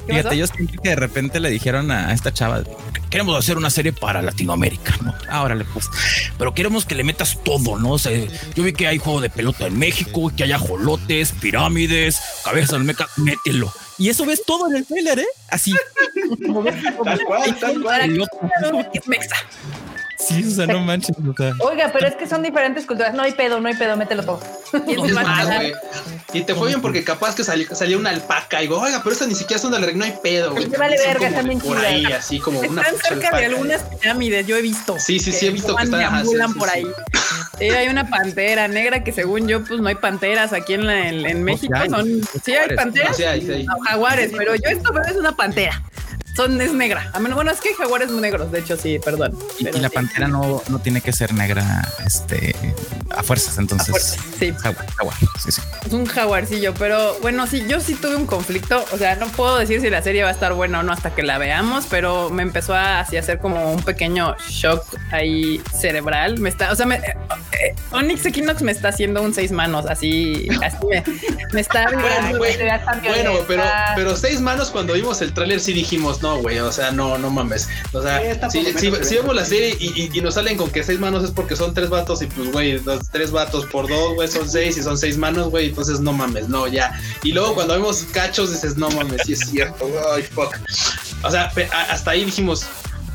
Fíjate, 0.08 0.38
yo 0.38 0.47
sentí 0.47 0.78
que 0.78 0.89
de 0.89 0.95
repente 0.95 1.39
le 1.39 1.49
dijeron 1.49 1.91
a 1.91 2.14
esta 2.14 2.34
chava, 2.34 2.64
queremos 3.10 3.38
hacer 3.38 3.58
una 3.58 3.70
serie 3.70 3.93
para 3.93 4.22
Latinoamérica, 4.22 4.97
¿no? 5.01 5.14
Ahora 5.30 5.56
le 5.56 5.66
pues, 5.66 5.89
pero 6.38 6.54
queremos 6.54 6.86
que 6.86 6.95
le 6.95 7.04
metas 7.04 7.39
todo, 7.43 7.80
¿no? 7.80 7.91
O 7.91 7.99
sea, 7.99 8.12
yo 8.56 8.64
vi 8.64 8.74
que 8.74 8.88
hay 8.88 8.97
juego 8.97 9.22
de 9.22 9.30
pelota 9.30 9.68
en 9.68 9.78
México, 9.78 10.32
que 10.36 10.43
hay 10.43 10.51
ajolotes, 10.51 11.32
pirámides, 11.34 12.20
cabezas 12.43 12.82
meca, 12.82 13.08
mételo. 13.18 13.72
Y 13.97 14.10
eso 14.10 14.26
ves 14.26 14.43
todo 14.45 14.68
en 14.68 14.78
el 14.78 14.86
trailer, 14.86 15.20
¿eh? 15.20 15.28
Así. 15.49 15.74
tal 17.04 17.24
cual, 17.26 17.60
tal 17.60 17.82
cual. 17.82 18.28
Sí, 20.28 20.43
o 20.47 20.49
sea, 20.49 20.67
no 20.67 20.80
manches. 20.80 21.15
Oiga, 21.59 21.89
pero 21.91 22.07
es 22.07 22.15
que 22.15 22.28
son 22.28 22.43
diferentes 22.43 22.86
culturas. 22.86 23.13
No 23.13 23.24
hay 23.24 23.34
pedo, 23.34 23.59
no 23.59 23.67
hay 23.67 23.76
pedo, 23.76 23.97
mételo 23.97 24.24
todo. 24.24 24.39
Y, 26.34 26.41
te 26.41 26.55
fue 26.55 26.69
bien 26.69 26.82
porque 26.82 27.03
capaz 27.03 27.36
que 27.36 27.43
salió, 27.43 27.67
salía 27.76 27.95
una 27.95 28.09
alpaca 28.09 28.57
y 28.57 28.63
digo, 28.63 28.80
oiga, 28.80 29.01
pero 29.03 29.13
esta 29.13 29.28
ni 29.28 29.36
siquiera 29.36 29.57
es 29.57 29.65
una 29.65 29.78
alegría, 29.78 29.97
no 29.99 30.03
hay 30.05 30.15
pedo, 30.24 30.51
güey. 30.51 30.65
vale 30.65 30.97
verga, 30.97 31.30
también 31.30 31.59
Por 31.59 31.78
ahí, 31.78 32.05
así 32.05 32.39
como 32.39 32.59
una. 32.59 32.82
Están 32.82 32.95
cerca 32.97 33.38
de 33.38 33.45
algunas 33.45 33.84
pirámides, 33.84 34.47
yo 34.47 34.57
he 34.57 34.63
visto. 34.63 34.97
Sí, 34.97 35.19
sí, 35.19 35.32
sí, 35.32 35.45
he 35.45 35.51
visto 35.51 35.76
que, 35.76 35.84
están 35.84 36.53
por 36.55 36.69
ahí. 36.69 36.88
Sí, 37.59 37.65
hay 37.65 37.88
una 37.88 38.09
pantera 38.09 38.67
negra 38.67 39.03
que 39.03 39.11
según 39.11 39.47
yo, 39.47 39.63
pues 39.63 39.80
no 39.80 39.88
hay 39.88 39.95
panteras 39.95 40.53
aquí 40.53 40.74
en, 40.74 40.88
la, 40.88 41.07
en, 41.07 41.43
México. 41.43 41.76
Son, 41.88 42.21
sí, 42.43 42.55
hay 42.55 42.76
panteras. 42.76 43.15
Sí, 43.15 43.24
hay, 43.24 43.41
sí. 43.41 43.67
jaguares, 43.86 44.32
pero 44.36 44.55
yo 44.55 44.69
esto 44.69 44.91
es 45.07 45.15
una 45.15 45.36
pantera 45.36 45.84
son, 46.36 46.59
es 46.61 46.73
negra. 46.73 47.09
A 47.13 47.19
menos, 47.19 47.36
bueno, 47.36 47.51
es 47.51 47.59
que 47.59 47.69
hay 47.69 47.75
jaguares 47.75 48.11
negros, 48.11 48.51
de 48.51 48.59
hecho, 48.59 48.77
sí, 48.77 48.99
perdón. 49.03 49.38
Y, 49.59 49.65
la 49.65 49.89
pantera 49.89 50.27
no, 50.27 50.61
no 50.69 50.79
tiene 50.79 51.01
que 51.01 51.13
ser 51.13 51.34
negra 51.34 51.88
este, 52.05 52.55
a 53.11 53.23
fuerzas, 53.23 53.57
entonces. 53.57 54.17
sí. 54.39 54.53
Jaguar, 54.53 54.86
sí, 55.39 55.51
sí. 55.51 55.61
Es 55.86 55.93
un 55.93 56.05
jaguarcillo, 56.05 56.73
pero 56.73 57.17
bueno, 57.21 57.45
sí, 57.47 57.63
yo 57.67 57.79
sí 57.79 57.95
tuve 57.95 58.15
un 58.15 58.25
conflicto. 58.25 58.84
O 58.91 58.97
sea, 58.97 59.15
no 59.15 59.27
puedo 59.27 59.57
decir 59.57 59.81
si 59.81 59.89
la 59.89 60.01
serie 60.01 60.23
va 60.23 60.29
a 60.29 60.31
estar 60.31 60.53
buena 60.53 60.79
o 60.79 60.84
no 60.84 60.91
hasta 60.91 61.13
que 61.13 61.23
la 61.23 61.38
veamos, 61.38 61.86
pero 61.89 62.29
me 62.29 62.43
empezó 62.43 62.73
a 62.73 63.01
así 63.01 63.17
hacer 63.17 63.39
como 63.39 63.71
un 63.71 63.84
pequeño 63.84 64.36
shock 64.49 64.84
ahí 65.11 65.61
cerebral. 65.79 66.39
Me 66.39 66.49
está, 66.49 66.71
o 66.71 66.75
sea, 66.75 66.86
me, 66.86 66.95
eh, 66.95 67.15
eh, 67.61 67.75
Onyx 67.91 68.25
Equinox 68.25 68.61
me 68.61 68.71
está 68.71 68.89
haciendo 68.89 69.21
un 69.21 69.34
seis 69.34 69.51
manos, 69.51 69.86
así, 69.86 70.47
así 70.63 70.77
me, 71.53 71.61
está. 71.61 71.89
bueno, 71.91 72.39
bueno, 73.03 73.34
pero, 73.47 73.63
pero 73.95 74.15
seis 74.15 74.41
manos 74.41 74.71
cuando 74.71 74.93
vimos 74.93 75.21
el 75.21 75.34
tráiler 75.34 75.59
sí 75.59 75.73
dijimos, 75.73 76.21
no, 76.24 76.38
güey, 76.38 76.57
o 76.59 76.71
sea, 76.71 76.89
no, 76.91 77.17
no 77.17 77.30
mames. 77.30 77.67
O 77.91 78.01
sea, 78.01 78.49
si, 78.49 78.89
vemos 78.89 79.36
la 79.36 79.43
serie 79.43 79.76
y, 79.78 80.21
nos 80.21 80.36
salen 80.36 80.55
con 80.55 80.71
que 80.71 80.82
seis 80.82 80.97
manos 80.97 81.21
es 81.21 81.32
porque 81.32 81.57
son 81.57 81.74
tres 81.74 81.89
vatos 81.89 82.21
y 82.21 82.28
pues, 82.28 82.49
güey, 82.49 82.80
los 82.80 83.09
tres 83.09 83.30
vatos 83.30 83.65
por 83.65 83.89
dos, 83.89 84.15
güey, 84.15 84.30
son 84.30 84.49
seis 84.49 84.78
y 84.78 84.84
son 84.84 84.97
seis 84.97 85.17
manos, 85.17 85.49
güey, 85.49 85.67
entonces 85.67 85.99
no 85.99 86.13
mames, 86.13 86.47
no, 86.47 86.65
ya. 86.67 86.97
Y 87.24 87.34
luego 87.34 87.55
cuando 87.55 87.74
vemos 87.74 88.05
cachos 88.13 88.51
dices, 88.51 88.78
no 88.78 88.89
mames, 88.91 89.21
sí 89.26 89.34
es 89.34 89.41
cierto, 89.41 89.86
ay, 90.13 90.24
fuck. 90.24 90.55
O 91.24 91.30
sea, 91.30 91.51
hasta 91.89 92.11
ahí 92.11 92.24
dijimos, 92.24 92.65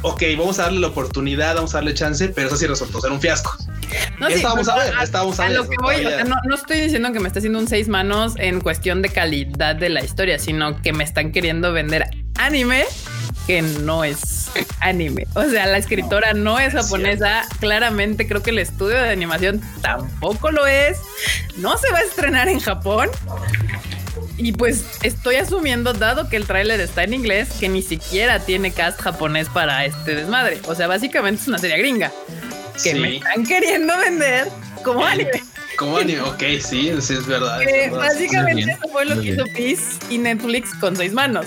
ok, 0.03 0.23
vamos 0.37 0.59
a 0.59 0.65
darle 0.65 0.81
la 0.81 0.89
oportunidad, 0.89 1.55
vamos 1.55 1.75
a 1.75 1.79
darle 1.79 1.95
chance, 1.95 2.29
pero 2.29 2.49
eso 2.49 2.57
sí 2.59 2.67
resultó 2.67 3.01
ser 3.01 3.11
un 3.11 3.23
fiasco. 3.23 3.57
No, 4.21 4.29
estábamos 4.29 4.69
a 4.69 4.77
ver, 4.77 4.93
estábamos 5.03 5.41
a, 5.41 5.45
ver. 5.49 5.57
Lo 5.57 5.67
que 5.67 5.77
voy, 5.81 6.05
no, 6.27 6.37
no, 6.45 6.55
estoy 6.55 6.79
diciendo 6.79 7.11
que 7.11 7.21
me 7.21 7.29
está 7.29 7.39
haciendo 7.39 7.59
un 7.59 7.69
seis 7.69 7.89
manos 7.89 8.35
en 8.37 8.61
cuestión 8.61 9.01
de 9.01 9.09
calidad 9.09 9.77
de 9.77 9.89
la 9.89 10.05
historia, 10.05 10.39
sino 10.39 10.83
que 10.83 10.93
me 10.93 11.05
están 11.05 11.33
queriendo 11.33 11.73
vender 11.73 12.11
anime 12.39 12.85
que 13.47 13.63
no 13.63 14.05
es 14.05 14.51
anime. 14.81 15.27
O 15.35 15.43
sea, 15.45 15.67
la 15.67 15.79
escritora 15.79 16.35
no 16.35 16.59
es 16.59 16.75
japonesa. 16.75 17.43
Claramente 17.61 18.29
creo 18.29 18.43
que 18.43 18.51
el 18.51 18.59
estudio 18.59 19.03
de 19.03 19.09
animación 19.09 19.63
tampoco 19.81 20.51
lo 20.51 20.67
es. 20.67 20.99
No 21.57 21.77
se 21.79 21.91
va 21.91 21.99
a 21.99 22.03
estrenar 22.03 22.49
en 22.49 22.61
Japón. 22.61 23.09
Y 24.37 24.53
pues 24.53 24.85
estoy 25.03 25.37
asumiendo, 25.37 25.95
dado 25.95 26.29
que 26.29 26.37
el 26.37 26.47
tráiler 26.47 26.79
está 26.81 27.03
en 27.05 27.15
inglés, 27.15 27.49
que 27.59 27.69
ni 27.69 27.83
siquiera 27.83 28.39
tiene 28.39 28.71
cast 28.71 29.01
japonés 29.01 29.49
para 29.49 29.85
este 29.85 30.15
desmadre. 30.15 30.61
O 30.67 30.75
sea, 30.75 30.87
básicamente 30.87 31.43
es 31.43 31.49
una 31.49 31.59
serie 31.59 31.79
gringa 31.79 32.13
que 32.83 32.95
me 32.95 33.17
están 33.17 33.45
queriendo 33.45 33.97
vender 33.97 34.49
como 34.85 35.05
anime. 35.05 35.43
Como 35.77 35.97
anime, 35.97 36.21
ok, 36.21 36.43
sí, 36.61 36.93
sí 37.01 37.15
es 37.15 37.27
verdad. 37.27 37.61
básicamente 37.93 38.73
eso 38.73 38.89
fue 38.93 39.07
lo 39.07 39.21
que 39.21 39.29
hizo 39.29 39.45
Peace 39.55 39.99
y 40.11 40.19
Netflix 40.19 40.75
con 40.75 40.95
seis 40.97 41.13
manos. 41.13 41.47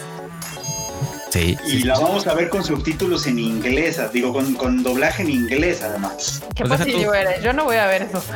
Sí. 1.31 1.57
Y 1.65 1.83
la 1.83 1.97
vamos 1.97 2.27
a 2.27 2.33
ver 2.33 2.49
con 2.49 2.63
subtítulos 2.63 3.25
en 3.25 3.39
inglés, 3.39 4.01
digo, 4.11 4.33
con, 4.33 4.53
con 4.55 4.83
doblaje 4.83 5.23
en 5.23 5.29
inglés 5.29 5.81
además. 5.81 6.43
Qué 6.55 6.65
pues 6.65 6.79
positivo 6.79 7.13
eres. 7.13 7.41
Yo 7.41 7.53
no 7.53 7.63
voy 7.63 7.77
a 7.77 7.87
ver 7.87 8.03
eso. 8.03 8.23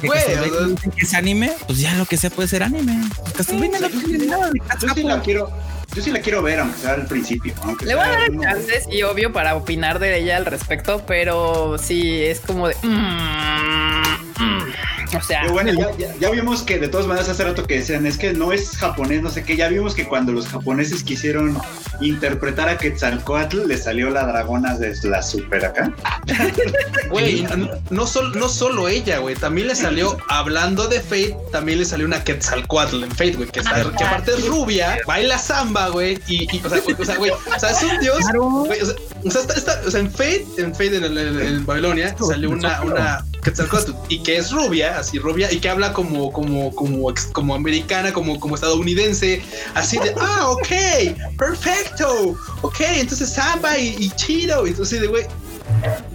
Que, 0.00 0.10
que 0.10 1.02
es 1.02 1.14
anime, 1.14 1.52
pues 1.66 1.80
ya 1.80 1.94
lo 1.94 2.06
que 2.06 2.16
sea 2.16 2.30
puede 2.30 2.48
ser 2.48 2.62
anime. 2.62 2.96
Castlevania 3.36 3.80
no 3.80 3.88
tiene 3.88 4.26
nada 4.26 4.50
de 4.50 4.60
Yo 4.80 4.94
sí 4.94 5.02
la 5.02 5.20
quiero. 5.20 5.50
Yo 5.94 6.02
sí 6.02 6.10
la 6.10 6.20
quiero 6.20 6.42
ver, 6.42 6.60
aunque 6.60 6.78
sea 6.78 6.92
al 6.92 7.06
principio. 7.06 7.52
Le 7.84 7.94
voy 7.94 8.04
a 8.04 8.08
dar 8.08 8.40
chances 8.40 8.86
y 8.90 9.02
obvio 9.02 9.32
para 9.32 9.56
opinar 9.56 9.98
de 9.98 10.18
ella 10.18 10.36
al 10.36 10.46
respecto, 10.46 11.04
pero 11.06 11.76
sí 11.78 12.22
es 12.22 12.40
como 12.40 12.68
de. 12.68 12.76
Mm, 12.82 12.88
mm. 12.88 14.17
O 15.16 15.22
sea, 15.22 15.48
bueno, 15.50 15.72
ya, 16.20 16.30
vimos 16.30 16.62
que 16.62 16.78
de 16.78 16.88
todas 16.88 17.06
maneras 17.06 17.28
hace 17.28 17.44
rato 17.44 17.66
que 17.66 17.78
decían 17.78 18.04
es 18.06 18.18
que 18.18 18.34
no 18.34 18.52
es 18.52 18.76
japonés, 18.76 19.22
no 19.22 19.30
sé 19.30 19.42
qué. 19.42 19.56
Ya 19.56 19.68
vimos 19.68 19.94
que 19.94 20.06
cuando 20.06 20.32
los 20.32 20.46
japoneses 20.48 21.02
quisieron 21.02 21.58
interpretar 22.00 22.68
a 22.68 22.76
Quetzalcoatl, 22.76 23.66
le 23.66 23.76
salió 23.78 24.10
la 24.10 24.26
dragona 24.26 24.76
de 24.76 24.94
la 25.04 25.22
super 25.22 25.64
acá. 25.64 25.92
Güey, 27.10 27.46
no, 27.90 28.06
no 28.34 28.48
solo 28.48 28.88
ella, 28.88 29.18
güey, 29.18 29.34
también 29.34 29.68
le 29.68 29.74
salió 29.74 30.18
hablando 30.28 30.88
de 30.88 31.00
Fate, 31.00 31.36
también 31.50 31.78
le 31.78 31.86
salió 31.86 32.04
una 32.04 32.22
Quetzalcoatl 32.22 33.02
en 33.02 33.10
Fate, 33.10 33.32
güey, 33.32 33.48
que, 33.48 33.60
está, 33.60 33.90
que 33.96 34.04
aparte 34.04 34.32
es 34.32 34.46
rubia, 34.46 34.98
baila 35.06 35.38
samba, 35.38 35.88
güey, 35.88 36.18
y, 36.26 36.46
o, 36.62 36.68
sea, 37.04 37.16
güey, 37.16 37.30
o 37.30 37.58
sea, 37.58 37.70
es 37.70 37.82
un 37.82 37.98
dios. 38.00 38.18
o, 38.36 39.30
sea, 39.30 39.40
está, 39.56 39.80
o 39.86 39.90
sea, 39.90 40.00
en 40.00 40.10
Fate, 40.10 40.46
en 40.58 40.72
Fate 40.72 40.96
en, 40.96 41.16
en 41.16 41.64
Babilonia, 41.64 42.14
salió 42.18 42.50
una, 42.50 42.82
una 42.82 43.24
Quetzalcoatl 43.42 43.92
y 44.08 44.22
que 44.28 44.36
es 44.36 44.50
rubia, 44.50 44.98
así 44.98 45.18
rubia, 45.18 45.50
y 45.50 45.58
que 45.58 45.70
habla 45.70 45.94
como, 45.94 46.30
como, 46.30 46.74
como, 46.74 47.14
como 47.32 47.54
americana, 47.54 48.12
como, 48.12 48.38
como 48.38 48.56
estadounidense, 48.56 49.42
así 49.72 49.96
de, 49.96 50.14
ah, 50.20 50.50
ok, 50.50 51.36
perfecto, 51.38 52.36
ok, 52.60 52.78
entonces 52.96 53.30
samba 53.30 53.78
y, 53.78 54.10
chido, 54.16 54.66
y 54.66 54.70
entonces 54.72 55.00
de, 55.00 55.06
güey, 55.06 55.24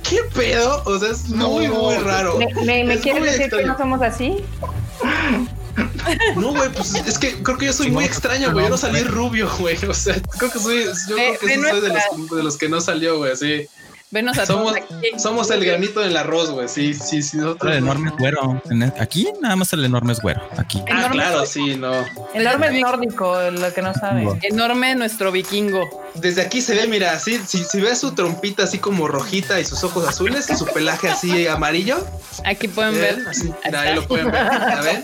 ¿qué 0.07 0.20
pedo? 0.36 0.84
O 0.86 0.99
sea, 0.99 1.09
es 1.09 1.28
muy, 1.30 1.68
muy 1.68 1.95
raro. 1.95 2.38
¿Me, 2.64 2.84
me, 2.84 2.99
quieres 2.99 3.24
decir 3.24 3.49
que 3.49 3.66
no 3.66 3.76
somos 3.80 3.99
así? 4.03 4.45
No, 6.36 6.51
güey, 6.51 6.70
pues 6.72 6.93
es 6.93 7.18
que 7.18 7.41
creo 7.41 7.57
que 7.57 7.66
yo 7.66 7.74
soy 7.74 7.89
muy 7.89 8.05
extraño, 8.05 8.51
güey. 8.51 8.66
Yo 8.66 8.70
no 8.70 8.78
salí 8.78 9.01
rubio, 9.01 9.49
güey. 9.57 9.76
O 9.89 9.93
sea, 9.95 10.22
creo 10.38 10.51
que 10.51 10.59
soy, 10.59 10.86
yo 11.09 11.16
creo 11.16 11.39
que 11.39 11.47
soy 11.47 11.82
de 11.82 11.89
los, 11.89 12.30
de 12.30 12.43
los 12.43 12.57
que 12.57 12.70
no 12.70 12.80
salió, 12.80 13.18
güey, 13.18 13.32
así. 13.32 13.68
Venos 14.14 14.38
a 14.38 14.45
somos, 14.45 14.76
somos 15.18 15.49
el 15.49 15.66
granito 15.66 15.99
del 15.99 16.16
arroz, 16.16 16.51
güey. 16.51 16.68
Sí, 16.68 16.93
sí, 16.93 17.24
sí. 17.24 17.39
El 17.64 17.74
enorme 17.74 18.11
es 18.11 18.16
güero. 18.16 18.61
Aquí 18.99 19.28
nada 19.41 19.55
más 19.55 19.74
el 19.74 19.84
enorme 19.84 20.14
es 20.14 20.20
güero. 20.20 20.39
Aquí. 20.55 20.84
Ah, 20.91 21.09
claro, 21.11 21.47
sí, 21.47 21.76
no. 21.76 21.91
El 22.36 22.45
enorme 22.45 22.68
es 22.68 22.80
nórdico, 22.80 23.36
lo 23.49 23.74
que 23.74 23.82
no 23.82 23.91
sabe. 23.95 24.28
Enorme 24.43 24.93
nuestro 24.93 25.32
vikingo. 25.32 26.03
Desde 26.14 26.43
aquí 26.43 26.61
se 26.61 26.76
ve, 26.76 26.86
mira, 26.86 27.14
así, 27.14 27.39
si, 27.43 27.64
si 27.64 27.82
ves 27.82 28.01
su 28.01 28.14
trompita 28.14 28.66
así 28.66 28.78
como 28.78 29.07
rojita 29.07 29.59
y 29.59 29.66
sus 29.66 29.84
ojos 29.84 30.07
azules 30.07 30.47
y 30.47 30.55
su 30.57 30.68
pelaje 30.68 31.09
así 31.09 31.47
amarillo. 31.47 32.05
Aquí 32.45 32.68
pueden 32.68 32.93
ver. 32.93 33.18
ahí 33.76 33.95
lo 33.95 34.07
pueden 34.07 34.30
ver. 34.30 34.43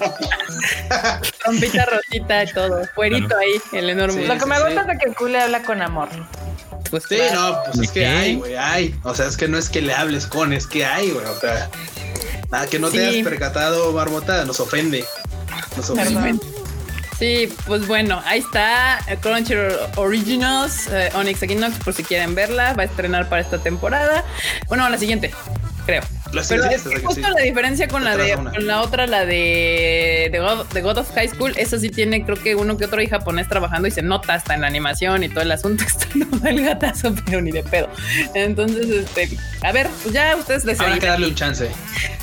trompita 1.44 1.86
rojita 1.88 2.44
y 2.44 2.54
todo. 2.54 2.86
Fuerito 2.94 3.36
ahí, 3.36 3.60
el 3.72 3.90
enorme. 3.90 4.28
lo 4.28 4.38
que 4.38 4.46
me 4.46 4.64
gusta 4.64 4.86
es 4.92 5.00
que 5.00 5.10
el 5.10 5.16
culo 5.16 5.42
habla 5.42 5.64
con 5.64 5.82
amor. 5.82 6.10
Pues 6.90 7.04
sí, 7.08 7.18
no, 7.34 7.58
pues 7.66 7.80
es 7.80 7.92
que 7.92 8.06
hay, 8.06 8.36
güey, 8.36 8.56
hay. 8.56 8.96
O 9.04 9.14
sea, 9.14 9.28
es 9.28 9.38
que 9.38 9.48
no 9.48 9.58
es 9.58 9.70
que 9.70 9.82
le 9.82 9.94
hables 9.94 10.26
con, 10.26 10.54
es 10.54 10.66
que 10.66 10.86
hay, 10.86 11.12
güey. 11.12 11.26
O 11.26 11.40
sea, 11.40 11.70
nada 12.52 12.68
que 12.68 12.80
no 12.80 12.90
te 12.90 13.06
hayas 13.06 13.24
percatado, 13.24 13.94
Barbota, 13.94 14.44
nos 14.46 14.60
ofende. 14.60 15.06
Nos 15.78 15.90
ofende. 15.90 16.40
Sí, 17.20 17.54
pues 17.68 17.86
bueno, 17.86 18.22
ahí 18.26 18.40
está 18.40 19.00
Crunchyroll 19.22 19.78
Originals, 19.98 20.88
eh, 20.88 21.10
Onyx 21.14 21.44
Equinox, 21.44 21.78
por 21.84 21.94
si 21.94 22.02
quieren 22.04 22.34
verla, 22.34 22.74
va 22.74 22.84
a 22.84 22.86
estrenar 22.86 23.28
para 23.28 23.42
esta 23.42 23.58
temporada. 23.58 24.24
Bueno, 24.70 24.90
la 24.90 24.98
siguiente, 24.98 25.32
creo. 25.86 26.02
Pero 26.32 26.64
justo 27.04 27.22
la 27.22 27.42
diferencia 27.42 27.88
con 27.88 28.04
la 28.04 28.16
de 28.16 28.36
con 28.36 28.68
la 28.68 28.82
otra, 28.82 29.08
la 29.08 29.26
de 29.26 30.30
The 30.32 30.82
God, 30.82 30.98
of 30.98 31.12
High 31.14 31.30
School, 31.30 31.54
eso 31.58 31.78
sí 31.80 31.90
tiene 31.90 32.24
creo 32.24 32.38
que 32.38 32.56
uno 32.56 32.78
que 32.78 32.86
otro 32.86 33.02
y 33.02 33.08
japonés 33.08 33.48
trabajando 33.48 33.88
y 33.88 33.92
se 33.92 34.02
nota 34.02 34.36
hasta 34.36 34.54
en 34.54 34.62
la 34.62 34.68
animación 34.68 35.24
y 35.24 35.30
todo 35.30 35.42
el 35.42 35.52
asunto 35.52 35.84
está 35.88 36.08
no 36.16 36.48
el 36.48 36.64
gatazo, 36.64 37.14
pero 37.26 37.42
ni 37.42 37.52
de 37.52 37.64
pedo. 37.64 37.90
Entonces, 38.34 38.90
este, 38.90 39.38
a 39.62 39.72
ver, 39.72 39.88
pues 40.04 40.14
ya 40.14 40.36
ustedes 40.36 40.66
les 40.66 40.80
Habrá 40.80 41.00
que 41.00 41.08
darle 41.08 41.28
un 41.28 41.36
chance. 41.36 41.70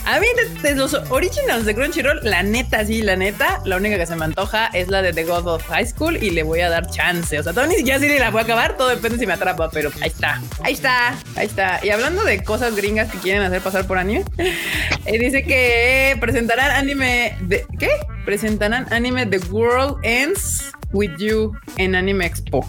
A 0.07 0.21
mí 0.21 0.27
de, 0.63 0.75
los 0.77 0.95
originals 1.11 1.65
de 1.65 1.75
Crunchyroll, 1.75 2.21
la 2.23 2.45
neta, 2.45 2.85
sí, 2.85 3.03
la 3.03 3.17
neta, 3.17 3.61
la 3.65 3.77
única 3.77 3.97
que 3.99 4.07
se 4.07 4.15
me 4.15 4.25
antoja 4.25 4.69
es 4.69 4.87
la 4.87 5.03
de 5.03 5.13
The 5.13 5.25
God 5.25 5.49
of 5.49 5.67
High 5.67 5.87
School 5.87 6.23
y 6.23 6.31
le 6.31 6.45
voy 6.45 6.61
a 6.61 6.71
dar 6.71 6.89
chance. 6.89 7.37
O 7.39 7.43
sea, 7.43 7.53
todavía 7.53 7.73
ni 7.73 7.79
siquiera 7.79 7.99
si 7.99 8.19
la 8.19 8.31
voy 8.31 8.41
a 8.41 8.45
acabar, 8.45 8.77
todo 8.77 8.89
depende 8.89 9.19
si 9.19 9.27
me 9.27 9.33
atrapa, 9.33 9.69
pero 9.71 9.91
ahí 10.01 10.09
está, 10.09 10.41
ahí 10.63 10.75
está, 10.75 11.15
ahí 11.35 11.47
está. 11.47 11.81
Y 11.85 11.91
hablando 11.91 12.23
de 12.23 12.45
cosas 12.45 12.77
gringas 12.77 13.11
que 13.11 13.19
quieren 13.19 13.43
hacer 13.43 13.61
pasar 13.61 13.87
por 13.87 13.96
anime, 13.99 14.25
eh, 15.07 15.19
dice 15.19 15.45
que 15.45 16.17
presentarán 16.21 16.71
anime 16.73 17.37
de 17.43 17.67
¿qué? 17.79 17.91
Presentarán 18.25 18.87
anime 18.93 19.27
The 19.27 19.39
World 19.51 19.99
Ends 20.03 20.73
with 20.93 21.17
You 21.19 21.53
en 21.77 21.95
Anime 21.95 22.27
Expo. 22.27 22.67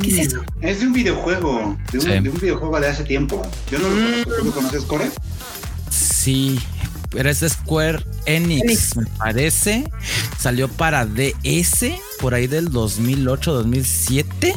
¿Qué 0.00 0.08
es 0.08 0.28
eso? 0.28 0.44
Es 0.60 0.80
de 0.80 0.86
un 0.86 0.92
videojuego, 0.92 1.76
de 1.92 2.18
un, 2.20 2.34
videojuego 2.40 2.80
de 2.80 2.88
hace 2.88 3.04
tiempo. 3.04 3.42
Yo 3.70 3.78
no 3.78 3.88
lo 3.88 3.96
mm. 3.96 4.24
¿Tú 4.24 4.44
lo 4.44 4.52
conoces, 4.52 4.84
Core? 4.84 5.10
Sí, 5.90 6.60
pero 7.10 7.28
es 7.28 7.40
de 7.40 7.48
Square 7.48 8.00
Enix, 8.26 8.96
me 8.96 9.06
parece. 9.18 9.84
Salió 10.38 10.68
para 10.68 11.04
DS 11.06 11.86
por 12.20 12.34
ahí 12.34 12.46
del 12.46 12.70
2008, 12.70 13.52
2007 13.52 14.54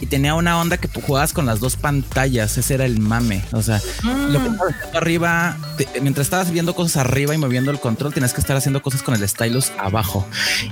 y 0.00 0.06
tenía 0.06 0.34
una 0.34 0.58
onda 0.58 0.78
que 0.78 0.88
jugabas 0.88 1.32
con 1.32 1.46
las 1.46 1.60
dos 1.60 1.76
pantallas. 1.76 2.56
Ese 2.58 2.74
era 2.74 2.84
el 2.84 2.98
mame. 3.00 3.42
O 3.52 3.62
sea, 3.62 3.80
lo 4.02 4.42
que 4.42 4.96
arriba, 4.96 5.56
mientras 6.00 6.26
estabas 6.26 6.50
viendo 6.50 6.74
cosas 6.74 6.96
arriba 6.98 7.34
y 7.34 7.38
moviendo 7.38 7.70
el 7.70 7.80
control, 7.80 8.14
tenías 8.14 8.32
que 8.32 8.40
estar 8.40 8.56
haciendo 8.56 8.82
cosas 8.82 9.02
con 9.02 9.14
el 9.14 9.28
stylus 9.28 9.72
abajo. 9.78 10.26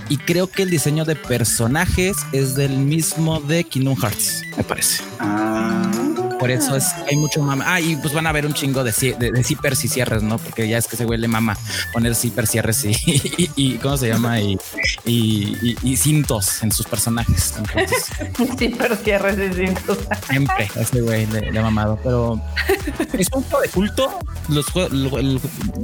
Y 0.08 0.18
creo 0.18 0.46
que 0.46 0.62
el 0.62 0.70
diseño 0.70 1.04
de 1.04 1.16
personajes 1.16 2.16
es 2.32 2.54
del 2.54 2.78
mismo 2.78 3.40
de 3.40 3.64
Kingdom 3.64 3.96
Hearts, 3.96 4.42
me 4.56 4.64
parece. 4.64 5.02
Ah. 5.20 6.03
Por 6.38 6.50
eso 6.50 6.76
es, 6.76 6.92
hay 7.08 7.16
mucho 7.16 7.42
mama. 7.42 7.64
Ah, 7.66 7.80
y 7.80 7.96
pues 7.96 8.12
van 8.12 8.26
a 8.26 8.32
ver 8.32 8.46
un 8.46 8.54
chingo 8.54 8.84
de, 8.84 8.92
de, 8.92 9.44
zippers 9.44 9.84
y 9.84 9.88
cierres, 9.88 10.22
¿no? 10.22 10.38
Porque 10.38 10.68
ya 10.68 10.78
es 10.78 10.86
que 10.86 10.96
se 10.96 11.06
huele 11.06 11.28
mama 11.28 11.56
poner 11.92 12.14
zippers, 12.14 12.50
cierres 12.50 12.84
y, 12.84 13.50
y, 13.56 13.74
¿cómo 13.78 13.96
se 13.96 14.08
llama? 14.08 14.40
Y, 14.40 14.58
y, 15.04 15.96
cintos 15.96 16.62
en 16.62 16.72
sus 16.72 16.86
personajes. 16.86 17.54
zippers, 18.58 19.02
cierres 19.02 19.38
y 19.38 19.66
cintos. 19.66 19.98
Siempre, 20.28 20.68
ese 20.76 21.00
güey 21.00 21.26
le, 21.26 21.58
ha 21.58 21.62
mamado. 21.62 21.98
Pero 22.02 22.40
es 23.12 23.28
un 23.32 23.42
juego 23.42 23.60
de 23.62 23.68
culto. 23.68 24.18
Los, 24.48 24.66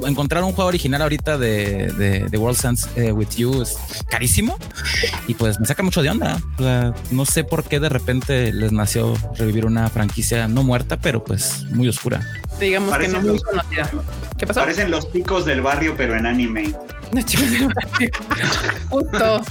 encontrar 0.07 0.43
un 0.43 0.53
juego 0.53 0.67
original 0.67 1.01
ahorita 1.01 1.37
de, 1.37 1.91
de, 1.93 2.29
de 2.29 2.37
World 2.37 2.57
Sense 2.57 2.87
eh, 2.95 3.11
With 3.11 3.35
You 3.37 3.61
es 3.61 3.77
carísimo. 4.09 4.57
Y 5.27 5.33
pues 5.33 5.59
me 5.59 5.65
saca 5.65 5.83
mucho 5.83 6.01
de 6.01 6.09
onda. 6.09 6.41
no 7.11 7.25
sé 7.25 7.43
por 7.43 7.63
qué 7.63 7.79
de 7.79 7.89
repente 7.89 8.51
les 8.53 8.71
nació 8.71 9.13
revivir 9.37 9.65
una 9.65 9.89
franquicia 9.89 10.40
no 10.47 10.63
muerta, 10.63 10.97
pero 10.97 11.23
pues 11.23 11.63
muy 11.71 11.87
oscura. 11.87 12.21
Digamos 12.59 12.97
que 12.97 13.07
no 13.07 13.21
muy 13.21 13.39
conocida. 13.39 13.89
¿Qué 14.37 14.47
pasó? 14.47 14.59
Parecen 14.61 14.91
los 14.91 15.05
picos 15.07 15.45
del 15.45 15.61
barrio, 15.61 15.95
pero 15.97 16.15
en 16.15 16.25
anime. 16.25 16.73
Justo. 18.89 19.41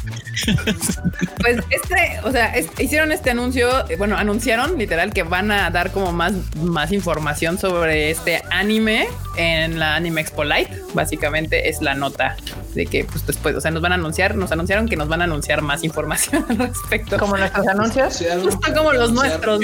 Pues 1.40 1.58
este, 1.70 2.20
o 2.24 2.32
sea, 2.32 2.54
hicieron 2.78 3.12
este 3.12 3.30
anuncio, 3.30 3.88
eh, 3.88 3.96
bueno, 3.96 4.16
anunciaron 4.16 4.78
literal 4.78 5.12
que 5.12 5.22
van 5.22 5.50
a 5.50 5.70
dar 5.70 5.90
como 5.90 6.12
más, 6.12 6.32
más 6.56 6.92
información 6.92 7.58
sobre 7.58 8.10
este 8.10 8.42
anime 8.50 9.08
en 9.36 9.78
la 9.78 9.96
Anime 9.96 10.20
Expo 10.20 10.44
Light. 10.44 10.68
Básicamente 10.94 11.68
es 11.68 11.80
la 11.82 11.94
nota 11.94 12.36
de 12.74 12.86
que 12.86 13.04
pues 13.04 13.26
después, 13.26 13.56
o 13.56 13.60
sea, 13.60 13.70
nos 13.70 13.82
van 13.82 13.92
a 13.92 13.94
anunciar, 13.96 14.34
nos 14.36 14.52
anunciaron 14.52 14.88
que 14.88 14.96
nos 14.96 15.08
van 15.08 15.20
a 15.22 15.24
anunciar 15.24 15.62
más 15.62 15.84
información 15.84 16.44
al 16.48 16.58
respecto. 16.58 17.18
Como 17.18 17.36
nuestros 17.36 17.66
anuncios. 17.66 18.24
Justo 18.42 18.74
como 18.74 18.92
los 18.92 19.12
nuestros. 19.12 19.60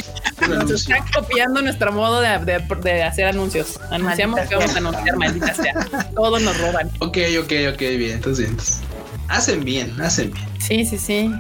Nos 0.49 0.71
están 0.71 1.05
copiando 1.15 1.63
nuestro 1.63 1.93
modo 1.93 2.21
de, 2.21 2.39
de, 2.83 3.03
hacer 3.03 3.27
anuncios. 3.27 3.81
Anunciamos 3.91 4.41
que 4.41 4.55
vamos 4.55 4.75
a 4.75 4.79
anunciar, 4.79 5.17
maldita 5.17 5.55
sea. 5.55 5.75
Todos 6.15 6.43
nos 6.43 6.59
roban. 6.61 6.91
Ok, 7.01 7.19
ok, 7.41 7.53
ok, 7.73 7.83
bien. 7.97 8.13
Entonces, 8.13 8.81
hacen 9.29 9.65
bien, 9.65 10.01
hacen 10.01 10.33
bien. 10.33 10.49
Sí, 10.61 10.85
sí, 10.85 10.99
sí. 10.99 11.33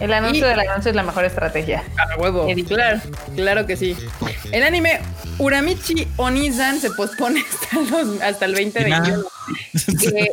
El 0.00 0.12
anuncio 0.12 0.46
del 0.46 0.60
anuncio 0.60 0.90
es 0.90 0.96
la 0.96 1.02
mejor 1.02 1.24
estrategia. 1.24 1.82
A 1.96 2.20
huevo. 2.20 2.46
Claro, 2.68 3.00
claro 3.34 3.66
que 3.66 3.76
sí. 3.76 3.96
El 4.52 4.62
anime 4.62 5.00
Uramichi 5.38 6.06
Onizan 6.16 6.80
se 6.80 6.90
pospone 6.90 7.44
hasta, 8.22 8.44
el 8.44 8.54
2021. 8.54 9.24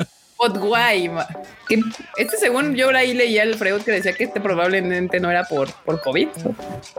eh, 1.69 1.81
este 2.17 2.37
según 2.37 2.75
yo 2.75 2.89
ahí 2.89 3.13
leía 3.13 3.43
el 3.43 3.55
Freud 3.55 3.81
que 3.81 3.91
decía 3.91 4.13
que 4.13 4.25
este 4.25 4.39
probablemente 4.39 5.19
no 5.19 5.31
era 5.31 5.43
por, 5.45 5.71
por 5.83 6.01
COVID. 6.01 6.27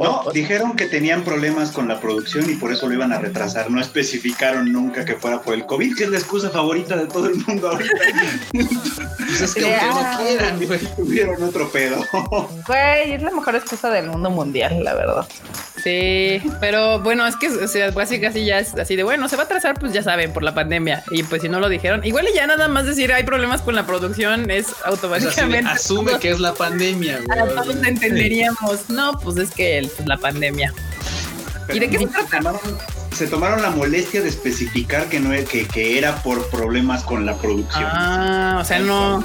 No, 0.01 0.25
dijeron 0.33 0.77
que 0.77 0.87
tenían 0.87 1.23
problemas 1.23 1.71
con 1.71 1.89
la 1.89 2.01
producción 2.01 2.51
y 2.51 2.55
por 2.55 2.73
eso 2.73 2.89
lo 2.89 2.95
iban 2.95 3.13
a 3.13 3.19
retrasar. 3.19 3.71
No 3.71 3.81
especificaron 3.81 4.73
nunca 4.73 5.05
que 5.05 5.15
fuera 5.15 5.41
por 5.41 5.55
el 5.55 5.67
COVID, 5.67 5.97
que 5.97 6.05
es 6.05 6.11
la 6.11 6.19
excusa 6.19 6.51
favorita 6.51 6.97
de 6.97 7.07
todo 7.07 7.29
el 7.29 7.37
mundo 7.47 7.71
ahorita. 7.71 7.95
pues 8.53 9.41
es 9.41 9.55
que 9.55 9.77
aunque 9.77 9.87
no 9.87 10.19
quieran, 10.19 10.95
tuvieron 10.97 11.43
otro 11.43 11.71
pedo. 11.71 12.05
Güey, 12.67 13.13
es 13.13 13.23
la 13.23 13.31
mejor 13.31 13.55
excusa 13.55 13.91
del 13.91 14.09
mundo 14.09 14.31
mundial, 14.31 14.83
la 14.83 14.95
verdad. 14.95 15.27
Sí, 15.83 16.43
pero 16.59 16.99
bueno, 16.99 17.25
es 17.27 17.37
que 17.37 17.49
o 17.49 17.69
sea, 17.69 17.93
casi 17.93 18.21
casi 18.21 18.45
ya 18.45 18.59
es 18.59 18.75
así 18.75 18.97
de 18.97 19.05
bueno, 19.05 19.29
se 19.29 19.37
va 19.37 19.45
a 19.45 19.49
trazar, 19.49 19.79
pues 19.79 19.93
ya 19.93 20.03
saben, 20.03 20.33
por 20.33 20.43
la 20.43 20.53
pandemia. 20.53 21.05
Y 21.13 21.23
pues 21.23 21.43
si 21.43 21.49
no 21.49 21.61
lo 21.61 21.69
dijeron, 21.69 22.05
igual 22.05 22.27
y 22.29 22.35
ya 22.35 22.45
nada 22.47 22.67
más 22.67 22.87
decir 22.87 23.13
hay 23.13 23.23
problemas 23.23 23.36
con 23.63 23.75
la 23.75 23.87
producción 23.87 24.51
es 24.51 24.67
automáticamente. 24.85 25.71
asume 25.71 26.19
que 26.19 26.31
es 26.31 26.41
la 26.41 26.55
pandemia. 26.55 27.21
Todos 27.55 27.77
entenderíamos. 27.85 28.89
No, 28.89 29.19
pues 29.21 29.37
es 29.37 29.51
que 29.51 29.89
la 30.05 30.17
pandemia. 30.17 30.73
¿Y 31.73 31.79
de 31.79 31.91
qué 31.91 31.99
se 31.99 32.07
trata? 32.07 32.53
se 33.17 33.27
tomaron 33.27 33.63
la 33.63 33.71
molestia 33.71 34.21
de 34.21 34.29
especificar 34.29 35.09
que 35.09 35.21
no 35.21 35.31
que, 35.31 35.67
que 35.67 35.97
era 35.97 36.23
por 36.23 36.51
problemas 36.51 37.03
con 37.03 37.25
la 37.25 37.35
producción. 37.39 37.85
Ah, 37.87 38.59
o 38.61 38.65
sea, 38.65 38.79
no. 38.79 39.25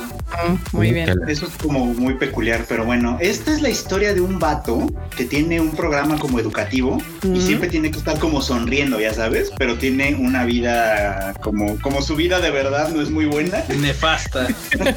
Muy 0.72 0.92
bien. 0.92 1.10
Eso 1.28 1.46
es 1.48 1.54
como 1.62 1.86
muy 1.86 2.16
peculiar, 2.16 2.66
pero 2.68 2.86
bueno, 2.86 3.18
esta 3.20 3.54
es 3.54 3.62
la 3.62 3.70
historia 3.70 4.14
de 4.14 4.22
un 4.22 4.40
vato 4.40 4.88
que 5.16 5.26
tiene 5.26 5.60
un 5.60 5.72
programa 5.72 6.18
como 6.18 6.40
educativo 6.40 6.98
y 7.24 7.42
siempre 7.42 7.70
tiene 7.70 7.92
que 7.92 7.98
estar 7.98 8.18
como 8.20 8.42
sonriendo, 8.42 9.00
ya 9.00 9.14
sabes, 9.14 9.52
pero 9.58 9.78
tiene 9.78 10.16
una 10.16 10.46
vida 10.46 11.34
como, 11.42 11.78
como 11.80 12.02
su 12.02 12.16
vida 12.16 12.40
de 12.40 12.52
verdad 12.52 12.90
no 12.90 13.02
es 13.02 13.10
muy 13.10 13.26
buena. 13.26 13.64
Nefasta. 13.80 14.48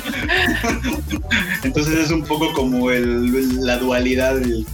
Entonces 1.62 1.99
es 1.99 2.11
un 2.11 2.24
poco 2.24 2.53
como 2.53 2.91
el, 2.91 3.64
la 3.64 3.78
dualidad 3.78 4.37
del, 4.37 4.66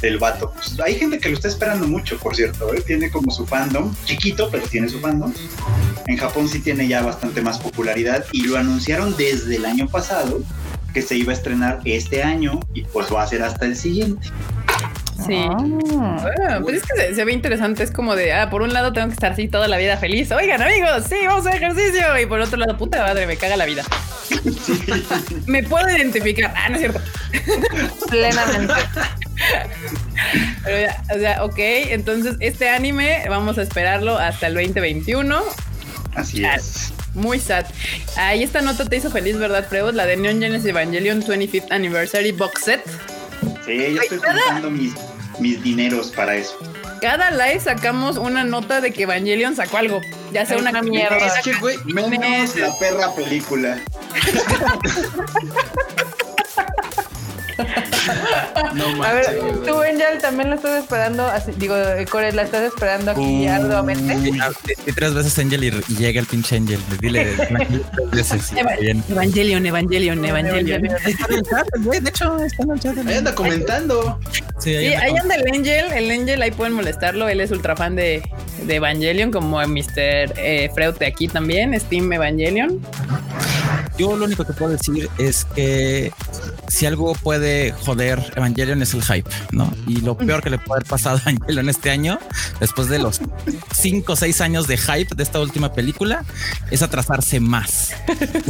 del, 0.00 0.18
vato. 0.18 0.52
Pues, 0.54 0.78
hay 0.80 0.94
gente 0.94 1.18
que 1.18 1.28
lo 1.28 1.34
está 1.34 1.48
esperando 1.48 1.86
mucho, 1.86 2.18
por 2.18 2.36
cierto, 2.36 2.72
¿eh? 2.74 2.82
tiene 2.86 3.10
como 3.10 3.30
su 3.30 3.46
fandom, 3.46 3.94
chiquito, 4.04 4.48
pero 4.50 4.66
tiene 4.66 4.88
su 4.88 5.00
fandom. 5.00 5.32
En 6.06 6.16
Japón 6.16 6.48
sí 6.48 6.60
tiene 6.60 6.88
ya 6.88 7.02
bastante 7.02 7.40
más 7.42 7.58
popularidad 7.58 8.24
y 8.32 8.44
lo 8.44 8.56
anunciaron 8.56 9.16
desde 9.16 9.56
el 9.56 9.64
año 9.64 9.81
pasado 9.88 10.40
que 10.92 11.02
se 11.02 11.16
iba 11.16 11.32
a 11.32 11.34
estrenar 11.34 11.80
este 11.84 12.22
año 12.22 12.60
y 12.74 12.82
pues 12.82 13.12
va 13.12 13.22
a 13.22 13.26
ser 13.26 13.42
hasta 13.42 13.66
el 13.66 13.76
siguiente. 13.76 14.28
Sí. 15.26 15.46
Ah. 16.00 16.58
pues 16.62 16.76
es 16.76 16.82
que 16.82 17.14
se, 17.14 17.24
ve 17.24 17.32
interesante. 17.32 17.82
Es 17.82 17.90
como 17.90 18.16
de, 18.16 18.32
ah, 18.32 18.50
por 18.50 18.62
un 18.62 18.72
lado 18.72 18.92
tengo 18.92 19.08
que 19.08 19.14
estar 19.14 19.32
así 19.32 19.48
toda 19.48 19.68
la 19.68 19.78
vida 19.78 19.96
feliz. 19.96 20.30
Oigan, 20.32 20.60
amigos, 20.62 21.04
sí, 21.08 21.16
vamos 21.26 21.46
a 21.46 21.50
hacer 21.50 21.62
ejercicio. 21.62 22.18
Y 22.20 22.26
por 22.26 22.40
otro 22.40 22.58
lado, 22.58 22.76
puta 22.76 23.02
madre, 23.02 23.26
me 23.26 23.36
caga 23.36 23.56
la 23.56 23.66
vida. 23.66 23.84
me 25.46 25.62
puedo 25.62 25.88
identificar. 25.88 26.52
Ah, 26.56 26.68
no 26.68 26.74
es 26.74 26.80
cierto. 26.80 27.00
Plenamente. 28.08 28.74
o 31.14 31.18
sea, 31.18 31.44
ok. 31.44 31.58
Entonces, 31.58 32.36
este 32.40 32.68
anime 32.68 33.24
vamos 33.28 33.58
a 33.58 33.62
esperarlo 33.62 34.18
hasta 34.18 34.48
el 34.48 34.54
2021. 34.54 35.40
Así 36.14 36.44
es. 36.44 36.91
Muy 37.14 37.38
sad. 37.38 37.66
Ahí 38.16 38.42
esta 38.42 38.62
nota 38.62 38.84
te 38.84 38.96
hizo 38.96 39.10
feliz, 39.10 39.38
¿verdad, 39.38 39.66
Freud? 39.68 39.94
La 39.94 40.06
de 40.06 40.16
Neon 40.16 40.40
Genesis 40.40 40.66
Evangelion 40.66 41.22
25th 41.22 41.66
Anniversary 41.70 42.32
Box 42.32 42.64
Set. 42.64 42.82
Sí, 43.64 43.94
yo 43.94 44.02
estoy 44.02 44.18
juntando 44.18 44.70
mis, 44.70 44.94
mis 45.38 45.62
dineros 45.62 46.10
para 46.10 46.36
eso. 46.36 46.58
Cada 47.00 47.30
live 47.32 47.60
sacamos 47.60 48.16
una 48.16 48.44
nota 48.44 48.80
de 48.80 48.92
que 48.92 49.02
Evangelion 49.02 49.56
sacó 49.56 49.78
algo. 49.78 50.00
Ya 50.32 50.46
sea 50.46 50.56
una 50.56 50.70
mierda. 50.82 51.18
Es 51.18 51.42
que, 51.42 51.52
güey, 51.54 51.76
menos 51.84 52.56
la 52.56 52.78
perra 52.78 53.12
película. 53.14 53.78
no 58.74 59.04
A 59.04 59.12
ver, 59.12 59.26
tú, 59.66 59.80
Angel, 59.80 60.18
también 60.20 60.50
lo 60.50 60.56
estás 60.56 60.82
esperando. 60.82 61.30
digo, 61.56 61.74
Core, 62.10 62.32
¿la 62.32 62.42
estás 62.42 62.62
esperando 62.62 63.10
aquí 63.10 63.46
uh, 63.46 63.52
arduamente? 63.52 64.14
Y 64.86 64.92
tres 64.92 65.14
veces 65.14 65.38
Angel 65.38 65.64
y, 65.64 65.94
llega 65.94 66.20
el 66.20 66.26
pinche 66.26 66.56
Angel. 66.56 66.80
Dile 67.00 67.34
veces. 68.12 68.52
Evangelion, 69.08 69.64
Evangelion, 69.66 70.24
Evangelion. 70.24 70.82
De 70.82 72.08
hecho, 72.10 72.38
está 72.38 72.62
en 72.62 72.70
el 72.70 72.80
chat. 72.80 72.98
Ahí 73.06 73.14
anda 73.14 73.34
comentando. 73.34 74.18
Sí, 74.58 74.76
ahí, 74.76 75.16
anda, 75.16 75.34
el 75.34 75.54
Angel. 75.54 75.92
El 75.92 76.10
Angel, 76.10 76.42
ahí 76.42 76.50
pueden 76.50 76.74
molestarlo. 76.74 77.28
Él 77.28 77.40
es 77.40 77.50
ultra 77.50 77.76
fan 77.76 77.96
de, 77.96 78.22
de 78.66 78.76
Evangelion, 78.76 79.30
como 79.30 79.60
Mr. 79.60 80.32
Eh, 80.36 80.70
Freud 80.74 80.94
de 80.94 81.06
aquí 81.06 81.28
también, 81.28 81.78
Steam 81.78 82.12
Evangelion. 82.12 82.80
Yo 83.98 84.16
lo 84.16 84.24
único 84.24 84.44
que 84.44 84.52
puedo 84.52 84.72
decir 84.72 85.08
es 85.18 85.44
que 85.44 86.12
si 86.72 86.86
algo 86.86 87.12
puede 87.12 87.72
joder 87.72 88.32
Evangelion 88.34 88.80
es 88.80 88.94
el 88.94 89.02
hype, 89.02 89.28
¿no? 89.50 89.70
Y 89.86 90.00
lo 90.00 90.16
peor 90.16 90.42
que 90.42 90.48
le 90.48 90.58
puede 90.58 90.78
haber 90.78 90.88
pasado 90.88 91.18
a 91.18 91.20
Evangelion 91.20 91.68
este 91.68 91.90
año, 91.90 92.18
después 92.60 92.88
de 92.88 92.98
los 92.98 93.20
cinco 93.74 94.14
o 94.14 94.16
seis 94.16 94.40
años 94.40 94.66
de 94.66 94.78
hype 94.78 95.14
de 95.14 95.22
esta 95.22 95.38
última 95.38 95.74
película, 95.74 96.24
es 96.70 96.80
atrasarse 96.80 97.40
más. 97.40 97.90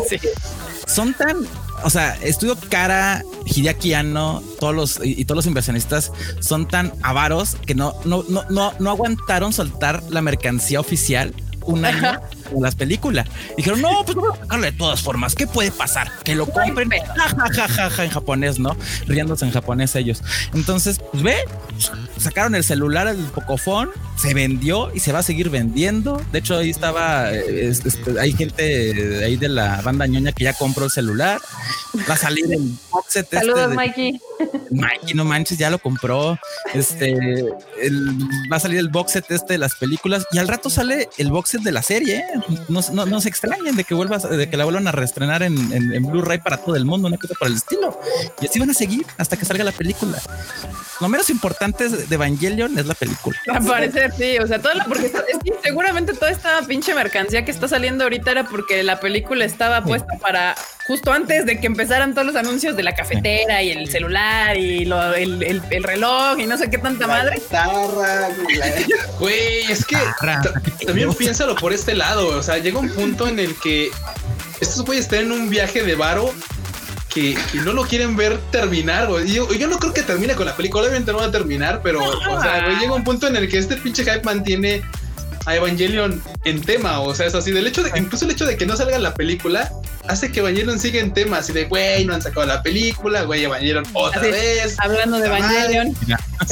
Son 0.86 1.14
tan, 1.14 1.38
o 1.82 1.90
sea, 1.90 2.14
estudio 2.22 2.56
Cara, 2.68 3.24
Hideaki 3.44 3.94
Anno, 3.94 4.40
todos 4.60 4.74
los 4.74 5.00
y, 5.02 5.24
todos 5.24 5.36
los 5.36 5.46
inversionistas 5.46 6.12
son 6.40 6.68
tan 6.68 6.92
avaros 7.02 7.56
que 7.66 7.74
no, 7.74 7.94
no, 8.04 8.24
no, 8.28 8.44
no, 8.50 8.74
no 8.78 8.90
aguantaron 8.90 9.52
soltar 9.52 10.02
la 10.10 10.20
mercancía 10.22 10.80
oficial 10.80 11.34
un 11.64 11.84
año 11.84 12.20
las 12.60 12.74
películas. 12.74 13.26
Dijeron, 13.56 13.80
no, 13.80 14.04
pues 14.04 14.16
vamos 14.16 14.38
a 14.38 14.42
sacarlo 14.42 14.64
de 14.64 14.72
todas 14.72 15.00
formas. 15.00 15.34
¿Qué 15.34 15.46
puede 15.46 15.70
pasar? 15.70 16.10
Que 16.24 16.34
lo 16.34 16.46
compren 16.46 16.90
ja, 16.90 18.04
en 18.04 18.10
japonés, 18.10 18.58
¿no? 18.58 18.76
Riéndose 19.06 19.44
en 19.44 19.52
japonés 19.52 19.94
ellos. 19.96 20.22
Entonces, 20.54 21.00
pues 21.10 21.22
ve, 21.22 21.36
sacaron 22.18 22.54
el 22.54 22.64
celular, 22.64 23.08
el 23.08 23.16
Pocofón, 23.16 23.90
se 24.16 24.34
vendió 24.34 24.94
y 24.94 25.00
se 25.00 25.12
va 25.12 25.20
a 25.20 25.22
seguir 25.22 25.50
vendiendo. 25.50 26.20
De 26.32 26.38
hecho, 26.38 26.58
ahí 26.58 26.70
estaba, 26.70 27.32
eh, 27.32 27.72
hay 28.20 28.32
gente 28.32 29.24
ahí 29.24 29.36
de 29.36 29.48
la 29.48 29.80
banda 29.82 30.06
ñoña 30.06 30.32
que 30.32 30.44
ya 30.44 30.52
compró 30.52 30.84
el 30.84 30.90
celular. 30.90 31.40
Va 32.08 32.14
a 32.14 32.18
salir 32.18 32.46
el 32.50 32.72
box 32.90 33.12
set. 33.12 33.24
Este 33.24 33.38
Saludos, 33.38 33.74
Mikey. 33.74 34.20
Mikey, 34.70 35.14
no 35.14 35.24
manches, 35.24 35.58
ya 35.58 35.70
lo 35.70 35.78
compró. 35.78 36.38
Este, 36.74 37.14
va 38.50 38.56
a 38.56 38.60
salir 38.60 38.78
el 38.78 38.88
box 38.88 39.12
set 39.12 39.30
este 39.30 39.54
de 39.54 39.58
las 39.58 39.74
películas 39.76 40.26
y 40.32 40.38
al 40.38 40.48
rato 40.48 40.70
sale 40.70 41.08
el 41.18 41.30
box 41.30 41.50
set 41.50 41.62
de 41.62 41.72
la 41.72 41.82
serie. 41.82 42.18
¿eh? 42.18 42.24
No, 42.68 43.06
no, 43.06 43.20
se 43.20 43.28
extrañen 43.28 43.76
de 43.76 43.84
que 43.84 43.94
vuelvas, 43.94 44.28
de 44.28 44.48
que 44.48 44.56
la 44.56 44.64
vuelvan 44.64 44.86
a 44.88 44.92
reestrenar 44.92 45.42
en, 45.42 45.72
en, 45.72 46.02
Blu-ray 46.02 46.38
para 46.38 46.58
todo 46.58 46.76
el 46.76 46.84
mundo, 46.84 47.08
una 47.08 47.16
cosa 47.16 47.34
por 47.38 47.48
el 47.48 47.54
estilo. 47.54 47.98
Y 48.40 48.46
así 48.46 48.58
van 48.58 48.70
a 48.70 48.74
seguir 48.74 49.06
hasta 49.18 49.36
que 49.36 49.44
salga 49.44 49.64
la 49.64 49.72
película. 49.72 50.18
Lo 51.00 51.08
menos 51.08 51.30
importante 51.30 51.88
de 51.88 52.14
Evangelion 52.14 52.78
es 52.78 52.86
la 52.86 52.94
película. 52.94 53.36
Al 53.52 53.64
parecer, 53.64 54.12
sí. 54.16 54.38
O 54.38 54.46
sea, 54.46 54.60
todo 54.60 54.72
porque 54.86 55.10
seguramente 55.62 56.14
toda 56.14 56.30
esta 56.30 56.62
pinche 56.62 56.94
mercancía 56.94 57.44
que 57.44 57.50
está 57.50 57.68
saliendo 57.68 58.04
ahorita 58.04 58.30
era 58.30 58.44
porque 58.44 58.82
la 58.82 59.00
película 59.00 59.44
estaba 59.44 59.82
puesta 59.82 60.18
para 60.20 60.54
justo 60.92 61.10
antes 61.10 61.46
de 61.46 61.58
que 61.58 61.66
empezaran 61.66 62.12
todos 62.12 62.26
los 62.26 62.36
anuncios 62.36 62.76
de 62.76 62.82
la 62.82 62.94
cafetera 62.94 63.62
y 63.62 63.70
el 63.70 63.88
celular 63.88 64.58
y 64.58 64.84
lo, 64.84 65.14
el, 65.14 65.42
el, 65.42 65.82
reloj 65.82 66.38
y 66.38 66.44
no 66.44 66.58
sé 66.58 66.68
qué 66.68 66.76
tanta 66.76 67.06
madre. 67.06 67.40
Güey, 69.18 69.70
es 69.70 69.86
que 69.86 69.96
también 70.84 71.14
piénsalo 71.14 71.54
por 71.54 71.72
este 71.72 71.94
lado. 71.94 72.28
O 72.38 72.42
sea, 72.42 72.58
llega 72.58 72.78
un 72.78 72.90
punto 72.90 73.26
en 73.26 73.38
el 73.38 73.54
que 73.58 73.90
estos 74.60 74.84
güeyes 74.84 75.06
están 75.06 75.20
en 75.20 75.32
un 75.32 75.48
viaje 75.48 75.82
de 75.82 75.94
varo 75.94 76.30
que, 77.08 77.38
no 77.64 77.72
lo 77.72 77.84
quieren 77.84 78.14
ver 78.14 78.38
terminar, 78.50 79.08
Yo, 79.24 79.46
no 79.68 79.78
creo 79.78 79.94
que 79.94 80.02
termine 80.02 80.34
con 80.34 80.44
la 80.44 80.54
película, 80.54 80.82
obviamente 80.82 81.10
no 81.10 81.18
va 81.18 81.26
a 81.26 81.30
terminar, 81.30 81.80
pero, 81.82 82.00
o 82.06 82.42
sea, 82.42 82.78
llega 82.78 82.92
un 82.92 83.04
punto 83.04 83.26
en 83.28 83.36
el 83.36 83.48
que 83.48 83.56
este 83.56 83.76
pinche 83.76 84.04
hype 84.04 84.24
mantiene 84.24 84.82
a 85.46 85.56
Evangelion 85.56 86.22
en 86.44 86.60
tema, 86.60 87.00
o 87.00 87.14
sea, 87.14 87.26
es 87.26 87.34
así, 87.34 87.50
del 87.50 87.66
hecho 87.66 87.82
de, 87.82 87.90
incluso 87.98 88.24
el 88.24 88.32
hecho 88.32 88.46
de 88.46 88.56
que 88.56 88.66
no 88.66 88.76
salga 88.76 88.98
la 88.98 89.14
película, 89.14 89.70
hace 90.08 90.30
que 90.30 90.40
Evangelion 90.40 90.78
siga 90.78 91.00
en 91.00 91.12
tema, 91.12 91.38
así 91.38 91.52
de, 91.52 91.64
güey, 91.64 92.04
no 92.04 92.14
han 92.14 92.22
sacado 92.22 92.46
la 92.46 92.62
película, 92.62 93.22
güey, 93.22 93.44
Evangelion 93.44 93.84
otra 93.92 94.20
vez. 94.20 94.76
Hablando 94.78 95.18
de 95.18 95.26
Evangelion. 95.26 95.96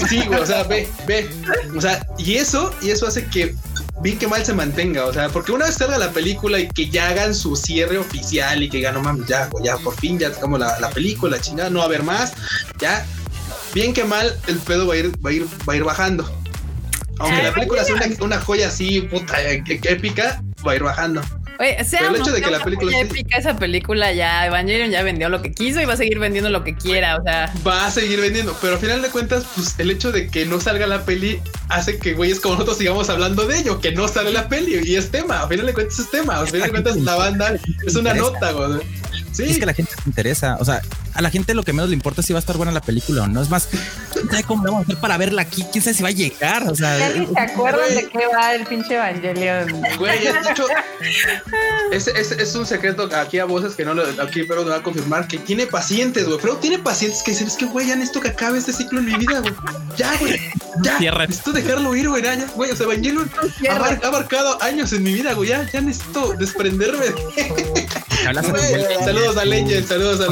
Sí, 0.08 0.22
o 0.28 0.46
sea, 0.46 0.62
ve, 0.64 0.88
ve, 1.06 1.28
o 1.76 1.80
sea, 1.80 2.06
y 2.18 2.36
eso, 2.36 2.74
y 2.80 2.90
eso 2.90 3.06
hace 3.06 3.26
que 3.26 3.54
vi 4.02 4.14
que 4.14 4.26
mal 4.26 4.44
se 4.44 4.54
mantenga, 4.54 5.04
o 5.04 5.12
sea, 5.12 5.28
porque 5.28 5.52
una 5.52 5.66
vez 5.66 5.74
salga 5.74 5.98
la 5.98 6.10
película 6.10 6.58
y 6.58 6.68
que 6.68 6.88
ya 6.88 7.08
hagan 7.08 7.34
su 7.34 7.54
cierre 7.54 7.98
oficial 7.98 8.62
y 8.62 8.70
que 8.70 8.80
ya 8.80 8.92
no 8.92 9.00
mames, 9.02 9.26
ya, 9.26 9.48
ya 9.62 9.76
por 9.78 9.94
fin 9.96 10.18
ya 10.18 10.32
sacamos 10.32 10.58
la, 10.58 10.78
la 10.80 10.90
película, 10.90 11.40
chingada, 11.40 11.70
no 11.70 11.80
va 11.80 11.84
a 11.84 11.88
haber 11.88 12.02
más, 12.02 12.32
ya, 12.78 13.04
bien 13.74 13.92
que 13.92 14.04
mal, 14.04 14.34
el 14.46 14.58
pedo 14.58 14.86
va 14.86 14.94
a 14.94 14.96
ir, 14.96 15.12
va 15.24 15.30
a 15.30 15.32
ir, 15.32 15.46
va 15.68 15.74
a 15.74 15.76
ir 15.76 15.84
bajando. 15.84 16.39
Aunque 17.20 17.42
la 17.42 17.52
película 17.52 17.84
sea 17.84 17.96
una, 18.20 18.40
joya 18.40 18.68
así, 18.68 19.02
puta, 19.02 19.40
épica, 19.42 20.42
va 20.66 20.72
a 20.72 20.76
ir 20.76 20.82
bajando. 20.82 21.22
Oye, 21.58 21.84
sea 21.84 22.08
el 22.08 22.16
hecho 22.16 22.32
de 22.32 22.40
que 22.40 22.50
la 22.50 22.64
película 22.64 22.98
épica, 22.98 23.36
esa 23.36 23.54
película 23.56 24.12
ya 24.12 24.46
Evangelion 24.46 24.90
ya 24.90 25.02
vendió 25.02 25.28
lo 25.28 25.42
que 25.42 25.52
quiso 25.52 25.78
y 25.82 25.84
va 25.84 25.92
a 25.92 25.96
seguir 25.98 26.18
vendiendo 26.18 26.48
lo 26.48 26.64
que 26.64 26.74
quiera, 26.74 27.18
o 27.18 27.22
sea, 27.22 27.52
va 27.66 27.84
a 27.84 27.90
seguir 27.90 28.18
vendiendo, 28.18 28.56
pero 28.62 28.74
al 28.74 28.78
final 28.78 29.02
de 29.02 29.10
cuentas, 29.10 29.44
pues 29.54 29.74
el 29.78 29.90
hecho 29.90 30.10
de 30.10 30.28
que 30.28 30.46
no 30.46 30.58
salga 30.58 30.86
la 30.86 31.04
peli 31.04 31.38
hace 31.68 31.98
que 31.98 32.14
güeyes 32.14 32.40
como 32.40 32.54
nosotros 32.54 32.78
sigamos 32.78 33.10
hablando 33.10 33.46
de 33.46 33.58
ello, 33.58 33.78
que 33.78 33.92
no 33.92 34.08
sale 34.08 34.32
la 34.32 34.48
peli 34.48 34.80
y 34.82 34.96
es 34.96 35.10
tema, 35.10 35.40
al 35.40 35.48
final 35.48 35.66
de 35.66 35.74
cuentas 35.74 35.98
es 35.98 36.10
tema, 36.10 36.38
al 36.38 36.46
final 36.46 36.62
de 36.62 36.70
cuentas 36.70 36.96
la 36.96 37.16
banda 37.16 37.54
es 37.86 37.94
una 37.94 38.14
nota, 38.14 38.52
güey. 38.52 38.80
Sí. 39.32 39.44
Es 39.44 39.58
que 39.58 39.66
la 39.66 39.74
gente 39.74 39.92
interesa. 40.06 40.56
O 40.60 40.64
sea, 40.64 40.82
a 41.14 41.22
la 41.22 41.30
gente 41.30 41.54
lo 41.54 41.62
que 41.62 41.72
menos 41.72 41.90
le 41.90 41.94
importa 41.94 42.20
es 42.20 42.26
si 42.26 42.32
va 42.32 42.38
a 42.38 42.40
estar 42.40 42.56
buena 42.56 42.72
la 42.72 42.80
película 42.80 43.24
o 43.24 43.26
no. 43.28 43.40
Es 43.40 43.48
más, 43.48 43.68
¿sabe 44.28 44.42
cómo 44.44 44.62
vamos 44.62 44.80
a 44.80 44.82
hacer 44.82 44.96
para 44.98 45.16
verla 45.16 45.42
aquí? 45.42 45.64
¿Quién 45.72 45.82
sabe 45.82 45.96
si 45.96 46.02
va 46.02 46.08
a 46.08 46.12
llegar? 46.12 46.68
O 46.68 46.74
sea, 46.74 47.12
¿se 47.12 47.40
acuerdan 47.40 47.94
de 47.94 48.08
qué 48.08 48.26
va 48.26 48.54
el 48.54 48.66
pinche 48.66 48.94
Evangelion? 48.94 49.82
Güey, 49.98 50.18
de 50.20 50.30
hecho, 50.50 50.66
es, 51.92 52.08
es, 52.08 52.32
es, 52.32 52.54
un 52.54 52.66
secreto 52.66 53.08
aquí 53.14 53.38
a 53.38 53.44
voces 53.44 53.74
que 53.74 53.84
no 53.84 53.94
lo, 53.94 54.04
aquí 54.22 54.44
pero 54.44 54.64
me 54.64 54.70
va 54.70 54.76
a 54.76 54.82
confirmar 54.82 55.26
que 55.28 55.38
tiene 55.38 55.66
pacientes, 55.66 56.26
güey. 56.26 56.38
Pero 56.40 56.56
tiene 56.56 56.78
pacientes 56.78 57.22
que 57.22 57.32
dicen, 57.32 57.46
es 57.46 57.56
que 57.56 57.66
güey, 57.66 57.86
ya 57.88 57.96
necesito 57.96 58.20
que 58.20 58.28
acabe 58.28 58.58
este 58.58 58.72
ciclo 58.72 59.00
en 59.00 59.06
mi 59.06 59.14
vida, 59.14 59.40
güey. 59.40 59.54
Ya, 59.96 60.16
güey. 60.18 60.40
Ya. 60.82 60.98
Necesito 60.98 61.52
dejarlo 61.52 61.94
ir, 61.94 62.08
güey. 62.08 62.22
Ya, 62.22 62.36
güey. 62.54 62.70
O 62.70 62.76
sea, 62.76 62.86
Evangelion 62.86 63.30
ha, 63.68 64.06
abarcado 64.06 64.62
años 64.62 64.92
en 64.92 65.02
mi 65.02 65.12
vida, 65.12 65.32
güey. 65.34 65.50
Ya, 65.50 65.68
ya 65.70 65.80
necesito 65.80 66.34
desprenderme. 66.34 67.06
saludos 68.24 69.36
a 69.36 69.44
Leñe, 69.44 69.82
saludos 69.82 70.20
a. 70.20 70.26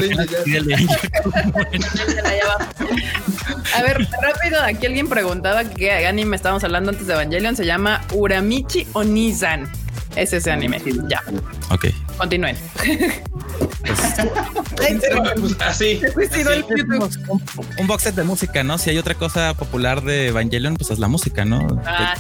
A 3.77 3.83
ver, 3.83 4.09
rápido, 4.23 4.63
aquí 4.63 4.87
alguien 4.87 5.09
preguntaba 5.09 5.65
qué 5.65 6.07
anime 6.07 6.37
estábamos 6.37 6.65
hablando 6.65 6.91
antes 6.91 7.07
de 7.07 7.13
Evangelion. 7.13 7.57
Se 7.57 7.67
llama 7.67 8.05
Uramichi 8.13 8.87
Onizan. 8.93 9.71
Es 10.17 10.33
ese 10.33 10.51
anime. 10.51 10.81
Ya. 11.09 11.23
Ok. 11.71 11.87
Continúen. 12.19 12.57
Pues, 14.77 15.57
así. 15.61 16.01
Un, 17.79 17.87
box 17.87 18.03
set 18.03 18.15
de 18.15 18.25
música, 18.25 18.63
¿no? 18.63 18.79
Si 18.79 18.91
hay 18.91 18.99
otra 18.99 19.15
cosa 19.15 19.55
popular 19.55 20.03
de 20.03 20.29
Evangelion, 20.29 20.77
pues 20.77 20.91
es 20.91 20.99
la 20.99 21.09
música, 21.09 21.45
¿no? 21.45 21.81
Ah, 21.87 22.15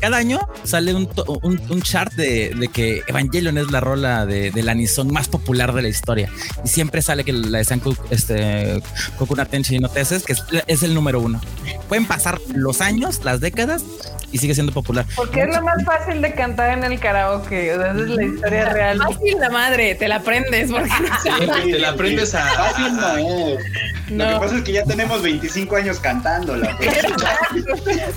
cada 0.00 0.16
año 0.16 0.40
sale 0.64 0.94
un, 0.94 1.82
chart 1.82 2.12
de, 2.14 2.68
que 2.72 3.02
Evangelion 3.06 3.58
es 3.58 3.70
la 3.70 3.80
rola 3.80 4.26
de, 4.26 4.50
de 4.50 4.62
la 4.62 4.74
Nison 4.74 5.12
más 5.12 5.28
popular 5.28 5.72
de 5.72 5.82
la 5.82 5.88
historia. 5.88 6.30
Y 6.64 6.68
siempre 6.68 7.02
sale 7.02 7.24
que 7.24 7.32
la 7.32 7.58
de 7.58 7.64
Sanku, 7.64 7.96
este, 8.10 8.82
Kokuna 9.18 9.44
Tenchi 9.44 9.78
no 9.78 9.88
Teses, 9.88 10.24
que 10.24 10.34
es, 10.66 10.82
el 10.82 10.94
número 10.94 11.20
uno. 11.20 11.40
Pueden 11.88 12.06
pasar 12.06 12.40
los 12.54 12.80
años, 12.80 13.24
las 13.24 13.40
décadas, 13.40 13.84
y 14.32 14.38
sigue 14.38 14.54
siendo 14.54 14.72
popular. 14.72 15.04
Porque 15.14 15.42
es 15.42 15.54
lo 15.54 15.62
más 15.62 15.84
fácil 15.84 16.22
de 16.22 16.34
cantar 16.34 16.78
en 16.78 16.84
el 16.84 16.98
karaoke. 16.98 17.74
O 17.74 17.80
sea, 17.80 17.92
esa 17.92 18.02
es 18.02 18.08
la 18.08 18.24
historia 18.24 18.68
real. 18.70 18.91
Fácil 18.98 19.38
la 19.38 19.50
madre, 19.50 19.94
te 19.94 20.08
la 20.08 20.16
aprendes. 20.16 20.70
Porque 20.70 21.72
te 21.72 21.78
la 21.78 21.90
aprendes 21.90 22.34
a. 22.34 22.44
Fácil 22.46 22.96
no 24.10 24.26
Lo 24.26 24.34
que 24.34 24.40
pasa 24.40 24.56
es 24.56 24.62
que 24.62 24.72
ya 24.72 24.84
tenemos 24.84 25.22
25 25.22 25.76
años 25.76 25.98
cantándola. 25.98 26.76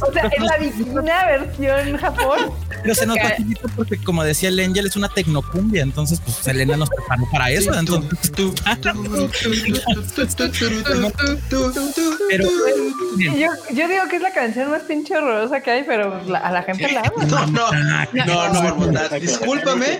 o 0.01 0.11
sea, 0.13 0.27
es 0.27 0.43
la 0.43 0.57
divina 0.57 1.25
versión 1.25 1.97
Japón. 1.97 2.51
Pero 2.81 2.95
se 2.95 3.05
nos 3.05 3.17
facilita 3.17 3.67
porque, 3.75 3.97
como 3.97 4.23
decía 4.23 4.49
el 4.49 4.59
Angel, 4.59 4.85
es 4.85 4.95
una 4.95 5.09
tecnocumbia. 5.09 5.83
Entonces, 5.83 6.19
pues 6.19 6.37
Selena 6.37 6.77
nos 6.77 6.89
preparó 6.89 7.23
para 7.31 7.49
eso. 7.49 7.73
Entonces, 7.73 8.31
pero 12.29 12.49
yo, 13.17 13.47
yo 13.73 13.87
digo 13.87 14.03
que 14.09 14.15
es 14.17 14.21
la 14.21 14.33
canción 14.33 14.71
más 14.71 14.83
pinche 14.83 15.15
horrorosa 15.17 15.61
que 15.61 15.71
hay, 15.71 15.83
pero 15.83 16.21
a 16.35 16.51
la 16.51 16.63
gente 16.63 16.91
la 16.91 17.01
ama. 17.01 17.25
No, 17.25 17.47
no, 17.47 17.71
no, 18.25 18.53
no, 18.53 18.91
no, 18.91 19.19
discúlpame, 19.19 19.99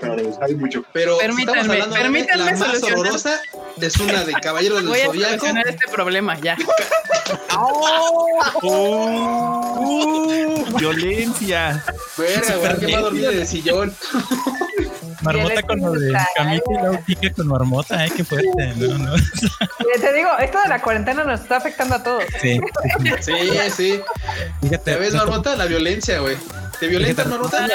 pero 0.94 1.18
permítanme, 1.18 1.62
estamos 1.62 1.70
hablando 1.70 1.96
permítanme 1.96 2.44
de 2.44 2.60
la 2.60 2.66
más 2.68 2.84
horrorosa 2.84 3.42
es 3.82 3.98
una 3.98 4.24
de 4.24 4.34
Caballeros 4.34 4.80
del 4.80 4.88
Voy 4.88 5.02
a 5.02 5.06
solucionar 5.06 5.68
este 5.68 5.88
problema, 5.92 6.40
ya. 6.40 6.58
oh, 8.62 9.82
violencia. 10.78 11.84
Fuera, 12.16 12.56
güey, 12.56 12.78
que 12.80 12.92
va 12.92 12.98
a 13.00 13.02
dormir 13.02 13.26
en 13.26 13.40
el 13.40 13.48
sillón. 13.48 13.94
Marmota 15.22 15.62
con 15.64 15.80
lo 15.80 15.92
de 15.94 16.14
camita 16.36 16.64
y 16.70 16.74
luego 16.78 17.00
pica 17.06 17.34
con 17.34 17.48
marmota, 17.48 18.06
¿eh? 18.06 18.12
Qué 18.16 18.24
fuerte. 18.24 18.74
No, 18.76 18.98
no. 18.98 19.16
Te 20.02 20.14
digo, 20.14 20.30
esto 20.40 20.62
de 20.62 20.70
la 20.70 20.82
cuarentena 20.82 21.24
nos 21.24 21.42
está 21.42 21.58
afectando 21.58 21.96
a 21.96 22.04
todos. 22.04 22.24
Sí, 22.42 22.60
sí, 23.22 23.34
sí. 23.76 24.02
Fíjate, 24.62 24.98
ves, 24.98 25.16
Marmota? 25.16 25.56
La 25.56 25.66
violencia, 25.66 26.20
güey. 26.20 26.38
¿Te 26.80 26.88
violentas, 26.88 27.28
Marmota? 27.28 27.68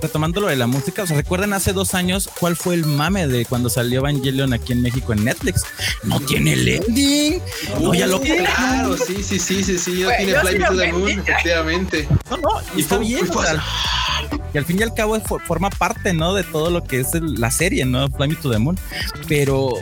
retomando 0.00 0.40
lo 0.40 0.48
de 0.48 0.56
la 0.56 0.66
música, 0.66 1.02
o 1.02 1.06
sea, 1.06 1.16
recuerden 1.16 1.52
hace 1.52 1.72
dos 1.72 1.94
años 1.94 2.28
cuál 2.38 2.56
fue 2.56 2.74
el 2.74 2.84
mame 2.84 3.26
de 3.26 3.44
cuando 3.44 3.70
salió 3.70 4.00
Evangelion 4.00 4.52
aquí 4.52 4.72
en 4.72 4.82
México 4.82 5.12
en 5.12 5.24
Netflix. 5.24 5.64
No 6.04 6.20
tiene 6.20 6.52
el 6.52 6.68
ending. 6.68 7.40
No, 7.80 7.94
ya 7.94 8.06
lo 8.06 8.20
Claro, 8.20 8.96
sí, 8.96 9.22
sí, 9.22 9.38
sí, 9.38 9.62
sí, 9.62 9.78
sí. 9.78 10.02
No 10.02 10.10
tiene 10.16 10.34
Fly 10.34 10.58
to 10.58 10.76
the 10.76 10.92
Moon, 10.92 11.10
efectivamente. 11.10 12.08
No, 12.30 12.36
no, 12.36 12.48
y 12.76 12.80
está 12.80 12.98
bien. 12.98 13.26
y 14.52 14.58
al 14.58 14.64
fin 14.64 14.78
y 14.78 14.82
al 14.82 14.94
cabo 14.94 15.18
forma 15.20 15.70
parte, 15.70 16.12
¿no? 16.12 16.34
De 16.34 16.44
todo 16.44 16.70
lo 16.70 16.84
que 16.84 17.00
es 17.00 17.08
la 17.20 17.50
serie, 17.50 17.84
¿no? 17.84 18.08
Fly 18.08 18.28
Me 18.28 18.36
to 18.36 18.50
the 18.50 18.58
Moon. 18.58 18.78
Pero 19.28 19.74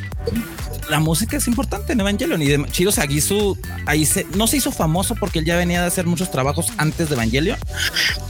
la 0.91 1.01
música 1.01 1.37
es 1.37 1.47
importante 1.49 1.93
en 1.93 2.01
Evangelion 2.01 2.43
y 2.43 2.47
de 2.47 2.65
Chiro 2.71 2.93
Sagisu 2.93 3.59
ahí 3.87 4.05
se, 4.05 4.27
no 4.35 4.47
se 4.47 4.59
hizo 4.59 4.71
famoso 4.71 5.15
porque 5.15 5.39
él 5.39 5.45
ya 5.45 5.57
venía 5.57 5.81
de 5.81 5.87
hacer 5.87 6.07
muchos 6.07 6.31
trabajos 6.31 6.73
antes 6.77 7.09
de 7.09 7.15
Evangelion, 7.15 7.59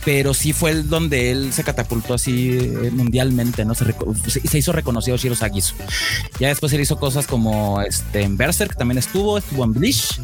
pero 0.05 0.35
sí 0.35 0.53
fue 0.53 0.71
el 0.71 0.89
donde 0.89 1.31
él 1.31 1.53
se 1.53 1.65
catapultó 1.65 2.15
así 2.15 2.51
eh, 2.51 2.91
mundialmente, 2.93 3.65
¿no? 3.65 3.75
Se, 3.75 3.85
se, 4.31 4.59
hizo 4.59 4.73
reconocido 4.73 5.17
Chiro 5.17 5.35
Sagisu. 5.35 5.75
Ya 6.39 6.49
después 6.49 6.73
él 6.73 6.81
hizo 6.81 6.99
cosas 6.99 7.27
como 7.27 7.81
este 7.83 8.23
en 8.23 8.37
Berserk 8.37 8.77
también 8.77 8.99
estuvo, 8.99 9.39
estuvo 9.39 9.65
en 9.65 9.73
Bleach 9.73 10.21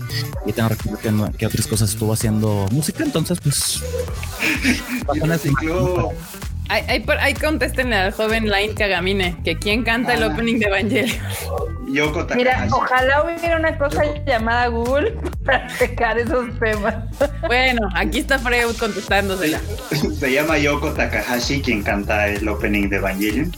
y 0.47 0.53
tengo 0.53 0.69
que, 0.69 1.37
que 1.37 1.47
otras 1.47 1.67
cosas 1.67 1.91
estuvo 1.91 2.13
haciendo 2.13 2.67
música, 2.71 3.05
entonces 3.05 3.39
pues 3.41 3.83
Ahí, 6.71 7.05
ahí, 7.19 7.35
contéstenle 7.35 7.97
al 7.97 8.13
joven 8.13 8.45
Line 8.49 8.75
Kagamine, 8.75 9.37
que 9.45 9.57
quién 9.57 9.83
canta 9.83 10.15
el 10.15 10.23
ah. 10.23 10.29
opening 10.29 10.61
de 10.61 10.67
Evangelion. 10.67 11.19
Yoko 11.93 12.25
Takahashi. 12.25 12.37
Mira, 12.37 12.69
ojalá 12.71 13.25
hubiera 13.25 13.57
una 13.57 13.77
cosa 13.77 14.03
llamada 14.25 14.69
Google 14.69 15.17
para 15.45 15.67
checar 15.77 16.17
esos 16.17 16.57
temas. 16.61 16.95
Bueno, 17.49 17.89
aquí 17.97 18.21
está 18.21 18.39
Freud 18.39 18.77
contestándosela. 18.79 19.61
Se 19.91 20.33
llama 20.33 20.59
Yoko 20.59 20.93
Takahashi 20.93 21.61
quien 21.61 21.83
canta 21.83 22.29
el 22.29 22.49
opening 22.49 22.89
de 22.89 22.97
Evangelion 22.99 23.53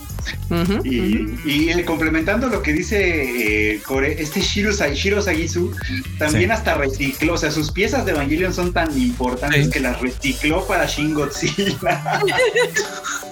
y, 0.84 1.70
eh, 1.70 1.84
complementando 1.84 2.48
lo 2.48 2.62
que 2.62 2.72
dice 2.72 3.74
eh, 3.74 3.80
Core, 3.82 4.20
este 4.20 4.40
Shiro, 4.40 4.72
Sagisu 4.72 5.74
también 6.18 6.52
hasta 6.52 6.74
recicló, 6.74 7.34
o 7.34 7.38
sea, 7.38 7.50
sus 7.50 7.70
piezas 7.70 8.04
de 8.04 8.12
Evangelion 8.12 8.52
son 8.52 8.72
tan 8.72 8.96
importantes 9.00 9.68
que 9.68 9.80
las 9.80 10.00
recicló 10.00 10.66
para 10.66 10.86
Shin 10.86 11.14
Godzilla. 11.14 12.20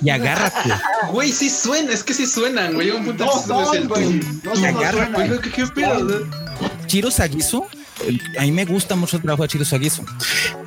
y 0.03 0.11
agárrate. 0.11 0.71
Güey, 1.13 1.31
sí 1.31 1.51
suena, 1.51 1.93
es 1.93 2.03
que 2.03 2.15
sí 2.15 2.27
suenan, 2.27 2.75
güey. 2.75 2.91
Un 2.91 3.05
punto 3.05 3.27
no, 3.27 3.47
no, 3.47 3.75
no, 3.75 5.41
¿Qué, 5.41 5.65
Shiro 6.87 7.11
Sagisu, 7.11 7.65
a 8.39 8.43
mí 8.43 8.53
me 8.53 8.65
gusta 8.65 8.97
mucho 8.97 9.17
el 9.17 9.23
trabajo 9.23 9.43
de 9.45 9.49
Shiro 9.49 9.65
Sagisu. 9.65 10.05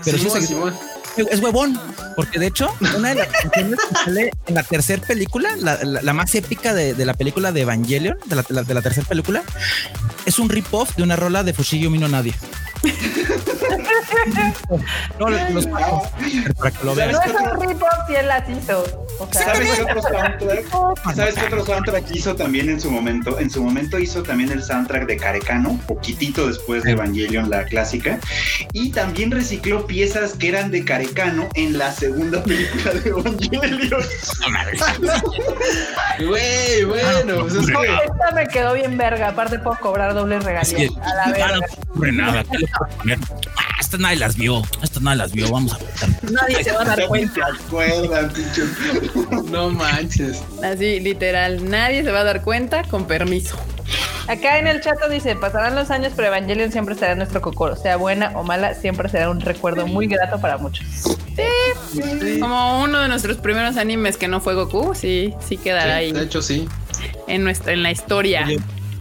Pero 0.06 0.18
sí, 0.18 0.30
Sagisu, 0.30 0.72
es 1.18 1.40
huevón, 1.40 1.80
porque 2.16 2.40
de 2.40 2.48
hecho, 2.48 2.74
una 2.98 3.10
de 3.10 3.16
las 3.16 3.28
canciones 3.42 3.80
que 3.88 3.96
sale 3.96 4.32
en 4.48 4.56
la 4.56 4.64
tercera 4.64 5.02
película, 5.06 5.56
la, 5.58 6.14
más 6.14 6.34
épica 6.36 6.74
de, 6.74 6.94
la 7.06 7.14
película 7.14 7.52
de 7.52 7.62
Evangelion, 7.62 8.18
de 8.26 8.36
la, 8.36 8.64
de 8.64 8.74
la 8.74 8.82
tercera 8.82 9.08
película, 9.08 9.44
es 10.26 10.40
un 10.40 10.50
rip-off 10.50 10.96
de 10.96 11.04
una 11.04 11.16
rola 11.16 11.44
de 11.44 11.54
Fushigi 11.54 11.90
Mino 11.90 12.08
Nadie. 12.08 12.34
no, 15.20 15.30
los 15.30 15.68
para 15.68 16.72
que 16.72 16.86
lo 16.86 16.96
vean. 16.96 17.12
No 17.12 17.22
es 17.22 17.34
un 17.34 17.68
rip-off 17.68 18.10
y 18.10 18.16
él 18.16 18.28
las 18.28 18.50
hizo. 18.50 19.06
¿Sabes 19.32 19.72
qué 19.72 19.82
otro 19.84 20.02
soundtrack? 20.02 21.16
¿Sabes 21.16 21.36
qué 21.36 21.46
otro 21.46 21.66
soundtrack 21.66 22.12
hizo 22.12 22.36
también 22.36 22.70
en 22.70 22.80
su 22.80 22.92
momento? 22.92 23.40
En 23.40 23.50
su 23.50 23.64
momento 23.64 24.00
hizo 24.00 24.24
también 24.24 24.52
el 24.52 24.64
soundtrack 24.64 25.06
de 25.06 25.18
Carecano, 25.18 25.80
poquitito 25.88 26.48
después 26.48 26.84
de 26.84 26.92
Evangelion, 26.92 27.50
la 27.50 27.66
clásica. 27.66 28.20
Y 28.74 28.92
también 28.92 29.32
recicló 29.32 29.86
piezas 29.88 30.34
que 30.34 30.50
eran 30.50 30.72
de 30.72 30.84
Carecano 30.84 31.48
en 31.56 31.78
la 31.78 31.92
segunda 31.92 32.44
película 32.44 32.94
de 32.94 33.10
Evangelion. 33.10 34.02
Güey, 36.20 36.84
bueno, 36.86 37.42
pues 37.42 37.56
es 37.56 37.68
que... 37.68 37.74
Esta 37.74 38.32
me 38.34 38.48
quedó 38.48 38.74
bien 38.74 38.98
verga. 38.98 39.30
Aparte 39.30 39.60
puedo 39.60 39.78
cobrar 39.80 40.14
doble 40.14 40.40
regalía. 40.40 40.90
a 41.02 41.14
la 41.14 41.32
verga. 41.32 41.60
No, 41.96 42.12
nada. 42.12 42.44
Estas 43.94 44.02
nadie 44.02 44.18
las 44.18 44.36
vio. 44.36 44.64
Estas 44.82 45.04
nadie 45.04 45.18
las 45.18 45.32
vio. 45.34 45.52
Vamos 45.52 45.74
a 45.74 45.78
ver. 45.78 46.32
Nadie 46.32 46.64
se 46.64 46.72
va 46.72 46.82
a 46.82 46.86
dar 46.86 47.08
cuenta. 47.08 47.50
No 49.52 49.70
manches. 49.70 50.42
Así, 50.64 51.00
literal. 51.00 51.70
Nadie 51.70 52.02
se 52.02 52.12
va 52.12 52.22
a 52.22 52.24
dar 52.24 52.42
cuenta 52.42 52.82
con 52.86 53.06
permiso. 53.06 53.56
Acá 54.28 54.58
en 54.58 54.66
el 54.66 54.82
chat 54.82 54.98
dice, 55.12 55.36
pasarán 55.36 55.76
los 55.76 55.92
años, 55.92 56.12
pero 56.16 56.30
Evangelion 56.30 56.72
siempre 56.72 56.96
será 56.96 57.14
nuestro 57.14 57.40
cocoro. 57.40 57.76
Sea 57.76 57.98
buena 57.98 58.32
o 58.34 58.42
mala, 58.42 58.74
siempre 58.74 59.10
será 59.10 59.30
un 59.30 59.42
recuerdo 59.42 59.86
muy 59.86 60.08
grato 60.08 60.42
para 60.42 60.58
muchos. 60.58 60.88
Sí, 61.92 62.40
como 62.40 62.82
uno 62.82 63.00
de 63.00 63.08
nuestros 63.10 63.38
primeros 63.38 63.78
animes 63.78 64.18
que 64.18 64.28
no 64.28 64.42
fue 64.42 64.56
Goku, 64.56 64.96
sí, 64.96 65.36
sí 65.40 65.58
quedará 65.58 65.98
ahí. 65.98 66.14
De 66.14 66.24
hecho, 66.24 66.42
sí. 66.42 66.68
En, 67.28 67.44
nuestra, 67.44 67.74
en 67.74 67.84
la 67.84 67.92
historia. 67.92 68.48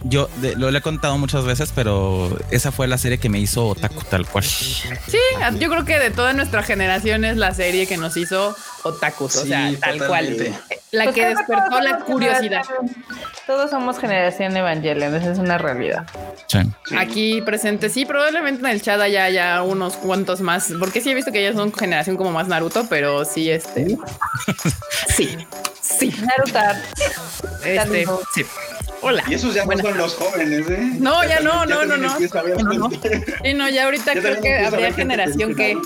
Yo 0.03 0.29
lo 0.57 0.69
he 0.69 0.81
contado 0.81 1.17
muchas 1.17 1.45
veces, 1.45 1.71
pero 1.73 2.37
esa 2.51 2.71
fue 2.71 2.87
la 2.87 2.97
serie 2.97 3.17
que 3.17 3.29
me 3.29 3.39
hizo 3.39 3.67
otaku 3.67 4.01
tal 4.09 4.27
cual. 4.27 4.43
Sí, 4.43 5.17
yo 5.59 5.69
creo 5.69 5.85
que 5.85 5.97
de 5.97 6.11
toda 6.11 6.33
nuestra 6.33 6.61
generación 6.63 7.23
es 7.23 7.37
la 7.37 7.53
serie 7.53 7.87
que 7.87 7.97
nos 7.97 8.17
hizo 8.17 8.55
otakus, 8.83 9.37
o 9.37 9.45
sea, 9.45 9.71
tal 9.79 10.05
cual. 10.05 10.35
La 10.91 11.05
pues 11.05 11.15
que 11.15 11.25
despertó 11.27 11.79
la 11.79 11.99
curiosidad. 11.99 12.63
Todos 13.47 13.71
somos 13.71 13.97
generación 13.97 14.55
Evangelion, 14.55 15.15
esa 15.15 15.31
es 15.31 15.39
una 15.39 15.57
realidad. 15.57 16.05
Aquí 16.97 17.41
presente, 17.41 17.89
sí, 17.89 18.05
probablemente 18.05 18.61
en 18.61 18.67
el 18.67 18.81
chat 18.81 18.99
haya 18.99 19.29
ya 19.29 19.63
unos 19.63 19.95
cuantos 19.95 20.41
más, 20.41 20.71
porque 20.79 21.01
sí 21.01 21.11
he 21.11 21.15
visto 21.15 21.31
que 21.31 21.45
ellos 21.45 21.55
son 21.55 21.73
generación 21.73 22.17
como 22.17 22.31
más 22.31 22.47
Naruto, 22.47 22.87
pero 22.89 23.25
sí, 23.25 23.49
este. 23.49 23.97
sí, 25.15 25.37
sí. 25.81 26.13
Naruto. 26.21 26.59
Este, 27.63 28.05
sí. 28.35 28.45
Hola. 29.03 29.23
Y 29.27 29.33
esos 29.33 29.53
ya 29.53 29.65
no 29.65 29.77
son 29.77 29.97
los 29.97 30.15
jóvenes, 30.15 30.69
¿eh? 30.69 30.91
No, 30.99 31.23
ya, 31.25 31.41
no, 31.41 31.65
no, 31.65 31.85
no, 31.85 31.97
no. 31.97 32.17
Y 33.43 33.53
no, 33.53 33.69
ya 33.69 33.83
ahorita 33.85 34.13
creo 34.13 34.41
que 34.41 34.59
habría 34.59 34.93
generación 34.93 35.55
que. 35.55 35.77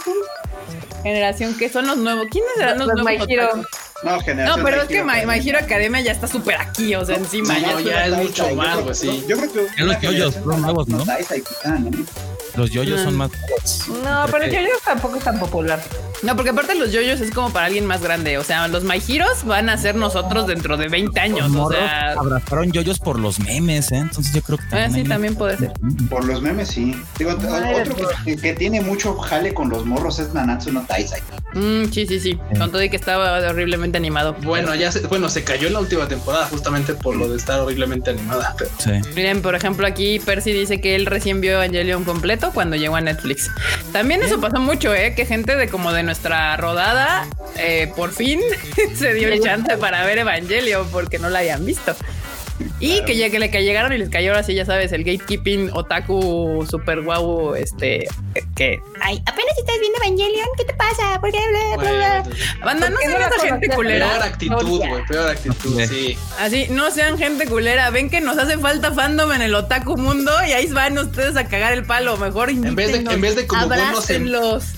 Generación 1.02 1.58
que 1.58 1.70
son 1.70 1.88
los 1.88 1.98
nuevos. 1.98 2.28
¿Quiénes 2.30 2.52
serán 2.58 2.78
los, 2.78 2.88
nuevos? 2.88 3.28
No, 4.04 4.20
generación. 4.20 4.60
No, 4.60 4.64
pero 4.64 4.82
es 4.84 4.88
que 4.88 5.04
My, 5.04 5.26
My 5.26 5.48
Hero 5.48 5.60
Academia 5.60 6.02
ya 6.02 6.12
está 6.12 6.28
súper 6.28 6.56
aquí, 6.56 6.94
o 6.96 7.04
sea, 7.06 7.16
encima. 7.16 7.58
No, 7.60 7.80
ya, 7.80 8.06
es 8.06 8.18
mucho 8.18 8.56
más, 8.56 8.78
pues 8.82 9.00
sí. 9.00 9.24
Yo 9.28 9.38
creo 9.38 9.52
que. 9.52 9.84
los 9.84 10.02
yoyos 10.02 10.34
son 10.36 10.62
nuevos, 10.62 10.88
¿no? 10.88 11.04
Los 12.58 12.72
yoyos 12.72 13.02
son 13.02 13.16
más. 13.16 13.32
No, 14.04 14.26
pero 14.32 14.44
el 14.46 14.52
yoyos 14.52 14.82
tampoco 14.84 15.18
es 15.18 15.24
tan 15.24 15.40
popular. 15.40 15.80
No, 16.24 16.36
porque 16.36 16.50
aparte 16.50 16.74
los 16.74 16.92
yoyos 16.92 17.22
es 17.22 17.30
como 17.32 17.52
para 17.52 17.68
alguien 17.68 17.86
más 17.86 18.02
grande. 18.02 18.40
O 18.40 18.44
sea, 18.44 18.68
los 18.68 18.84
My 18.84 19.00
Heroes 19.08 19.46
van 19.46 19.70
a 19.70 19.78
ser 19.78 19.96
nosotros 19.96 20.48
dentro 20.48 20.76
de 20.76 20.88
20 20.88 21.20
años. 21.20 21.52
o 21.56 21.70
sea, 21.70 22.14
abrazaron 22.14 22.72
yoyos 22.72 22.98
por 22.98 23.20
los 23.20 23.40
memes, 23.40 23.92
¿eh? 23.92 23.98
Entonces 23.98 24.34
yo 24.34 24.42
creo 24.42 24.58
que 24.58 24.66
también. 24.66 24.92
Ah, 24.92 24.96
sí, 24.96 25.04
también 25.04 25.36
puede 25.36 25.58
ser. 25.58 25.74
Por 26.10 26.26
los 26.26 26.42
memes, 26.42 26.70
sí. 26.70 27.00
Digo, 27.20 27.32
otro 27.32 27.96
que, 28.26 28.54
tiene 28.54 28.82
mucho 28.82 29.16
jale 29.18 29.54
con 29.54 29.70
los 29.70 29.86
morros 29.86 30.18
es 30.18 30.34
Nanatsu 30.34 30.72
no 30.72 30.82
Taisai. 30.82 31.22
Mm, 31.54 31.92
sí, 31.92 32.08
sí, 32.08 32.20
sí. 32.20 32.40
Con 32.58 32.72
todo 32.72 32.82
y 32.82 32.90
que 32.90 32.96
estaba 32.96 33.38
horriblemente 33.48 33.98
animado. 33.98 34.36
Bueno, 34.42 34.74
ya 34.74 34.92
se, 34.92 35.06
bueno, 35.08 35.30
se 35.30 35.44
cayó 35.44 35.68
en 35.68 35.74
la 35.74 35.80
última 35.80 36.08
temporada 36.08 36.48
justamente 36.48 36.96
por 36.96 37.16
lo 37.16 37.30
de 37.30 37.38
estar 37.38 37.60
horriblemente 37.60 38.10
animada. 38.10 38.56
Sí. 38.80 38.92
Miren, 39.16 39.44
por 39.44 39.54
ejemplo, 39.54 39.86
aquí 39.86 40.20
Percy 40.20 40.52
dice 40.52 40.82
que 40.82 40.96
él 40.96 41.06
recién 41.06 41.42
vio 41.42 41.54
Evangelion 41.54 42.04
completo 42.04 42.47
cuando 42.52 42.76
llegó 42.76 42.96
a 42.96 43.02
Netflix. 43.02 43.50
También 43.92 44.24
eso 44.24 44.40
pasó 44.40 44.60
mucho, 44.60 44.94
¿eh? 44.94 45.14
Que 45.16 45.26
gente 45.26 45.56
de 45.56 45.70
como 45.70 45.92
de 45.94 46.04
nuestra 46.04 46.56
rodada, 46.58 47.28
eh, 47.58 47.92
por 47.96 48.12
fin 48.12 48.42
se 48.96 49.14
dio 49.14 49.30
el 49.30 49.42
chance 49.42 49.78
para 49.78 50.06
ver 50.06 50.20
Evangelion 50.20 50.88
porque 50.92 51.20
no 51.20 51.30
la 51.30 51.40
habían 51.40 51.66
visto. 51.66 51.96
Y 52.80 53.04
que 53.06 53.16
ya 53.16 53.30
que 53.30 53.40
le 53.40 53.50
llegaron 53.50 53.94
y 53.94 53.98
les 53.98 54.10
cayó 54.10 54.36
así, 54.36 54.54
ya 54.54 54.66
sabes, 54.66 54.92
el 54.92 55.04
gatekeeping 55.04 55.72
otaku 55.74 56.66
super 56.70 57.02
guau, 57.02 57.56
este, 57.56 58.08
que, 58.56 58.80
ay, 59.02 59.22
apenas 59.26 59.58
estás 59.58 59.76
viendo 59.80 59.98
Evangelion, 60.04 60.48
¿qué 60.58 60.66
te 60.66 60.74
pasa? 60.74 61.20
¿Por 61.20 61.32
qué? 61.32 61.40
Banda, 62.64 62.90
no 62.90 62.98
sean 63.00 63.60
gente 63.62 63.76
culera. 63.76 64.08
Peor 64.10 64.24
actitud, 64.24 64.78
güey, 64.78 65.06
peor 65.08 65.30
actitud, 65.30 65.82
sí. 65.88 66.18
Así, 66.40 66.68
no 66.70 66.92
sean 66.92 67.18
gente 67.18 67.48
culera. 67.48 67.90
Ven 67.90 68.10
que 68.10 68.22
nos 68.22 68.38
hace 68.38 68.58
falta 68.58 68.92
fandom 68.92 69.32
en 69.32 69.42
el 69.42 69.56
otaku 69.56 69.98
mundo 69.98 70.32
y 70.48 70.52
ahí 70.52 70.68
van 70.68 70.98
ustedes 70.98 71.36
a 71.38 71.48
cagar 71.48 71.74
el 71.74 71.84
palo. 71.84 72.18
Mejor 72.18 72.50
en 72.50 72.76
vez 72.76 72.92
de, 72.92 73.12
en 73.12 73.22
vez 73.22 73.36
de 73.36 73.48
como 73.48 73.68
buenos 73.68 74.10
en, 74.10 74.32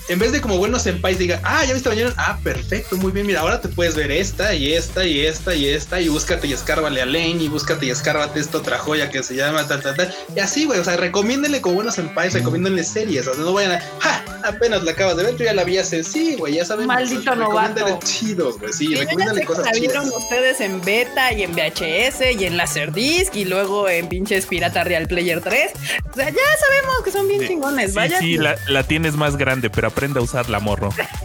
en 0.08 0.18
vez 0.18 0.32
de 0.32 0.40
como 0.40 0.58
buenos 0.58 0.86
en 0.86 1.00
país 1.00 1.18
diga, 1.18 1.40
ah, 1.44 1.64
ya 1.64 1.74
viste 1.74 1.88
Evangelion, 1.88 2.14
ah, 2.16 2.38
perfecto, 2.42 2.96
muy 2.96 3.12
bien, 3.12 3.26
mira, 3.26 3.40
ahora 3.40 3.60
te 3.60 3.68
puedes 3.68 3.94
ver 3.94 4.10
esta 4.10 4.54
y 4.54 4.72
esta 4.72 5.04
y 5.04 5.20
esta 5.26 5.54
y 5.54 5.68
esta 5.68 6.00
y 6.00 6.08
búscate 6.08 6.46
y 6.46 6.52
escárbale 6.52 7.02
a 7.02 7.06
Lane 7.06 7.42
y 7.42 7.48
búscate 7.48 7.69
y 7.80 7.90
escárbate 7.90 8.40
esta 8.40 8.58
otra 8.58 8.78
joya 8.78 9.10
que 9.10 9.22
se 9.22 9.34
llama 9.34 9.66
tal, 9.66 9.82
tal, 9.82 9.96
tal. 9.96 10.14
Y 10.34 10.40
así, 10.40 10.64
güey, 10.64 10.80
o 10.80 10.84
sea, 10.84 10.96
recomiéndenle 10.96 11.60
como 11.60 11.76
buenos 11.76 11.98
en 11.98 12.12
país, 12.14 12.32
recomiéndenle 12.32 12.82
series, 12.84 13.26
o 13.28 13.34
sea, 13.34 13.44
no 13.44 13.52
vayan 13.52 13.72
a, 13.72 13.80
ja, 14.00 14.24
apenas 14.44 14.82
la 14.82 14.92
acabas 14.92 15.16
de 15.16 15.24
ver, 15.24 15.36
tú 15.36 15.44
ya 15.44 15.54
la 15.54 15.64
vi 15.64 15.78
hace, 15.78 16.02
sí, 16.02 16.36
güey, 16.36 16.54
ya 16.54 16.64
saben. 16.64 16.86
Maldito 16.86 17.34
novato. 17.36 17.98
chidos, 18.04 18.58
güey, 18.58 18.72
sí, 18.72 18.94
recomiéndenle 18.94 19.44
cosas 19.44 19.66
la 19.66 19.72
vieron 19.72 20.08
ustedes 20.08 20.60
en 20.60 20.80
beta 20.82 21.32
y 21.32 21.42
en 21.42 21.52
VHS 21.52 22.38
y 22.38 22.44
en 22.44 22.56
Laserdisc 22.56 23.34
y 23.36 23.44
luego 23.44 23.88
en 23.88 24.08
pinches 24.08 24.46
Pirata 24.46 24.84
Real 24.84 25.06
Player 25.06 25.40
3. 25.40 25.70
O 26.10 26.14
sea, 26.14 26.28
ya 26.28 26.34
sabemos 26.34 27.02
que 27.04 27.10
son 27.12 27.28
bien 27.28 27.46
chingones, 27.46 27.94
vaya. 27.94 28.18
Sí, 28.18 28.36
la, 28.36 28.56
la, 28.68 28.82
tienes 28.82 29.14
más 29.14 29.36
grande, 29.36 29.70
pero 29.70 29.88
aprende 29.88 30.18
a 30.18 30.22
usarla, 30.22 30.58
morro. 30.60 30.90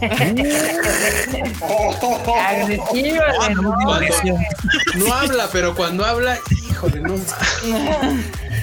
Agresivo, 2.46 3.22
no 4.96 5.14
habla, 5.14 5.48
pero 5.52 5.74
cuando 5.74 6.04
habla, 6.04 6.35
híjole, 6.50 7.00
no. 7.00 7.14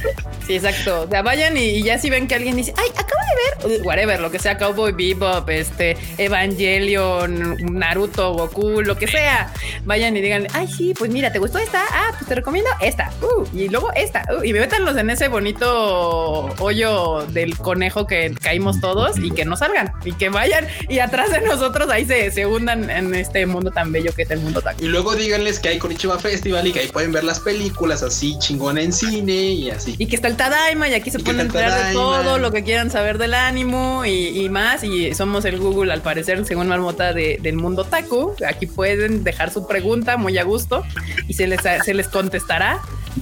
Sí, 0.45 0.55
exacto. 0.55 1.03
O 1.03 1.09
sea, 1.09 1.21
vayan 1.21 1.55
y, 1.57 1.81
ya 1.83 1.97
si 1.97 2.09
ven 2.09 2.27
que 2.27 2.35
alguien 2.35 2.55
dice, 2.55 2.73
ay, 2.77 2.89
acabo 2.89 3.21
de 3.63 3.75
ver, 3.75 3.81
whatever, 3.85 4.19
lo 4.19 4.29
que 4.29 4.39
sea, 4.39 4.57
Cowboy 4.57 4.91
Bebop, 4.91 5.49
este, 5.49 5.97
Evangelion, 6.17 7.55
Naruto, 7.71 8.33
Goku, 8.33 8.81
lo 8.81 8.97
que 8.97 9.07
sea. 9.07 9.53
Vayan 9.85 10.17
y 10.17 10.21
digan, 10.21 10.47
ay, 10.53 10.67
sí, 10.67 10.93
pues 10.97 11.11
mira, 11.11 11.31
¿te 11.31 11.39
gustó 11.39 11.59
esta? 11.59 11.83
Ah, 11.89 12.11
pues 12.17 12.27
te 12.27 12.35
recomiendo 12.35 12.69
esta. 12.81 13.11
Uh, 13.21 13.45
y 13.57 13.69
luego 13.69 13.91
esta. 13.95 14.25
Uh, 14.37 14.43
y 14.43 14.53
métanlos 14.53 14.97
en 14.97 15.09
ese 15.09 15.27
bonito 15.27 16.53
hoyo 16.59 17.25
del 17.29 17.57
conejo 17.57 18.05
que 18.05 18.33
caímos 18.41 18.81
todos 18.81 19.17
y 19.17 19.31
que 19.31 19.45
no 19.45 19.55
salgan 19.55 19.93
y 20.03 20.13
que 20.13 20.29
vayan 20.29 20.67
y 20.89 20.99
atrás 20.99 21.31
de 21.31 21.41
nosotros 21.41 21.89
ahí 21.89 22.05
se, 22.05 22.31
se 22.31 22.45
hundan 22.45 22.89
en 22.89 23.13
este 23.15 23.45
mundo 23.45 23.71
tan 23.71 23.91
bello 23.91 24.13
que 24.13 24.23
es 24.23 24.31
el 24.31 24.39
mundo 24.39 24.61
tan. 24.61 24.75
Y 24.79 24.87
luego 24.87 25.15
díganles 25.15 25.59
que 25.59 25.69
hay 25.69 25.79
Konichiwa 25.79 26.19
Festival 26.19 26.67
y 26.67 26.73
que 26.73 26.81
ahí 26.81 26.87
pueden 26.87 27.11
ver 27.11 27.23
las 27.23 27.39
películas 27.39 28.03
así 28.03 28.37
chingón 28.39 28.77
en 28.77 28.91
cine 28.91 29.33
y 29.33 29.69
así. 29.69 29.92
Y 29.97 30.07
que 30.07 30.15
está 30.15 30.27
el 30.27 30.35
Tadaima 30.35 30.89
y 30.89 30.93
aquí 30.93 31.11
se 31.11 31.19
pueden 31.19 31.41
enterar 31.41 31.87
de 31.87 31.93
todo 31.93 32.37
lo 32.37 32.51
que 32.51 32.63
quieran 32.63 32.89
saber 32.89 33.17
del 33.17 33.33
ánimo 33.33 34.05
y, 34.05 34.49
más. 34.49 34.83
Y 34.83 35.13
somos 35.13 35.45
el 35.45 35.59
Google, 35.59 35.93
al 35.93 36.01
parecer, 36.01 36.45
según 36.45 36.67
Marmota, 36.67 37.13
del 37.13 37.53
mundo 37.53 37.83
taku. 37.83 38.35
Aquí 38.47 38.67
pueden 38.67 39.23
dejar 39.23 39.51
su 39.51 39.67
pregunta 39.67 40.17
muy 40.17 40.37
a 40.37 40.43
gusto 40.43 40.83
y 41.27 41.33
se 41.33 41.47
les, 41.47 41.61
se 41.61 41.93
les 41.93 42.07
contestará 42.07 42.81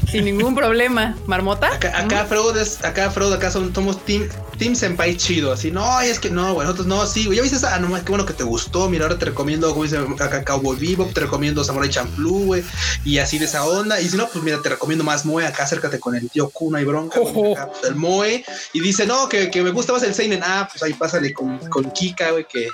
sin 0.09 0.25
ningún 0.25 0.55
problema. 0.55 1.15
Marmota. 1.25 1.73
Acá, 1.73 1.97
acá 1.97 2.25
Freud 2.25 2.57
es, 2.57 2.83
acá 2.83 3.11
Freud, 3.11 3.33
acá 3.33 3.51
somos 3.51 4.05
team, 4.05 4.27
team 4.57 4.75
senpai 4.75 5.15
chido. 5.17 5.51
Así, 5.51 5.71
no, 5.71 6.01
es 6.01 6.19
que 6.19 6.29
no, 6.29 6.53
güey, 6.53 6.65
nosotros 6.65 6.87
no, 6.87 7.05
sí, 7.05 7.25
güey. 7.25 7.37
Ya 7.37 7.43
viste 7.43 7.57
esa, 7.57 7.75
ah, 7.75 7.79
no, 7.79 7.93
qué 7.93 8.09
bueno 8.09 8.25
que 8.25 8.33
te 8.33 8.43
gustó. 8.43 8.89
Mira, 8.89 9.05
ahora 9.05 9.17
te 9.17 9.25
recomiendo, 9.25 9.69
como 9.71 9.83
dice 9.83 9.97
acá 9.97 10.43
Cowboy 10.43 10.77
Bebop, 10.77 11.13
te 11.13 11.21
recomiendo 11.21 11.63
Samurai 11.63 11.89
Champloo, 11.89 12.45
güey. 12.45 12.63
Y 13.03 13.17
así 13.17 13.37
de 13.37 13.45
esa 13.45 13.65
onda. 13.65 13.99
Y 14.01 14.09
si 14.09 14.17
no, 14.17 14.27
pues 14.27 14.43
mira, 14.43 14.61
te 14.61 14.69
recomiendo 14.69 15.03
más 15.03 15.25
Moe. 15.25 15.45
Acá 15.45 15.63
acércate 15.63 15.99
con 15.99 16.15
el 16.15 16.29
tío 16.29 16.49
Kuno 16.61 16.79
y 16.79 16.85
bronca. 16.85 17.19
Pues, 17.19 17.83
el 17.89 17.95
Moe. 17.95 18.45
Y 18.73 18.81
dice, 18.81 19.07
no, 19.07 19.27
que, 19.27 19.49
que, 19.49 19.63
me 19.63 19.71
gusta 19.71 19.93
más 19.93 20.03
el 20.03 20.13
Seinen. 20.13 20.41
Ah, 20.43 20.69
pues 20.71 20.83
ahí 20.83 20.93
pásale 20.93 21.33
con, 21.33 21.57
con 21.69 21.89
Kika, 21.89 22.29
güey, 22.29 22.45
que, 22.45 22.67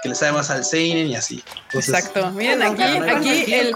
que 0.00 0.08
le 0.08 0.14
sabe 0.14 0.30
más 0.30 0.48
al 0.50 0.64
Seinen 0.64 1.08
y 1.08 1.16
así. 1.16 1.42
Exacto. 1.72 2.30
Miren, 2.30 2.62
aquí, 2.62 2.82
aquí 2.82 3.52
el, 3.52 3.74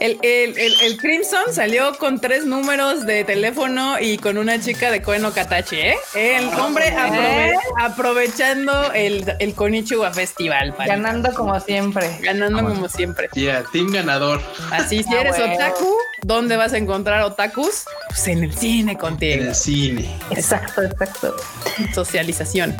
el, 0.00 0.18
el, 0.22 0.80
el 0.80 0.96
Crimson 0.96 1.52
salió 1.52 1.98
con 1.98 2.20
tres 2.20 2.46
números 2.46 3.04
de 3.04 3.24
teléfono 3.24 4.00
y 4.00 4.16
con 4.16 4.38
una 4.38 4.58
chica 4.60 4.90
de 4.90 5.02
Koen 5.02 5.30
Katachi, 5.30 5.76
¿eh? 5.76 5.96
El 6.14 6.48
ah, 6.48 6.64
hombre 6.64 6.94
aprovechando 7.78 8.92
el, 8.92 9.30
el 9.40 9.54
Konichiwa 9.54 10.10
Festival. 10.12 10.74
Ganando 10.78 11.34
como 11.34 11.60
siempre. 11.60 12.18
Ganando 12.22 12.62
como 12.62 12.88
siempre. 12.88 13.28
Ya, 13.34 13.62
team 13.72 13.92
ganador. 13.92 14.40
Así, 14.70 15.02
si 15.02 15.14
ah, 15.14 15.20
eres 15.20 15.38
otaku, 15.38 15.96
¿dónde 16.22 16.56
vas 16.56 16.72
a 16.72 16.78
encontrar 16.78 17.22
otakus? 17.22 17.84
Pues 18.08 18.28
en 18.28 18.44
el 18.44 18.56
cine 18.56 18.85
contigo. 18.94 19.42
En 19.42 19.48
el 19.48 19.54
cine. 19.54 20.18
Exacto, 20.30 20.82
exacto. 20.82 21.34
Socialización. 21.94 22.76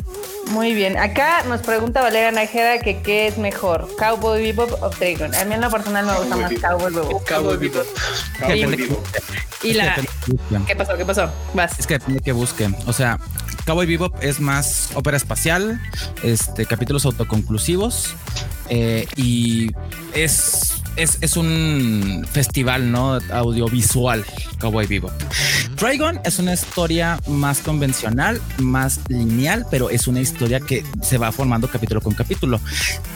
Muy 0.51 0.73
bien. 0.73 0.97
Acá 0.97 1.43
nos 1.43 1.61
pregunta 1.61 2.01
Valeria 2.01 2.31
Najeda 2.31 2.79
que 2.79 3.01
qué 3.01 3.27
es 3.27 3.37
mejor, 3.37 3.89
Cowboy 3.97 4.41
Bebop 4.41 4.81
o 4.81 4.89
Dragon. 4.89 5.35
A 5.35 5.43
mí 5.43 5.55
en 5.55 5.61
lo 5.61 5.69
personal 5.69 6.05
me 6.05 6.13
gusta 6.17 6.35
más 6.37 6.53
Cowboy 6.53 6.93
Bebop. 6.93 7.27
Cowboy 7.27 7.57
Bebop. 7.57 7.85
Cowboy 8.39 8.75
Bebop. 8.75 9.05
Y 9.63 9.73
la... 9.73 9.95
¿Qué 10.65 10.75
pasó? 10.75 10.95
¿Qué 10.95 11.05
pasó? 11.05 11.29
Vas. 11.53 11.77
Es 11.79 11.85
que 11.85 11.95
depende 11.95 12.21
que 12.21 12.31
busquen. 12.31 12.75
O 12.85 12.93
sea, 12.93 13.19
Cowboy 13.65 13.85
Bebop 13.85 14.15
es 14.21 14.39
más 14.39 14.91
ópera 14.93 15.17
espacial, 15.17 15.81
este, 16.23 16.65
capítulos 16.65 17.05
autoconclusivos 17.05 18.15
eh, 18.69 19.05
y 19.17 19.71
es 20.13 20.76
es, 20.97 21.17
es, 21.21 21.37
un 21.37 22.25
festival, 22.31 22.91
¿no? 22.91 23.19
Audiovisual, 23.31 24.25
Cowboy 24.59 24.87
Vivo. 24.87 25.11
Dragon 25.79 26.19
es 26.23 26.39
una 26.39 26.53
historia 26.53 27.19
más 27.27 27.59
convencional, 27.59 28.41
más 28.57 28.99
lineal, 29.07 29.65
pero 29.69 29.89
es 29.89 30.07
una 30.07 30.19
historia 30.19 30.59
que 30.59 30.83
se 31.01 31.17
va 31.17 31.31
formando 31.31 31.67
capítulo 31.67 32.01
con 32.01 32.13
capítulo. 32.13 32.59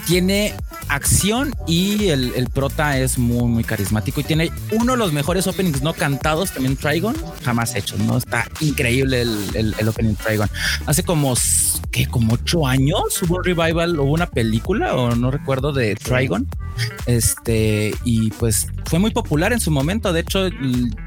Tiene 0.06 0.54
acción 0.88 1.56
y 1.68 2.10
el, 2.10 2.34
el 2.36 2.50
prota 2.50 3.00
es 3.00 3.18
muy, 3.18 3.48
muy 3.48 3.64
carismático 3.64 4.22
y 4.22 4.24
tiene 4.24 4.52
uno 4.72 4.94
de 4.94 4.98
los 4.98 5.14
mejores 5.14 5.48
openings 5.48 5.82
no 5.82 5.94
cantados 5.94 6.52
también 6.52 6.76
Trigon 6.76 7.16
jamás 7.44 7.76
hecho, 7.76 7.98
¿no? 7.98 8.18
Está 8.18 8.48
increíble 8.60 9.22
el, 9.22 9.76
el, 9.78 9.88
opening 9.88 10.16
Trigon. 10.16 10.50
Hace 10.86 11.04
como, 11.04 11.34
que 11.92 12.08
como 12.08 12.34
ocho 12.34 12.68
años 12.68 13.22
hubo 13.24 13.38
un 13.38 13.44
revival, 13.44 14.00
hubo 14.00 14.14
una 14.14 14.30
película 14.30 14.96
o 14.96 15.16
no 15.16 15.32
recuerdo 15.32 15.74
de 15.74 15.96
Trigon 15.96 16.48
Este, 17.06 17.71
y 18.04 18.30
pues 18.32 18.68
fue 18.86 19.00
muy 19.00 19.12
popular 19.12 19.54
en 19.54 19.60
su 19.60 19.72
momento. 19.72 20.14
De 20.14 20.22
hecho, 20.22 20.50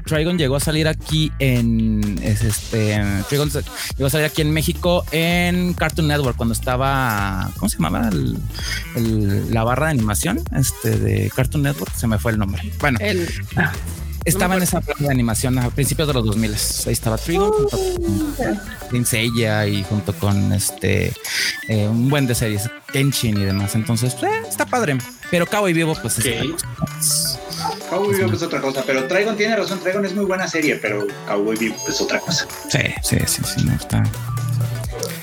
Trigon 0.05 0.37
llegó 0.37 0.55
a 0.55 0.59
salir 0.59 0.87
aquí 0.87 1.31
en 1.39 2.19
este 2.21 3.01
Trigon 3.29 3.49
llegó 3.49 4.07
a 4.07 4.09
salir 4.09 4.25
aquí 4.25 4.41
en 4.41 4.51
México 4.51 5.05
en 5.11 5.73
Cartoon 5.73 6.07
Network 6.07 6.37
cuando 6.37 6.53
estaba, 6.53 7.51
¿cómo 7.57 7.69
se 7.69 7.77
llamaba? 7.77 8.09
la 8.95 9.63
barra 9.63 9.87
de 9.87 9.91
animación 9.91 10.41
este 10.55 10.97
de 10.97 11.31
Cartoon 11.35 11.63
Network. 11.63 11.93
Se 11.95 12.07
me 12.07 12.19
fue 12.19 12.31
el 12.31 12.39
nombre. 12.39 12.61
Bueno, 12.79 12.97
el, 13.01 13.27
estaba 14.25 14.55
en 14.55 14.63
esa 14.63 14.81
de 14.99 15.09
animación 15.09 15.57
a 15.59 15.69
principios 15.69 16.07
de 16.07 16.13
los 16.13 16.25
2000. 16.25 16.51
Ahí 16.51 16.93
estaba 16.93 17.17
Trigon 17.17 17.51
junto 17.51 17.69
con 17.77 19.69
y 19.69 19.83
junto 19.83 20.13
con 20.13 20.53
este 20.53 21.13
eh, 21.69 21.87
un 21.87 22.09
buen 22.09 22.27
de 22.27 22.35
series, 22.35 22.69
Kenshin 22.91 23.37
y 23.37 23.45
demás. 23.45 23.75
Entonces, 23.75 24.15
eh, 24.23 24.27
está 24.47 24.65
padre. 24.65 24.97
Pero 25.31 25.45
Cabo 25.45 25.69
y 25.69 25.73
Vivo, 25.73 25.95
pues 26.01 26.19
es 26.19 26.25
Cowboy 27.89 28.15
Vivo 28.15 28.33
es 28.33 28.41
otra 28.41 28.61
cosa, 28.61 28.83
pero 28.85 29.07
Trigon 29.07 29.35
tiene 29.37 29.55
razón, 29.55 29.79
Trigon 29.79 30.05
es 30.05 30.13
muy 30.13 30.25
buena 30.25 30.47
serie, 30.47 30.75
pero 30.75 31.05
Cowboy 31.27 31.57
Vivo 31.57 31.75
es 31.87 32.01
otra 32.01 32.19
cosa. 32.19 32.47
Sí, 32.69 32.79
sí, 33.03 33.17
sí, 33.25 33.41
sí, 33.43 33.63
no 33.65 33.73
está. 33.73 34.03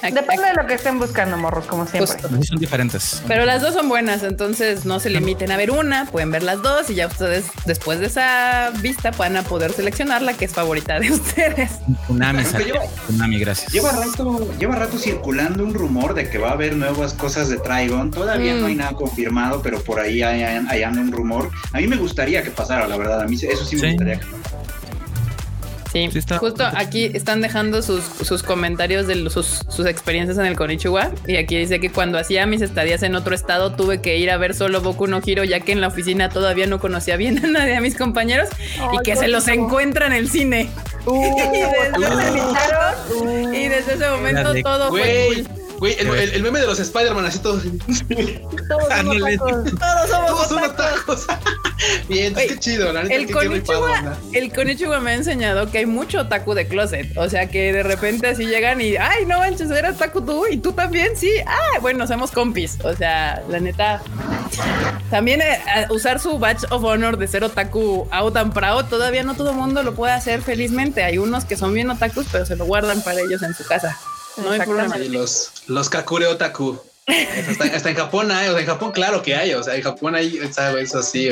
Depende 0.03 0.48
de 0.48 0.55
lo 0.55 0.66
que 0.66 0.74
estén 0.74 0.98
buscando, 0.98 1.36
morros, 1.36 1.66
como 1.66 1.86
siempre. 1.86 2.20
Son 2.42 2.59
diferentes. 2.59 3.22
Pero 3.28 3.44
las 3.44 3.62
dos 3.62 3.74
son 3.74 3.88
buenas, 3.88 4.22
entonces 4.24 4.84
no 4.84 4.98
se 4.98 5.11
limiten 5.11 5.53
a 5.53 5.57
ver 5.57 5.70
una, 5.70 6.07
pueden 6.07 6.30
ver 6.30 6.42
las 6.42 6.61
dos 6.61 6.90
y 6.90 6.94
ya 6.96 7.07
ustedes, 7.07 7.46
después 7.66 8.00
de 8.00 8.07
esa 8.07 8.70
vista, 8.80 9.12
van 9.12 9.36
a 9.36 9.42
poder 9.42 9.72
seleccionar 9.72 10.22
la 10.22 10.34
que 10.34 10.46
es 10.46 10.53
favorita 10.53 10.98
de 10.98 11.11
ustedes. 11.12 11.72
Unami, 12.09 12.42
Unami, 13.09 13.38
gracias. 13.38 13.72
Lleva 13.72 13.92
rato, 13.92 14.50
lleva 14.59 14.74
rato 14.74 14.98
circulando 14.98 15.64
un 15.64 15.74
rumor 15.74 16.14
de 16.14 16.28
que 16.28 16.38
va 16.38 16.50
a 16.50 16.53
haber 16.53 16.76
nuevas 16.76 17.14
cosas 17.14 17.48
de 17.48 17.59
Trigon. 17.59 18.11
Todavía 18.11 18.55
no 18.55 18.66
hay 18.66 18.74
mm. 18.74 18.78
nada 18.78 18.92
confirmado, 18.94 19.62
pero 19.62 19.80
por 19.82 20.00
ahí 20.00 20.22
hay, 20.22 20.82
un 20.84 21.12
rumor. 21.12 21.50
A 21.72 21.78
mí 21.78 21.86
me 21.86 21.96
gustaría 21.96 22.42
que 22.42 22.50
pasara, 22.50 22.88
la 22.88 22.96
verdad. 22.96 23.20
A 23.22 23.26
mí 23.26 23.36
eso 23.36 23.64
sí 23.64 23.76
me 23.76 23.88
gustaría 23.88 24.18
que 24.18 24.26
pasara. 24.26 24.62
Sí, 25.93 26.09
justo 26.40 26.64
aquí 26.74 27.11
están 27.12 27.43
dejando 27.43 27.82
sus, 27.82 28.03
sus 28.03 28.43
comentarios 28.43 29.07
de 29.07 29.28
sus, 29.28 29.61
sus, 29.68 29.84
experiencias 29.84 30.38
en 30.38 30.47
el 30.47 30.57
Konichiwa. 30.57 31.11
Y 31.26 31.36
aquí 31.36 31.59
dice 31.59 31.80
que 31.80 31.93
cuando 31.93 32.18
hacía 32.18 32.47
mis 32.47 32.62
estadías 32.62 33.03
en 33.03 33.14
otro 33.14 33.34
estado 33.34 33.72
tuve 33.72 34.01
que 34.01 34.16
ir 34.16 34.30
a 34.30 34.38
ver 34.38 34.55
solo 34.55 34.80
Boku 34.80 35.07
no 35.07 35.20
Hiro, 35.22 35.45
ya 35.45 35.61
que 35.61 35.72
en 35.72 35.82
la 35.82 35.88
oficina 35.88 36.30
todavía 36.30 36.66
no 36.66 36.80
conocía 36.80 37.18
bien 37.18 37.45
a 37.45 37.49
nadie 37.49 37.74
de 37.74 37.82
mis 37.82 37.95
compañeros. 37.95 38.49
Y 38.95 39.03
que 39.03 39.16
se 39.16 39.28
los 39.28 39.49
encuentra 39.49 40.07
en 40.07 40.14
el 40.14 40.30
cine. 40.30 40.70
Uh, 41.05 41.12
y, 43.53 43.68
desde 43.68 43.93
ese 43.95 44.09
momento 44.09 44.55
todo 44.62 44.88
fue 44.88 45.45
Güey, 45.83 45.97
el, 45.99 46.45
meme 46.45 46.61
de 46.61 46.66
los 46.68 46.78
Spider-Man, 46.78 47.26
así 47.26 47.41
todos. 47.41 47.64
todos 48.68 48.85
somos 48.89 49.18
tacos. 49.18 49.64
Todos 49.80 50.11
somos 50.11 50.49
todos 50.49 50.76
tacos. 50.76 51.26
Bien, 52.09 52.33
qué 52.37 52.57
chido. 52.57 52.93
La 52.93 53.03
neta, 53.03 53.16
el, 53.16 53.28
Konichiwa, 53.28 54.16
el 54.33 54.53
Konichiwa 54.53 55.01
me 55.01 55.11
ha 55.11 55.14
enseñado 55.14 55.72
que 55.72 55.78
hay 55.78 55.87
mucho 55.87 56.28
taku 56.28 56.55
de 56.55 56.68
closet. 56.68 57.18
O 57.18 57.28
sea, 57.28 57.49
que 57.49 57.72
de 57.72 57.83
repente 57.83 58.28
así 58.28 58.47
llegan 58.47 58.80
y, 58.80 58.95
ay, 58.95 59.26
no 59.26 59.41
manches, 59.41 59.72
eras 59.72 59.99
taku 59.99 60.20
tú 60.20 60.47
y 60.49 60.59
tú 60.59 60.72
también, 60.72 61.16
sí. 61.16 61.33
Ah, 61.49 61.80
bueno, 61.80 62.07
somos 62.07 62.30
compis. 62.30 62.78
O 62.85 62.95
sea, 62.95 63.43
la 63.49 63.59
neta. 63.59 64.01
También 65.11 65.43
eh, 65.43 65.59
usar 65.91 66.20
su 66.20 66.39
badge 66.39 66.62
of 66.70 66.85
honor 66.85 67.16
de 67.16 67.26
ser 67.26 67.43
otaku 67.43 68.07
out 68.12 68.37
and 68.37 68.53
proud, 68.53 68.85
todavía 68.85 69.24
no 69.24 69.35
todo 69.35 69.51
el 69.51 69.57
mundo 69.57 69.83
lo 69.83 69.97
puede 69.97 70.12
hacer 70.12 70.43
felizmente. 70.43 71.03
Hay 71.03 71.18
unos 71.18 71.45
que 71.45 71.57
son 71.57 71.74
bien 71.74 71.91
otakus, 71.91 72.26
pero 72.30 72.47
se 72.47 72.55
lo 72.55 72.66
guardan 72.66 73.03
para 73.03 73.18
ellos 73.18 73.43
en 73.43 73.53
su 73.53 73.64
casa. 73.64 73.99
No 74.37 74.51
hay 74.51 74.61
problema. 74.61 74.97
los, 74.99 75.53
los 75.66 75.91
kakure 75.91 76.26
otaku. 76.26 76.80
Hasta, 77.74 77.91
en 77.91 77.97
Japón 77.97 78.30
hay, 78.30 78.49
o 78.49 78.53
sea, 78.53 78.61
en 78.61 78.66
Japón 78.66 78.93
claro 78.93 79.22
que 79.22 79.35
hay, 79.35 79.55
o 79.55 79.62
sea, 79.62 79.74
en 79.74 79.83
Japón 79.83 80.14
hay, 80.14 80.39
¿sabes? 80.53 80.91
Eso 80.91 81.01
así, 81.01 81.28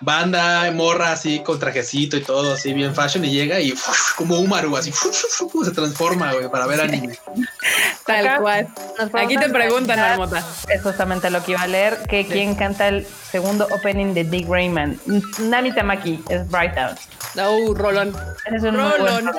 banda, 0.00 0.70
morra 0.70 1.12
así 1.12 1.40
con 1.40 1.58
trajecito 1.58 2.16
y 2.16 2.22
todo 2.22 2.54
así 2.54 2.72
bien 2.72 2.94
fashion 2.94 3.22
y 3.24 3.30
llega 3.30 3.60
y 3.60 3.74
como 4.16 4.40
Umaru 4.40 4.74
así 4.76 4.92
se 4.92 5.70
transforma, 5.72 6.32
güey, 6.32 6.50
para 6.50 6.66
ver 6.66 6.80
anime. 6.80 7.18
Tal 8.06 8.40
cual. 8.40 8.68
Aquí 9.12 9.36
te 9.36 9.50
preguntan, 9.50 10.00
Marmota. 10.00 10.42
Es 10.68 10.82
justamente 10.82 11.28
lo 11.28 11.44
que 11.44 11.52
iba 11.52 11.60
a 11.60 11.66
leer, 11.66 11.98
que 12.08 12.26
quién 12.26 12.54
canta 12.54 12.88
el 12.88 13.06
segundo 13.34 13.66
opening 13.72 14.14
de 14.14 14.22
Dick 14.22 14.48
Rayman. 14.48 14.96
Nami 15.40 15.72
Tamaki, 15.74 16.22
es 16.28 16.48
Bright 16.48 16.78
Out. 16.78 16.98
Oh, 17.36 17.74
Rolón. 17.74 18.14
Es 18.54 18.62
un 18.62 18.76
Rolón. 18.76 19.32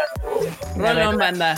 Rolón, 0.76 1.18
banda. 1.18 1.56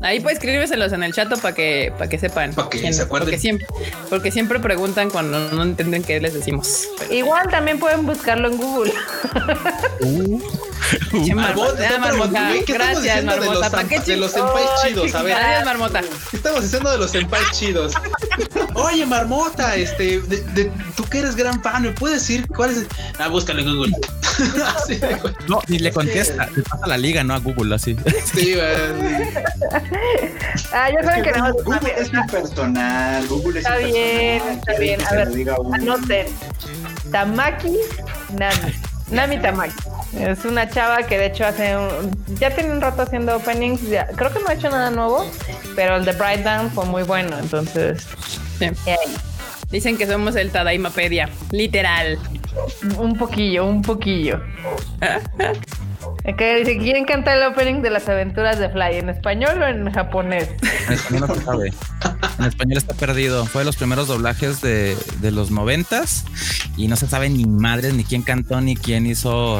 Ahí 0.00 0.18
puede 0.18 0.34
escribírselos 0.34 0.92
en 0.92 1.04
el 1.04 1.14
chat 1.14 1.28
para 1.40 1.54
que, 1.54 1.92
para 1.96 2.08
que 2.08 2.18
sepan. 2.18 2.52
Para 2.54 2.68
que 2.68 2.92
se 2.92 3.02
acuerden. 3.02 3.26
Porque 3.26 3.38
siempre, 3.38 3.66
porque 4.10 4.32
siempre 4.32 4.58
preguntan 4.58 5.10
cuando 5.10 5.38
no 5.52 5.62
entienden 5.62 6.02
qué 6.02 6.20
les 6.20 6.34
decimos. 6.34 6.88
Igual 7.08 7.48
también 7.50 7.78
pueden 7.78 8.04
buscarlo 8.04 8.48
en 8.48 8.56
Google. 8.56 8.92
Uh. 10.00 10.40
Marmota, 11.34 11.98
marmota. 11.98 12.52
¿Qué 12.64 12.72
Gracias, 12.72 13.24
Marmota. 13.24 13.70
De 13.70 13.86
los, 13.86 14.06
de 14.06 14.16
los 14.16 14.32
senpais 14.32 14.68
chidos, 14.82 15.14
a 15.14 15.22
ver. 15.22 15.36
Gracias, 15.36 15.64
Marmota. 15.64 16.00
¿Qué 16.30 16.36
estamos 16.36 16.64
haciendo 16.64 16.90
de 16.90 16.98
los 16.98 17.10
senpais 17.10 17.50
chidos? 17.52 17.94
Oye, 18.74 19.06
Marmota, 19.06 19.74
este, 19.76 20.20
de, 20.20 20.70
tú 20.96 21.04
que 21.04 21.18
eres 21.18 21.34
gran 21.34 21.62
fan, 21.62 21.75
¿me 21.80 21.90
puedes 21.90 22.20
decir 22.20 22.46
cuál 22.48 22.70
es? 22.70 22.86
Ah, 23.18 23.28
búscalo 23.28 23.60
en 23.60 23.76
Google. 23.76 23.96
no, 25.48 25.60
ni 25.68 25.78
le 25.78 25.92
contesta, 25.92 26.48
le 26.54 26.62
pasa 26.62 26.86
la 26.86 26.98
liga, 26.98 27.24
no 27.24 27.34
a 27.34 27.38
Google, 27.38 27.74
así. 27.74 27.96
Sí, 28.34 28.54
Ah, 30.72 30.90
ya 30.90 31.02
saben 31.02 31.22
que, 31.22 31.32
no. 31.32 31.52
Google 31.64 31.92
es 31.96 32.12
un 32.12 32.26
personal, 32.26 33.26
Google 33.28 33.60
es 33.60 33.66
está 33.66 33.76
bien, 33.76 34.42
Está 34.48 34.78
bien, 34.78 35.00
a 35.06 35.12
ver, 35.12 35.28
anoten. 35.72 36.26
Tamaki 37.10 37.76
Nami. 38.38 38.72
Nami 39.10 39.40
Tamaki. 39.40 39.74
Es 40.18 40.44
una 40.44 40.68
chava 40.68 41.02
que 41.04 41.18
de 41.18 41.26
hecho 41.26 41.44
hace 41.44 41.76
un, 41.76 42.10
ya 42.38 42.54
tiene 42.54 42.72
un 42.72 42.80
rato 42.80 43.02
haciendo 43.02 43.36
openings. 43.36 43.80
creo 44.16 44.32
que 44.32 44.40
no 44.40 44.48
ha 44.48 44.54
hecho 44.54 44.70
nada 44.70 44.90
nuevo, 44.90 45.30
pero 45.74 45.96
el 45.96 46.04
de 46.04 46.12
Bright 46.12 46.42
Down 46.42 46.70
fue 46.70 46.84
muy 46.86 47.02
bueno. 47.02 47.38
Entonces, 47.38 48.06
dicen 49.70 49.96
que 49.96 50.06
somos 50.06 50.36
el 50.36 50.50
Tadaimapedia, 50.50 51.28
literal. 51.50 52.18
Un 52.98 53.16
poquillo, 53.16 53.66
un 53.66 53.82
poquillo. 53.82 54.40
Que 56.36 56.56
dice, 56.56 56.78
¿quién 56.78 57.04
canta 57.04 57.34
el 57.34 57.42
opening 57.42 57.82
de 57.82 57.90
las 57.90 58.08
aventuras 58.08 58.58
de 58.58 58.68
Fly? 58.68 58.96
¿En 58.96 59.08
español 59.08 59.62
o 59.62 59.66
en 59.66 59.90
japonés? 59.92 60.48
En 60.86 60.92
español 60.92 61.28
no 61.28 61.40
sabe. 61.42 61.72
En 62.38 62.44
español 62.44 62.78
está 62.78 62.94
perdido. 62.94 63.46
Fue 63.46 63.62
de 63.62 63.64
los 63.66 63.76
primeros 63.76 64.08
doblajes 64.08 64.60
de, 64.60 64.96
de 65.20 65.30
los 65.30 65.50
noventas 65.50 66.24
y 66.76 66.88
no 66.88 66.96
se 66.96 67.06
sabe 67.06 67.30
ni 67.30 67.46
madres, 67.46 67.94
ni 67.94 68.04
quién 68.04 68.22
cantó, 68.22 68.60
ni 68.60 68.76
quién 68.76 69.06
hizo 69.06 69.58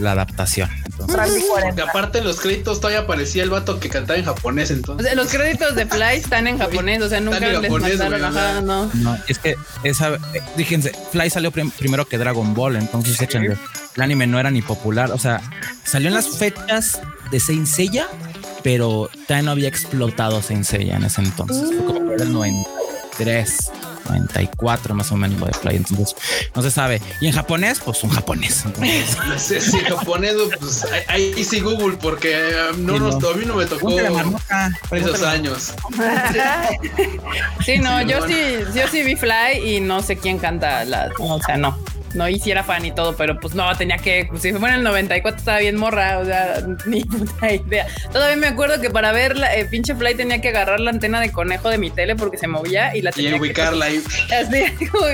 la 0.00 0.12
adaptación. 0.12 0.68
Porque 0.96 1.82
aparte 1.82 2.18
en 2.18 2.24
los 2.24 2.40
créditos 2.40 2.80
todavía 2.80 3.00
aparecía 3.00 3.42
el 3.42 3.50
vato 3.50 3.78
que 3.78 3.88
cantaba 3.88 4.18
en 4.18 4.24
japonés 4.24 4.70
entonces. 4.70 5.14
los 5.14 5.28
créditos 5.28 5.74
de 5.76 5.86
Fly 5.86 6.16
están 6.16 6.46
en 6.46 6.58
japonés, 6.58 7.02
o 7.02 7.08
sea, 7.08 7.20
nunca 7.20 7.40
les 7.40 7.60
japonés, 7.60 7.98
mandaron, 7.98 8.66
no. 8.66 8.90
No, 8.94 9.18
es 9.28 9.38
que 9.38 9.56
esa, 9.84 10.18
fíjense, 10.56 10.92
Fly 11.12 11.30
salió 11.30 11.52
primero 11.52 12.06
que 12.06 12.18
Dragon 12.18 12.54
Ball, 12.54 12.76
entonces 12.76 13.20
échenle 13.20 13.56
el 13.96 14.02
anime 14.02 14.26
no 14.26 14.38
era 14.38 14.50
ni 14.50 14.62
popular. 14.62 15.10
O 15.10 15.18
sea, 15.18 15.40
salió 15.86 16.08
en 16.08 16.14
las 16.14 16.28
fechas 16.28 17.00
de 17.30 17.40
Saint 17.40 17.66
Seiya, 17.66 18.08
pero 18.62 19.08
todavía 19.26 19.44
no 19.44 19.50
había 19.52 19.68
explotado 19.68 20.42
Saint 20.42 20.64
Seiya 20.64 20.96
en 20.96 21.04
ese 21.04 21.22
entonces. 21.22 21.68
Fue 21.76 21.84
como 21.84 22.12
el 22.12 22.32
93. 22.32 23.70
94 24.06 24.94
más 24.94 25.10
o 25.12 25.16
menos 25.16 25.38
lo 25.40 25.46
de 25.46 25.52
Play, 25.52 25.76
entonces 25.76 26.14
no 26.54 26.62
se 26.62 26.70
sabe. 26.70 27.00
Y 27.20 27.26
en 27.26 27.32
japonés, 27.32 27.80
pues 27.84 28.02
un 28.04 28.10
japonés. 28.10 28.64
Sí, 29.38 29.60
sí, 29.60 29.80
japonés, 29.80 30.34
pues 30.60 30.86
ahí 31.08 31.44
sí 31.44 31.60
Google, 31.60 31.96
porque 32.00 32.36
um, 32.72 32.84
no, 32.84 32.98
Nos, 32.98 33.24
a 33.24 33.36
mí 33.36 33.44
no 33.44 33.56
me 33.56 33.66
tocó 33.66 33.90
esos 34.92 35.22
años. 35.22 35.74
sí, 37.64 37.78
no, 37.78 38.02
yo 38.02 38.26
sí, 38.26 38.34
yo 38.74 38.88
sí 38.90 39.02
vi 39.02 39.16
Fly 39.16 39.76
y 39.76 39.80
no 39.80 40.02
sé 40.02 40.16
quién 40.16 40.38
canta 40.38 40.84
la, 40.84 41.10
o 41.18 41.42
sea, 41.42 41.56
no 41.56 41.76
no 42.16 42.28
hiciera 42.28 42.64
fan 42.64 42.84
y 42.84 42.92
todo, 42.92 43.16
pero 43.16 43.38
pues 43.38 43.54
no, 43.54 43.74
tenía 43.76 43.98
que, 43.98 44.26
pues, 44.28 44.42
si 44.42 44.52
fue 44.52 44.68
en 44.68 44.76
el 44.76 44.82
94 44.82 45.38
estaba 45.38 45.58
bien 45.58 45.76
morra, 45.76 46.18
o 46.18 46.24
sea, 46.24 46.62
ni 46.86 47.04
puta 47.04 47.52
idea. 47.52 47.86
Todavía 48.12 48.36
me 48.36 48.46
acuerdo 48.48 48.80
que 48.80 48.90
para 48.90 49.12
ver 49.12 49.36
la 49.36 49.54
eh, 49.54 49.66
pinche 49.66 49.94
Fly 49.94 50.14
tenía 50.14 50.40
que 50.40 50.48
agarrar 50.48 50.80
la 50.80 50.90
antena 50.90 51.20
de 51.20 51.30
conejo 51.30 51.68
de 51.68 51.78
mi 51.78 51.90
tele 51.90 52.16
porque 52.16 52.38
se 52.38 52.46
movía 52.46 52.96
y 52.96 53.02
la 53.02 53.12
tenía 53.12 53.36
y 53.36 53.40
ubicarla 53.40 53.86
ahí. 53.86 54.02
Así, 54.32 54.86
como, 54.90 55.06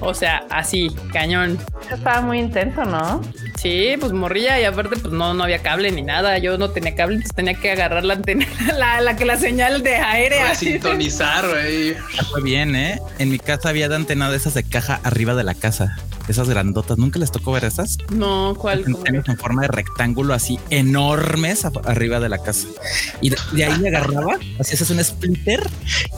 o 0.00 0.14
sea, 0.14 0.44
así, 0.50 0.90
cañón. 1.12 1.58
Estaba 1.90 2.20
muy 2.20 2.38
intenso, 2.38 2.84
¿no? 2.84 3.22
Sí, 3.56 3.94
pues 4.00 4.12
morría 4.12 4.60
y 4.60 4.64
aparte 4.64 4.96
pues 4.96 5.12
no, 5.12 5.34
no 5.34 5.44
había 5.44 5.60
cable 5.60 5.92
ni 5.92 6.02
nada. 6.02 6.38
Yo 6.38 6.58
no 6.58 6.70
tenía 6.70 6.94
cable, 6.94 7.16
entonces 7.16 7.36
tenía 7.36 7.54
que 7.54 7.70
agarrar 7.70 8.04
la 8.04 8.14
antena, 8.14 8.46
la, 8.78 9.00
la 9.00 9.16
que 9.16 9.24
la 9.24 9.36
señal 9.36 9.82
de 9.82 9.96
aérea. 9.96 10.42
Para 10.42 10.54
sintonizar, 10.54 11.48
güey. 11.48 11.94
Fue 12.30 12.42
bien, 12.42 12.74
¿eh? 12.74 12.98
En 13.18 13.30
mi 13.30 13.38
casa 13.38 13.68
había 13.68 13.88
de 13.88 13.96
antena 13.96 14.30
de 14.30 14.36
esas 14.36 14.54
de 14.54 14.64
caja 14.64 15.00
arriba 15.04 15.34
de 15.34 15.44
la 15.44 15.54
casa. 15.54 15.96
Esas 16.28 16.48
grandotas. 16.48 16.98
¿Nunca 16.98 17.18
les 17.18 17.30
tocó 17.30 17.52
ver 17.52 17.64
esas? 17.64 17.98
No, 18.10 18.54
¿cuál? 18.56 18.84
En 19.04 19.38
forma 19.38 19.62
de 19.62 19.68
rectángulo 19.68 20.34
así 20.34 20.58
enormes 20.70 21.64
arriba 21.84 22.20
de 22.20 22.28
la 22.28 22.38
casa. 22.38 22.68
Y 23.20 23.30
de, 23.30 23.64
ahí 23.64 23.86
agarraba, 23.86 24.38
así 24.58 24.74
es 24.74 24.90
un 24.90 25.02
splitter 25.02 25.68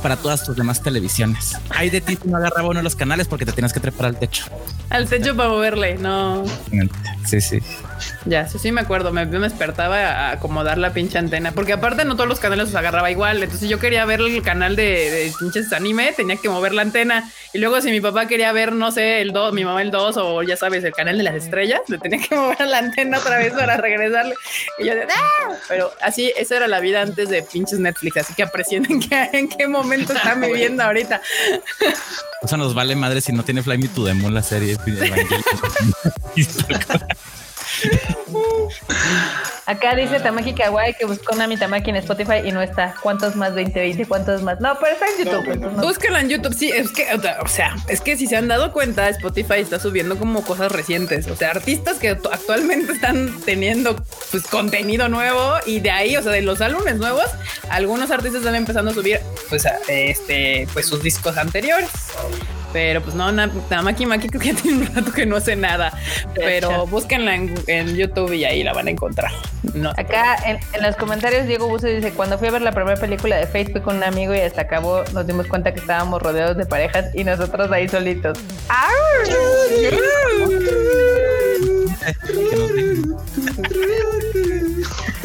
para 0.02 0.16
todas 0.16 0.44
tus 0.44 0.56
demás 0.56 0.82
televisiones. 0.82 1.56
Ahí 1.70 1.90
de 1.90 2.00
ti 2.00 2.18
no 2.24 2.36
agarraba 2.36 2.68
uno 2.68 2.78
de 2.78 2.84
los 2.84 2.96
canales 2.96 3.28
porque 3.28 3.44
te 3.44 3.52
tienes 3.52 3.72
que 3.72 3.80
trepar 3.80 4.06
al 4.06 4.18
techo. 4.18 4.44
Al 4.90 5.08
techo 5.08 5.36
para 5.36 5.48
moverle, 5.48 5.96
no. 5.96 6.44
Sí, 7.24 7.40
sí. 7.40 7.58
Ya, 8.24 8.46
sí, 8.46 8.58
sí 8.58 8.72
me 8.72 8.80
acuerdo. 8.80 9.12
Me, 9.12 9.24
me 9.26 9.38
despertaba 9.38 9.96
a 9.96 10.30
acomodar 10.32 10.78
la 10.78 10.92
pinche 10.92 11.18
antena. 11.18 11.52
Porque 11.52 11.72
aparte 11.72 12.04
no 12.04 12.16
todos 12.16 12.28
los 12.28 12.40
canales 12.40 12.66
los 12.66 12.74
agarraba 12.74 13.10
igual. 13.10 13.42
Entonces 13.42 13.68
yo 13.68 13.78
quería 13.78 14.04
ver 14.04 14.20
el 14.20 14.42
canal 14.42 14.76
de, 14.76 15.10
de 15.10 15.32
pinches 15.38 15.72
anime, 15.72 16.12
tenía 16.12 16.36
que 16.36 16.48
mover 16.48 16.74
la 16.74 16.82
antena. 16.82 17.30
Y 17.52 17.58
luego 17.58 17.80
si 17.80 17.90
mi 17.90 18.00
papá 18.00 18.26
quería 18.26 18.52
ver, 18.52 18.72
no 18.72 18.90
sé, 18.90 19.20
el 19.20 19.32
2, 19.32 19.52
mi 19.52 19.64
mamá 19.64 19.82
el 19.82 19.90
2 19.90 20.16
o 20.16 20.42
ya 20.42 20.56
sabes, 20.56 20.82
el 20.84 20.92
canal 20.92 21.16
de 21.16 21.22
las 21.24 21.34
estrellas, 21.34 21.80
le 21.88 21.98
tenía 21.98 22.20
que 22.20 22.34
mover 22.36 22.66
la 22.66 22.78
antena 22.78 23.18
otra 23.18 23.38
vez 23.38 23.52
para 23.52 23.76
regresarle. 23.76 24.34
Y 24.78 24.86
yo 24.86 24.94
de, 24.94 25.02
¡Ah! 25.04 25.52
Pero 25.68 25.92
así, 26.00 26.32
esa 26.36 26.56
era 26.56 26.66
la 26.68 26.80
vida 26.80 27.02
antes 27.02 27.28
de 27.28 27.42
pinches 27.42 27.78
Netflix. 27.78 28.16
Así 28.16 28.34
que 28.34 28.42
aprecien 28.42 28.86
en 28.90 29.00
qué, 29.00 29.30
en 29.32 29.48
qué 29.48 29.68
momento 29.68 30.12
están 30.12 30.40
viviendo 30.46 30.82
ahorita. 30.82 31.20
O 32.42 32.48
sea, 32.48 32.58
nos 32.58 32.74
vale 32.74 32.96
madre 32.96 33.20
si 33.20 33.32
no 33.32 33.44
tiene 33.44 33.62
Fly 33.62 33.78
Me 33.78 33.88
to 33.88 34.04
the 34.04 34.14
Moon 34.14 34.34
la 34.34 34.42
serie. 34.42 34.76
Acá 39.66 39.94
dice 39.96 40.20
Tamaki 40.20 40.52
Kawaii 40.52 40.94
que 40.94 41.06
buscó 41.06 41.34
Nami 41.34 41.56
Tamaki 41.56 41.90
en 41.90 41.96
Spotify 41.96 42.42
y 42.44 42.52
no 42.52 42.60
está. 42.60 42.94
¿Cuántos 43.02 43.34
más? 43.34 43.54
20, 43.54 43.80
20, 43.80 44.06
¿cuántos 44.06 44.42
más? 44.42 44.60
No, 44.60 44.76
pero 44.78 44.92
está 44.92 45.06
en 45.06 45.24
YouTube. 45.24 45.72
No, 45.72 45.82
Búsquenla 45.82 46.20
en 46.20 46.28
YouTube. 46.28 46.54
Sí, 46.54 46.70
es 46.70 46.90
que, 46.90 47.06
o 47.14 47.48
sea, 47.48 47.74
es 47.88 48.00
que 48.00 48.16
si 48.16 48.26
se 48.26 48.36
han 48.36 48.48
dado 48.48 48.72
cuenta, 48.72 49.08
Spotify 49.08 49.60
está 49.60 49.78
subiendo 49.78 50.18
como 50.18 50.44
cosas 50.44 50.70
recientes. 50.70 51.28
O 51.28 51.36
sea, 51.36 51.50
artistas 51.50 51.98
que 51.98 52.10
actualmente 52.10 52.92
están 52.92 53.40
teniendo 53.44 53.96
pues 54.30 54.44
contenido 54.44 55.08
nuevo 55.08 55.54
y 55.64 55.80
de 55.80 55.90
ahí, 55.90 56.16
o 56.16 56.22
sea, 56.22 56.32
de 56.32 56.42
los 56.42 56.60
álbumes 56.60 56.96
nuevos, 56.96 57.26
algunos 57.70 58.10
artistas 58.10 58.40
están 58.40 58.56
empezando 58.56 58.90
a 58.90 58.94
subir 58.94 59.20
pues 59.48 59.66
este, 59.88 60.68
pues 60.74 60.86
sus 60.86 61.02
discos 61.02 61.38
anteriores. 61.38 61.88
Pero 62.74 63.00
pues 63.00 63.14
no, 63.14 63.32
Tamaki 63.68 64.04
Maki 64.04 64.28
creo 64.28 64.40
que 64.40 64.52
ya 64.52 64.54
tiene 64.62 64.78
un 64.78 64.94
rato 64.94 65.12
que 65.12 65.24
no 65.24 65.36
hace 65.36 65.54
nada. 65.54 65.96
Pero 66.34 66.88
búsquenla 66.88 67.36
en, 67.36 67.94
YouTube 67.94 68.32
y 68.32 68.44
ahí 68.44 68.64
la 68.64 68.72
van 68.72 68.88
a 68.88 68.90
encontrar. 68.90 69.30
No. 69.74 69.90
Acá 69.90 70.36
en, 70.44 70.58
los 70.82 70.96
comentarios 70.96 71.46
Diego 71.46 71.68
Buso 71.68 71.86
dice, 71.86 72.10
cuando 72.10 72.36
fui 72.36 72.48
a 72.48 72.50
ver 72.50 72.62
la 72.62 72.72
primera 72.72 73.00
película 73.00 73.36
de 73.36 73.46
Facebook 73.46 73.82
con 73.82 73.98
un 73.98 74.02
amigo 74.02 74.34
y 74.34 74.40
hasta 74.40 74.62
acabó, 74.62 75.04
nos 75.12 75.24
dimos 75.24 75.46
cuenta 75.46 75.72
que 75.72 75.78
estábamos 75.78 76.20
rodeados 76.20 76.56
de 76.56 76.66
parejas 76.66 77.14
y 77.14 77.22
nosotros 77.22 77.70
ahí 77.70 77.88
solitos. 77.88 78.36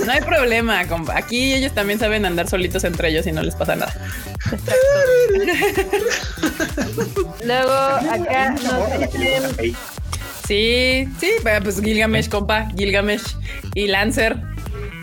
No 0.06 0.12
hay 0.12 0.22
problema, 0.22 0.86
aquí 1.14 1.54
ellos 1.54 1.74
también 1.74 2.00
saben 2.00 2.26
andar 2.26 2.50
solitos 2.50 2.84
entre 2.84 3.10
ellos 3.10 3.28
y 3.28 3.32
no 3.32 3.44
les 3.44 3.56
pasa 3.56 3.76
nada. 3.76 3.94
Luego 7.44 7.72
acá 7.72 8.56
Sí, 10.48 11.08
sí, 11.20 11.32
pues 11.64 11.80
Gilgamesh, 11.80 12.28
compa, 12.28 12.70
Gilgamesh 12.76 13.22
y 13.76 13.88
Lancer. 13.88 14.38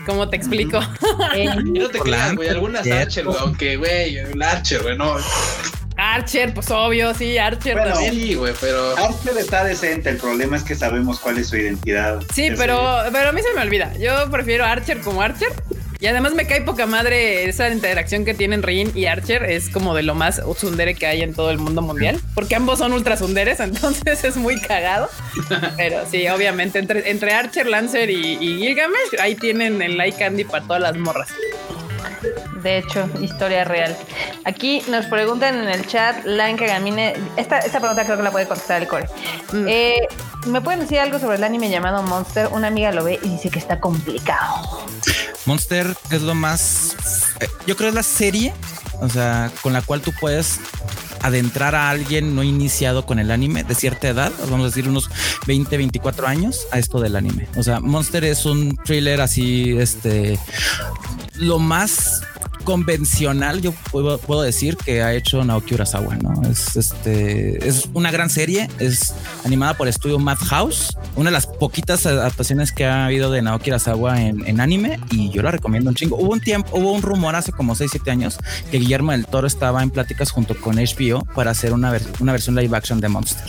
¿Cómo 0.05 0.29
te 0.29 0.35
explico? 0.35 0.79
no 1.65 1.89
te 1.89 1.99
creas, 1.99 2.35
güey. 2.35 2.49
Algunas 2.49 2.85
Archer, 2.85 3.25
aunque, 3.39 3.77
güey, 3.77 4.17
Archer, 4.41 4.81
güey, 4.81 4.97
no. 4.97 5.15
Archer, 5.97 6.53
pues 6.53 6.69
obvio, 6.69 7.13
sí, 7.13 7.37
Archer 7.37 7.75
también. 7.75 8.13
Sí, 8.13 8.35
güey, 8.35 8.53
pero. 8.61 8.95
Archer 8.97 9.37
está 9.37 9.63
decente. 9.63 10.09
El 10.09 10.17
problema 10.17 10.55
es 10.55 10.63
que 10.63 10.75
sabemos 10.75 11.19
cuál 11.19 11.39
es 11.39 11.47
su 11.47 11.57
identidad. 11.57 12.21
Sí, 12.33 12.49
pero, 12.55 12.99
pero 13.11 13.29
a 13.29 13.31
mí 13.31 13.41
se 13.41 13.53
me 13.53 13.61
olvida. 13.61 13.93
Yo 13.97 14.29
prefiero 14.29 14.65
Archer 14.65 15.01
como 15.01 15.21
Archer. 15.21 15.49
Y 15.99 16.05
además 16.05 16.35
me 16.35 16.45
cae 16.45 16.61
poca 16.61 16.85
madre 16.85 17.49
esa 17.49 17.69
interacción 17.69 18.23
que 18.23 18.35
tienen 18.35 18.61
Rin 18.61 18.91
y 18.93 19.07
Archer. 19.07 19.43
Es 19.45 19.69
como 19.69 19.95
de 19.95 20.03
lo 20.03 20.13
más 20.13 20.39
sundere 20.55 20.93
que 20.93 21.07
hay 21.07 21.23
en 21.23 21.33
todo 21.33 21.49
el 21.49 21.57
mundo 21.57 21.81
mundial. 21.81 22.21
Porque 22.35 22.55
ambos 22.55 22.77
son 22.77 22.93
ultra 22.93 23.17
sunderes, 23.17 23.59
entonces 23.61 24.23
es 24.23 24.37
muy 24.37 24.61
cagado. 24.61 25.09
Pero 25.75 26.05
sí, 26.09 26.27
obviamente, 26.27 26.77
entre, 26.77 27.09
entre 27.09 27.33
Archer, 27.33 27.65
Lancer 27.65 28.11
y, 28.11 28.37
y 28.39 28.59
Gilgamesh, 28.59 29.19
ahí 29.19 29.33
tienen 29.33 29.81
el 29.81 29.97
like 29.97 30.19
candy 30.19 30.43
para 30.43 30.63
todas 30.63 30.81
las 30.83 30.95
morras. 30.95 31.29
De 32.61 32.77
hecho, 32.77 33.09
historia 33.21 33.63
real. 33.63 33.95
Aquí 34.45 34.81
nos 34.89 35.05
preguntan 35.05 35.57
en 35.57 35.69
el 35.69 35.85
chat, 35.87 36.25
Lanka 36.25 36.65
Gamine. 36.65 37.15
Esta, 37.35 37.59
esta 37.59 37.79
pregunta 37.79 38.05
creo 38.05 38.17
que 38.17 38.23
la 38.23 38.31
puede 38.31 38.47
contestar 38.47 38.81
el 38.81 38.87
core. 38.87 39.07
Mm. 39.53 39.65
Eh, 39.67 40.07
¿Me 40.47 40.61
pueden 40.61 40.81
decir 40.81 40.99
algo 40.99 41.19
sobre 41.19 41.37
el 41.37 41.43
anime 41.43 41.69
llamado 41.69 42.03
Monster? 42.03 42.47
Una 42.51 42.67
amiga 42.67 42.91
lo 42.91 43.03
ve 43.03 43.19
y 43.21 43.29
dice 43.29 43.49
que 43.49 43.59
está 43.59 43.79
complicado. 43.79 44.85
Monster 45.45 45.95
es 46.11 46.21
lo 46.21 46.35
más. 46.35 46.95
Eh, 47.39 47.47
yo 47.65 47.75
creo 47.75 47.89
es 47.89 47.95
la 47.95 48.03
serie, 48.03 48.53
o 49.01 49.09
sea, 49.09 49.51
con 49.61 49.73
la 49.73 49.81
cual 49.81 50.01
tú 50.01 50.11
puedes 50.19 50.59
adentrar 51.21 51.75
a 51.75 51.89
alguien 51.89 52.35
no 52.35 52.43
iniciado 52.43 53.05
con 53.05 53.19
el 53.19 53.31
anime 53.31 53.63
de 53.63 53.75
cierta 53.75 54.07
edad, 54.07 54.31
vamos 54.49 54.61
a 54.61 54.65
decir 54.67 54.87
unos 54.87 55.09
20, 55.45 55.77
24 55.77 56.27
años 56.27 56.67
a 56.71 56.79
esto 56.79 56.99
del 56.99 57.15
anime. 57.15 57.47
O 57.57 57.63
sea, 57.63 57.79
Monster 57.79 58.23
es 58.23 58.45
un 58.45 58.77
thriller 58.77 59.21
así, 59.21 59.77
este, 59.77 60.39
lo 61.39 61.59
más 61.59 62.21
convencional, 62.67 63.61
yo 63.61 63.71
puedo, 63.91 64.41
decir 64.41 64.75
que 64.75 65.01
ha 65.01 65.13
hecho 65.13 65.41
Naoki 65.41 65.73
Urasawa, 65.73 66.17
¿no? 66.17 66.41
Es 66.49 66.75
este 66.75 67.65
es 67.65 67.87
una 67.93 68.11
gran 68.11 68.29
serie, 68.29 68.69
es 68.77 69.13
animada 69.45 69.75
por 69.75 69.87
el 69.87 69.91
estudio 69.91 70.19
Madhouse, 70.19 70.97
una 71.15 71.29
de 71.29 71.31
las 71.31 71.47
poquitas 71.47 72.05
adaptaciones 72.05 72.73
que 72.73 72.85
ha 72.85 73.05
habido 73.05 73.31
de 73.31 73.41
Naoki 73.41 73.69
Urasawa 73.69 74.21
en, 74.21 74.59
anime 74.59 74.99
y 75.11 75.29
yo 75.29 75.43
la 75.43 75.51
recomiendo 75.51 75.89
un 75.89 75.95
chingo. 75.95 76.17
Hubo 76.17 76.33
un 76.33 76.41
tiempo, 76.41 76.77
hubo 76.77 76.91
un 76.91 77.01
rumor 77.01 77.37
hace 77.37 77.53
como 77.53 77.73
6, 77.73 77.89
7 77.89 78.11
años 78.11 78.37
que 78.69 78.79
Guillermo 78.79 79.13
del 79.13 79.25
Toro 79.27 79.47
estaba 79.47 79.81
en 79.81 79.89
pláticas 79.89 80.31
junto 80.31 80.59
con 80.59 80.75
HBO 80.75 81.23
para 81.35 81.51
hacer 81.51 81.71
una, 81.71 81.97
una 82.19 82.33
versión 82.33 82.57
live 82.57 82.75
action 82.75 82.99
de 82.99 83.07
Monster. 83.07 83.47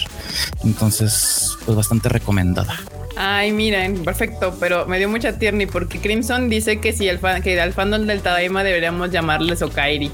Entonces, 0.62 1.56
pues 1.64 1.76
bastante 1.76 2.08
recomendada. 2.08 2.78
Ay, 3.20 3.50
miren, 3.50 4.04
perfecto, 4.04 4.56
pero 4.60 4.86
me 4.86 4.98
dio 4.98 5.08
mucha 5.08 5.38
tierni 5.38 5.66
porque 5.66 5.98
Crimson 5.98 6.48
dice 6.48 6.80
que 6.80 6.92
si 6.92 7.08
el 7.08 7.18
fan, 7.18 7.42
que 7.42 7.60
al 7.60 7.72
fandom 7.72 8.06
del 8.06 8.22
Tadaima 8.22 8.62
deberíamos 8.62 9.10
llamarle 9.10 9.56
Sokairi. 9.56 10.12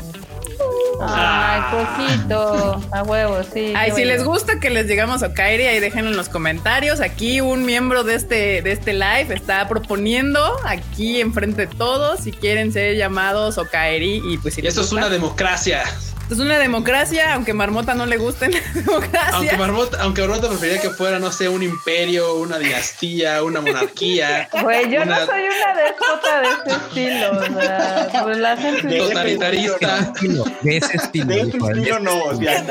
Ay, 1.00 1.60
poquito, 1.70 2.80
a 2.92 3.02
huevo, 3.02 3.42
sí. 3.52 3.74
Ay, 3.76 3.92
si 3.92 4.04
les 4.04 4.24
gusta 4.24 4.58
que 4.58 4.70
les 4.70 4.86
llegamos 4.86 5.22
a 5.22 5.34
Kairi, 5.34 5.64
ahí 5.64 5.80
déjenlo 5.80 6.10
en 6.10 6.16
los 6.16 6.30
comentarios. 6.30 7.00
Aquí 7.00 7.42
un 7.42 7.66
miembro 7.66 8.04
de 8.04 8.14
este, 8.14 8.62
de 8.62 8.72
este 8.72 8.94
live 8.94 9.34
está 9.34 9.68
proponiendo 9.68 10.40
aquí 10.64 11.20
enfrente 11.20 11.66
de 11.66 11.74
todos 11.74 12.20
si 12.20 12.32
quieren 12.32 12.72
ser 12.72 12.96
llamados 12.96 13.60
Kairi 13.70 14.22
y 14.26 14.38
pues 14.38 14.54
si 14.54 14.66
Esto 14.66 14.80
es 14.80 14.92
una 14.92 15.10
democracia. 15.10 15.82
Es 16.30 16.38
una 16.38 16.58
democracia, 16.58 17.34
aunque 17.34 17.52
Marmota 17.52 17.94
no 17.94 18.06
le 18.06 18.16
guste 18.16 18.48
la 18.48 18.60
democracia. 18.74 19.30
Aunque 19.32 19.56
Marmota, 19.56 19.98
aunque 20.00 20.22
Marmota 20.22 20.48
preferiría 20.48 20.80
que 20.80 20.90
fuera, 20.90 21.18
no 21.18 21.30
sé, 21.30 21.48
un 21.48 21.62
imperio, 21.62 22.36
una 22.36 22.58
dinastía, 22.58 23.42
una 23.42 23.60
monarquía. 23.60 24.48
Güey, 24.62 24.90
yo 24.90 25.04
no 25.04 25.14
soy 25.26 25.42
una 25.42 25.74
déspota 25.82 26.40
de 26.40 26.48
ese 26.48 26.76
estilo. 26.86 27.32
O 27.32 27.60
sea, 27.60 28.22
pues 28.22 28.38
la 28.38 28.56
gente 28.56 28.98
totalitarista. 28.98 30.12
De 30.62 30.76
ese 30.78 30.96
estilo. 30.96 31.24
De 31.24 31.40
ese 31.40 31.58
estilo 31.58 31.98
no. 32.00 32.22
O 32.24 32.36
sea, 32.36 32.64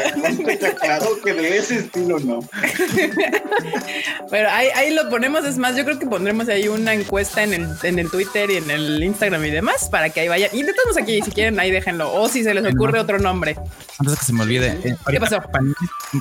claro 0.82 1.22
que 1.24 1.34
de 1.34 1.58
ese 1.58 1.76
estilo 1.80 2.20
no. 2.20 2.40
Pero 4.32 4.50
ahí, 4.50 4.70
ahí 4.76 4.94
lo 4.94 5.10
ponemos. 5.10 5.46
Es 5.46 5.58
más, 5.60 5.76
yo 5.76 5.86
creo 5.86 6.00
que 6.00 6.08
pondremos 6.08 6.50
ahí 6.50 6.68
una 6.68 6.94
encuesta 6.94 7.44
en 7.44 7.54
el, 7.54 7.70
en 7.84 8.00
el 8.00 8.10
Twitter 8.10 8.50
y 8.50 8.58
en 8.58 8.72
el 8.72 9.04
Instagram 9.04 9.46
y 9.46 9.52
demás 9.52 9.90
para 9.90 10.10
que 10.10 10.22
ahí 10.22 10.28
vayan. 10.28 10.50
Intentamos 10.54 10.98
aquí, 10.98 11.22
si 11.22 11.32
quieren, 11.32 11.60
ahí 11.60 11.70
déjenlo. 11.70 12.12
O 12.14 12.28
si 12.28 12.44
se 12.44 12.54
les 12.56 12.66
ocurre 12.66 13.00
otro 13.00 13.20
nombre 13.20 13.43
antes 13.50 14.14
de 14.14 14.18
que 14.18 14.26
se 14.26 14.34
me 14.34 14.44
olvide, 14.44 14.80
eh, 14.84 14.96
¿qué 15.08 15.20
pasó? 15.20 15.42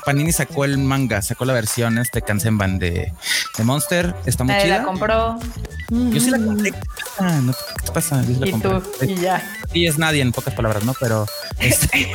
Panini, 0.05 0.33
sacó 0.33 0.65
el 0.65 0.79
manga, 0.79 1.23
sacó 1.23 1.45
la 1.45 1.53
versión 1.53 1.99
este 1.99 2.23
Kansenban 2.23 2.79
de, 2.79 3.13
de 3.57 3.65
Monster. 3.65 4.15
Está 4.27 4.45
muy 4.45 4.55
chida. 4.63 4.79
la 4.79 4.85
compró. 4.85 5.39
Yo 5.91 6.21
sí 6.21 6.31
la 6.31 6.39
compré. 6.39 6.73
Ah, 7.19 7.41
no, 7.43 7.53
¿Qué 7.53 7.87
te 7.87 7.93
pasa? 7.93 8.23
Yo 8.23 8.35
sí 8.35 8.41
la 8.41 8.49
y 8.49 8.53
tú, 8.61 8.83
y 9.03 9.15
ya. 9.17 9.43
Sí, 9.73 9.87
es 9.87 9.99
nadie 9.99 10.23
en 10.23 10.33
pocas 10.33 10.55
palabras, 10.55 10.85
¿no? 10.85 10.95
Pero 11.01 11.27
este, 11.63 12.13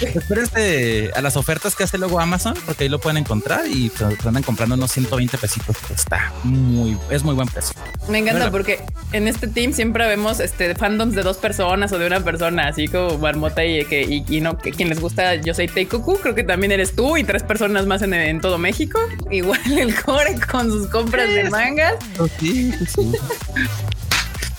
espérense 0.18 1.10
a 1.14 1.20
las 1.22 1.36
ofertas 1.36 1.74
que 1.74 1.84
hace 1.84 1.98
luego 1.98 2.20
Amazon, 2.20 2.54
porque 2.66 2.84
ahí 2.84 2.90
lo 2.90 3.00
pueden 3.00 3.18
encontrar 3.18 3.66
y 3.66 3.90
pues, 3.90 4.26
andan 4.26 4.42
comprando 4.42 4.74
unos 4.74 4.92
120 4.92 5.38
pesitos. 5.38 5.76
Está 5.94 6.32
muy, 6.44 6.96
es 7.10 7.22
muy 7.22 7.34
buen 7.34 7.48
precio. 7.48 7.74
Me 8.08 8.18
encanta 8.18 8.50
porque 8.50 8.80
en 9.12 9.28
este 9.28 9.48
team 9.48 9.72
siempre 9.72 10.06
vemos 10.06 10.40
este 10.40 10.74
fandoms 10.74 11.14
de 11.14 11.22
dos 11.22 11.36
personas 11.36 11.92
o 11.92 11.98
de 11.98 12.06
una 12.06 12.20
persona, 12.20 12.68
así 12.68 12.88
como 12.88 13.18
Marmota 13.18 13.64
y 13.64 13.84
que 13.84 14.02
y, 14.28 14.40
no 14.40 14.56
que 14.56 14.70
quien 14.70 14.88
les 14.88 15.00
gusta 15.00 15.34
yo 15.36 15.54
soy 15.54 15.68
Teikoku, 15.68 16.18
creo 16.18 16.34
que 16.34 16.44
también 16.44 16.72
eres 16.72 16.94
tú 16.94 17.16
y 17.16 17.24
tres 17.24 17.42
personas 17.42 17.86
más 17.86 18.02
en, 18.02 18.14
en 18.14 18.40
todo 18.40 18.58
México. 18.58 18.98
Igual 19.30 19.60
el 19.78 19.94
core 19.94 20.38
con 20.50 20.70
sus 20.70 20.86
compras 20.88 21.28
de 21.28 21.50
mangas. 21.50 21.94
Sí, 22.38 22.72
sí. 22.86 23.12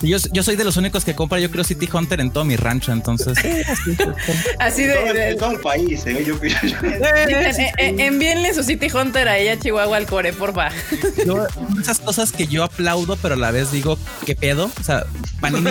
Yo, 0.02 0.16
yo 0.32 0.42
soy 0.42 0.56
de 0.56 0.64
los 0.64 0.76
únicos 0.78 1.04
que 1.04 1.14
compra, 1.14 1.38
yo 1.40 1.50
creo, 1.50 1.62
City 1.62 1.88
Hunter 1.92 2.20
en 2.20 2.30
todo 2.30 2.44
mi 2.44 2.56
rancho, 2.56 2.92
entonces. 2.92 3.36
así 4.58 4.84
de, 4.84 4.94
todo, 4.94 5.12
de, 5.12 5.34
todo 5.34 5.50
el 5.52 5.60
país, 5.60 6.06
¿eh? 6.06 6.24
yo, 6.26 6.36
yo, 6.42 6.48
eh, 6.48 7.72
eh, 7.78 7.94
envíenle 7.98 8.54
su 8.54 8.62
City 8.62 8.88
Hunter 8.92 9.28
ahí 9.28 9.48
a 9.48 9.58
Chihuahua 9.58 9.98
al 9.98 10.06
core, 10.06 10.32
porfa. 10.32 10.70
Yo, 11.26 11.46
esas 11.80 12.00
cosas 12.00 12.32
que 12.32 12.46
yo 12.46 12.64
aplaudo, 12.64 13.16
pero 13.16 13.34
a 13.34 13.38
la 13.38 13.50
vez 13.50 13.72
digo, 13.72 13.98
¿qué 14.24 14.34
pedo? 14.34 14.70
O 14.80 14.82
sea, 14.82 15.04
Panini 15.40 15.70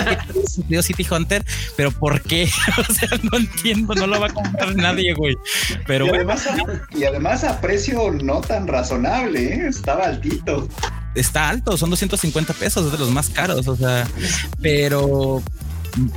City 0.83 1.07
Hunter, 1.09 1.43
pero 1.75 1.91
¿por 1.91 2.21
qué? 2.21 2.49
o 2.77 2.93
sea, 2.93 3.09
no 3.31 3.37
entiendo, 3.37 3.95
no 3.95 4.05
lo 4.05 4.19
va 4.19 4.27
a 4.27 4.33
comprar 4.33 4.75
nadie, 4.75 5.13
güey. 5.13 5.35
Pero 5.87 6.05
y, 6.05 6.09
bueno. 6.09 6.31
además, 6.31 6.47
a, 6.47 6.97
y 6.97 7.03
además 7.03 7.43
a 7.43 7.59
precio 7.59 8.11
no 8.11 8.41
tan 8.41 8.67
razonable, 8.67 9.55
¿eh? 9.55 9.67
estaba 9.67 10.05
altito 10.05 10.67
está 11.15 11.49
alto, 11.49 11.77
son 11.77 11.89
250 11.89 12.53
pesos, 12.53 12.85
es 12.85 12.91
de 12.91 12.97
los 12.97 13.09
más 13.11 13.29
caros, 13.29 13.67
o 13.67 13.75
sea, 13.75 14.07
pero 14.61 15.41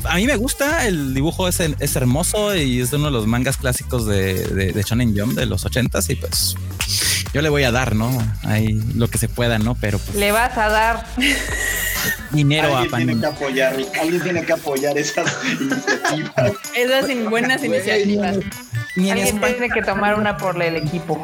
a 0.04 0.16
mí 0.16 0.26
me 0.26 0.36
gusta, 0.36 0.86
el 0.86 1.14
dibujo 1.14 1.48
es, 1.48 1.60
es 1.60 1.96
hermoso 1.96 2.54
y 2.54 2.80
es 2.80 2.90
de 2.90 2.96
uno 2.96 3.06
de 3.06 3.12
los 3.12 3.26
mangas 3.26 3.56
clásicos 3.56 4.06
de, 4.06 4.34
de, 4.34 4.72
de 4.72 4.82
Shonen 4.82 5.18
Jump 5.18 5.34
de 5.34 5.46
los 5.46 5.64
80s 5.64 6.10
y 6.10 6.16
pues 6.16 6.56
yo 7.32 7.40
le 7.40 7.48
voy 7.48 7.64
a 7.64 7.72
dar, 7.72 7.94
¿no? 7.94 8.10
Ahí 8.42 8.80
lo 8.94 9.08
que 9.08 9.18
se 9.18 9.28
pueda, 9.28 9.58
¿no? 9.58 9.74
Pero 9.74 9.98
pues, 9.98 10.16
le 10.16 10.32
vas 10.32 10.56
a 10.58 10.68
dar 10.68 11.06
dinero 12.30 12.76
alguien 12.76 12.94
a 12.94 12.96
tiene 12.96 13.20
que 13.20 13.26
apoyar, 13.26 13.76
alguien 14.00 14.22
tiene 14.22 14.44
que 14.44 14.52
apoyar 14.52 14.98
esas 14.98 15.32
iniciativas. 15.60 16.52
Esas 16.74 17.30
buenas 17.30 17.62
iniciativas. 17.64 18.36
Ni 18.94 19.06
en 19.10 19.12
Alguien 19.16 19.36
España, 19.36 19.52
tiene 19.56 19.70
que 19.72 19.82
tomar 19.82 20.18
una 20.18 20.36
por 20.36 20.60
el 20.62 20.76
equipo. 20.76 21.18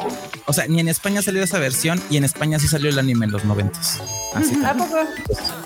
o 0.45 0.53
sea, 0.53 0.65
ni 0.67 0.79
en 0.79 0.87
España 0.89 1.21
salió 1.21 1.43
esa 1.43 1.59
versión 1.59 2.01
y 2.09 2.17
en 2.17 2.23
España 2.23 2.57
sí 2.57 2.67
salió 2.67 2.89
el 2.89 2.97
anime 2.97 3.25
en 3.27 3.31
los 3.31 3.45
noventas. 3.45 4.01
Así 4.33 4.59
¿A 4.65 4.73
poco? 4.73 4.97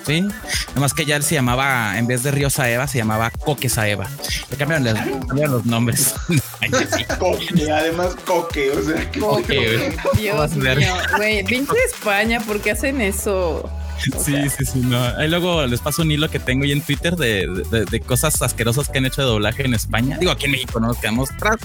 Sí, 0.06 0.28
nomás 0.76 0.94
que 0.94 1.06
ya 1.06 1.16
él 1.16 1.24
se 1.24 1.36
llamaba, 1.36 1.98
en 1.98 2.06
vez 2.06 2.24
de 2.24 2.32
Río 2.32 2.50
Saeva, 2.50 2.88
se 2.88 2.98
llamaba 2.98 3.30
Coque 3.32 3.70
Saeva. 3.70 4.06
Le 4.52 4.58
cambiaron, 4.58 4.84
los- 4.84 5.28
cambiaron 5.28 5.54
los 5.56 5.66
nombres. 5.66 6.14
Ay, 6.60 6.72
que 6.72 6.88
sí. 6.98 7.06
Coque, 7.18 7.72
además 7.72 8.16
coque, 8.26 8.72
o 8.72 8.82
sea, 8.84 9.10
que 9.10 9.20
Coque, 9.22 9.56
güey. 9.56 10.22
Dios 10.22 10.56
mío, 10.58 10.96
güey, 11.16 11.44
pinche 11.46 11.72
España, 11.90 12.42
¿por 12.42 12.60
qué 12.60 12.72
hacen 12.72 13.00
eso? 13.00 13.70
Sí, 14.18 14.50
sí, 14.50 14.66
sí, 14.66 14.80
no. 14.80 15.02
Ahí 15.18 15.30
luego 15.30 15.66
les 15.66 15.80
paso 15.80 16.02
un 16.02 16.12
hilo 16.12 16.30
que 16.30 16.40
tengo 16.40 16.64
ahí 16.64 16.72
en 16.72 16.82
Twitter 16.82 17.16
de, 17.16 17.48
de- 17.72 17.86
de 17.86 18.00
cosas 18.02 18.42
asquerosas 18.42 18.90
que 18.90 18.98
han 18.98 19.06
hecho 19.06 19.22
de 19.22 19.28
doblaje 19.28 19.64
en 19.66 19.74
España. 19.74 20.18
Digo, 20.20 20.32
aquí 20.32 20.46
en 20.46 20.52
México 20.52 20.80
no 20.80 20.88
nos 20.88 20.98
quedamos 20.98 21.32
atrás, 21.32 21.58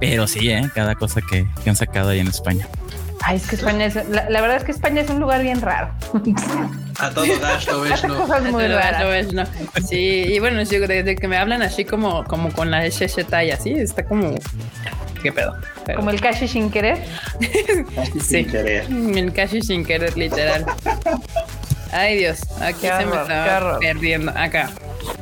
pero 0.00 0.26
sí, 0.26 0.50
¿eh? 0.50 0.68
cada 0.74 0.94
cosa 0.94 1.20
que, 1.20 1.46
que 1.62 1.70
han 1.70 1.76
sacado 1.76 2.08
ahí 2.10 2.20
en 2.20 2.28
España. 2.28 2.66
Ay, 3.22 3.36
es 3.38 3.46
que 3.46 3.56
España 3.56 3.86
es. 3.86 3.94
La, 3.94 4.28
la 4.28 4.40
verdad 4.40 4.58
es 4.58 4.64
que 4.64 4.72
España 4.72 5.00
es 5.00 5.10
un 5.10 5.20
lugar 5.20 5.42
bien 5.42 5.60
raro. 5.60 5.90
A 6.98 7.10
todo 7.10 7.26
gasto, 7.40 7.80
¿ves? 7.82 7.92
Hace 7.92 8.08
No. 8.08 8.18
cosas 8.20 8.42
muy 8.44 8.62
Lo- 8.64 8.68
lo 8.70 8.76
raras. 8.76 9.04
ves, 9.08 9.32
no. 9.32 9.44
Sí, 9.86 9.96
y 10.28 10.38
bueno, 10.38 10.62
yo 10.62 10.80
desde 10.86 11.16
que 11.16 11.26
me 11.28 11.36
hablan 11.36 11.62
así 11.62 11.84
como, 11.84 12.24
como 12.24 12.50
con 12.52 12.70
la 12.70 12.86
shesheta 12.88 13.42
y 13.44 13.50
así, 13.50 13.70
está 13.72 14.04
como. 14.04 14.34
¿Qué 15.22 15.32
pedo? 15.32 15.56
Pero- 15.84 15.98
Como 15.98 16.10
el 16.10 16.20
Kashi 16.20 16.46
sin 16.46 16.70
querer. 16.70 16.98
Sí. 18.14 18.20
sin 18.20 18.50
querer. 18.50 18.84
El 18.90 19.32
casi 19.32 19.60
sin 19.62 19.84
querer, 19.84 20.16
literal. 20.16 20.64
Ay, 21.96 22.18
Dios, 22.18 22.40
aquí 22.60 22.80
Qué 22.82 22.88
se 22.88 23.06
me 23.06 23.12
horror, 23.12 23.30
estaba 23.30 23.78
perdiendo. 23.78 24.32
Acá. 24.36 24.70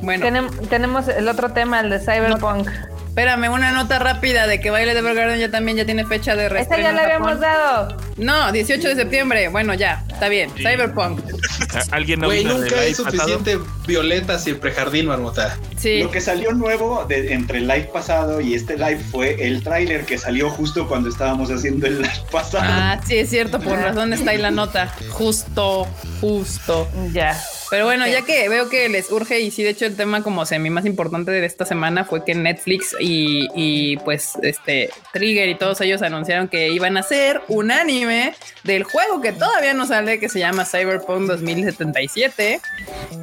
Bueno, 0.03 0.27
Tenem- 0.27 0.69
tenemos 0.69 1.07
el 1.09 1.29
otro 1.29 1.51
tema, 1.53 1.79
el 1.81 1.91
de 1.91 2.01
Cyberpunk. 2.01 2.69
Espérame, 3.15 3.49
una 3.49 3.71
nota 3.71 4.01
rápida 4.01 4.49
de 4.49 4.59
que 4.61 4.71
Baile 4.71 4.93
de 4.93 4.99
Evergarden 4.99 5.39
ya 5.39 5.49
también 5.49 5.77
ya 5.77 5.85
tiene 5.85 6.05
fecha 6.05 6.35
de 6.35 6.47
Esta 6.47 6.55
reestreno. 6.55 6.83
ya 6.83 6.93
la 6.93 7.03
habíamos 7.05 7.39
dado. 7.39 7.97
No, 8.17 8.51
18 8.51 8.89
de 8.89 8.97
septiembre. 8.97 9.47
Bueno, 9.49 9.73
ya, 9.75 10.05
está 10.11 10.29
bien. 10.29 10.51
Cyberpunk. 10.57 11.21
¿Alguien 11.93 12.19
no 12.19 12.27
Güey, 12.27 12.43
nunca 12.45 12.75
pasado? 12.75 12.95
suficiente 12.95 13.61
violeta 13.87 14.37
siempre 14.41 14.73
jardín, 14.73 15.07
marmota. 15.07 15.57
Sí. 15.77 16.03
Lo 16.03 16.11
que 16.11 16.21
salió 16.21 16.53
nuevo 16.55 17.05
de, 17.05 17.35
entre 17.35 17.59
el 17.59 17.69
live 17.69 17.89
pasado 17.93 18.41
y 18.41 18.55
este 18.55 18.77
live 18.77 18.99
fue 19.13 19.47
el 19.47 19.63
tráiler 19.63 20.05
que 20.07 20.19
salió 20.19 20.51
justo 20.51 20.89
cuando 20.89 21.09
estábamos 21.09 21.53
haciendo 21.53 21.87
el 21.87 22.03
live 22.03 22.25
pasado. 22.33 22.65
Ah, 22.67 23.01
sí, 23.07 23.17
es 23.19 23.31
cierto, 23.31 23.61
por 23.61 23.79
razón 23.79 24.13
está 24.13 24.33
ahí 24.33 24.39
la 24.39 24.51
nota. 24.51 24.93
Justo, 25.11 25.87
justo. 26.21 26.89
Ya. 27.13 27.41
Pero 27.75 27.87
bueno, 27.87 28.07
ya 28.07 28.23
que 28.23 28.49
veo 28.49 28.69
que 28.69 28.89
les 28.89 29.11
urge 29.11 29.41
y 29.41 29.51
sí, 29.51 29.65
de 29.65 29.71
hecho 29.71 29.85
el 29.85 29.97
tema 29.97 30.23
como 30.23 30.47
semi 30.47 30.71
más 30.71 30.87
importante 30.87 31.33
de 31.33 31.45
esta 31.45 31.65
semana 31.65 32.05
fue 32.05 32.25
que 32.25 32.33
Netflix 32.33 32.95
y, 33.01 33.49
y, 33.53 33.97
pues 33.97 34.35
este 34.43 34.91
Trigger 35.13 35.49
y 35.49 35.57
todos 35.57 35.81
ellos 35.81 36.01
anunciaron 36.03 36.47
que 36.47 36.69
iban 36.69 36.97
a 36.97 37.01
hacer 37.01 37.41
un 37.49 37.73
anime 37.73 38.33
del 38.63 38.85
juego 38.85 39.21
que 39.21 39.33
todavía 39.33 39.75
no 39.75 39.87
sale, 39.89 40.21
que 40.21 40.29
se 40.29 40.39
llama 40.39 40.65
Cyberpunk 40.65 41.23
2077. 41.23 42.61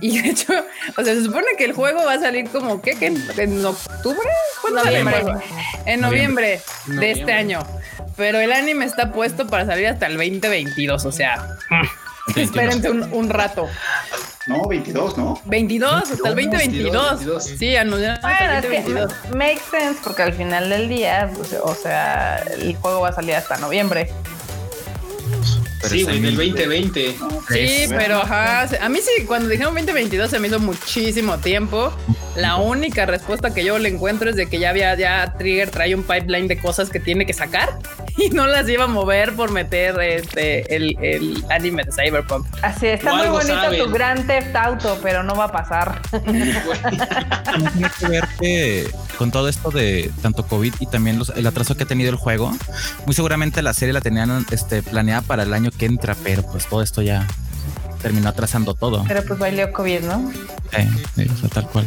Y 0.02 0.19
de 0.19 0.30
hecho, 0.32 0.52
o 0.98 1.02
sea, 1.02 1.15
se 1.15 1.23
supone 1.23 1.48
que 1.57 1.64
el 1.64 1.72
juego 1.72 2.03
va 2.03 2.15
a 2.15 2.19
salir 2.19 2.49
como 2.49 2.82
que 2.82 2.91
en, 2.99 3.23
en 3.38 3.65
octubre, 3.65 4.28
¿cuándo 4.60 4.84
sale 4.84 5.02
Noviembre. 5.06 5.45
En 5.86 6.02
noviembre, 6.02 6.48
de 6.48 6.94
Noviembre. 6.94 7.11
este 7.11 7.32
año. 7.32 7.60
Pero 8.18 8.40
el 8.40 8.52
anime 8.52 8.84
está 8.84 9.14
puesto 9.14 9.48
para 9.48 9.65
salir 9.65 9.88
hasta 9.88 10.07
el 10.07 10.18
2022, 10.18 11.06
o 11.06 11.11
sea, 11.14 11.57
espérense 12.35 12.89
un, 12.89 13.03
un 13.14 13.30
rato. 13.30 13.68
No, 14.48 14.68
22, 14.68 15.18
¿no? 15.18 15.39
22, 15.45 15.93
hasta 15.93 16.14
el 16.14 16.35
2022. 16.35 17.10
22. 17.19 17.43
Sí, 17.43 17.76
anunciaron 17.76 18.15
hasta 18.26 18.27
Bueno, 18.27 18.52
el 18.53 18.57
es 18.57 18.61
que 18.85 18.93
2022. 18.93 19.11
ma- 19.30 19.35
makes 19.38 19.61
sense 19.69 19.99
porque 20.03 20.23
al 20.23 20.34
final 20.34 20.69
del 20.69 20.89
día, 20.89 21.30
pues, 21.35 21.53
o 21.61 21.76
sea, 21.76 22.38
el 22.38 22.76
juego 22.77 23.02
va 23.02 23.10
a 23.10 23.14
salir 23.14 23.35
hasta 23.35 23.57
noviembre. 23.57 24.11
Pero 25.81 25.93
Sí, 25.95 26.03
güey, 26.03 26.18
en- 26.18 26.23
del 26.23 26.35
2020. 26.38 27.15
Sí, 27.49 27.85
pero 27.89 28.18
ajá, 28.22 28.68
a 28.81 28.89
mí 28.89 28.99
sí, 28.99 29.26
cuando 29.26 29.49
dijeron 29.49 29.73
2022 29.73 30.30
se 30.30 30.39
me 30.39 30.48
hizo 30.48 30.60
muchísimo 30.60 31.38
tiempo. 31.39 31.91
La 32.35 32.55
única 32.55 33.05
respuesta 33.05 33.53
que 33.53 33.63
yo 33.65 33.77
le 33.77 33.89
encuentro 33.89 34.29
es 34.29 34.35
de 34.37 34.47
que 34.47 34.57
ya 34.59 34.69
había, 34.69 34.95
ya 34.95 35.33
Trigger 35.37 35.69
trae 35.69 35.93
un 35.95 36.03
pipeline 36.03 36.47
de 36.47 36.57
cosas 36.57 36.89
que 36.89 36.99
tiene 36.99 37.25
que 37.25 37.33
sacar 37.33 37.77
y 38.17 38.29
no 38.29 38.47
las 38.47 38.69
iba 38.69 38.85
a 38.85 38.87
mover 38.87 39.35
por 39.35 39.51
meter 39.51 39.99
este 39.99 40.73
el, 40.75 40.97
el 41.01 41.43
anime 41.49 41.83
de 41.83 41.91
Cyberpunk. 41.91 42.47
Así 42.61 42.87
está 42.87 43.13
O 43.13 43.17
muy 43.17 43.27
bonito 43.27 43.53
saben. 43.53 43.83
tu 43.83 43.89
Grand 43.91 44.25
Theft 44.27 44.55
Auto, 44.55 44.97
pero 45.03 45.23
no 45.23 45.35
va 45.35 45.45
a 45.45 45.51
pasar. 45.51 46.01
también 46.11 46.53
tiene 47.73 47.89
que 47.99 48.07
ver 48.07 48.27
que 48.39 48.89
con 49.17 49.31
todo 49.31 49.49
esto 49.49 49.69
de 49.71 50.09
tanto 50.21 50.45
COVID 50.47 50.73
y 50.79 50.85
también 50.87 51.19
los- 51.19 51.29
el 51.35 51.45
atraso 51.45 51.75
que 51.75 51.83
ha 51.83 51.87
tenido 51.87 52.09
el 52.09 52.15
juego, 52.15 52.51
muy 53.05 53.13
seguramente 53.13 53.61
la 53.61 53.73
serie 53.73 53.93
la 53.93 54.01
tenían 54.01 54.45
este, 54.51 54.81
planeada 54.83 55.21
para 55.21 55.43
el 55.43 55.53
año 55.53 55.69
que 55.77 55.85
entra, 55.85 56.15
pero 56.23 56.43
pues 56.43 56.65
todo 56.67 56.81
esto 56.81 57.01
ya 57.01 57.27
terminó 58.02 58.30
atrasando 58.30 58.73
todo. 58.73 59.03
Pero 59.07 59.23
pues 59.23 59.40
bailó 59.40 59.72
COVID, 59.72 60.02
¿no? 60.02 60.32
Sí, 61.15 61.28
o 61.32 61.38
sea, 61.38 61.49
tal 61.49 61.68
cual. 61.68 61.86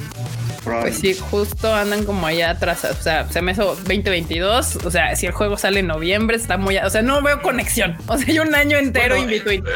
Pues 0.64 0.96
sí, 0.96 1.14
justo 1.14 1.74
andan 1.74 2.04
como 2.04 2.26
allá 2.26 2.50
atrás. 2.50 2.84
O 2.84 3.02
sea, 3.02 3.28
se 3.30 3.42
me 3.42 3.52
hizo 3.52 3.64
2022. 3.64 4.76
O 4.84 4.90
sea, 4.90 5.14
si 5.14 5.26
el 5.26 5.32
juego 5.32 5.58
sale 5.58 5.80
en 5.80 5.88
noviembre, 5.88 6.36
está 6.36 6.56
muy. 6.56 6.78
O 6.78 6.88
sea, 6.88 7.02
no 7.02 7.20
veo 7.22 7.42
conexión. 7.42 7.96
O 8.06 8.16
sea, 8.16 8.26
hay 8.28 8.38
un 8.38 8.54
año 8.54 8.78
entero 8.78 9.16
Bueno, 9.16 9.30
in 9.30 9.38
between. 9.38 9.66
Eh, 9.66 9.70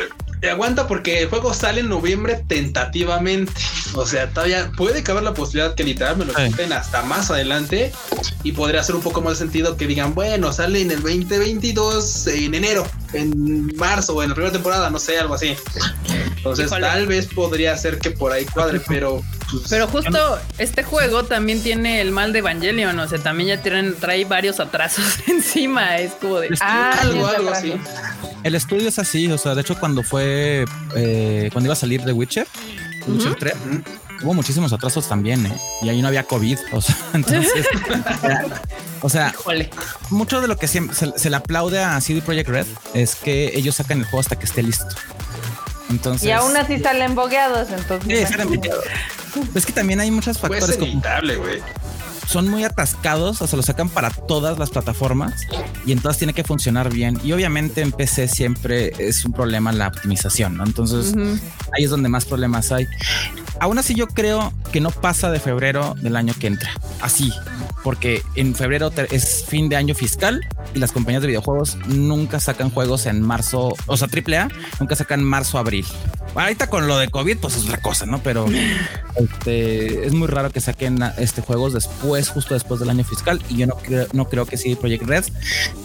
Aguanta 0.51 0.86
porque 0.86 1.23
el 1.23 1.28
juego 1.28 1.52
sale 1.52 1.81
en 1.81 1.89
noviembre 1.89 2.44
tentativamente. 2.47 3.52
O 3.94 4.06
sea, 4.06 4.28
todavía 4.28 4.70
puede 4.77 5.02
caber 5.02 5.23
la 5.23 5.35
posibilidad 5.35 5.74
que 5.74 5.85
literal 5.85 6.16
me 6.16 6.24
lo 6.27 6.35
quiten 6.35 6.73
hasta 6.73 7.02
más 7.02 7.31
adelante 7.31 7.93
y 8.44 8.52
podría 8.52 8.81
hacer 8.81 8.94
un 8.94 9.02
poco 9.02 9.20
más 9.20 9.39
sentido 9.39 9.77
que 9.77 9.86
digan, 9.86 10.15
bueno, 10.15 10.52
sale 10.52 10.81
en 10.81 10.90
el 10.90 11.02
2022 11.02 12.27
en 12.28 12.55
enero, 12.55 12.86
en 13.12 13.74
marzo 13.77 14.15
o 14.15 14.23
en 14.23 14.31
la 14.31 14.35
primera 14.35 14.52
temporada, 14.52 14.90
no 14.90 14.98
sé, 14.98 15.19
algo 15.19 15.35
así. 15.35 15.56
Entonces, 16.36 16.66
Híjole. 16.66 16.86
tal 16.86 17.06
vez 17.06 17.27
podría 17.27 17.77
ser 17.77 17.98
que 17.98 18.10
por 18.10 18.32
ahí 18.32 18.44
cuadre, 18.44 18.81
pero 18.86 19.23
pues, 19.50 19.64
Pero 19.68 19.86
justo 19.88 20.38
este 20.58 20.82
juego 20.82 21.24
también 21.24 21.62
tiene 21.62 22.00
el 22.00 22.10
mal 22.10 22.32
de 22.32 22.40
Evangelion. 22.40 22.98
O 22.98 23.08
sea, 23.08 23.18
también 23.18 23.48
ya 23.48 23.62
tienen, 23.62 23.94
trae 23.96 24.24
varios 24.24 24.60
atrasos 24.60 25.04
encima. 25.26 25.96
Es 25.98 26.12
como 26.12 26.38
de. 26.40 26.48
Ah, 26.60 26.96
algo, 27.00 27.26
así. 27.50 27.74
El 28.42 28.54
estudio 28.54 28.88
es 28.88 28.98
así, 28.98 29.30
o 29.30 29.38
sea, 29.38 29.54
de 29.54 29.60
hecho 29.62 29.78
cuando 29.78 30.02
fue, 30.02 30.64
eh, 30.96 31.48
cuando 31.52 31.66
iba 31.66 31.72
a 31.72 31.76
salir 31.76 32.04
The 32.04 32.12
Witcher, 32.12 32.46
The 33.04 33.10
Witcher 33.10 33.34
3, 33.34 33.54
Ujú. 33.54 33.82
hubo 34.22 34.34
muchísimos 34.34 34.72
atrasos 34.72 35.08
también, 35.08 35.44
¿eh? 35.46 35.56
Y 35.82 35.88
ahí 35.88 36.00
no 36.00 36.08
había 36.08 36.22
COVID, 36.22 36.56
o 36.72 36.80
sea, 36.80 36.96
entonces, 37.14 37.66
o 39.02 39.08
sea, 39.08 39.30
Híjole. 39.34 39.70
mucho 40.10 40.40
de 40.40 40.46
lo 40.48 40.56
que 40.56 40.68
siempre 40.68 40.94
se, 40.96 41.12
se 41.18 41.30
le 41.30 41.36
aplaude 41.36 41.82
a 41.82 42.00
CD 42.00 42.22
Projekt 42.22 42.48
Red 42.48 42.66
es 42.94 43.16
que 43.16 43.50
ellos 43.56 43.74
sacan 43.76 43.98
el 43.98 44.04
juego 44.04 44.20
hasta 44.20 44.36
que 44.38 44.44
esté 44.44 44.62
listo. 44.62 44.86
Entonces, 45.90 46.28
Y 46.28 46.30
aún 46.32 46.54
así 46.56 46.78
salen 46.78 47.14
bogueados, 47.14 47.70
entonces. 47.70 48.20
Sí, 48.20 48.32
salen 48.32 48.54
bogueados. 48.54 48.84
Es 49.55 49.66
que 49.66 49.73
también 49.73 50.01
hay 50.01 50.10
muchos 50.10 50.39
Pues 50.39 50.52
factores 50.52 50.70
es 50.70 50.77
como 50.77 50.90
inevitable, 50.90 51.36
güey. 51.36 51.60
son 52.27 52.48
muy 52.48 52.65
atascados, 52.65 53.40
o 53.40 53.47
sea, 53.47 53.56
lo 53.56 53.62
sacan 53.62 53.89
para 53.89 54.10
todas 54.10 54.59
las 54.59 54.70
plataformas 54.70 55.47
y 55.86 55.93
en 55.93 56.01
todas 56.01 56.19
tiene 56.19 56.35
que 56.35 56.44
funcionar 56.44 56.93
bien. 56.93 57.19
Y 57.24 57.32
obviamente 57.32 57.81
en 57.81 57.93
PC 57.93 58.28
siempre 58.28 58.93
es 58.98 59.24
un 59.24 59.32
problema 59.32 59.73
la 59.73 59.89
optimización, 59.89 60.56
¿no? 60.56 60.65
Entonces 60.65 61.15
ahí 61.73 61.85
es 61.85 61.90
donde 61.90 62.09
más 62.09 62.24
problemas 62.24 62.70
hay. 62.73 62.86
Aún 63.60 63.78
así 63.78 63.94
yo 63.94 64.06
creo 64.06 64.52
que 64.72 64.80
no 64.80 64.90
pasa 64.90 65.30
de 65.30 65.40
febrero 65.40 65.94
del 66.01 66.16
año 66.16 66.35
que 66.39 66.47
entra, 66.47 66.70
así, 67.01 67.32
porque 67.82 68.22
en 68.35 68.55
febrero 68.55 68.90
es 69.10 69.44
fin 69.47 69.68
de 69.68 69.76
año 69.76 69.94
fiscal 69.94 70.47
y 70.74 70.78
las 70.78 70.93
compañías 70.93 71.22
de 71.22 71.28
videojuegos 71.28 71.76
nunca 71.86 72.40
sacan 72.40 72.70
juegos 72.70 73.06
en 73.06 73.22
marzo, 73.22 73.74
o 73.86 73.97
sea, 73.97 74.09
AAA 74.09 74.48
nunca 74.80 74.94
sacan 74.97 75.22
marzo, 75.24 75.59
abril. 75.59 75.86
Ahorita 76.35 76.68
con 76.68 76.86
lo 76.86 76.98
de 76.98 77.09
COVID, 77.09 77.39
pues 77.39 77.56
es 77.56 77.64
otra 77.64 77.80
cosa, 77.80 78.06
¿no? 78.06 78.22
Pero 78.22 78.47
este, 79.16 80.06
es 80.06 80.12
muy 80.12 80.28
raro 80.28 80.51
que 80.51 80.60
saquen 80.60 81.02
este 81.16 81.40
juegos 81.40 81.72
después, 81.72 82.28
justo 82.28 82.55
después 82.55 82.78
del 82.80 82.90
año 82.90 83.02
fiscal. 83.02 83.40
Y 83.48 83.56
yo 83.56 83.66
no 83.66 83.76
creo, 83.76 84.06
no 84.12 84.26
creo 84.26 84.47
que 84.47 84.56
si 84.56 84.76
Project 84.76 85.05
Red 85.05 85.24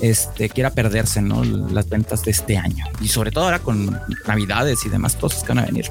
este, 0.01 0.49
quiera 0.49 0.69
perderse, 0.71 1.21
¿no? 1.21 1.43
Las 1.43 1.89
ventas 1.89 2.23
de 2.23 2.31
este 2.31 2.57
año. 2.57 2.85
Y 3.01 3.07
sobre 3.07 3.31
todo 3.31 3.45
ahora 3.45 3.59
con 3.59 3.99
navidades 4.27 4.85
y 4.85 4.89
demás 4.89 5.15
cosas 5.15 5.43
que 5.43 5.49
van 5.49 5.59
a 5.59 5.65
venir. 5.65 5.89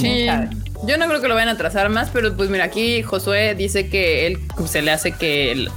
sí. 0.00 0.26
Yo 0.84 0.96
no 0.98 1.06
creo 1.06 1.20
que 1.20 1.28
lo 1.28 1.34
vayan 1.34 1.48
a 1.48 1.56
trazar 1.56 1.90
más, 1.90 2.10
pero 2.12 2.36
pues 2.36 2.50
mira, 2.50 2.64
aquí 2.64 3.02
Josué 3.04 3.54
dice 3.54 3.88
que 3.88 4.26
él 4.26 4.40
se 4.66 4.82
le 4.82 4.90
hace 4.90 5.12
que 5.12 5.52
el, 5.52 5.70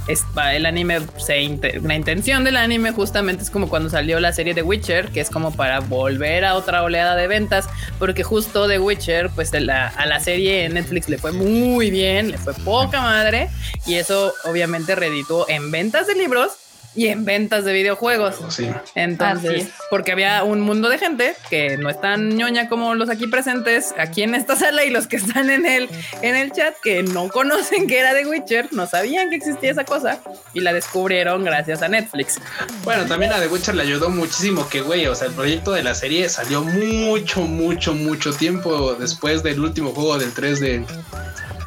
el 0.52 0.66
anime, 0.66 0.98
se, 1.16 1.48
la 1.80 1.94
intención 1.94 2.42
del 2.42 2.56
anime 2.56 2.90
justamente 2.90 3.44
es 3.44 3.50
como 3.50 3.68
cuando 3.68 3.88
salió 3.88 4.18
la 4.18 4.32
serie 4.32 4.52
de 4.52 4.62
Witcher, 4.62 5.10
que 5.10 5.20
es 5.20 5.30
como 5.30 5.54
para 5.54 5.78
volver 5.78 6.44
a 6.44 6.56
otra 6.56 6.82
oleada 6.82 7.14
de 7.14 7.28
ventas, 7.28 7.68
porque 8.00 8.24
justo 8.24 8.66
The 8.66 8.80
Witcher, 8.80 9.30
pues 9.30 9.52
a 9.54 9.60
la 9.60 10.20
serie 10.20 10.64
en 10.64 10.74
Netflix 10.74 11.08
le 11.08 11.18
fue 11.18 11.30
muy 11.30 11.92
bien, 11.92 12.32
le 12.32 12.38
fue 12.38 12.52
poca 12.54 13.00
madre, 13.00 13.48
y 13.86 13.94
eso 13.94 14.34
obviamente 14.44 14.96
redituó 14.96 15.48
en 15.48 15.70
ventas 15.70 16.08
de 16.08 16.16
libros 16.16 16.65
y 16.96 17.08
en 17.08 17.24
ventas 17.24 17.64
de 17.64 17.72
videojuegos. 17.72 18.36
Sí. 18.48 18.68
Entonces, 18.94 19.68
porque 19.90 20.12
había 20.12 20.42
un 20.42 20.60
mundo 20.60 20.88
de 20.88 20.98
gente 20.98 21.34
que 21.50 21.76
no 21.76 21.90
es 21.90 22.00
tan 22.00 22.30
ñoña 22.30 22.68
como 22.68 22.94
los 22.94 23.10
aquí 23.10 23.26
presentes, 23.26 23.94
aquí 23.98 24.22
en 24.22 24.34
esta 24.34 24.56
sala 24.56 24.84
y 24.84 24.90
los 24.90 25.06
que 25.06 25.16
están 25.16 25.50
en 25.50 25.66
el, 25.66 25.88
en 26.22 26.34
el 26.34 26.52
chat, 26.52 26.74
que 26.82 27.02
no 27.02 27.28
conocen 27.36 27.86
que 27.86 27.98
era 27.98 28.14
The 28.14 28.26
Witcher, 28.26 28.72
no 28.72 28.86
sabían 28.86 29.30
que 29.30 29.36
existía 29.36 29.70
esa 29.70 29.84
cosa 29.84 30.18
y 30.54 30.60
la 30.60 30.72
descubrieron 30.72 31.44
gracias 31.44 31.82
a 31.82 31.88
Netflix. 31.88 32.40
Bueno, 32.82 33.04
también 33.06 33.32
a 33.32 33.38
The 33.38 33.48
Witcher 33.48 33.74
le 33.74 33.82
ayudó 33.82 34.08
muchísimo 34.08 34.68
que, 34.68 34.80
güey, 34.80 35.06
o 35.06 35.14
sea, 35.14 35.28
el 35.28 35.34
proyecto 35.34 35.72
de 35.72 35.82
la 35.82 35.94
serie 35.94 36.28
salió 36.28 36.62
mucho, 36.62 37.42
mucho, 37.42 37.94
mucho 37.94 38.32
tiempo 38.32 38.94
después 38.94 39.42
del 39.42 39.60
último 39.60 39.92
juego 39.92 40.18
del 40.18 40.32
3 40.32 40.60
de 40.60 40.84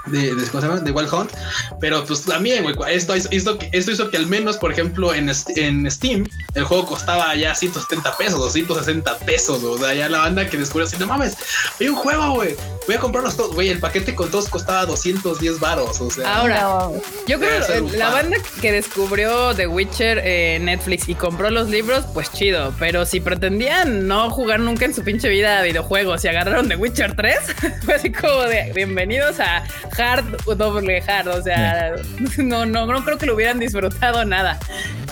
de, 0.07 0.35
de, 0.35 0.47
¿cómo 0.47 0.61
se 0.61 0.67
llama? 0.67 0.79
de 0.79 0.91
Wild 0.91 1.13
Hunt. 1.13 1.31
Pero 1.79 2.03
pues 2.05 2.23
también, 2.23 2.63
güey, 2.63 2.75
esto 2.95 3.15
hizo, 3.15 3.57
esto 3.71 3.91
hizo 3.91 4.09
que 4.09 4.17
al 4.17 4.27
menos, 4.27 4.57
por 4.57 4.71
ejemplo, 4.71 5.13
en, 5.13 5.31
en 5.55 5.91
Steam, 5.91 6.27
el 6.55 6.63
juego 6.63 6.85
costaba 6.85 7.35
ya 7.35 7.55
170 7.55 8.17
pesos, 8.17 8.39
260 8.39 9.17
pesos. 9.19 9.63
O 9.63 9.77
sea, 9.77 9.93
ya 9.93 10.09
la 10.09 10.19
banda 10.19 10.47
que 10.47 10.57
descubrió 10.57 10.87
así, 10.87 10.97
no 10.99 11.07
mames, 11.07 11.37
hay 11.79 11.87
un 11.87 11.95
juego, 11.95 12.31
güey. 12.33 12.55
Voy 12.87 12.95
a 12.95 12.99
comprarlos 12.99 13.37
todos, 13.37 13.53
güey. 13.53 13.69
El 13.69 13.79
paquete 13.79 14.15
con 14.15 14.31
todos 14.31 14.49
costaba 14.49 14.85
210 14.85 15.59
varos. 15.59 16.01
O 16.01 16.09
sea, 16.09 16.37
ahora, 16.37 16.89
yo 17.27 17.39
creo 17.39 17.65
que 17.65 17.97
la 17.97 18.09
banda 18.09 18.37
que 18.61 18.71
descubrió 18.71 19.53
The 19.55 19.67
Witcher 19.67 20.17
en 20.19 20.65
Netflix 20.65 21.07
y 21.07 21.15
compró 21.15 21.49
los 21.51 21.69
libros, 21.69 22.05
pues 22.13 22.31
chido. 22.31 22.73
Pero 22.79 23.05
si 23.05 23.19
pretendían 23.19 24.07
no 24.07 24.29
jugar 24.29 24.59
nunca 24.59 24.85
en 24.85 24.93
su 24.93 25.03
pinche 25.03 25.29
vida 25.29 25.59
a 25.59 25.61
videojuegos 25.61 26.23
y 26.25 26.29
agarraron 26.29 26.67
The 26.67 26.75
Witcher 26.75 27.15
3, 27.15 27.37
fue 27.85 27.95
así 27.95 28.11
como 28.11 28.41
de 28.43 28.71
bienvenidos 28.73 29.39
a 29.39 29.63
hard 29.99 30.45
doble 30.57 31.01
hard. 31.01 31.27
O 31.27 31.41
sea, 31.41 31.95
no, 32.37 32.65
no, 32.65 32.85
no 32.85 33.05
creo 33.05 33.17
que 33.17 33.25
lo 33.25 33.35
hubieran 33.35 33.59
disfrutado 33.59 34.25
nada. 34.25 34.57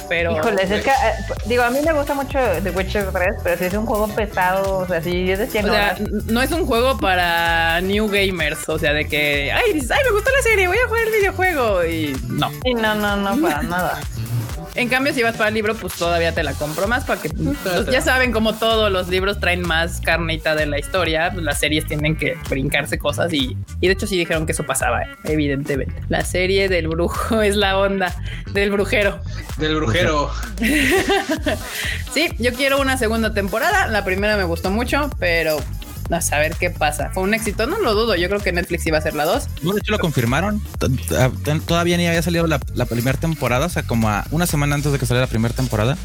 Pero. 0.10 0.38
Híjoles, 0.38 0.72
es 0.72 0.84
que, 0.84 0.90
eh, 0.90 1.14
digo, 1.46 1.64
a 1.64 1.70
mí 1.70 1.80
me 1.84 1.92
gusta 1.94 2.14
mucho 2.14 2.40
The 2.64 2.72
Witcher 2.72 3.12
3, 3.12 3.36
pero 3.44 3.58
si 3.58 3.66
es 3.66 3.74
un 3.74 3.86
juego 3.86 4.08
pesado, 4.08 4.80
o 4.80 4.88
sea, 4.88 5.02
si 5.02 5.30
es 5.30 5.40
de 5.40 5.60
O 5.60 5.64
sea, 5.64 5.98
no 6.28 6.42
es 6.42 6.52
un 6.52 6.66
juego 6.66 6.98
para 6.98 7.82
new 7.82 8.08
gamers, 8.08 8.68
o 8.70 8.80
sea, 8.80 8.94
de 8.94 9.06
que, 9.06 9.52
ay, 9.52 9.64
ay, 9.74 10.00
me 10.06 10.12
gustó 10.12 10.32
la 10.36 10.42
serie, 10.44 10.68
voy 10.68 10.78
a 10.78 10.88
jugar 10.88 11.08
el 11.08 11.14
videojuego. 11.14 11.86
Y 11.86 12.16
no. 12.30 12.52
Y 12.64 12.74
no, 12.74 12.96
no, 12.96 13.18
no, 13.18 13.42
para 13.42 13.64
nada. 13.64 14.00
En 14.76 14.90
cambio, 14.90 15.14
si 15.14 15.24
vas 15.24 15.36
para 15.36 15.50
el 15.50 15.56
libro, 15.56 15.76
pues 15.76 15.94
todavía 15.94 16.34
te 16.34 16.44
la 16.44 16.54
compro 16.54 16.88
más 16.88 17.04
para 17.06 17.22
que 17.22 17.30
pues, 17.30 17.88
ya 17.92 18.02
saben 18.02 18.32
como 18.32 18.54
todos 18.54 18.92
los 18.92 19.08
libros 19.08 19.40
traen 19.40 19.62
más 19.62 20.02
carnita 20.02 20.56
de 20.56 20.66
la 20.66 20.80
historia, 20.80 21.32
pues, 21.34 21.44
las 21.44 21.60
series 21.60 21.86
tienen 21.86 22.16
que 22.16 22.38
brincarse 22.50 23.00
cosas 23.00 23.34
y, 23.34 23.58
y 23.82 23.88
de 23.88 23.94
hecho 23.94 24.08
sí 24.08 24.18
dijeron 24.18 24.46
que 24.46 24.52
eso 24.52 24.66
pasaba, 24.66 25.02
¿eh? 25.04 25.08
evidentemente. 25.26 26.02
La 26.10 26.24
serie 26.24 26.70
del 26.70 26.88
brujo 26.88 27.42
es 27.42 27.56
la 27.56 27.78
onda 27.78 28.16
del 28.54 28.72
brujero. 28.72 29.20
Del 29.58 29.76
brujero. 29.76 30.32
sí, 32.14 32.30
yo 32.38 32.54
quiero 32.54 32.80
una 32.80 32.98
segunda 32.98 33.34
temporada. 33.34 33.88
La 33.88 34.06
primera 34.06 34.38
me 34.38 34.44
gustó 34.44 34.70
mucho, 34.70 35.10
pero 35.20 35.58
a 36.16 36.22
saber 36.22 36.56
qué 36.56 36.70
pasa. 36.70 37.12
Fue 37.14 37.24
un 37.24 37.34
éxito, 37.34 37.66
no 37.68 37.80
lo 37.80 37.94
dudo. 37.94 38.16
Yo 38.16 38.28
creo 38.30 38.40
que 38.40 38.52
Netflix 38.52 38.86
iba 38.88 38.98
a 38.98 39.02
ser 39.02 39.14
la 39.14 39.26
2. 39.26 39.48
No, 39.64 39.74
de 39.74 39.80
hecho 39.80 39.92
lo 39.92 40.00
confirmaron. 40.00 40.62
Todavía 41.66 41.98
ni 41.98 42.08
había 42.08 42.22
salido 42.22 42.48
la, 42.48 42.60
primera 42.86 43.18
temporada, 43.18 43.66
o 43.66 43.70
sea, 43.70 43.84
como 43.84 44.10
a 44.10 44.26
una 44.32 44.46
semana 44.46 44.76
antes 44.76 44.92
de 44.92 45.00
que 45.00 45.06
saliera 45.06 45.26
la 45.26 45.30
primera 45.30 45.54
temporada. 45.54 45.98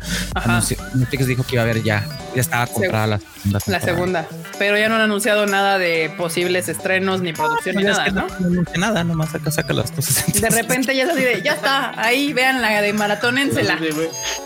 Netflix 0.94 1.26
dijo 1.26 1.44
que 1.44 1.56
iba 1.56 1.62
a 1.62 1.64
haber 1.64 1.82
ya, 1.82 2.06
ya 2.34 2.40
estaba 2.40 2.66
comprada 2.66 3.06
la 3.06 3.18
segunda. 3.18 3.60
La 3.66 3.80
segunda. 3.80 4.28
Pero 4.58 4.78
ya 4.78 4.88
no 4.88 4.96
han 4.96 5.02
anunciado 5.02 5.46
nada 5.46 5.78
de 5.78 6.12
posibles 6.16 6.68
estrenos 6.68 7.20
ni 7.20 7.32
producción 7.32 7.76
ni 7.76 7.84
nada, 7.84 8.08
¿no? 8.08 8.26
No, 8.40 8.64
nada, 8.76 9.04
nomás 9.04 9.30
saca, 9.30 9.50
saca 9.50 9.72
las 9.72 9.90
cosas. 9.90 10.40
De 10.40 10.50
repente 10.50 10.94
ya 10.94 11.04
es 11.04 11.10
así 11.10 11.22
de, 11.22 11.42
ya 11.42 11.52
está, 11.54 12.00
ahí 12.00 12.32
vean 12.32 12.60
la 12.60 12.80
de 12.80 12.92
maratónensela. 12.92 13.78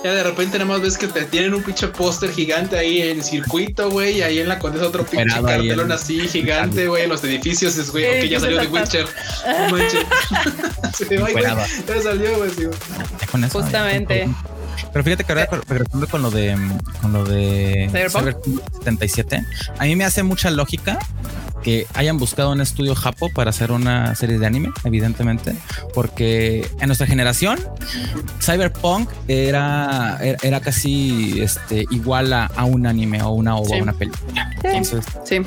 Ya 0.03 0.15
de 0.15 0.23
repente 0.23 0.59
nada 0.59 0.70
más 0.70 0.81
ves 0.81 0.97
que 0.99 1.09
te 1.09 1.24
tienen 1.24 1.55
un 1.55 1.62
pinche 1.62 1.89
póster 1.89 2.33
gigante 2.33 2.78
ahí 2.78 3.03
en 3.03 3.23
circuito, 3.23 3.91
güey, 3.91 4.19
y 4.19 4.23
ahí 4.23 4.39
en 4.39 4.49
la 4.49 4.59
condesa 4.59 4.87
otro 4.87 5.05
pinche 5.05 5.41
cartelón 5.47 5.93
así 5.93 6.28
gigante, 6.28 6.89
güey, 6.89 7.05
en 7.05 7.10
los 7.10 7.23
edificios, 7.24 7.77
es, 7.78 7.90
güey, 7.90 8.05
ok, 8.05 8.24
ya 8.24 8.40
salió 8.40 8.60
de 8.60 8.66
Witcher. 8.66 9.06
No 9.47 9.70
manches. 9.70 10.06
ya 11.89 12.02
salió, 12.02 12.36
güey. 12.39 12.51
Justamente. 13.51 14.28
Pero 14.92 15.04
fíjate 15.04 15.24
que 15.24 15.32
ahora 15.32 15.48
regresando 15.68 16.06
con 16.08 16.22
lo 16.22 16.30
de 16.30 16.56
con 17.02 17.12
lo 17.12 17.24
de 17.24 17.88
Cyberpunk 18.10 18.60
77, 18.78 19.44
a 19.78 19.84
mí 19.84 19.96
me 19.96 20.04
hace 20.04 20.22
mucha 20.22 20.50
lógica 20.50 20.98
que 21.62 21.86
hayan 21.94 22.16
buscado 22.16 22.52
un 22.52 22.60
estudio 22.60 22.94
japo 22.94 23.28
para 23.30 23.50
hacer 23.50 23.72
una 23.72 24.14
serie 24.14 24.38
de 24.38 24.46
anime, 24.46 24.70
evidentemente, 24.84 25.52
porque 25.94 26.70
en 26.80 26.86
nuestra 26.86 27.08
generación 27.08 27.58
Cyberpunk 28.40 29.10
era, 29.26 30.18
era, 30.20 30.60
casi 30.60 31.40
este, 31.40 31.86
igual 31.90 32.32
a, 32.32 32.48
un 32.64 32.86
anime 32.86 33.20
o 33.22 33.30
una 33.30 33.56
o 33.56 33.62
una 33.62 33.92
película. 33.92 34.48
sí. 35.24 35.42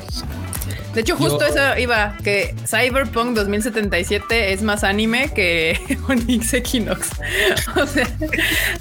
De 0.94 1.02
hecho, 1.02 1.16
justo 1.16 1.44
eso 1.44 1.78
iba, 1.78 2.16
que 2.24 2.54
Cyberpunk 2.66 3.36
2077 3.36 4.52
es 4.52 4.62
más 4.62 4.82
anime 4.82 5.30
que 5.32 5.78
Onyx 6.08 6.54
Equinox. 6.54 7.10
o 7.76 7.86
sea, 7.86 8.08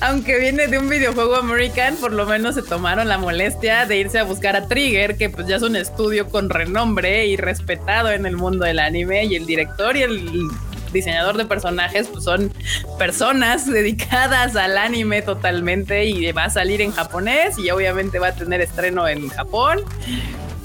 aunque 0.02 0.40
viene 0.40 0.68
de 0.68 0.80
un 0.80 0.90
videojuego 0.90 1.36
american, 1.36 1.96
por 1.98 2.12
lo 2.12 2.26
menos 2.26 2.56
se 2.56 2.64
tomaron 2.64 3.08
la 3.08 3.20
molestia 3.20 3.86
de 3.86 3.98
irse 3.98 4.18
a 4.18 4.24
buscar 4.24 4.56
a 4.56 4.68
Trigger, 4.68 5.18
que 5.18 5.30
pues 5.30 5.46
ya 5.46 5.58
es 5.58 5.62
un 5.62 5.76
estudio 5.76 6.30
con 6.30 6.50
renombre 6.50 7.28
y 7.28 7.38
respetado 7.38 8.12
en 8.12 8.26
el 8.26 8.38
mundo 8.38 8.66
del 8.66 8.80
anime, 8.80 9.26
y 9.26 9.36
el 9.36 9.46
director 9.46 9.96
y 9.96 10.02
el 10.02 10.50
diseñador 10.92 11.38
de 11.38 11.46
personajes 11.46 12.08
pues 12.08 12.24
son 12.24 12.52
personas 12.98 13.70
dedicadas 13.70 14.56
al 14.56 14.78
anime 14.78 15.22
totalmente 15.22 16.06
y 16.06 16.32
va 16.32 16.46
a 16.46 16.50
salir 16.50 16.82
en 16.82 16.92
japonés 16.92 17.60
y 17.60 17.70
obviamente 17.70 18.18
va 18.18 18.30
a 18.30 18.36
tener 18.36 18.62
estreno 18.62 19.08
en 19.08 19.30
Japón 19.30 19.84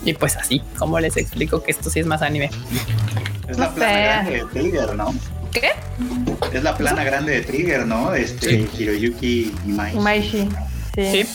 y 0.05 0.13
pues 0.15 0.37
así, 0.37 0.63
como 0.79 1.01
les 1.01 1.17
explico 1.17 1.63
que 1.63 1.71
esto 1.71 1.91
sí 1.91 2.01
es 2.01 2.07
más 2.07 2.23
anime. 2.23 2.51
Es 3.49 3.59
la 3.59 3.71
plana 3.75 3.99
grande 3.99 4.33
de 4.33 4.45
Trigger, 4.45 4.95
¿no? 4.95 5.15
¿Qué? 5.53 5.71
Es 6.53 6.63
la 6.63 6.77
plana 6.77 7.05
grande 7.05 7.33
de 7.33 7.41
Trigger, 7.43 7.87
¿no? 7.87 8.15
Este 8.15 8.67
Hiroyuki 8.77 9.55
Imaishi. 9.67 9.97
Imaishi. 9.97 10.49
Sí. 10.95 11.27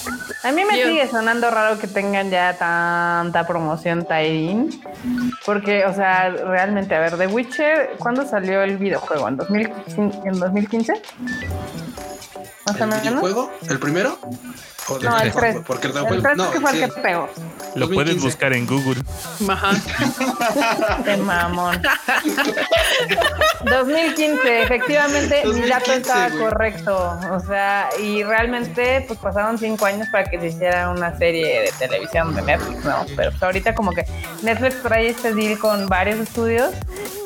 A 0.44 0.52
mí 0.54 0.64
me 0.64 0.74
sigue 0.76 1.08
sonando 1.10 1.52
raro 1.52 1.78
que 1.80 1.88
tengan 1.88 2.30
ya 2.30 2.58
tanta 2.58 3.46
promoción 3.46 4.06
Tyrion. 4.06 4.70
Porque, 5.46 5.86
o 5.86 5.94
sea, 5.94 6.30
realmente, 6.30 6.96
a 6.96 7.00
ver, 7.00 7.18
The 7.18 7.28
Witcher, 7.28 7.92
¿cuándo 8.00 8.26
salió 8.26 8.62
el 8.64 8.78
videojuego? 8.78 9.28
¿En, 9.28 9.36
2015? 9.36 10.20
¿En 10.26 10.40
2015? 10.40 10.94
¿El 12.68 13.02
videojuego? 13.02 13.52
¿El 13.70 13.80
primero? 13.80 14.18
No, 15.02 15.20
el 15.20 15.32
3. 15.32 15.58
Porque 15.66 15.88
el, 15.88 15.98
el 15.98 16.22
3 16.22 16.38
no, 16.38 16.52
que 16.52 16.60
fue 16.60 16.72
el 16.72 16.80
que 16.80 17.02
pegó. 17.02 17.30
Lo 17.76 17.90
puedes 17.90 18.22
buscar 18.22 18.54
en 18.54 18.66
Google. 18.66 19.02
Ajá. 19.48 19.72
De 21.06 21.18
mamón. 21.18 21.82
2015, 23.64 24.64
efectivamente, 24.64 25.44
mi 25.46 25.68
dato 25.68 25.94
estaba 25.94 26.30
correcto. 26.30 27.20
O 27.32 27.40
sea, 27.40 27.90
y 28.02 28.24
realmente, 28.24 29.04
pues 29.08 29.20
pasaron 29.20 29.58
cinco 29.58 29.86
años 29.86 30.08
para 30.12 30.26
que 30.30 30.40
se 30.40 30.48
hiciera 30.48 30.90
una 30.90 31.18
serie 31.18 31.62
de 31.62 31.72
televisión 31.78 32.36
de 32.36 32.42
Netflix, 32.42 32.84
¿no? 32.84 33.06
Pero 33.16 33.32
pues, 33.32 33.44
ahorita, 33.44 33.76
como 33.76 33.92
que 33.92 34.06
Netflix 34.42 34.82
trae 34.82 35.10
este 35.10 35.34
deal 35.34 35.58
con 35.60 35.88
varios 35.88 36.20
estudios. 36.20 36.74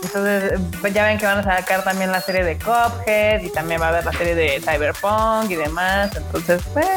Entonces, 0.04 0.60
pues 0.82 0.94
ya 0.94 1.06
ven 1.06 1.18
que 1.18 1.26
van 1.26 1.40
a 1.40 1.44
sacar 1.44 1.84
también 1.84 2.12
la 2.12 2.22
serie 2.22 2.44
de 2.44 2.58
Cuphead 2.58 3.42
y 3.42 3.50
también 3.50 3.82
va 3.82 3.86
a 3.86 3.90
haber 3.90 4.06
la 4.06 4.12
serie 4.12 4.36
de 4.36 4.60
Cyberpunk 4.60 5.50
y 5.50 5.56
demás. 5.56 6.12
Entonces, 6.16 6.62
pues. 6.74 6.88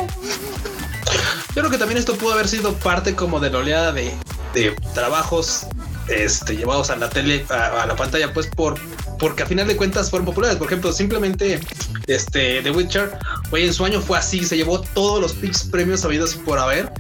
Yo 1.54 1.62
creo 1.62 1.70
que 1.70 1.78
también 1.78 1.98
esto 1.98 2.16
pudo 2.16 2.34
haber 2.34 2.48
sido 2.48 2.74
parte 2.74 3.14
como 3.14 3.40
de 3.40 3.50
la 3.50 3.58
oleada 3.58 3.92
de, 3.92 4.12
trabajos 4.94 5.66
este, 6.08 6.56
llevados 6.56 6.90
a 6.90 6.96
la 6.96 7.10
tele, 7.10 7.44
a, 7.48 7.86
la 7.86 7.96
pantalla, 7.96 8.32
pues 8.32 8.46
por 8.46 8.78
porque 9.18 9.42
a 9.42 9.46
final 9.46 9.66
de 9.66 9.76
cuentas 9.76 10.10
fueron 10.10 10.26
populares. 10.26 10.56
Por 10.56 10.66
ejemplo, 10.66 10.92
simplemente 10.92 11.60
este 12.06 12.62
The 12.62 12.70
Witcher, 12.70 13.18
güey, 13.50 13.66
en 13.66 13.74
su 13.74 13.84
año 13.84 14.00
fue 14.00 14.18
así, 14.18 14.44
se 14.44 14.56
llevó 14.56 14.80
todos 14.80 15.20
los 15.20 15.34
premios 15.70 16.04
habidos 16.04 16.34
por 16.34 16.58
haber. 16.58 16.92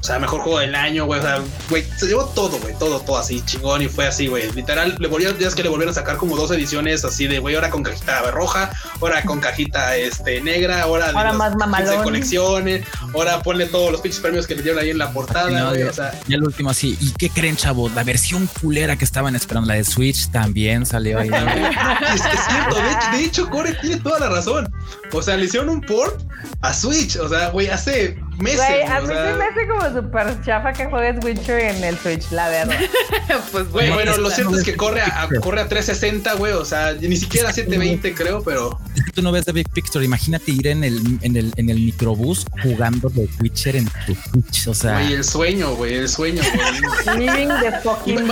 O 0.00 0.02
sea, 0.02 0.18
mejor 0.18 0.40
juego 0.40 0.60
del 0.60 0.74
año, 0.74 1.04
güey. 1.04 1.20
O 1.20 1.22
sea, 1.22 1.42
güey, 1.68 1.84
se 1.96 2.06
llevó 2.06 2.24
todo, 2.26 2.58
güey. 2.58 2.74
Todo, 2.78 3.00
todo 3.00 3.18
así, 3.18 3.42
chingón. 3.44 3.82
Y 3.82 3.88
fue 3.88 4.06
así, 4.06 4.28
güey. 4.28 4.50
Literal, 4.52 4.96
le 4.98 5.08
volvieron, 5.08 5.36
ya 5.38 5.48
es 5.48 5.54
que 5.54 5.62
le 5.62 5.68
volvieron 5.68 5.92
a 5.92 5.94
sacar 5.94 6.16
como 6.16 6.36
dos 6.36 6.50
ediciones 6.52 7.04
así 7.04 7.26
de, 7.26 7.38
güey, 7.38 7.54
ahora 7.54 7.70
con 7.70 7.82
cajita 7.82 8.30
roja, 8.30 8.70
ahora 9.00 9.22
con 9.22 9.40
cajita 9.40 9.96
este, 9.96 10.40
negra, 10.40 10.82
ahora, 10.82 11.10
ahora 11.10 11.32
más 11.32 11.88
de 11.88 11.96
colecciones, 12.02 12.86
ahora 13.12 13.42
ponle 13.42 13.66
todos 13.66 13.92
los 13.92 14.00
pinches 14.00 14.20
premios 14.20 14.46
que 14.46 14.54
le 14.54 14.62
dieron 14.62 14.80
ahí 14.80 14.90
en 14.90 14.98
la 14.98 15.12
portada, 15.12 15.70
güey. 15.70 15.82
o 15.82 15.92
sea, 15.92 16.18
y 16.26 16.34
el 16.34 16.44
último 16.44 16.70
así. 16.70 16.96
¿Y 17.00 17.12
qué 17.12 17.28
creen, 17.30 17.56
chavos? 17.56 17.92
La 17.94 18.04
versión 18.04 18.48
culera 18.60 18.96
que 18.96 19.04
estaban 19.04 19.34
esperando, 19.36 19.68
la 19.68 19.74
de 19.74 19.84
Switch, 19.84 20.30
también 20.30 20.86
salió 20.86 21.18
ahí. 21.18 21.28
es, 22.14 22.24
es, 22.24 22.40
cierto, 22.48 22.76
de 22.76 22.90
hecho, 22.90 23.10
de 23.12 23.24
hecho, 23.24 23.50
Core 23.50 23.74
tiene 23.80 23.96
toda 23.98 24.20
la 24.20 24.28
razón. 24.28 24.72
O 25.12 25.22
sea, 25.22 25.36
le 25.36 25.44
hicieron 25.44 25.68
un 25.68 25.73
port 25.80 26.22
a 26.62 26.72
Switch. 26.72 27.16
O 27.16 27.28
sea, 27.28 27.50
güey, 27.50 27.68
hace 27.68 28.18
meses. 28.38 28.58
Güey, 28.58 28.82
a 28.82 29.00
mí 29.00 29.06
se 29.06 29.34
me 29.34 29.44
hace 29.44 29.68
como 29.68 30.00
súper 30.00 30.42
chafa 30.44 30.72
que 30.72 30.86
juegues 30.86 31.24
Witcher 31.24 31.60
en 31.60 31.84
el 31.84 31.98
Switch, 31.98 32.30
la 32.30 32.48
verdad. 32.48 32.78
pues 33.52 33.70
güey, 33.70 33.90
bueno, 33.90 34.16
lo 34.16 34.30
cierto 34.30 34.56
es 34.56 34.64
que 34.64 34.76
corre 34.76 35.00
a, 35.00 35.28
corre 35.40 35.60
a 35.60 35.68
360, 35.68 36.34
güey. 36.34 36.52
O 36.52 36.64
sea, 36.64 36.92
ni 36.92 37.16
siquiera 37.16 37.50
a 37.50 37.52
720, 37.52 38.14
creo, 38.14 38.42
pero. 38.42 38.78
Tú 39.14 39.22
no 39.22 39.32
ves 39.32 39.44
The 39.44 39.52
Big 39.52 39.68
Picture. 39.70 40.04
Imagínate 40.04 40.50
ir 40.50 40.66
en 40.66 40.84
el, 40.84 41.18
en 41.22 41.36
el, 41.36 41.52
en 41.56 41.70
el 41.70 41.76
microbús 41.76 42.46
jugando 42.62 43.08
de 43.08 43.28
Witcher 43.40 43.76
en 43.76 43.88
tu 44.06 44.14
Switch. 44.14 44.68
O 44.68 44.74
sea. 44.74 44.94
Güey, 44.94 45.12
el 45.14 45.24
sueño, 45.24 45.74
güey, 45.74 45.94
el 45.94 46.08
sueño, 46.08 46.42
güey. 46.54 47.18
Living 47.18 47.48
the 47.60 47.72
fucking 47.82 48.26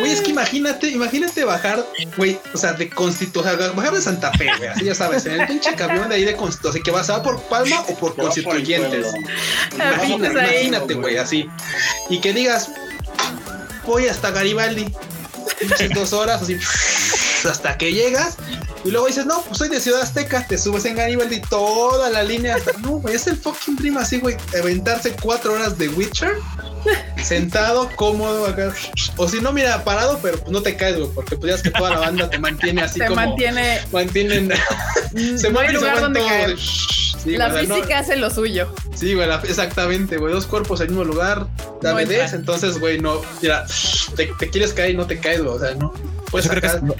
güey, 0.00 0.12
es 0.12 0.20
que 0.20 0.30
imagínate, 0.30 0.90
imagínate 0.90 1.44
bajar, 1.44 1.84
güey, 2.16 2.38
o 2.54 2.58
sea, 2.58 2.72
de 2.72 2.88
Constitución, 2.88 3.54
o 3.54 3.58
sea, 3.58 3.72
bajar 3.72 3.92
de 3.92 4.00
Santa 4.00 4.32
Fe, 4.32 4.48
güey, 4.58 4.68
así 4.68 4.84
ya 4.84 4.94
sabes, 4.94 5.26
en 5.26 5.40
el 5.40 5.46
pinche 5.46 5.74
camión 5.74 6.08
de 6.08 6.16
ahí 6.16 6.24
de 6.24 6.36
Constitución, 6.36 6.70
así 6.70 6.82
que 6.82 6.90
vas 6.90 7.10
a 7.10 7.22
por 7.22 7.40
Palma 7.42 7.82
o 7.88 7.94
por 7.96 8.14
Constituyentes. 8.16 9.07
Imagínate, 10.08 10.94
güey, 10.94 11.16
así. 11.16 11.48
Y 12.10 12.20
que 12.20 12.32
digas, 12.32 12.70
voy 13.86 14.06
hasta 14.06 14.30
Garibaldi, 14.30 14.92
dos 15.94 16.12
horas, 16.12 16.42
así, 16.42 16.56
hasta 17.48 17.76
que 17.78 17.92
llegas. 17.92 18.36
Y 18.84 18.90
luego 18.90 19.06
dices, 19.06 19.26
no, 19.26 19.42
pues 19.42 19.58
soy 19.58 19.68
de 19.68 19.80
Ciudad 19.80 20.02
Azteca, 20.02 20.46
te 20.46 20.56
subes 20.56 20.84
en 20.84 20.96
Garibaldi 20.96 21.40
toda 21.40 22.10
la 22.10 22.22
línea 22.22 22.56
hasta. 22.56 22.72
No, 22.78 23.00
güey, 23.00 23.16
es 23.16 23.26
el 23.26 23.36
fucking 23.36 23.76
dream 23.76 23.98
así, 23.98 24.20
güey. 24.20 24.36
Aventarse 24.58 25.14
cuatro 25.20 25.54
horas 25.54 25.76
de 25.78 25.88
Witcher, 25.88 26.36
sentado, 27.22 27.90
cómodo 27.96 28.46
acá. 28.46 28.72
O 29.16 29.28
si 29.28 29.40
no, 29.40 29.52
mira, 29.52 29.82
parado, 29.84 30.18
pero 30.22 30.38
pues 30.38 30.50
no 30.52 30.62
te 30.62 30.76
caes, 30.76 30.96
güey, 30.96 31.10
porque 31.14 31.36
pues 31.36 31.50
ya 31.50 31.56
es 31.56 31.62
que 31.62 31.70
toda 31.70 31.90
la 31.90 31.98
banda 31.98 32.30
te 32.30 32.38
mantiene 32.38 32.82
así 32.82 33.00
te 33.00 33.10
mantiene. 33.10 33.80
Mantienen. 33.90 34.52
se 35.36 35.50
mueve 35.50 35.72
lugar 35.72 36.00
donde 36.00 36.20
caer 36.20 36.56
la 37.26 37.50
física 37.50 37.98
hace 37.98 38.16
lo 38.16 38.30
suyo. 38.30 38.72
Sí, 38.94 39.14
güey, 39.14 39.28
exactamente, 39.44 40.16
güey. 40.16 40.32
Dos 40.32 40.46
cuerpos 40.46 40.80
en 40.80 40.86
el 40.88 40.92
mismo 40.94 41.04
lugar. 41.04 41.46
No 41.82 41.98
entonces, 41.98 42.78
güey, 42.78 43.00
no. 43.00 43.20
Mira, 43.42 43.66
te, 44.16 44.50
quieres 44.50 44.72
caer 44.72 44.90
y 44.90 44.96
no 44.96 45.06
te 45.06 45.18
caes, 45.18 45.42
güey. 45.42 45.56
O 45.56 45.58
sea, 45.58 45.74
no. 45.74 45.92
Pues 46.30 46.44
Yo 46.44 46.50
creo 46.50 46.62
que 46.62 46.94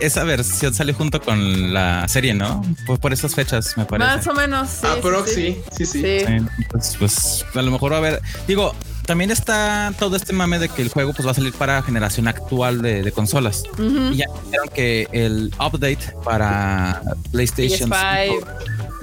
esa 0.00 0.24
versión 0.24 0.74
sale 0.74 0.92
junto 0.92 1.20
con 1.20 1.72
la 1.72 2.06
serie, 2.08 2.34
¿no? 2.34 2.62
Por, 2.86 2.98
por 2.98 3.12
esas 3.12 3.34
fechas, 3.34 3.76
me 3.76 3.84
parece. 3.84 4.16
Más 4.16 4.26
o 4.26 4.34
menos. 4.34 4.68
Sí, 4.68 4.86
ah, 4.86 4.96
pero 5.02 5.24
sí, 5.26 5.62
sí, 5.72 5.86
sí. 5.86 6.24
Pues, 6.70 6.96
pues, 6.98 7.46
a 7.54 7.62
lo 7.62 7.70
mejor 7.70 7.92
va 7.92 7.96
a 7.96 7.98
haber. 8.00 8.22
Digo, 8.46 8.74
también 9.06 9.30
está 9.30 9.92
todo 9.98 10.16
este 10.16 10.32
mame 10.32 10.58
de 10.58 10.68
que 10.68 10.82
el 10.82 10.88
juego 10.88 11.12
pues 11.12 11.26
va 11.26 11.32
a 11.32 11.34
salir 11.34 11.52
para 11.52 11.82
generación 11.82 12.28
actual 12.28 12.82
de, 12.82 13.12
consolas. 13.12 13.64
Y 13.78 14.16
ya 14.16 14.26
dijeron 14.44 14.68
que 14.74 15.08
el 15.12 15.52
update 15.58 16.14
para 16.24 17.02
PlayStation 17.30 17.90
5 17.90 18.46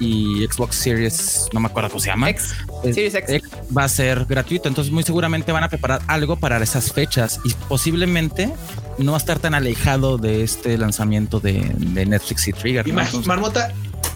y 0.00 0.46
Xbox 0.46 0.76
Series, 0.76 1.48
no 1.52 1.60
me 1.60 1.68
acuerdo 1.68 1.90
cómo 1.90 2.00
se 2.00 2.08
llama. 2.08 2.30
X, 2.30 2.54
Series 2.82 3.14
X. 3.14 3.42
Va 3.76 3.84
a 3.84 3.88
ser 3.88 4.24
gratuito, 4.24 4.68
entonces 4.68 4.92
muy 4.92 5.04
seguramente 5.04 5.52
van 5.52 5.64
a 5.64 5.68
preparar 5.68 6.02
algo 6.08 6.36
para 6.36 6.60
esas 6.62 6.92
fechas 6.92 7.40
y 7.44 7.54
posiblemente 7.68 8.52
no 8.98 9.12
va 9.12 9.18
a 9.18 9.20
estar 9.20 9.38
tan 9.38 9.54
alejado 9.54 10.18
de 10.18 10.42
este 10.42 10.76
lanzamiento 10.76 11.40
de, 11.40 11.60
Netflix 11.78 12.48
y 12.48 12.52
Trigger. 12.52 12.86
Y 12.86 12.92
Marmota, 12.92 13.72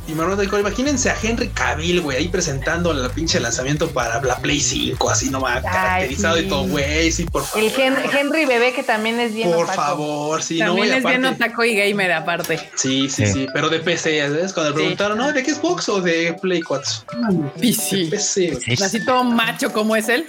y 0.08 0.12
Marmota 0.12 0.42
dijo, 0.42 0.58
imagínense 0.58 1.10
a 1.10 1.16
Henry 1.20 1.48
Cavill, 1.48 2.00
güey, 2.00 2.18
ahí 2.18 2.28
presentando 2.28 2.92
el 2.92 3.10
pinche 3.10 3.40
lanzamiento 3.40 3.90
para 3.90 4.20
la 4.22 4.36
Play 4.36 4.60
5, 4.60 5.10
así 5.10 5.30
nomás 5.30 5.62
caracterizado 5.62 6.38
y 6.38 6.48
todo, 6.48 6.66
güey, 6.68 7.10
sí, 7.10 7.24
por 7.24 7.44
favor. 7.44 7.68
El 7.68 8.08
Henry 8.16 8.44
Bebé 8.44 8.72
que 8.72 8.82
también 8.82 9.18
es 9.18 9.34
bien 9.34 9.50
Por 9.50 9.66
favor, 9.66 10.42
sí, 10.42 10.58
también 10.58 10.92
es 10.92 11.04
bien 11.04 11.24
otaco 11.24 11.64
y 11.64 11.74
gamer 11.74 12.12
aparte. 12.12 12.70
Sí, 12.74 13.08
sí, 13.08 13.26
sí, 13.26 13.46
pero 13.52 13.68
de 13.68 13.80
PC, 13.80 14.20
¿sabes? 14.28 14.52
Cuando 14.52 14.70
le 14.70 14.76
preguntaron, 14.76 15.18
¿no? 15.18 15.32
¿De 15.32 15.42
qué 15.42 15.52
Xbox 15.52 15.88
o 15.88 16.00
de 16.00 16.36
Play 16.40 16.62
4? 16.62 16.92
PC. 17.60 17.96
De 17.96 18.06
PC. 18.06 18.58
Así 18.84 19.04
todo 19.04 19.24
macho 19.24 19.72
como 19.72 19.96
es 19.96 20.08
él. 20.08 20.26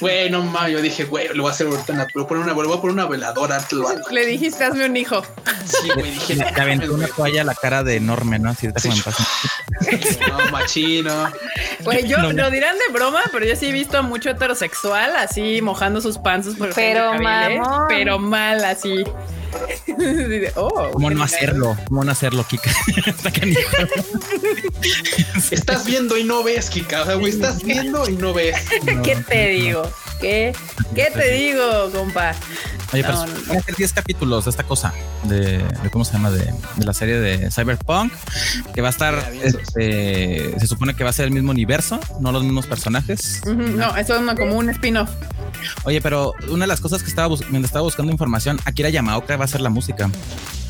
Bueno, 0.00 0.42
ma, 0.42 0.68
yo 0.68 0.82
dije, 0.82 1.04
güey, 1.04 1.28
lo 1.34 1.44
voy 1.44 1.50
a 1.50 1.54
hacer 1.54 1.66
ahorita, 1.66 1.92
una, 1.92 2.06
voy 2.14 2.24
a 2.24 2.26
poner 2.26 2.44
una, 2.44 2.52
voy 2.52 2.66
a 2.66 2.80
poner 2.80 2.94
una 2.94 3.06
veladora. 3.06 3.64
Le 4.10 4.26
dijiste, 4.26 4.64
hazme 4.64 4.86
un 4.86 4.96
hijo. 4.96 5.22
Sí, 5.64 5.88
güey, 5.94 6.10
dije. 6.10 6.36
Te 6.36 6.60
aventó 6.60 6.92
una 6.92 7.06
toalla 7.08 7.42
a 7.42 7.44
la 7.44 7.54
cara 7.54 7.82
de 7.82 7.96
enorme, 7.96 8.38
¿no? 8.38 8.50
Así 8.50 8.70
te 8.72 8.80
sí. 8.80 8.90
No, 10.28 10.50
machino. 10.50 11.32
Güey, 11.80 12.06
yo 12.06 12.18
lo 12.18 12.50
dirán 12.50 12.76
de 12.76 12.92
broma, 12.92 13.22
pero 13.32 13.46
yo 13.46 13.56
sí 13.56 13.66
he 13.66 13.72
visto 13.72 13.98
a 13.98 14.02
mucho 14.02 14.30
heterosexual 14.30 15.16
así 15.16 15.60
mojando 15.62 16.00
sus 16.00 16.18
panzos 16.18 16.56
por 16.56 16.74
Pero 16.74 17.14
mal, 17.14 17.60
pero 17.88 18.18
mal 18.18 18.64
así. 18.64 19.04
oh, 20.56 20.90
¿Cómo 20.92 21.10
no 21.10 21.22
hacerlo? 21.22 21.76
¿Cómo 21.88 22.04
no 22.04 22.12
hacerlo, 22.12 22.44
Kika? 22.48 22.70
estás 25.50 25.84
viendo 25.84 26.16
y 26.16 26.24
no 26.24 26.44
ves, 26.44 26.70
Kika. 26.70 27.02
O 27.02 27.06
sea, 27.06 27.14
güey, 27.14 27.32
estás 27.32 27.62
viendo 27.62 28.08
y 28.08 28.16
no 28.16 28.32
ves. 28.32 28.56
¿Qué 29.02 29.16
te 29.16 29.48
digo? 29.48 29.82
¿Qué, 30.20 30.52
¿Qué 30.94 31.08
te 31.14 31.32
digo, 31.32 31.90
compa? 31.92 32.34
Oye, 32.92 33.04
pero 33.04 33.18
van 33.46 33.58
a 33.58 33.62
ser 33.62 33.76
10 33.76 33.92
capítulos 33.92 34.44
de 34.44 34.50
esta 34.50 34.64
cosa, 34.64 34.92
de, 35.24 35.64
cómo 35.92 36.04
se 36.04 36.14
llama, 36.14 36.30
de, 36.30 36.52
la 36.84 36.92
serie 36.92 37.20
de 37.20 37.50
Cyberpunk, 37.50 38.12
que 38.74 38.82
va 38.82 38.88
a 38.88 38.90
estar, 38.90 39.32
este, 39.42 40.58
se 40.58 40.66
supone 40.66 40.94
que 40.94 41.04
va 41.04 41.10
a 41.10 41.12
ser 41.12 41.26
el 41.26 41.30
mismo 41.30 41.52
universo, 41.52 42.00
no 42.18 42.32
los 42.32 42.42
mismos 42.42 42.66
personajes. 42.66 43.42
no, 43.46 43.96
eso 43.96 44.16
es 44.16 44.38
como 44.38 44.56
un 44.56 44.70
spin-off. 44.70 45.10
Oye, 45.84 46.00
pero 46.00 46.34
una 46.48 46.64
de 46.64 46.68
las 46.68 46.80
cosas 46.80 47.02
que 47.02 47.08
estaba, 47.08 47.28
mientras 47.28 47.66
estaba 47.66 47.82
buscando 47.82 48.10
información, 48.10 48.58
Akira 48.64 48.88
Yamaoka 48.88 49.36
va 49.36 49.44
a 49.44 49.48
ser 49.48 49.60
la 49.60 49.70
música. 49.70 50.10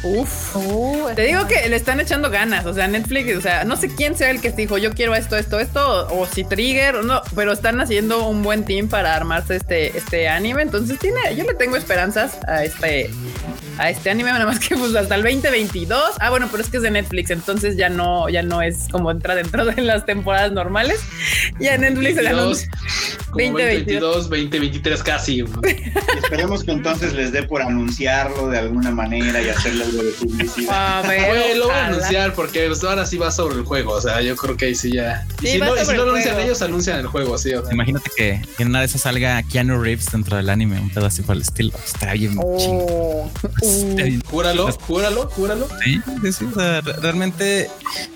Uf. 0.03 0.57
Uh, 0.57 1.11
te 1.15 1.23
digo 1.23 1.47
que 1.47 1.69
le 1.69 1.77
están 1.77 2.01
echando 2.01 2.31
ganas. 2.31 2.65
O 2.67 2.73
sea, 2.73 2.89
Netflix, 2.89 3.37
o 3.37 3.41
sea, 3.41 3.65
no 3.65 3.77
sé 3.77 3.95
quién 3.95 4.17
sea 4.17 4.31
el 4.31 4.41
que 4.41 4.51
dijo 4.51 4.79
yo 4.79 4.95
quiero 4.95 5.15
esto, 5.15 5.37
esto, 5.37 5.61
esto, 5.61 6.09
o, 6.09 6.27
si 6.27 6.45
Trigger, 6.45 6.97
o 6.97 7.03
no, 7.03 7.21
pero 7.35 7.53
están 7.53 7.81
haciendo 7.81 8.27
un 8.27 8.43
buen 8.43 8.65
team 8.65 8.89
para 8.89 9.15
este, 9.49 9.97
este 9.97 10.29
anime. 10.29 10.63
Entonces 10.63 10.99
tiene, 10.99 11.21
yo 11.37 11.45
le 11.45 11.55
tengo 11.55 11.77
esperanzas 11.77 12.39
a 12.47 12.65
este, 12.65 13.11
a 13.79 13.91
este 13.91 14.11
anime, 14.11 14.31
nada 14.31 14.47
más 14.47 14.59
que 14.59 14.77
pues 14.77 14.95
hasta 14.95 15.15
el 15.15 15.23
2022. 15.23 16.03
Ah, 16.21 16.31
bueno, 16.31 16.49
pero 16.51 16.63
es 16.63 16.69
que 16.69 16.79
es 16.79 16.83
de 16.83 16.91
Netflix, 16.91 17.31
entonces 17.31 17.77
ya 17.77 17.89
no, 17.89 18.29
ya 18.29 18.43
no 18.43 18.61
es 18.61 18.89
como 18.91 19.11
entra 19.11 19.35
dentro 19.35 19.65
de 19.65 19.81
las 19.83 20.05
temporadas 20.05 20.53
normales. 20.53 21.01
Ya 21.59 21.79
Netflix 21.79 22.17
22, 22.17 22.69
2022, 23.33 24.29
2023 24.29 25.03
casi. 25.03 25.45
esperemos 26.23 26.65
que 26.65 26.73
entonces 26.73 27.13
les 27.13 27.33
dé 27.33 27.43
por 27.43 27.63
anunciarlo 27.63 28.49
de 28.49 28.59
alguna 28.59 28.91
manera 28.91 29.41
y 29.41 29.49
hacerle 29.49 29.85
algo 29.85 30.03
de 30.03 30.11
publicidad. 30.13 31.05
lo 31.57 31.67
voy 31.67 31.75
a 31.75 31.87
anunciar 31.87 32.35
porque 32.35 32.67
pues, 32.67 32.83
ahora 32.85 33.07
sí 33.07 33.19
va 33.19 33.31
sobre 33.31 33.57
el 33.57 33.65
juego. 33.65 33.93
O 33.93 34.01
sea, 34.01 34.21
yo 34.21 34.37
creo 34.37 34.57
que 34.57 34.67
ahí 34.67 34.75
sí 34.75 34.93
ya. 34.93 35.25
Y 35.43 35.49
si 35.49 35.59
no, 35.59 35.77
si 35.77 35.97
no 35.97 36.05
lo 36.05 36.11
anuncian 36.11 36.41
ellos, 36.41 36.63
anuncian 36.63 37.01
el 37.01 37.07
juego, 37.07 37.39
sí. 37.39 37.53
Imagínate 37.71 38.11
que 38.17 38.43
en 38.59 38.69
una 38.69 38.81
de 38.81 38.87
esas 38.87 39.03
salga 39.03 39.30
Keanu 39.51 39.81
Reeves 39.83 40.07
dentro 40.13 40.37
del 40.37 40.49
anime, 40.51 40.81
un 40.81 40.89
pedazo 40.89 41.07
así 41.07 41.23
por 41.23 41.37
el 41.37 41.43
estilo. 41.43 41.73
Está 41.85 42.13
bien 42.13 42.37
oh. 42.43 43.31
Júralo, 44.27 44.73
júralo, 44.73 45.29
júralo. 45.31 45.69
Sí, 45.85 46.01
sí, 46.23 46.33
sí. 46.33 46.45
O 46.45 46.55
sea, 46.55 46.81
realmente, 46.81 47.71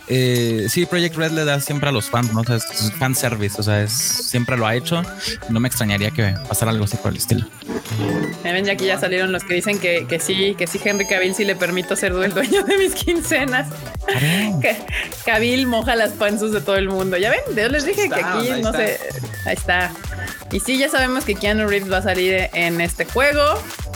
eh, 0.08 0.66
sí, 0.68 0.86
Project 0.86 1.16
Red 1.16 1.32
le 1.32 1.44
da 1.44 1.60
siempre 1.60 1.88
a 1.88 1.92
los 1.92 2.10
fans, 2.10 2.32
¿no? 2.32 2.40
O 2.40 2.44
sea, 2.44 2.56
es 2.56 2.92
fan 2.98 3.14
service, 3.14 3.56
o 3.58 3.62
sea, 3.62 3.82
es, 3.82 3.92
siempre 3.92 4.56
lo 4.56 4.66
ha 4.66 4.74
hecho. 4.74 5.02
No 5.48 5.60
me 5.60 5.68
extrañaría 5.68 6.10
que 6.10 6.34
pasara 6.48 6.70
algo 6.70 6.84
así 6.84 6.96
por 6.96 7.12
el 7.12 7.18
estilo. 7.18 7.46
Ven, 8.42 8.64
ya 8.64 8.72
aquí 8.72 8.86
ya 8.86 8.98
salieron 8.98 9.32
los 9.32 9.42
que 9.44 9.54
dicen 9.54 9.78
que, 9.78 10.06
que 10.06 10.20
sí, 10.20 10.54
que 10.56 10.66
sí, 10.66 10.80
Henry 10.84 11.06
Cavill 11.06 11.34
sí 11.34 11.44
le 11.44 11.56
permito 11.56 11.96
ser 11.96 12.12
el 12.12 12.32
dueño 12.32 12.62
de 12.64 12.78
mis 12.78 12.94
quincenas. 12.94 13.68
Cavill 15.24 15.66
moja 15.66 15.96
las 15.96 16.12
panzas 16.12 16.52
de 16.52 16.60
todo 16.60 16.76
el 16.76 16.88
mundo. 16.88 17.16
Ya 17.16 17.30
ven, 17.30 17.40
yo 17.56 17.68
les 17.68 17.84
dije 17.84 18.08
que 18.08 18.22
aquí, 18.22 18.62
no 18.62 18.72
sé, 18.72 18.98
ahí 19.46 19.54
está. 19.54 19.92
Y 20.54 20.60
sí, 20.60 20.78
ya 20.78 20.88
sabemos 20.88 21.24
que 21.24 21.34
Keanu 21.34 21.66
Reeves 21.66 21.90
va 21.90 21.96
a 21.96 22.02
salir 22.02 22.48
en 22.52 22.80
este 22.80 23.04
juego. 23.06 23.42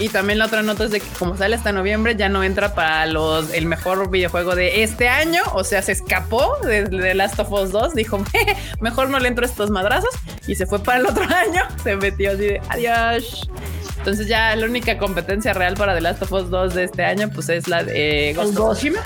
Y 0.01 0.09
también 0.09 0.41
la 0.41 0.47
otra 0.47 0.61
nota 0.65 0.87
es 0.87 0.91
de 0.91 0.99
que 0.99 1.07
como 1.17 1.37
sale 1.37 1.55
hasta 1.55 1.71
noviembre, 1.71 2.17
ya 2.17 2.29
no 2.29 2.43
entra 2.43 2.75
para 2.75 3.07
los 3.07 3.55
el 3.55 3.67
mejor 3.67 4.11
videojuego 4.11 4.57
de 4.57 4.83
este 4.83 5.09
año. 5.09 5.41
O 5.53 5.63
sea, 5.63 5.83
se 5.83 5.93
escapó 5.93 6.57
de, 6.65 6.83
de 6.83 7.15
Last 7.15 7.39
of 7.39 7.53
Us 7.53 7.71
2. 7.71 7.95
Dijo, 7.95 8.21
mejor 8.81 9.09
no 9.09 9.21
le 9.21 9.29
entro 9.29 9.47
estos 9.47 9.71
madrazos. 9.71 10.11
Y 10.49 10.57
se 10.57 10.67
fue 10.67 10.81
para 10.81 10.99
el 10.99 11.07
otro 11.07 11.23
año. 11.33 11.63
Se 11.85 11.95
metió 11.95 12.33
así 12.33 12.39
de 12.39 12.61
adiós. 12.71 13.49
Entonces 13.99 14.27
ya 14.27 14.57
la 14.57 14.67
única 14.67 14.99
competencia 14.99 15.53
real 15.53 15.75
para 15.75 15.95
The 15.95 16.01
Last 16.01 16.23
of 16.23 16.33
Us 16.33 16.51
2 16.51 16.75
de 16.75 16.85
este 16.85 17.05
año, 17.05 17.31
pues 17.33 17.51
es 17.51 17.69
la 17.69 17.85
de 17.85 18.33
Ghost 18.35 18.59
of 18.59 18.77
Tsushima. 18.77 18.99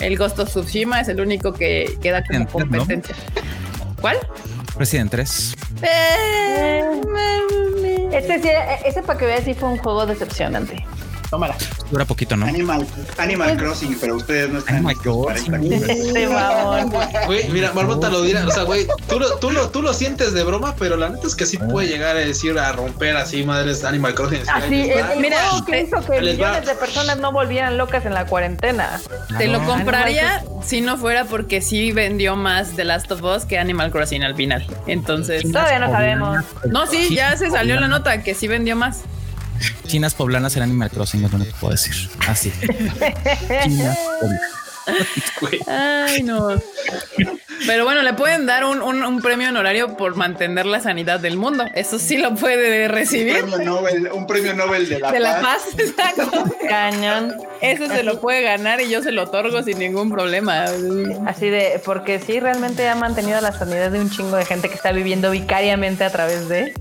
El 0.00 0.18
Ghost 0.18 0.40
of 0.40 0.48
Tsushima 0.48 1.02
es 1.02 1.08
el 1.08 1.20
único 1.20 1.52
que 1.52 1.96
queda 2.02 2.24
como 2.24 2.48
competencia. 2.48 3.14
¿Cuál? 4.00 4.18
Resident 4.78 5.10
3. 5.10 5.54
Eh, 5.82 7.00
este 8.12 8.42
sí, 8.42 8.48
ese 8.84 9.02
para 9.02 9.18
que 9.18 9.26
veas 9.26 9.44
sí 9.44 9.54
fue 9.54 9.70
un 9.70 9.78
juego 9.78 10.06
decepcionante. 10.06 10.84
Tómala. 11.30 11.56
Dura 11.90 12.04
poquito, 12.04 12.36
¿no? 12.36 12.46
Animal, 12.46 12.86
Animal 13.18 13.56
Crossing, 13.56 13.98
pero 14.00 14.16
ustedes 14.16 14.50
no 14.50 14.58
están. 14.58 14.76
Animal 14.76 14.96
Crossing. 14.96 15.72
Este 15.96 16.28
mamón. 16.28 16.92
Güey, 17.26 17.48
mira, 17.48 17.72
Marmota 17.72 18.08
lo 18.08 18.22
dirá, 18.22 18.46
o 18.46 18.50
sea, 18.50 18.62
güey, 18.62 18.86
tú 19.08 19.18
lo, 19.18 19.36
tú, 19.38 19.50
lo, 19.50 19.70
tú 19.70 19.82
lo 19.82 19.92
sientes 19.92 20.32
de 20.32 20.44
broma, 20.44 20.74
pero 20.78 20.96
la 20.96 21.08
neta 21.08 21.26
es 21.26 21.34
que 21.34 21.46
sí 21.46 21.58
puede 21.58 21.88
llegar 21.88 22.16
a 22.16 22.20
decir, 22.20 22.58
a 22.58 22.72
romper 22.72 23.16
así, 23.16 23.44
madres, 23.44 23.84
Animal 23.84 24.14
Crossing. 24.14 24.42
Así, 24.48 24.90
el, 24.90 25.20
mira, 25.20 25.38
que 25.66 25.82
hizo 25.82 26.00
que 26.04 26.20
millones 26.20 26.66
de 26.66 26.74
personas 26.74 27.18
no 27.18 27.32
volvieran 27.32 27.76
locas 27.78 28.06
en 28.06 28.14
la 28.14 28.26
cuarentena. 28.26 29.00
Te 29.38 29.48
lo 29.48 29.62
compraría 29.64 30.44
si 30.64 30.80
no 30.80 30.96
fuera 30.96 31.24
porque 31.24 31.60
sí 31.60 31.92
vendió 31.92 32.36
más 32.36 32.74
The 32.76 32.84
Last 32.84 33.10
of 33.12 33.22
Us 33.22 33.44
que 33.44 33.58
Animal 33.58 33.90
Crossing 33.90 34.22
al 34.22 34.34
final. 34.34 34.66
Entonces, 34.86 35.50
Todavía 35.50 35.78
no 35.78 35.90
sabemos. 35.90 36.44
no, 36.68 36.86
sí, 36.86 37.14
ya 37.14 37.36
se 37.36 37.50
salió 37.50 37.78
la 37.80 37.88
nota 37.88 38.22
que 38.22 38.34
sí 38.34 38.48
vendió 38.48 38.76
más. 38.76 39.02
Chinas 39.86 40.14
poblanas 40.14 40.56
en 40.56 40.62
Animal 40.62 40.90
Crossing, 40.90 41.24
es 41.24 41.30
lo 41.30 41.36
único 41.36 41.52
que 41.52 41.60
puedo 41.60 41.72
decir. 41.72 41.94
Así. 42.28 42.52
Chinas. 43.64 43.98
Ay, 45.66 46.22
no. 46.22 46.50
Pero 47.66 47.84
bueno, 47.84 48.02
le 48.02 48.12
pueden 48.12 48.46
dar 48.46 48.64
un, 48.64 48.82
un- 48.82 49.02
un 49.02 49.20
premio 49.20 49.48
honorario 49.48 49.96
por 49.96 50.14
mantener 50.14 50.66
la 50.66 50.80
sanidad 50.80 51.18
del 51.18 51.36
mundo. 51.36 51.64
Eso 51.74 51.98
sí 51.98 52.18
lo 52.18 52.34
puede 52.34 52.84
Un 52.86 52.92
recibir. 52.92 53.38
premio 53.40 53.58
Nobel, 53.58 54.10
un 54.12 54.26
premio 54.26 54.54
Nobel 54.54 54.88
de 54.88 55.00
la, 55.00 55.10
De 55.10 55.18
la 55.20 55.40
paz. 55.40 55.62
paz, 55.64 55.78
exacto. 55.78 56.44
Cañón. 56.68 57.34
Eso 57.60 57.88
se 57.88 58.02
lo 58.04 58.20
puede 58.20 58.42
ganar 58.42 58.80
y 58.80 58.88
yo 58.88 59.02
se 59.02 59.10
lo 59.10 59.24
otorgo 59.24 59.62
sin 59.62 59.78
ningún 59.78 60.10
problema. 60.10 60.66
Así 61.26 61.48
de, 61.48 61.80
porque 61.84 62.20
sí, 62.20 62.38
realmente 62.38 62.88
ha 62.88 62.94
mantenido 62.94 63.40
la 63.40 63.52
sanidad 63.52 63.90
de 63.90 64.00
un 64.00 64.10
chingo 64.10 64.36
de 64.36 64.44
gente 64.44 64.68
que 64.68 64.74
está 64.74 64.92
viviendo 64.92 65.30
vicariamente 65.32 66.04
a 66.04 66.10
través 66.10 66.48
de. 66.48 66.74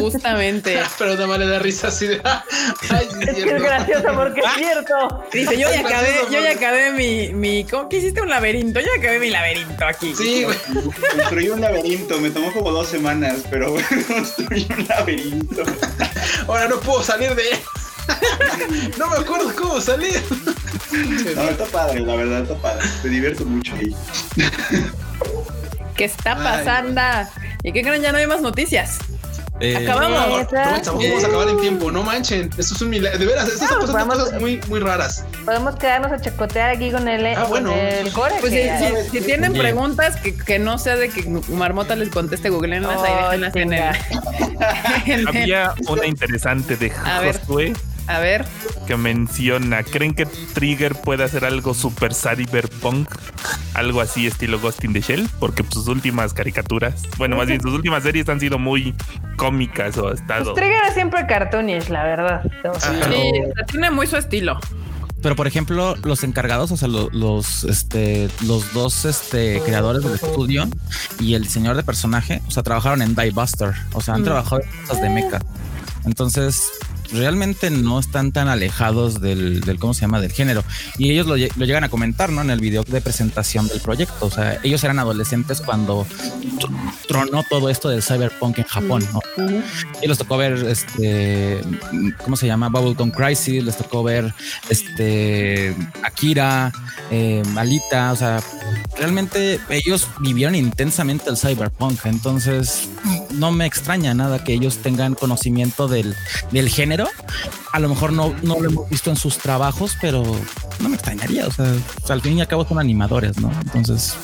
Justamente. 0.00 0.80
Pero 0.98 1.14
nada 1.14 1.26
más 1.26 1.38
le 1.38 1.46
da 1.46 1.58
risa 1.58 1.88
así 1.88 2.06
de. 2.06 2.20
Ay, 2.90 3.08
Es 3.20 3.34
que 3.34 3.56
es 3.56 3.62
gracioso 3.62 4.08
porque 4.14 4.40
es 4.40 4.52
cierto. 4.56 5.24
Dice, 5.32 5.58
yo 5.58 5.68
ya 5.70 5.80
acabé, 5.80 6.14
yo 6.30 6.40
ya 6.40 6.52
acabé 6.52 6.90
mi, 6.92 7.32
mi, 7.32 7.64
¿cómo 7.64 7.88
que 7.88 7.98
hiciste 7.98 8.20
un 8.20 8.28
laberinto? 8.28 8.80
Yo 8.80 8.86
ya 8.94 9.00
acabé 9.00 9.18
mi 9.18 9.30
laberinto 9.30 9.84
aquí. 9.84 10.14
Sí, 10.14 10.44
güey. 10.44 10.58
Construí 11.16 11.48
un 11.48 11.60
laberinto, 11.60 12.20
me 12.20 12.30
tomó 12.30 12.52
como 12.52 12.72
dos 12.72 12.88
semanas, 12.88 13.38
pero 13.50 13.74
construí 14.08 14.66
un 14.76 14.86
laberinto. 14.86 15.62
Ahora 16.46 16.68
no 16.68 16.80
puedo 16.80 17.02
salir 17.02 17.34
de 17.34 17.50
él. 17.50 17.58
No 18.98 19.08
me 19.08 19.16
acuerdo 19.16 19.54
cómo 19.54 19.80
salir. 19.80 20.20
No, 21.36 21.42
está 21.42 21.64
padre, 21.66 22.00
la 22.00 22.16
verdad, 22.16 22.42
está 22.42 22.56
padre. 22.56 22.84
Me 23.04 23.10
divierto 23.10 23.44
mucho 23.44 23.74
ahí. 23.76 23.94
¿Qué 25.96 26.04
está 26.04 26.32
Ay. 26.32 26.42
pasando? 26.42 27.00
¿Y 27.62 27.72
qué 27.72 27.82
creen? 27.82 28.02
Ya 28.02 28.10
no 28.12 28.18
hay 28.18 28.26
más 28.26 28.40
noticias. 28.40 28.98
Eh, 29.60 29.76
Acabamos. 29.76 30.48
Tampoco 30.48 31.02
vamos 31.06 31.24
a 31.24 31.26
acabar 31.26 31.48
en 31.48 31.60
tiempo, 31.60 31.90
no 31.92 32.02
manchen. 32.02 32.50
Esto 32.56 32.74
es 32.74 32.80
un 32.82 32.90
milagro. 32.90 33.18
De 33.18 33.26
veras, 33.26 33.48
estas 33.48 33.70
No, 33.70 33.86
son 33.86 34.08
cosas 34.08 34.40
muy, 34.40 34.60
muy 34.68 34.80
raras. 34.80 35.24
Podemos 35.44 35.76
quedarnos 35.76 36.10
a 36.12 36.20
chacotear 36.20 36.70
aquí 36.70 36.90
con 36.90 37.06
el, 37.08 37.26
Ah, 37.36 37.44
bueno. 37.44 37.74
el 37.74 38.10
core. 38.12 38.34
Pues 38.40 38.52
si, 38.52 38.58
que- 38.58 39.02
si- 39.10 39.18
si 39.18 39.24
tienen 39.24 39.52
preguntas 39.52 40.16
que, 40.16 40.34
que 40.36 40.58
no 40.58 40.78
sea 40.78 40.96
de 40.96 41.10
que 41.10 41.22
Marmota 41.50 41.94
les 41.96 42.08
conteste, 42.08 42.48
googleenlas 42.50 43.02
ahí, 43.02 43.12
Oh, 43.12 43.30
déjenlas 43.30 43.56
en 43.56 43.72
el, 43.74 45.28
Había 45.28 45.74
una 45.88 46.06
interesante 46.06 46.76
de 46.76 46.92
A 47.04 47.20
ver. 47.20 47.38
Josué 47.40 47.72
A 48.10 48.18
ver, 48.18 48.44
que 48.86 48.96
menciona, 48.96 49.82
¿creen 49.84 50.14
que 50.14 50.26
Trigger 50.26 50.96
puede 50.96 51.22
hacer 51.24 51.44
algo 51.44 51.74
super 51.74 52.12
cyberpunk? 52.12 53.08
Algo 53.74 54.00
así 54.00 54.26
estilo 54.26 54.58
Ghost 54.58 54.82
in 54.84 54.92
the 54.92 55.00
Shell, 55.00 55.28
porque 55.38 55.64
sus 55.70 55.86
últimas 55.86 56.34
caricaturas, 56.34 57.02
bueno, 57.18 57.36
más 57.36 57.46
bien 57.46 57.60
sus 57.60 57.72
últimas 57.72 58.02
series 58.02 58.28
han 58.28 58.40
sido 58.40 58.58
muy 58.58 58.94
cómicas 59.36 59.96
o 59.98 60.12
estado. 60.12 60.52
Pues 60.52 60.56
Trigger 60.56 60.82
es 60.88 60.94
siempre 60.94 61.24
cartoonish, 61.26 61.88
la 61.88 62.02
verdad. 62.02 62.42
Sí, 62.80 63.42
tiene 63.70 63.90
muy 63.92 64.06
su 64.08 64.16
estilo. 64.16 64.58
Pero 65.22 65.36
por 65.36 65.46
ejemplo, 65.46 65.94
los 66.02 66.24
encargados, 66.24 66.72
o 66.72 66.76
sea, 66.78 66.88
lo- 66.88 67.10
los, 67.10 67.62
este, 67.64 68.28
los 68.46 68.72
dos 68.72 69.04
este, 69.04 69.60
creadores 69.64 70.02
del 70.02 70.14
estudio 70.14 70.66
y 71.20 71.34
el 71.34 71.42
diseñador 71.44 71.76
de 71.76 71.82
personaje, 71.84 72.40
o 72.48 72.50
sea, 72.50 72.62
trabajaron 72.62 73.02
en 73.02 73.14
Die 73.14 73.30
Buster, 73.30 73.74
o 73.92 74.00
sea, 74.00 74.14
han 74.14 74.22
Mm. 74.22 74.24
trabajado 74.24 74.62
en 74.62 74.86
cosas 74.86 75.02
de 75.02 75.10
mecha. 75.10 75.40
Entonces, 76.06 76.62
realmente 77.12 77.70
no 77.70 77.98
están 77.98 78.32
tan 78.32 78.48
alejados 78.48 79.20
del, 79.20 79.62
¿cómo 79.78 79.94
se 79.94 80.02
llama? 80.02 80.20
Del 80.20 80.32
género. 80.32 80.64
Y 80.98 81.10
ellos 81.10 81.26
lo, 81.26 81.36
lle- 81.36 81.50
lo 81.56 81.64
llegan 81.66 81.84
a 81.84 81.88
comentar, 81.88 82.30
¿no? 82.30 82.42
En 82.42 82.50
el 82.50 82.60
video 82.60 82.82
de 82.84 83.00
presentación 83.00 83.68
del 83.68 83.80
proyecto. 83.80 84.26
O 84.26 84.30
sea, 84.30 84.58
ellos 84.62 84.82
eran 84.84 84.98
adolescentes 84.98 85.60
cuando 85.60 86.06
tr- 86.58 86.94
tronó 87.08 87.42
todo 87.48 87.68
esto 87.68 87.88
del 87.88 88.02
cyberpunk 88.02 88.58
en 88.58 88.64
Japón, 88.64 89.06
¿no? 89.12 89.20
Y 90.02 90.06
les 90.08 90.18
tocó 90.18 90.36
ver 90.36 90.54
este, 90.68 91.60
¿cómo 92.24 92.36
se 92.36 92.46
llama? 92.46 92.68
Bubblegum 92.68 93.10
Crisis, 93.10 93.62
les 93.64 93.76
tocó 93.76 94.02
ver 94.02 94.32
este 94.68 95.74
Akira, 96.02 96.72
eh, 97.10 97.42
Alita, 97.56 98.12
o 98.12 98.16
sea, 98.16 98.40
realmente 98.96 99.58
ellos 99.68 100.06
vivieron 100.20 100.54
intensamente 100.54 101.28
el 101.30 101.36
cyberpunk, 101.36 102.06
entonces 102.06 102.88
no 103.32 103.52
me 103.52 103.66
extraña 103.66 104.14
nada 104.14 104.42
que 104.44 104.52
ellos 104.52 104.78
tengan 104.78 105.14
conocimiento 105.14 105.88
del, 105.88 106.14
del 106.52 106.68
género. 106.68 106.99
A 107.72 107.78
lo 107.80 107.88
mejor 107.88 108.12
no, 108.12 108.34
no 108.42 108.60
lo 108.60 108.68
hemos 108.68 108.88
visto 108.90 109.10
en 109.10 109.16
sus 109.16 109.38
trabajos, 109.38 109.96
pero 110.00 110.22
no 110.80 110.88
me 110.88 110.96
extrañaría, 110.96 111.46
o 111.46 111.50
sea, 111.52 111.66
al 112.08 112.20
fin 112.20 112.38
y 112.38 112.40
al 112.40 112.48
cabo 112.48 112.66
son 112.66 112.78
animadores, 112.78 113.38
¿no? 113.38 113.52
Entonces, 113.74 114.14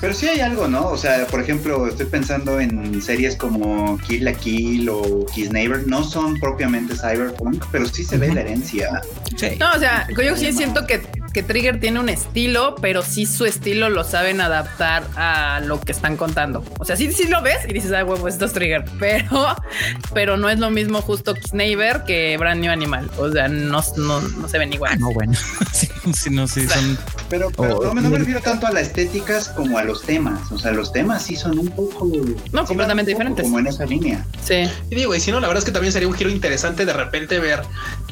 Pero 0.00 0.14
sí 0.14 0.28
hay 0.28 0.40
algo, 0.40 0.68
¿no? 0.68 0.88
O 0.88 0.96
sea, 0.96 1.26
por 1.26 1.40
ejemplo, 1.40 1.86
estoy 1.88 2.06
pensando 2.06 2.60
en 2.60 3.02
series 3.02 3.36
como 3.36 3.98
Kill 3.98 4.24
la 4.24 4.32
Kill 4.32 4.88
o 4.88 5.26
Kiss 5.34 5.50
Neighbor. 5.50 5.86
No 5.86 6.04
son 6.04 6.38
propiamente 6.40 6.94
cyberpunk, 6.94 7.64
pero 7.72 7.86
sí 7.86 8.04
se 8.04 8.16
ve 8.16 8.32
la 8.32 8.40
herencia. 8.42 9.02
sí. 9.36 9.56
No, 9.58 9.72
o 9.74 9.78
sea, 9.78 10.06
yo 10.08 10.36
sí 10.36 10.52
siento 10.52 10.86
que, 10.86 11.02
que 11.32 11.42
Trigger 11.42 11.80
tiene 11.80 12.00
un 12.00 12.08
estilo, 12.08 12.74
pero 12.80 13.02
sí 13.02 13.26
su 13.26 13.44
estilo 13.44 13.88
lo 13.88 14.04
saben 14.04 14.40
adaptar 14.40 15.04
a 15.16 15.60
lo 15.64 15.80
que 15.80 15.92
están 15.92 16.16
contando. 16.16 16.64
O 16.78 16.84
sea, 16.84 16.96
sí, 16.96 17.12
sí 17.12 17.28
lo 17.28 17.42
ves 17.42 17.58
y 17.68 17.72
dices, 17.72 17.92
ah, 17.92 18.04
huevo, 18.04 18.26
esto 18.28 18.44
es 18.46 18.52
Trigger, 18.52 18.84
pero, 18.98 19.56
pero 20.12 20.36
no 20.36 20.48
es 20.48 20.58
lo 20.58 20.70
mismo 20.70 21.00
justo 21.02 21.34
Neighbor 21.52 22.04
que 22.04 22.36
Brand 22.38 22.60
New 22.60 22.72
Animal. 22.72 23.10
O 23.18 23.30
sea, 23.30 23.48
no, 23.48 23.82
no, 23.96 24.20
no 24.20 24.48
se 24.48 24.58
ven 24.58 24.72
igual. 24.72 24.92
Ah, 24.94 24.96
no, 24.98 25.12
bueno, 25.12 25.32
sí, 25.72 25.88
sí, 26.14 26.30
no, 26.30 26.46
sí, 26.48 26.66
son 26.68 26.98
Pero, 27.28 27.50
pero 27.56 27.78
Oh, 27.78 27.84
no, 27.84 27.94
me- 27.94 28.02
no 28.02 28.10
me 28.10 28.18
refiero 28.18 28.40
tanto 28.40 28.66
a 28.66 28.72
las 28.72 28.84
estéticas 28.88 29.48
como 29.50 29.78
a 29.78 29.84
los 29.84 30.02
temas. 30.02 30.50
O 30.50 30.58
sea, 30.58 30.72
los 30.72 30.92
temas 30.92 31.22
sí 31.24 31.36
son 31.36 31.58
un 31.58 31.68
poco. 31.68 32.10
sí 32.12 32.34
van 32.52 32.66
completamente 32.66 33.12
poco 33.12 33.18
diferentes. 33.18 33.44
Como 33.44 33.58
en 33.58 33.66
esa 33.68 33.86
línea. 33.86 34.24
Sí. 34.42 34.62
Y 34.90 34.94
digo, 34.94 35.14
y 35.14 35.20
si 35.20 35.30
no, 35.30 35.38
la 35.40 35.46
verdad 35.46 35.58
es 35.60 35.64
que 35.64 35.72
también 35.72 35.92
sería 35.92 36.08
un 36.08 36.14
giro 36.14 36.30
interesante 36.30 36.84
de 36.86 36.92
repente 36.92 37.38
ver 37.38 37.62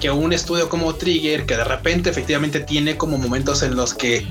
que 0.00 0.10
un 0.10 0.32
estudio 0.32 0.68
como 0.68 0.94
Trigger, 0.94 1.46
que 1.46 1.56
de 1.56 1.64
repente 1.64 2.10
efectivamente 2.10 2.60
tiene 2.60 2.96
como 2.96 3.07
momentos 3.16 3.62
en 3.62 3.74
los 3.76 3.94
que 3.94 4.26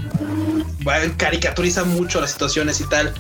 caricaturiza 1.18 1.84
mucho 1.84 2.22
las 2.22 2.32
situaciones 2.32 2.80
y 2.82 2.88
tal, 2.88 3.14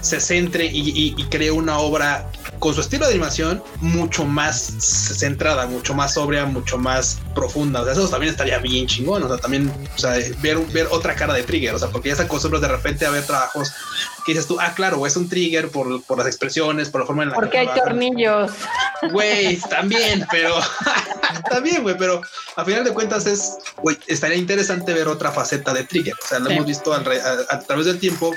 se 0.00 0.20
centre 0.20 0.66
y, 0.66 0.90
y- 0.90 1.14
y 1.16 1.24
cree 1.24 1.50
una 1.50 1.78
obra 1.78 2.30
con 2.58 2.74
su 2.74 2.80
estilo 2.80 3.06
de 3.06 3.12
animación 3.12 3.62
mucho 3.80 4.24
más 4.24 4.56
centrada, 4.58 5.66
mucho 5.66 5.94
más 5.94 6.14
sobria, 6.14 6.44
mucho 6.46 6.78
más 6.78 7.18
profunda. 7.34 7.80
O 7.80 7.84
sea, 7.84 7.92
eso 7.92 8.08
también 8.08 8.30
estaría 8.32 8.58
bien 8.58 8.86
chingón. 8.86 9.22
O 9.22 9.28
sea, 9.28 9.36
también, 9.38 9.70
o 9.94 9.98
sea, 9.98 10.12
ver, 10.40 10.58
ver 10.72 10.88
otra 10.90 11.14
cara 11.14 11.34
de 11.34 11.42
Trigger. 11.42 11.74
O 11.74 11.78
sea, 11.78 11.88
porque 11.88 12.08
ya 12.10 12.16
se 12.16 12.22
acostumbras 12.22 12.62
de 12.62 12.68
repente 12.68 13.06
a 13.06 13.10
ver 13.10 13.24
trabajos 13.26 13.72
que 14.24 14.32
dices 14.32 14.46
tú, 14.46 14.56
ah, 14.58 14.72
claro, 14.74 15.06
es 15.06 15.16
un 15.16 15.28
Trigger 15.28 15.68
por, 15.70 16.02
por 16.04 16.16
las 16.18 16.26
expresiones, 16.26 16.88
por 16.88 17.02
la 17.02 17.06
forma 17.06 17.24
en 17.24 17.28
la 17.30 17.34
porque 17.34 17.50
que 17.50 17.58
hay 17.58 17.66
trabaja. 17.66 17.88
tornillos. 17.90 18.50
Güey, 19.12 19.58
también, 19.68 20.26
pero 20.30 20.54
también, 21.50 21.82
güey, 21.82 21.96
pero 21.98 22.22
a 22.56 22.64
final 22.64 22.84
de 22.84 22.92
cuentas 22.92 23.26
es, 23.26 23.56
güey, 23.82 23.98
estaría 24.06 24.36
interesante 24.36 24.94
ver 24.94 25.08
otra 25.08 25.30
faceta 25.30 25.74
de 25.74 25.84
Trigger. 25.84 26.14
O 26.24 26.26
sea, 26.26 26.38
lo 26.38 26.46
Sí. 26.48 26.54
hemos 26.54 26.66
visto 26.66 26.94
alre- 26.94 27.20
a, 27.20 27.54
a 27.54 27.60
través 27.60 27.84
del 27.86 27.98
tiempo 27.98 28.32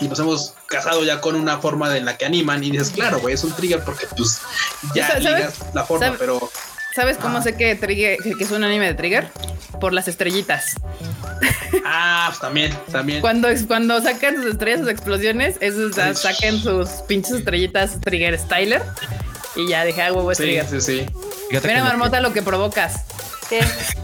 y 0.00 0.08
nos 0.08 0.18
hemos 0.20 0.54
casado 0.66 1.04
ya 1.04 1.20
con 1.20 1.34
una 1.34 1.58
forma 1.58 1.94
en 1.96 2.04
la 2.06 2.16
que 2.16 2.24
animan 2.24 2.64
y 2.64 2.70
dices, 2.70 2.90
claro, 2.90 3.20
güey, 3.20 3.34
es 3.40 3.44
un 3.44 3.56
Trigger 3.56 3.80
porque 3.84 4.06
pues 4.16 4.40
ya 4.94 5.08
¿Sabes? 5.08 5.24
ligas 5.24 5.54
la 5.74 5.84
forma, 5.84 6.06
¿Sabes? 6.06 6.20
pero 6.20 6.50
¿Sabes 6.94 7.16
cómo 7.18 7.40
sé 7.42 7.54
que 7.56 7.74
Trigger, 7.76 8.18
que 8.36 8.42
es 8.44 8.50
un 8.50 8.64
anime 8.64 8.86
de 8.86 8.94
Trigger? 8.94 9.28
Por 9.80 9.92
las 9.92 10.08
estrellitas. 10.08 10.74
ah, 11.84 12.26
pues 12.28 12.40
también, 12.40 12.76
también. 12.90 13.20
Cuando, 13.20 13.48
cuando 13.68 14.00
sacan 14.02 14.36
sus 14.36 14.46
estrellas, 14.46 14.80
sus 14.80 14.88
explosiones, 14.90 15.56
esos 15.60 15.96
Ay. 15.98 16.14
saquen 16.16 16.60
sus 16.60 16.88
pinches 17.08 17.32
estrellitas 17.32 18.00
Trigger 18.00 18.38
Styler. 18.38 18.82
Y 19.56 19.68
ya 19.68 19.84
dije, 19.84 20.02
ah, 20.02 20.12
huevo, 20.12 20.30
es 20.32 20.38
Sí, 20.38 20.44
Trigger. 20.44 20.66
sí, 20.68 20.80
sí. 20.80 21.06
Fíjate 21.48 21.68
Mira, 21.68 21.78
que 21.80 21.84
lo 21.84 21.90
que- 21.90 21.96
Marmota, 21.96 22.20
lo 22.20 22.32
que 22.32 22.42
provocas. 22.42 23.04
¿Qué? 23.50 23.60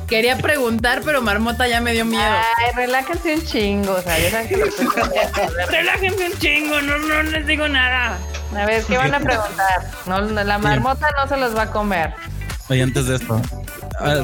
Quería 0.08 0.36
preguntar, 0.38 1.02
pero 1.04 1.22
Marmota 1.22 1.68
ya 1.68 1.80
me 1.80 1.92
dio 1.92 2.04
miedo. 2.04 2.22
Ay, 2.22 2.72
relájense 2.74 3.34
un 3.34 3.44
chingo. 3.44 3.92
O 3.92 4.02
sea, 4.02 4.18
ya 4.18 4.46
que 4.46 4.56
Relájense 5.70 6.26
un 6.32 6.38
chingo, 6.38 6.80
no, 6.82 6.98
no 6.98 7.22
les 7.22 7.46
digo 7.46 7.68
nada. 7.68 8.18
A 8.56 8.66
ver, 8.66 8.82
¿qué 8.84 8.96
van 8.98 9.14
a 9.14 9.20
preguntar? 9.20 9.90
No, 10.06 10.20
no, 10.20 10.44
la 10.44 10.58
marmota 10.58 11.06
no 11.16 11.28
se 11.28 11.36
los 11.36 11.56
va 11.56 11.62
a 11.62 11.70
comer. 11.70 12.12
Oye, 12.68 12.82
antes 12.82 13.06
de 13.06 13.16
esto, 13.16 13.40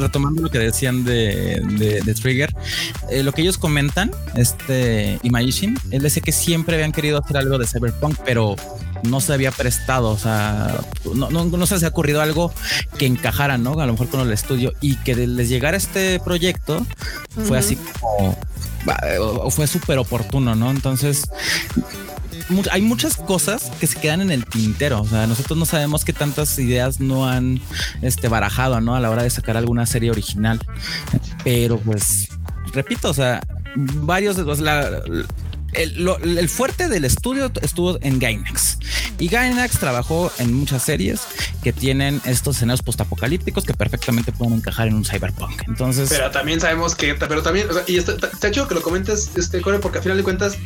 retomando 0.00 0.42
lo 0.42 0.50
que 0.50 0.58
decían 0.58 1.04
de, 1.04 2.02
Trigger, 2.20 2.52
eh, 3.08 3.22
lo 3.22 3.32
que 3.32 3.42
ellos 3.42 3.56
comentan, 3.56 4.10
este 4.34 5.20
Imagine, 5.22 5.78
él 5.92 6.02
dice 6.02 6.20
que 6.20 6.32
siempre 6.32 6.74
habían 6.74 6.90
querido 6.90 7.20
hacer 7.20 7.36
algo 7.36 7.58
de 7.58 7.66
Cyberpunk, 7.66 8.18
pero 8.24 8.56
no 9.02 9.20
se 9.20 9.32
había 9.32 9.50
prestado, 9.50 10.10
o 10.10 10.18
sea, 10.18 10.80
no, 11.14 11.30
no, 11.30 11.66
se 11.66 11.74
les 11.74 11.84
ha 11.84 11.88
ocurrido 11.88 12.20
algo 12.20 12.52
que 12.98 13.06
encajara, 13.06 13.58
¿no? 13.58 13.78
A 13.80 13.86
lo 13.86 13.92
mejor 13.92 14.08
con 14.08 14.20
el 14.20 14.32
estudio 14.32 14.72
y 14.80 14.96
que 14.96 15.14
les 15.14 15.48
llegara 15.48 15.76
este 15.76 16.20
proyecto 16.20 16.86
fue 17.46 17.58
así 17.58 17.76
como, 17.76 18.38
fue 19.50 19.66
súper 19.66 19.98
oportuno, 19.98 20.54
¿no? 20.54 20.70
Entonces, 20.70 21.24
hay 22.70 22.82
muchas 22.82 23.16
cosas 23.16 23.70
que 23.80 23.86
se 23.86 23.98
quedan 23.98 24.20
en 24.20 24.30
el 24.30 24.44
tintero. 24.44 25.02
O 25.02 25.06
sea, 25.06 25.26
nosotros 25.26 25.58
no 25.58 25.64
sabemos 25.64 26.04
qué 26.04 26.12
tantas 26.12 26.58
ideas 26.58 27.00
no 27.00 27.28
han 27.28 27.60
este, 28.02 28.28
barajado, 28.28 28.80
¿no? 28.80 28.94
A 28.94 29.00
la 29.00 29.10
hora 29.10 29.22
de 29.22 29.30
sacar 29.30 29.56
alguna 29.56 29.86
serie 29.86 30.10
original. 30.10 30.60
Pero 31.44 31.78
pues, 31.78 32.28
repito, 32.72 33.10
o 33.10 33.14
sea, 33.14 33.40
varios 33.76 34.36
de 34.36 34.44
los, 34.44 34.60
el, 35.72 36.48
fuerte 36.48 36.88
del 36.88 37.04
estudio 37.04 37.50
estuvo 37.62 37.98
en 38.02 38.18
Gainax 38.18 38.78
y 39.18 39.28
Gainax 39.28 39.78
trabajó 39.78 40.32
en 40.38 40.52
muchas 40.52 40.82
series 40.82 41.22
que 41.62 41.72
tienen 41.72 42.20
estos 42.24 42.56
escenarios 42.56 42.82
postapocalípticos 42.82 43.64
que 43.64 43.74
perfectamente 43.74 44.32
pueden 44.32 44.54
encajar 44.54 44.88
en 44.88 44.94
un 44.94 45.04
cyberpunk. 45.04 45.62
Entonces, 45.66 46.08
pero 46.10 46.30
también 46.30 46.60
sabemos 46.60 46.94
que, 46.94 47.14
pero 47.14 47.42
también, 47.42 47.68
y 47.86 47.96
está, 47.96 48.12
está, 48.12 48.50
chido 48.50 48.68
que 48.68 48.74
lo 48.74 48.82
comentes, 48.82 49.30
este 49.36 49.60
Core, 49.60 49.78
porque 49.78 49.98
al 49.98 50.04
final 50.04 50.18
de 50.18 50.24
cuentas 50.24 50.58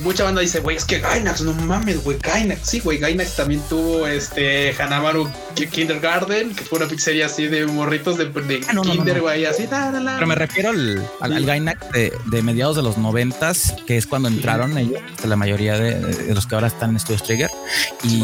mucha 0.00 0.24
banda 0.24 0.40
dice, 0.40 0.60
güey, 0.60 0.76
es 0.76 0.84
que 0.84 0.98
Gainax, 0.98 1.42
no 1.42 1.52
mames, 1.52 2.02
güey, 2.02 2.18
Gainax. 2.18 2.68
Sí, 2.68 2.80
güey, 2.80 2.98
Gainax 2.98 3.36
también 3.36 3.60
tuvo 3.68 4.06
este 4.06 4.74
Hanamaru 4.78 5.30
Kindergarten, 5.54 6.54
que 6.54 6.64
fue 6.64 6.78
una 6.78 6.88
pizzería 6.88 7.26
así 7.26 7.46
de 7.46 7.66
morritos 7.66 8.16
de, 8.16 8.30
ah, 8.68 8.80
Kinder, 8.82 9.20
güey, 9.20 9.44
así. 9.44 9.68
Pero 9.68 10.26
me 10.26 10.34
refiero 10.34 10.70
al, 10.70 11.06
al, 11.20 11.44
Gainax 11.44 11.86
de, 11.92 12.42
mediados 12.42 12.76
de 12.76 12.82
los 12.82 12.98
noventas, 12.98 13.74
que 13.86 13.96
es 13.96 14.06
cuando 14.06 14.28
entraron 14.28 14.76
ellos, 14.78 15.00
la 15.24 15.36
mayoría 15.36 15.78
de, 15.78 16.34
los 16.34 16.46
que 16.46 16.54
ahora 16.54 16.68
están 16.68 16.90
en 16.90 17.00
Studios 17.00 17.22
Trigger, 17.22 17.50
y, 18.02 18.22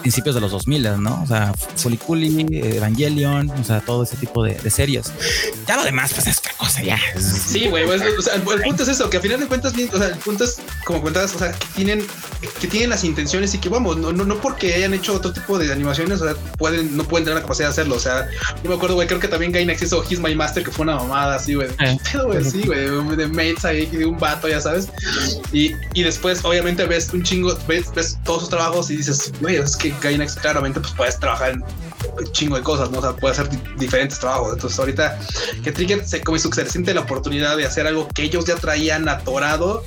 principios 0.00 0.34
de 0.34 0.40
los 0.40 0.50
2000, 0.50 1.02
¿no? 1.02 1.22
O 1.22 1.26
sea, 1.26 1.52
Fuliculi, 1.76 2.46
Evangelion, 2.50 3.50
o 3.50 3.64
sea, 3.64 3.80
todo 3.80 4.02
ese 4.04 4.16
tipo 4.16 4.42
de, 4.44 4.70
series. 4.70 5.12
Ya 5.66 5.76
lo 5.76 5.84
demás, 5.84 6.12
pues 6.14 6.26
es 6.28 6.38
otra 6.38 6.52
cosa, 6.56 6.82
ya. 6.82 6.98
Sí, 7.18 7.66
güey, 7.68 7.84
pues, 7.84 8.02
o 8.18 8.22
sea, 8.22 8.34
el, 8.34 8.42
punto 8.42 8.82
es 8.82 8.88
eso, 8.88 9.10
que 9.10 9.16
al 9.16 9.22
final 9.22 9.40
de 9.40 9.46
cuentas, 9.46 9.74
o 9.92 9.98
sea, 9.98 10.08
el 10.08 10.16
punto 10.16 10.44
es 10.44 10.58
como 10.84 11.02
o 11.16 11.38
sea, 11.38 11.52
que 11.52 11.66
tienen, 11.74 12.06
que 12.60 12.66
tienen 12.66 12.90
las 12.90 13.04
intenciones 13.04 13.54
y 13.54 13.58
que 13.58 13.68
vamos, 13.68 13.96
no, 13.96 14.12
no, 14.12 14.24
no 14.24 14.40
porque 14.40 14.74
hayan 14.74 14.94
hecho 14.94 15.14
otro 15.14 15.32
tipo 15.32 15.58
de 15.58 15.72
animaciones, 15.72 16.20
o 16.20 16.24
sea, 16.24 16.34
pueden, 16.58 16.96
no 16.96 17.04
pueden 17.04 17.24
tener 17.24 17.36
la 17.36 17.42
capacidad 17.42 17.68
de 17.68 17.72
hacerlo. 17.72 17.96
O 17.96 18.00
sea, 18.00 18.28
yo 18.62 18.70
me 18.70 18.76
acuerdo, 18.76 18.94
güey, 18.94 19.06
creo 19.08 19.20
que 19.20 19.28
también 19.28 19.52
Gainax 19.52 19.82
hizo 19.82 20.04
He's 20.08 20.20
My 20.20 20.34
Master, 20.34 20.64
que 20.64 20.70
fue 20.70 20.84
una 20.84 20.96
mamada 20.96 21.36
así, 21.36 21.54
güey. 21.54 21.68
Eh. 21.80 21.98
güey, 22.24 22.44
sí, 22.44 22.62
güey, 22.64 23.16
de 23.16 23.26
mates 23.26 23.64
ahí, 23.64 23.86
de 23.86 24.06
un 24.06 24.18
vato, 24.18 24.48
ya 24.48 24.60
sabes. 24.60 24.88
Y, 25.52 25.72
y 25.94 26.02
después, 26.02 26.44
obviamente, 26.44 26.84
ves 26.86 27.12
un 27.12 27.22
chingo, 27.22 27.56
ves, 27.66 27.92
ves 27.94 28.18
todos 28.24 28.40
sus 28.40 28.50
trabajos 28.50 28.90
y 28.90 28.96
dices, 28.96 29.32
güey, 29.40 29.56
es 29.56 29.76
que 29.76 29.94
Gainax 30.00 30.36
claramente, 30.36 30.80
pues 30.80 30.92
puedes 30.92 31.18
trabajar 31.18 31.50
en 31.50 31.64
un 32.18 32.32
chingo 32.32 32.56
de 32.56 32.62
cosas, 32.62 32.90
¿no? 32.90 32.98
O 32.98 33.02
sea, 33.02 33.12
puede 33.12 33.32
hacer 33.32 33.48
diferentes 33.76 34.18
trabajos. 34.18 34.54
Entonces, 34.54 34.78
ahorita 34.78 35.18
que 35.62 35.72
Trigger 35.72 36.06
se, 36.06 36.22
como 36.22 36.38
se 36.38 36.66
siente 36.66 36.94
la 36.94 37.02
oportunidad 37.02 37.56
de 37.56 37.66
hacer 37.66 37.86
algo 37.86 38.08
que 38.08 38.22
ellos 38.22 38.44
ya 38.44 38.56
traían 38.56 39.08
atorado 39.08 39.84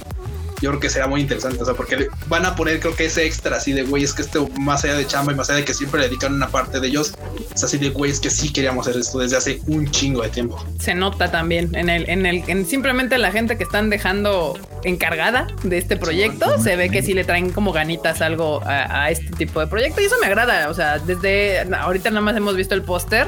yo 0.63 0.69
creo 0.69 0.79
que 0.79 0.89
será 0.89 1.07
muy 1.07 1.19
interesante, 1.19 1.61
o 1.61 1.65
sea, 1.65 1.73
porque 1.73 2.07
van 2.27 2.45
a 2.45 2.55
poner 2.55 2.79
creo 2.79 2.95
que 2.95 3.05
ese 3.05 3.25
extra 3.25 3.57
así 3.57 3.73
de 3.73 3.83
güey, 3.83 4.05
es 4.05 4.13
que 4.13 4.21
esto 4.21 4.47
más 4.59 4.85
allá 4.85 4.95
de 4.95 5.05
chamba 5.05 5.33
y 5.33 5.35
más 5.35 5.49
allá 5.49 5.59
de 5.59 5.65
que 5.65 5.73
siempre 5.73 5.99
le 5.99 6.07
dedican 6.07 6.33
una 6.33 6.47
parte 6.47 6.79
de 6.79 6.87
ellos, 6.87 7.13
es 7.53 7.63
así 7.63 7.77
de 7.77 7.89
güey, 7.89 8.11
es 8.11 8.21
que 8.21 8.29
sí 8.29 8.53
queríamos 8.53 8.87
hacer 8.87 9.01
esto 9.01 9.19
desde 9.19 9.35
hace 9.35 9.61
un 9.67 9.91
chingo 9.91 10.21
de 10.21 10.29
tiempo. 10.29 10.65
Se 10.79 10.95
nota 10.95 11.29
también 11.29 11.75
en 11.75 11.89
el, 11.89 12.09
en 12.09 12.25
el, 12.25 12.43
en 12.47 12.65
simplemente 12.65 13.17
la 13.17 13.31
gente 13.31 13.57
que 13.57 13.63
están 13.65 13.89
dejando 13.89 14.57
encargada 14.85 15.47
de 15.63 15.77
este 15.77 15.97
proyecto, 15.97 16.57
se 16.59 16.75
ve 16.75 16.89
que 16.89 17.01
sí 17.03 17.13
le 17.13 17.23
traen 17.23 17.51
como 17.51 17.71
ganitas 17.71 18.21
algo 18.21 18.61
a, 18.65 19.09
este 19.11 19.31
tipo 19.31 19.59
de 19.59 19.67
proyecto 19.67 20.01
y 20.01 20.05
eso 20.05 20.15
me 20.21 20.27
agrada, 20.27 20.69
o 20.69 20.73
sea, 20.73 20.99
desde 20.99 21.59
ahorita 21.73 22.09
nada 22.09 22.21
más 22.21 22.37
hemos 22.37 22.55
visto 22.55 22.73
el 22.73 22.83
póster, 22.83 23.27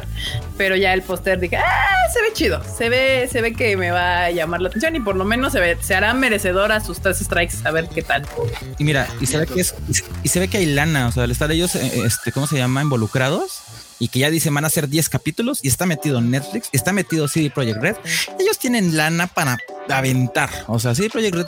pero 0.58 0.76
ya 0.76 0.94
el 0.94 1.02
póster 1.02 1.40
dije, 1.40 1.58
ah, 1.58 1.96
se 2.14 2.22
ve 2.22 2.28
chido, 2.34 2.64
se 2.64 2.90
ve, 2.90 3.28
se 3.30 3.42
ve 3.42 3.54
que 3.54 3.76
me 3.78 3.92
va 3.92 4.26
a 4.26 4.32
llamar 4.32 4.62
la 4.62 4.70
atención 4.70 4.96
y 4.96 5.00
por 5.00 5.16
lo 5.16 5.26
menos 5.26 5.54
se 5.54 5.60
ve, 5.60 5.78
se 5.82 5.96
hará 5.96 6.14
merecedora 6.14 6.80
sus 6.80 7.00
tres 7.00 7.22
strikes, 7.26 7.56
a 7.66 7.72
ver 7.72 7.90
qué 7.90 8.02
tal. 8.02 8.26
Y 8.78 8.84
mira, 8.84 9.08
y 9.20 9.26
se 9.26 9.38
ve 9.38 9.48
que 9.48 9.62
es, 9.62 9.76
y 10.24 10.30
se 10.30 10.40
ve 10.40 10.48
que 10.48 10.58
hay 10.58 10.66
lana, 10.66 11.08
o 11.08 11.12
sea, 11.12 11.24
al 11.24 11.32
estar 11.32 11.52
ellos, 11.52 11.76
eh, 11.76 12.02
este, 12.06 12.32
¿cómo 12.32 12.48
se 12.48 12.58
llama? 12.58 12.82
Involucrados 12.82 13.62
y 14.00 14.10
que 14.10 14.20
ya 14.20 14.30
dice 14.30 14.50
van 14.50 14.66
a 14.66 14.70
ser 14.70 14.88
10 14.88 15.10
capítulos 15.10 15.60
y 15.64 15.68
está 15.68 15.86
metido 15.86 16.20
en 16.20 16.32
Netflix, 16.32 16.70
está 16.72 16.94
metido 16.94 17.28
CD 17.28 17.50
Projekt 17.50 17.82
Red. 17.82 17.96
Ellos 18.40 18.58
tienen 18.58 18.96
lana 18.96 19.28
para 19.28 19.58
aventar. 19.90 20.50
O 20.68 20.80
sea, 20.80 20.96
CD 20.96 21.10
Projekt 21.10 21.36
Red, 21.36 21.46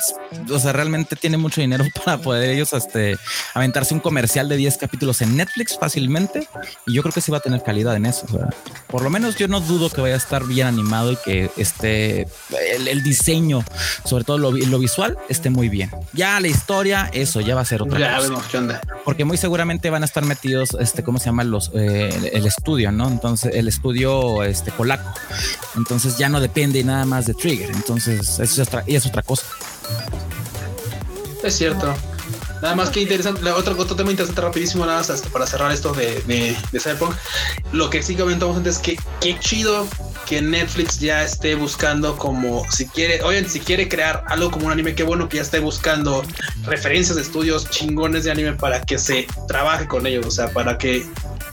o 0.51 0.59
sea, 0.59 0.73
realmente 0.73 1.15
tiene 1.15 1.37
mucho 1.37 1.61
dinero 1.61 1.85
para 2.05 2.17
poder 2.17 2.49
ellos 2.49 2.73
este, 2.73 3.17
aventarse 3.53 3.93
un 3.93 3.99
comercial 3.99 4.49
de 4.49 4.57
10 4.57 4.77
capítulos 4.77 5.21
en 5.21 5.35
Netflix 5.35 5.77
fácilmente. 5.77 6.47
Y 6.85 6.93
yo 6.93 7.01
creo 7.01 7.13
que 7.13 7.21
sí 7.21 7.31
va 7.31 7.37
a 7.37 7.41
tener 7.41 7.63
calidad 7.63 7.95
en 7.95 8.05
eso. 8.05 8.25
por 8.87 9.01
lo 9.01 9.09
menos 9.09 9.35
yo 9.35 9.47
no 9.47 9.59
dudo 9.59 9.89
que 9.89 10.01
vaya 10.01 10.15
a 10.15 10.17
estar 10.17 10.45
bien 10.45 10.67
animado 10.67 11.11
y 11.11 11.17
que 11.17 11.51
esté 11.57 12.27
el, 12.75 13.03
diseño, 13.03 13.63
sobre 14.03 14.23
todo 14.23 14.37
lo, 14.37 14.79
visual, 14.79 15.17
esté 15.29 15.49
muy 15.49 15.69
bien. 15.69 15.91
Ya 16.13 16.39
la 16.39 16.47
historia, 16.47 17.09
eso 17.13 17.41
ya 17.41 17.55
va 17.55 17.61
a 17.61 17.65
ser 17.65 17.81
otra 17.81 17.99
ya 17.99 18.17
cosa. 18.17 18.43
qué 18.49 18.57
onda. 18.57 18.81
Porque 19.05 19.25
muy 19.25 19.37
seguramente 19.37 19.89
van 19.89 20.03
a 20.03 20.05
estar 20.05 20.23
metidos, 20.25 20.75
este, 20.79 21.03
¿cómo 21.03 21.19
se 21.19 21.25
llama? 21.25 21.43
Los, 21.43 21.71
eh, 21.73 22.36
el 22.37 22.45
estudio, 22.45 22.91
¿no? 22.91 23.07
Entonces, 23.07 23.53
el 23.53 23.67
estudio 23.67 24.43
este, 24.43 24.71
polaco. 24.71 25.09
Entonces 25.75 26.17
ya 26.17 26.29
no 26.29 26.39
depende 26.39 26.83
nada 26.83 27.05
más 27.05 27.25
de 27.25 27.33
Trigger. 27.33 27.69
Entonces, 27.71 28.39
eso 28.39 28.61
es 28.61 28.67
otra, 28.67 28.83
y 28.87 28.95
es 28.95 29.05
otra 29.05 29.21
cosa. 29.23 29.45
Es 31.43 31.55
cierto. 31.55 31.93
Nada 32.61 32.75
más 32.75 32.89
que 32.89 33.01
interesante, 33.01 33.49
otro, 33.51 33.75
otro 33.77 33.95
tema 33.95 34.11
interesante 34.11 34.41
rapidísimo, 34.41 34.85
nada 34.85 35.03
más 35.07 35.21
para 35.31 35.45
cerrar 35.45 35.71
esto 35.71 35.93
de, 35.93 36.21
de, 36.21 36.79
Cyberpunk. 36.79 37.15
Lo 37.71 37.89
que 37.89 38.01
sí 38.01 38.15
comentamos 38.15 38.57
antes 38.57 38.77
es 38.77 38.81
que 38.81 38.99
qué 39.21 39.37
chido 39.39 39.87
que 40.25 40.41
Netflix 40.41 40.99
ya 40.99 41.23
esté 41.23 41.55
buscando 41.55 42.17
como 42.17 42.69
si 42.69 42.87
quiere, 42.87 43.21
oigan, 43.21 43.49
si 43.49 43.59
quiere 43.59 43.87
crear 43.87 44.23
algo 44.27 44.51
como 44.51 44.65
un 44.65 44.71
anime, 44.71 44.95
qué 44.95 45.03
bueno 45.03 45.29
que 45.29 45.37
ya 45.37 45.43
esté 45.43 45.59
buscando 45.59 46.23
referencias 46.63 47.15
de 47.15 47.21
estudios 47.21 47.69
chingones 47.69 48.25
de 48.25 48.31
anime 48.31 48.53
para 48.53 48.81
que 48.81 48.97
se 48.97 49.27
trabaje 49.47 49.87
con 49.87 50.05
ellos, 50.05 50.25
o 50.25 50.31
sea, 50.31 50.49
para 50.49 50.77
que 50.77 51.05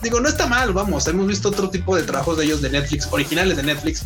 digo, 0.05 0.19
no 0.19 0.29
está 0.29 0.45
mal, 0.45 0.71
vamos, 0.71 1.07
hemos 1.07 1.25
visto 1.25 1.49
otro 1.49 1.69
tipo 1.69 1.95
de 1.95 2.03
trabajos 2.03 2.37
de 2.37 2.45
ellos 2.45 2.61
de 2.61 2.69
Netflix, 2.69 3.07
originales 3.11 3.57
de 3.57 3.63
Netflix, 3.63 4.03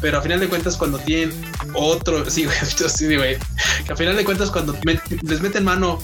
pero 0.00 0.18
a 0.18 0.22
final 0.22 0.40
de 0.40 0.48
cuentas 0.48 0.76
cuando 0.76 0.98
tienen 0.98 1.32
otro, 1.74 2.28
sí, 2.30 2.44
güey, 2.44 2.56
sí, 2.66 3.16
güey, 3.16 3.38
que 3.86 3.92
a 3.92 3.96
final 3.96 4.16
de 4.16 4.24
cuentas 4.24 4.50
cuando 4.50 4.76
les 5.22 5.40
meten 5.40 5.64
mano 5.64 6.00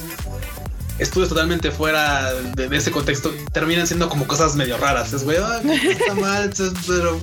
estudios 0.99 1.29
totalmente 1.29 1.71
fuera 1.71 2.33
de, 2.33 2.77
ese 2.77 2.91
contexto 2.91 3.33
terminan 3.53 3.87
siendo 3.87 4.09
como 4.09 4.27
cosas 4.27 4.57
medio 4.57 4.77
raras. 4.77 5.13
Es 5.13 5.25
güey, 5.25 5.39
está 5.39 6.15
mal, 6.15 6.53
pero 6.87 7.21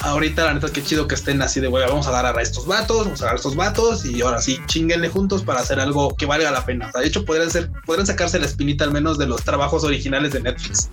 ahorita 0.00 0.44
la 0.44 0.54
neta 0.54 0.70
que 0.70 0.82
chido 0.82 1.06
que 1.06 1.14
estén 1.14 1.40
así 1.42 1.60
de 1.60 1.68
güey, 1.68 1.86
vamos 1.86 2.06
a 2.06 2.10
agarrar 2.10 2.38
a 2.38 2.42
estos 2.42 2.66
vatos, 2.66 3.04
vamos 3.04 3.20
a 3.20 3.24
agarrar 3.24 3.36
a 3.36 3.36
estos 3.36 3.56
vatos 3.56 4.04
y 4.04 4.20
ahora 4.22 4.40
sí, 4.40 4.58
chinguenle 4.66 5.08
juntos 5.08 5.42
para 5.42 5.60
hacer 5.60 5.80
algo 5.80 6.14
que 6.16 6.26
valga 6.26 6.50
la 6.50 6.64
pena. 6.64 6.90
de 6.94 7.06
hecho, 7.06 7.24
podrían 7.24 7.50
ser, 7.50 7.70
podrían 7.86 8.06
sacarse 8.06 8.38
la 8.38 8.46
espinita 8.46 8.84
al 8.84 8.92
menos 8.92 9.18
de 9.18 9.26
los 9.26 9.42
trabajos 9.42 9.84
originales 9.84 10.32
de 10.32 10.40
Netflix. 10.40 10.90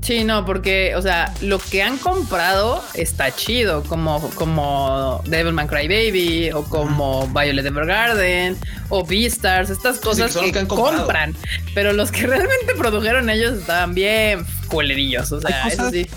Sí, 0.00 0.24
no, 0.24 0.44
porque, 0.44 0.94
o 0.96 1.02
sea, 1.02 1.32
lo 1.40 1.58
que 1.60 1.82
han 1.82 1.98
comprado 1.98 2.82
está 2.94 3.34
chido, 3.34 3.84
como, 3.84 4.28
como 4.30 5.22
Devilman 5.26 5.68
Crybaby 5.68 6.50
o 6.52 6.64
como 6.64 7.28
Violet 7.28 7.64
Evergarden 7.64 8.56
o 8.88 9.04
Beastars, 9.06 9.70
estas 9.70 9.98
cosas 10.00 10.36
que, 10.36 10.66
compran, 10.66 11.36
pero 11.74 11.92
los 11.92 12.10
que 12.10 12.26
realmente 12.26 12.74
produjeron 12.76 13.30
ellos 13.30 13.58
estaban 13.58 13.94
bien 13.94 14.44
culerillos, 14.66 15.30
o 15.30 15.40
sea, 15.40 15.68
eso 15.68 15.90
sí 15.90 16.08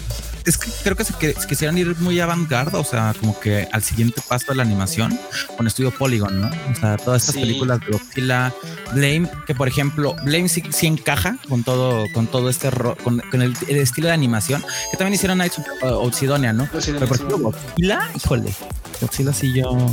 es 0.45 0.57
que 0.57 0.71
creo 0.83 0.95
que 0.95 1.03
se, 1.03 1.13
quisieran 1.47 1.77
ir 1.77 1.95
muy 1.99 2.19
avant-garde, 2.19 2.77
o 2.77 2.83
sea, 2.83 3.13
como 3.19 3.39
que 3.39 3.67
al 3.71 3.83
siguiente 3.83 4.21
paso 4.27 4.47
de 4.49 4.55
la 4.55 4.63
animación 4.63 5.17
con 5.57 5.67
estudio 5.67 5.91
Polygon, 5.91 6.41
¿no? 6.41 6.49
O 6.71 6.75
sea, 6.75 6.97
todas 6.97 7.23
estas 7.23 7.41
películas 7.41 7.79
de 7.79 7.91
Godzilla, 7.91 8.53
Blame, 8.93 9.29
que 9.45 9.55
por 9.55 9.67
ejemplo, 9.67 10.15
Blame 10.23 10.49
sí, 10.49 10.63
encaja 10.87 11.37
con 11.47 11.63
todo, 11.63 12.05
con 12.13 12.27
todo 12.27 12.49
este 12.49 12.69
con, 13.03 13.21
el, 13.41 13.55
estilo 13.69 14.07
de 14.07 14.13
animación, 14.13 14.63
que 14.91 14.97
también 14.97 15.13
hicieron 15.13 15.37
Nights 15.37 15.59
of 15.59 16.21
¿no? 16.21 16.69
Pero 16.71 17.07
por 17.07 17.15
ejemplo, 17.15 17.39
Godzilla, 17.39 18.09
híjole, 18.15 18.53
Godzilla 18.99 19.33
sí 19.33 19.53
yo 19.53 19.87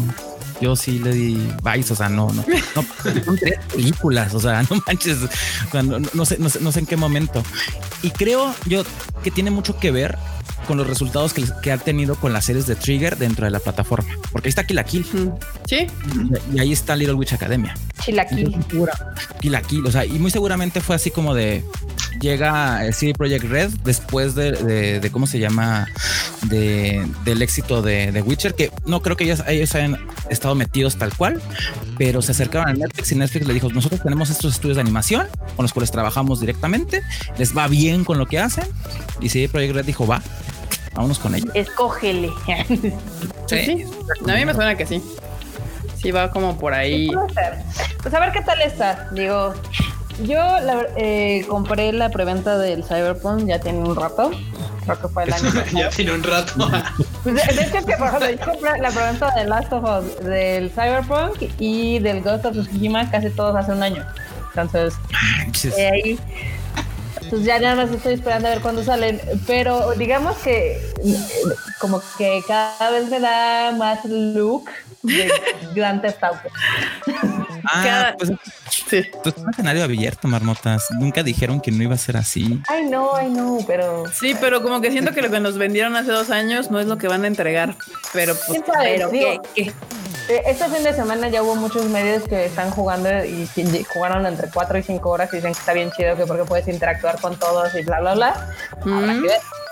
yo 0.61 0.77
sí 0.77 0.99
le 0.99 1.13
di 1.13 1.49
Vice, 1.63 1.93
o 1.93 1.97
sea, 1.97 2.09
no, 2.09 2.29
no, 2.33 2.45
no, 2.75 2.83
son 3.25 3.37
tres 3.37 3.59
películas, 3.73 4.35
o 4.35 4.41
sea, 4.41 4.63
no 4.63 4.83
manches, 4.87 5.19
no, 5.73 5.99
no, 5.99 6.25
sé, 6.25 6.39
no, 6.39 6.49
sé, 6.49 6.61
no 6.61 6.73
sé 6.73 6.81
en 6.81 6.87
qué 6.87 6.97
momento. 6.97 7.43
Y 8.03 8.11
creo 8.11 8.55
yo 8.67 8.83
que 9.23 9.31
tiene 9.31 9.51
mucho 9.51 9.79
que 9.79 9.91
ver 9.91 10.19
con 10.67 10.77
los 10.77 10.87
resultados 10.87 11.33
que, 11.33 11.45
que, 11.63 11.73
ha 11.73 11.79
tenido 11.79 12.15
con 12.17 12.33
las 12.33 12.45
series 12.45 12.67
de 12.67 12.75
Trigger 12.75 13.17
dentro 13.17 13.47
de 13.47 13.51
la 13.51 13.59
plataforma. 13.59 14.09
Porque 14.31 14.49
ahí 14.49 14.51
está 14.51 14.65
Kill 14.65 14.77
la 14.77 14.85
Kill. 14.85 15.07
Sí. 15.67 15.87
Y, 16.53 16.59
ahí 16.59 16.73
está 16.73 16.95
Little 16.95 17.15
Witch 17.15 17.33
Academia. 17.33 17.75
Kill 18.05 18.17
la 18.17 18.27
Kill. 18.27 18.55
Kill 19.41 19.53
la 19.53 19.63
Kill. 19.63 19.87
O 19.87 19.91
sea, 19.91 20.05
y 20.05 20.19
muy 20.19 20.31
seguramente 20.31 20.81
fue 20.81 20.97
así 20.97 21.11
como 21.11 21.35
de 21.35 21.65
llega 22.20 22.85
el 22.85 22.95
CD 22.95 23.12
Projekt 23.15 23.45
Red 23.45 23.70
después 23.85 24.35
de, 24.35 25.09
cómo 25.12 25.27
se 25.27 25.39
llama 25.39 25.86
de, 26.43 27.07
del 27.24 27.43
éxito 27.43 27.82
de, 27.82 28.12
de, 28.12 28.23
Witcher, 28.23 28.55
que 28.55 28.70
no 28.86 29.03
creo 29.03 29.16
que 29.16 29.24
ellos, 29.24 29.43
ellos 29.47 29.74
hayan 29.74 29.99
estado 30.31 30.55
metidos 30.55 30.97
tal 30.97 31.15
cual, 31.16 31.40
pero 31.97 32.23
se 32.23 32.32
acercaron 32.32 32.69
a 32.69 32.73
Netflix 32.73 33.12
y 33.12 33.15
Netflix 33.15 33.47
le 33.47 33.55
dijo: 33.55 33.69
Nosotros 33.70 34.03
tenemos 34.03 34.31
estos 34.31 34.55
estudios 34.55 34.77
de 34.77 34.82
animación 34.82 35.27
con 35.57 35.65
los 35.65 35.73
cuales 35.73 35.90
trabajamos 35.90 36.40
directamente, 36.40 37.03
les 37.39 37.57
va 37.57 37.69
bien 37.69 38.05
con 38.05 38.19
lo 38.19 38.27
que 38.27 38.39
hacen. 38.39 38.65
Y 39.20 39.28
CD 39.28 39.49
Projekt 39.49 39.74
Red 39.74 39.85
dijo: 39.85 40.07
Va, 40.07 40.23
vámonos 40.95 41.19
con 41.19 41.35
ellos. 41.35 41.51
Escógele. 41.55 42.31
sí, 43.47 43.85
a 44.27 44.35
mí 44.35 44.45
me 44.45 44.55
suena 44.55 44.77
que 44.77 44.86
sí. 44.86 45.03
Sí, 46.01 46.12
va 46.12 46.31
como 46.31 46.57
por 46.59 46.74
ahí. 46.74 47.11
Pues 48.03 48.15
a 48.15 48.20
ver 48.20 48.32
qué 48.32 48.40
tal 48.43 48.62
está. 48.62 49.09
Digo, 49.12 49.53
yo 50.23 50.40
eh, 50.97 51.45
compré 51.49 51.93
la 51.93 52.11
preventa 52.11 52.59
del 52.59 52.85
Cyberpunk, 52.85 53.47
ya 53.47 53.61
tiene 53.61 53.78
un 53.78 53.95
rato. 53.95 54.31
Creo 54.85 55.01
que 55.01 55.09
fue 55.09 55.24
el 55.24 55.32
año. 55.32 55.51
ya 55.73 55.89
tiene 55.90 56.12
un 56.12 56.23
rato. 56.23 56.55
Pues, 57.24 57.35
de, 57.35 57.62
hecho, 57.62 57.85
que 57.85 57.97
por 57.97 58.07
ejemplo, 58.07 58.31
yo 58.31 58.53
compré 58.53 58.78
la 58.78 58.90
preventa 58.90 59.35
del 59.35 59.51
Last 59.51 59.73
of 59.73 59.85
Us, 59.85 60.24
del 60.24 60.70
Cyberpunk 60.70 61.51
y 61.59 61.99
del 61.99 62.23
Ghost 62.23 62.47
of 62.47 62.53
Tsushima 62.53 63.11
casi 63.11 63.28
todos 63.31 63.57
hace 63.57 63.73
un 63.73 63.82
año. 63.82 64.07
Entonces, 64.51 64.95
eh, 65.77 65.90
ahí. 65.93 66.19
Pues 67.28 67.45
ya 67.45 67.59
nada 67.59 67.74
más 67.74 67.90
estoy 67.90 68.15
esperando 68.15 68.49
a 68.49 68.53
ver 68.53 68.61
cuándo 68.61 68.82
salen. 68.85 69.20
Pero 69.47 69.93
digamos 69.93 70.36
que 70.39 70.81
como 71.81 72.01
que 72.16 72.43
cada 72.47 72.90
vez 72.90 73.11
me 73.11 73.20
da 73.20 73.73
más 73.73 74.05
look 74.05 74.70
de 75.03 75.31
Grand 75.75 76.01
Theft 76.03 76.23
Auto. 76.25 76.49
Ah, 77.65 78.15
pues, 78.19 78.31
sí. 78.89 79.03
pues 79.23 79.37
un 79.37 79.51
escenario 79.51 79.85
abierto, 79.85 80.29
marmotas. 80.29 80.87
Nunca 80.99 81.23
dijeron 81.23 81.61
que 81.61 81.70
no 81.70 81.83
iba 81.83 81.95
a 81.95 81.99
ser 81.99 82.16
así. 82.16 82.61
Ay, 82.69 82.87
no, 82.87 83.15
ay, 83.15 83.29
no, 83.29 83.59
pero. 83.66 84.05
Sí, 84.12 84.35
pero 84.41 84.62
como 84.62 84.81
que 84.81 84.91
siento 84.91 85.12
que 85.12 85.23
lo 85.23 85.31
que 85.31 85.41
nos 85.41 85.59
vendieron 85.59 85.97
hace 85.97 86.11
dos 86.11 86.31
años 86.31 86.70
no 86.70 86.81
es 86.81 86.87
lo 86.87 86.99
que 86.99 87.09
van 87.09 87.25
a 87.25 87.27
entregar. 87.27 87.77
Pero, 88.12 88.35
pues, 88.47 88.62
pero 88.66 89.11
¿qué, 89.11 89.41
qué? 89.55 89.73
Eh, 90.29 90.43
este 90.45 90.69
fin 90.69 90.85
de 90.85 90.93
semana 90.93 91.29
ya 91.29 91.43
hubo 91.43 91.57
muchos 91.57 91.87
medios 91.87 92.25
que 92.25 92.45
están 92.45 92.70
jugando 92.70 93.09
y 93.25 93.49
jugaron 93.95 94.27
entre 94.27 94.49
4 94.51 94.79
y 94.79 94.83
5 94.83 95.09
horas 95.09 95.33
y 95.33 95.37
dicen 95.37 95.55
que 95.55 95.59
está 95.59 95.73
bien 95.73 95.91
chido 95.93 96.16
que 96.16 96.27
porque 96.27 96.45
puedes 96.45 96.69
interactuar 96.69 97.19
con 97.19 97.39
todos 97.39 97.75
y 97.75 97.83
bla, 97.83 98.01
bla, 98.01 98.15
bla. 98.15 98.51
Mm. 98.85 99.25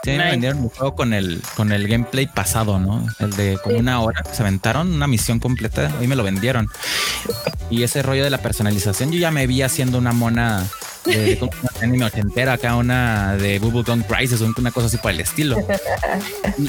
Sí, 0.06 0.16
me 0.16 0.30
vendieron 0.30 0.58
un 0.58 0.68
juego 0.68 0.94
con 0.94 1.12
el, 1.12 1.42
con 1.56 1.72
el 1.72 1.88
gameplay 1.88 2.26
pasado, 2.26 2.78
¿no? 2.78 3.04
El 3.18 3.32
de 3.32 3.58
como 3.62 3.76
una 3.76 4.00
hora 4.00 4.22
se 4.32 4.42
aventaron 4.42 4.92
una 4.92 5.08
misión 5.08 5.40
completa 5.40 5.90
y 6.00 6.06
me 6.06 6.14
lo 6.14 6.22
vendieron. 6.22 6.68
Y 7.70 7.82
ese 7.82 8.02
rollo 8.02 8.22
de 8.22 8.30
la 8.30 8.38
personalización, 8.38 9.10
yo 9.10 9.18
ya 9.18 9.32
me 9.32 9.48
vi 9.48 9.62
haciendo 9.62 9.98
una 9.98 10.12
mona 10.12 10.64
de 11.06 11.38
una 11.40 11.70
anime 11.80 12.04
ochentera, 12.04 12.54
acá 12.54 12.76
una 12.76 13.36
de 13.36 13.58
Bubblegum 13.58 14.02
Crisis, 14.02 14.40
una 14.40 14.70
cosa 14.70 14.86
así 14.86 14.96
por 14.98 15.10
el 15.10 15.20
estilo. 15.20 15.56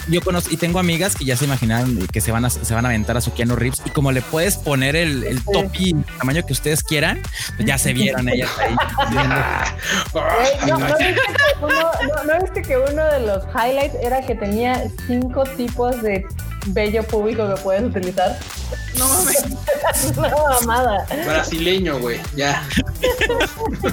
yo 0.08 0.22
conozco 0.22 0.54
y 0.54 0.58
tengo 0.58 0.80
amigas 0.80 1.16
que 1.16 1.26
ya 1.26 1.36
se 1.36 1.46
imaginan 1.46 2.08
que 2.08 2.22
se 2.22 2.32
van 2.32 2.46
a, 2.46 2.50
se 2.50 2.74
van 2.74 2.86
a 2.86 2.90
aventar 2.90 3.18
a 3.18 3.22
su 3.22 3.34
Keanu 3.34 3.56
Reeves 3.56 3.82
y 3.86 3.90
como 3.90 4.12
le 4.12 4.22
puedes 4.22 4.58
poner 4.58 4.96
el, 4.96 5.24
el 5.24 5.44
topi 5.44 5.96
tamaño 6.18 6.46
que 6.46 6.54
ustedes 6.54 6.84
quieran, 6.84 7.22
pues 7.56 7.68
ya 7.68 7.78
se 7.78 7.94
vieron 7.94 8.30
ellas 8.30 8.50
ahí. 8.60 8.76
no, 11.62 12.24
no, 12.24 12.42
viste 12.42 12.62
que 12.62 12.78
uno 12.78 13.04
de 13.06 13.20
los 13.22 13.44
highlights 13.56 13.96
era 14.02 14.22
que 14.22 14.36
tenía 14.36 14.84
cinco 15.08 15.44
tipos 15.44 16.02
de 16.02 16.26
bello 16.74 17.04
público 17.04 17.48
que 17.54 17.62
puedes 17.62 17.84
utilizar. 17.84 18.38
No 18.98 19.08
mames. 19.08 19.46
Una 20.18 20.30
mamada. 20.30 21.06
Brasileño, 21.26 22.00
güey. 22.00 22.20
Ya. 22.36 22.64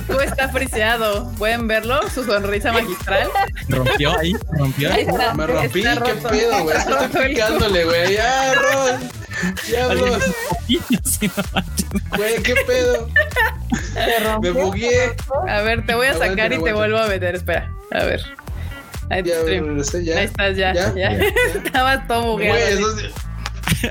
Tú 0.07 0.21
está 0.21 0.49
friseado. 0.49 1.31
¿Pueden 1.33 1.69
verlo? 1.69 2.01
Su 2.11 2.25
sonrisa 2.25 2.73
magistral. 2.73 3.29
Rompió 3.69 4.19
ahí. 4.19 4.35
Rompió 4.53 4.93
ahí. 4.93 5.07
Me 5.37 5.47
rompí. 5.47 5.83
¿Qué 5.83 6.29
pedo, 6.29 6.63
güey? 6.63 6.77
Estoy 6.77 7.29
picándole, 7.29 7.85
güey. 7.85 8.15
Ya, 8.15 8.55
Ron. 8.55 9.11
Ya, 9.71 9.95
Ron. 9.95 10.21
Güey, 12.17 12.43
¿qué 12.43 12.55
pedo? 12.67 13.09
Me 14.41 14.51
bugué. 14.51 15.15
A 15.49 15.63
ver, 15.63 15.85
te 15.87 15.95
voy 15.95 16.07
a 16.07 16.15
sacar 16.15 16.53
y 16.53 16.63
te 16.63 16.73
vuelvo 16.73 16.99
a 16.99 17.07
meter. 17.07 17.35
Espera. 17.35 17.71
A 17.91 18.05
ver. 18.05 18.23
Ahí, 19.11 19.23
ya, 19.23 19.35
ya. 20.03 20.19
Ahí 20.19 20.25
estás, 20.25 20.57
ya. 20.57 20.73
Ya. 20.73 20.95
ya. 20.95 21.09
Estabas 21.65 22.07
todo 22.09 22.33
bugueado. 22.33 22.95
Güey, 22.95 23.13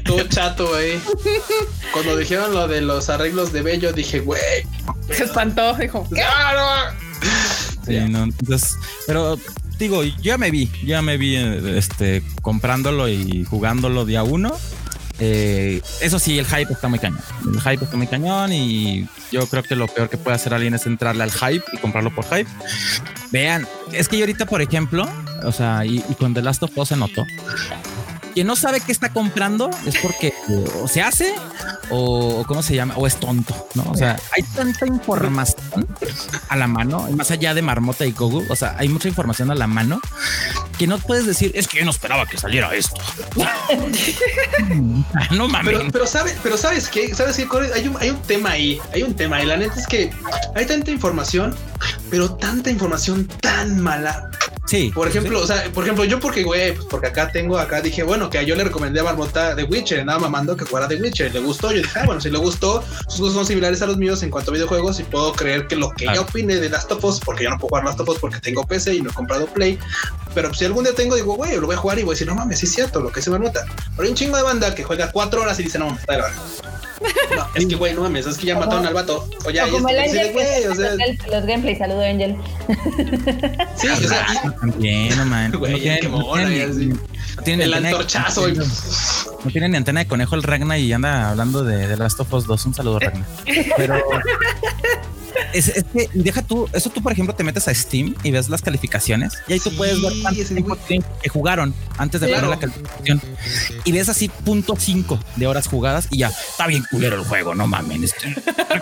todo 0.06 0.24
chato, 0.28 0.68
güey. 0.68 1.00
Cuando 1.92 2.18
dijeron 2.18 2.54
lo 2.54 2.68
de 2.68 2.82
los 2.82 3.10
arreglos 3.10 3.54
de 3.54 3.62
Bello, 3.62 3.94
dije, 3.94 4.20
güey. 4.20 4.42
Se 5.12 5.26
espantó, 5.26 5.74
dijo. 5.76 6.08
¡Claro! 6.10 6.96
Sí, 7.86 8.00
no, 8.10 8.24
entonces, 8.24 8.76
pero 9.06 9.38
digo, 9.78 10.04
ya 10.04 10.38
me 10.38 10.52
vi, 10.52 10.72
ya 10.86 11.02
me 11.02 11.18
vi 11.18 11.36
este, 11.36 12.24
comprándolo 12.42 13.08
y 13.10 13.46
jugándolo 13.46 14.06
día 14.06 14.24
uno. 14.24 14.58
Eh, 15.20 15.82
eso 16.02 16.20
sí, 16.20 16.40
el 16.40 16.46
hype 16.46 16.74
está 16.74 16.88
muy 16.88 17.00
cañón. 17.00 17.20
El 17.46 17.62
hype 17.62 17.86
está 17.86 17.98
muy 17.98 18.08
cañón 18.08 18.52
y 18.52 19.08
yo 19.32 19.48
creo 19.48 19.64
que 19.64 19.76
lo 19.76 19.88
peor 19.88 20.10
que 20.10 20.18
puede 20.18 20.36
hacer 20.36 20.54
alguien 20.54 20.74
es 20.74 20.86
entrarle 20.86 21.24
al 21.24 21.32
hype 21.32 21.64
y 21.72 21.78
comprarlo 21.78 22.14
por 22.14 22.26
hype. 22.26 22.50
Vean, 23.32 23.68
es 23.92 24.08
que 24.08 24.18
yo 24.18 24.24
ahorita, 24.24 24.46
por 24.46 24.62
ejemplo, 24.62 25.08
o 25.44 25.52
sea, 25.52 25.86
y, 25.86 26.04
y 26.10 26.16
con 26.16 26.34
The 26.34 26.42
Last 26.42 26.64
of 26.64 26.78
Us 26.78 26.90
se 26.90 26.98
notó, 26.98 27.24
quien 28.34 28.48
no 28.48 28.56
sabe 28.56 28.82
qué 28.82 28.92
está 28.92 29.10
comprando 29.10 29.70
es 29.86 29.98
porque 29.98 30.34
o 30.82 30.88
se 30.88 31.02
hace 31.02 31.34
o, 31.90 32.44
cómo 32.48 32.64
se 32.64 32.76
llama 32.76 32.96
o 32.98 33.08
es 33.08 33.18
tonto, 33.18 33.68
¿no? 33.76 33.84
O 33.92 33.96
sea, 33.96 34.20
hay 34.36 34.44
tanta 34.44 34.86
información 34.86 35.88
a 36.50 36.56
la 36.56 36.68
mano, 36.68 37.08
más 37.12 37.32
allá 37.32 37.54
de 37.54 37.62
Marmota 37.62 38.06
y 38.06 38.12
Gogu, 38.12 38.46
o 38.50 38.56
sea, 38.56 38.76
hay 38.78 38.90
mucha 38.90 39.08
información 39.08 39.52
a 39.52 39.56
la 39.56 39.68
mano 39.68 40.02
que 40.78 40.88
no 40.88 40.98
puedes 40.98 41.26
decir, 41.26 41.52
es 41.56 41.68
que 41.68 41.80
yo 41.80 41.86
no 41.86 41.92
esperaba 41.92 42.26
que 42.26 42.38
saliera 42.38 42.74
esto. 42.74 43.00
no 45.32 45.48
mames. 45.48 45.78
Pero, 45.78 45.92
pero, 45.92 46.08
sabes, 46.08 46.36
pero 46.42 46.58
sabes 46.58 46.90
qué, 46.90 47.14
sabes 47.14 47.38
qué, 47.38 47.48
hay 47.74 47.88
un, 47.88 47.98
hay 47.98 48.10
un 48.10 48.22
tema 48.24 48.52
ahí, 48.52 48.80
hay 48.94 49.04
un 49.04 49.16
tema 49.16 49.42
y 49.42 49.46
la 49.46 49.58
neta 49.58 49.80
es 49.80 49.88
que 49.88 50.12
hay 50.56 50.66
tanta 50.66 50.92
información, 50.92 51.56
pero 52.10 52.34
tanta 52.36 52.72
información 52.72 53.28
tan 53.42 53.80
mala 53.80 54.32
Sí. 54.66 54.92
Por 54.94 55.08
ejemplo, 55.08 55.42
o 55.42 55.46
sea, 55.46 55.64
por 55.74 55.84
ejemplo, 55.84 56.06
yo 56.06 56.20
porque, 56.20 56.44
güey, 56.44 56.74
pues 56.74 56.88
porque 56.90 57.08
acá 57.08 57.30
tengo, 57.32 57.58
acá 57.58 57.82
dije, 57.82 58.02
bueno, 58.04 58.30
que 58.30 58.46
yo 58.46 58.56
le 58.56 58.64
recomendé 58.64 59.02
a 59.02 59.04
Marmota 59.04 59.56
de 59.56 59.64
Witcher, 59.64 60.06
nada 60.06 60.20
mamando 60.20 60.56
que 60.56 60.66
fuera 60.66 60.88
de 60.88 60.96
Witcher, 60.96 61.34
le 61.34 61.40
gustó, 61.42 61.72
yo 61.72 61.82
dije, 61.82 62.00
ah, 62.00 62.06
bueno, 62.06 62.22
si 62.22 62.30
le 62.30 62.38
gustó, 62.38 62.84
sus 63.08 63.20
gustos 63.20 63.34
son 63.34 63.46
similares 63.46 63.82
a 63.82 63.88
los 63.88 63.98
míos 63.98 64.24
en 64.24 64.30
cuanto 64.30 64.52
a 64.52 64.54
videojuegos 64.54 65.00
y 65.00 65.04
puedo 65.04 65.34
creer 65.34 65.68
que 65.68 65.76
lo 65.76 65.92
que 65.92 66.06
yo 66.06 66.22
opine 66.22 66.56
de 66.56 66.70
Last 66.70 66.92
of 66.92 67.04
Us, 67.04 67.20
porque 67.20 67.44
yo 67.44 67.50
no 67.50 67.58
puedo 67.58 67.70
jugar 67.70 67.84
Last 67.84 68.00
of 68.00 68.10
Us 68.10 68.20
porque 68.20 68.40
tengo 68.40 68.66
PC 68.66 68.96
y 68.96 69.02
no 69.02 69.10
he 69.10 69.14
comprado 69.14 69.48
Play, 69.48 69.78
pero 70.34 70.54
si 70.54 70.66
algún 70.66 70.86
día 70.86 70.96
tengo, 70.96 71.16
digo, 71.16 71.36
güey, 71.36 71.58
lo 71.60 71.68
voy 71.68 71.76
a 71.76 71.80
jugar 71.80 72.00
y 72.00 72.04
voy 72.04 72.14
a 72.14 72.16
decir, 72.16 72.28
no 72.28 72.36
mames, 72.36 72.60
sí 72.60 72.66
es 72.66 72.72
cierto, 72.72 73.02
lo 73.02 73.12
que 73.12 73.22
se 73.22 73.30
Marmota. 73.30 73.66
Pero 73.96 74.04
hay 74.04 74.10
un 74.10 74.16
chingo 74.16 74.38
de 74.38 74.44
banda 74.44 74.74
que 74.74 74.84
juega 74.84 75.12
cuatro 75.12 75.42
horas 75.42 75.60
y 75.60 75.64
dice, 75.64 75.78
no 75.78 75.86
mames, 75.88 76.02
está 76.02 76.16
de 76.16 76.24
no, 77.36 77.48
es 77.56 77.66
que, 77.66 77.76
güey, 77.76 77.94
no 77.94 78.02
mames, 78.02 78.26
es 78.26 78.38
que 78.38 78.48
ya 78.48 78.58
mataron 78.58 78.86
al 78.86 78.94
vato. 78.94 79.28
O 79.46 79.50
ya, 79.50 79.68
como 79.68 79.90
el 79.90 80.00
Angel, 80.00 80.34
güey, 80.34 80.66
o 80.66 80.76
sea... 80.76 80.96
los 81.32 81.46
gameplays, 81.46 81.78
saludo 81.78 82.02
Angel. 82.02 82.36
Sí, 83.76 83.88
o 83.88 83.96
sea, 83.96 84.26
también, 84.60 85.18
no 85.18 85.26
mames. 85.26 85.60
Güey, 85.60 86.00
qué 86.00 86.08
mona, 86.08 86.48
no 87.36 87.44
tienen 87.44 87.68
el 87.68 87.74
antorchazo. 87.74 88.48
No 88.48 89.52
tiene 89.52 89.70
ni 89.70 89.78
antena 89.78 90.02
de 90.02 90.08
conejo 90.08 90.36
el 90.36 90.44
Ragna 90.44 90.78
y 90.78 90.94
anda 90.94 91.32
hablando 91.32 91.64
de, 91.64 91.88
de 91.88 91.98
Last 91.98 92.20
of 92.20 92.32
Us 92.34 92.46
2. 92.46 92.66
Un 92.68 92.74
saludo, 92.74 93.00
Ragna. 93.00 93.26
Pero 93.78 93.96
es, 95.54 95.72
que 95.94 96.10
deja 96.14 96.42
tú, 96.42 96.70
eso 96.74 96.90
tú, 96.90 97.02
por 97.02 97.12
ejemplo, 97.12 97.36
te 97.36 97.44
metes 97.44 97.68
a 97.68 97.74
Steam 97.74 98.16
y 98.24 98.32
ves 98.32 98.50
las 98.50 98.62
calificaciones 98.62 99.34
y 99.48 99.54
ahí 99.54 99.60
tú 99.60 99.76
puedes 99.76 100.02
ver 100.02 100.14
cuántos 100.22 100.48
que 101.22 101.30
jugaron 101.30 101.74
antes 101.98 102.22
de 102.22 102.28
ver 102.28 102.44
la 102.44 102.60
calificación 102.60 103.22
y 103.84 103.92
ves 103.92 104.10
así 104.10 104.30
punto 104.30 104.76
cinco 104.78 105.20
de 105.36 105.48
horas 105.48 105.68
jugadas 105.68 106.08
y 106.10 106.20
ya 106.20 106.30
está 106.30 106.68
bien 106.68 106.84
culero 106.90 107.16
el 107.18 107.26
juego. 107.26 107.56
No 107.56 107.68
mames. 107.68 108.04
Este. 108.04 108.36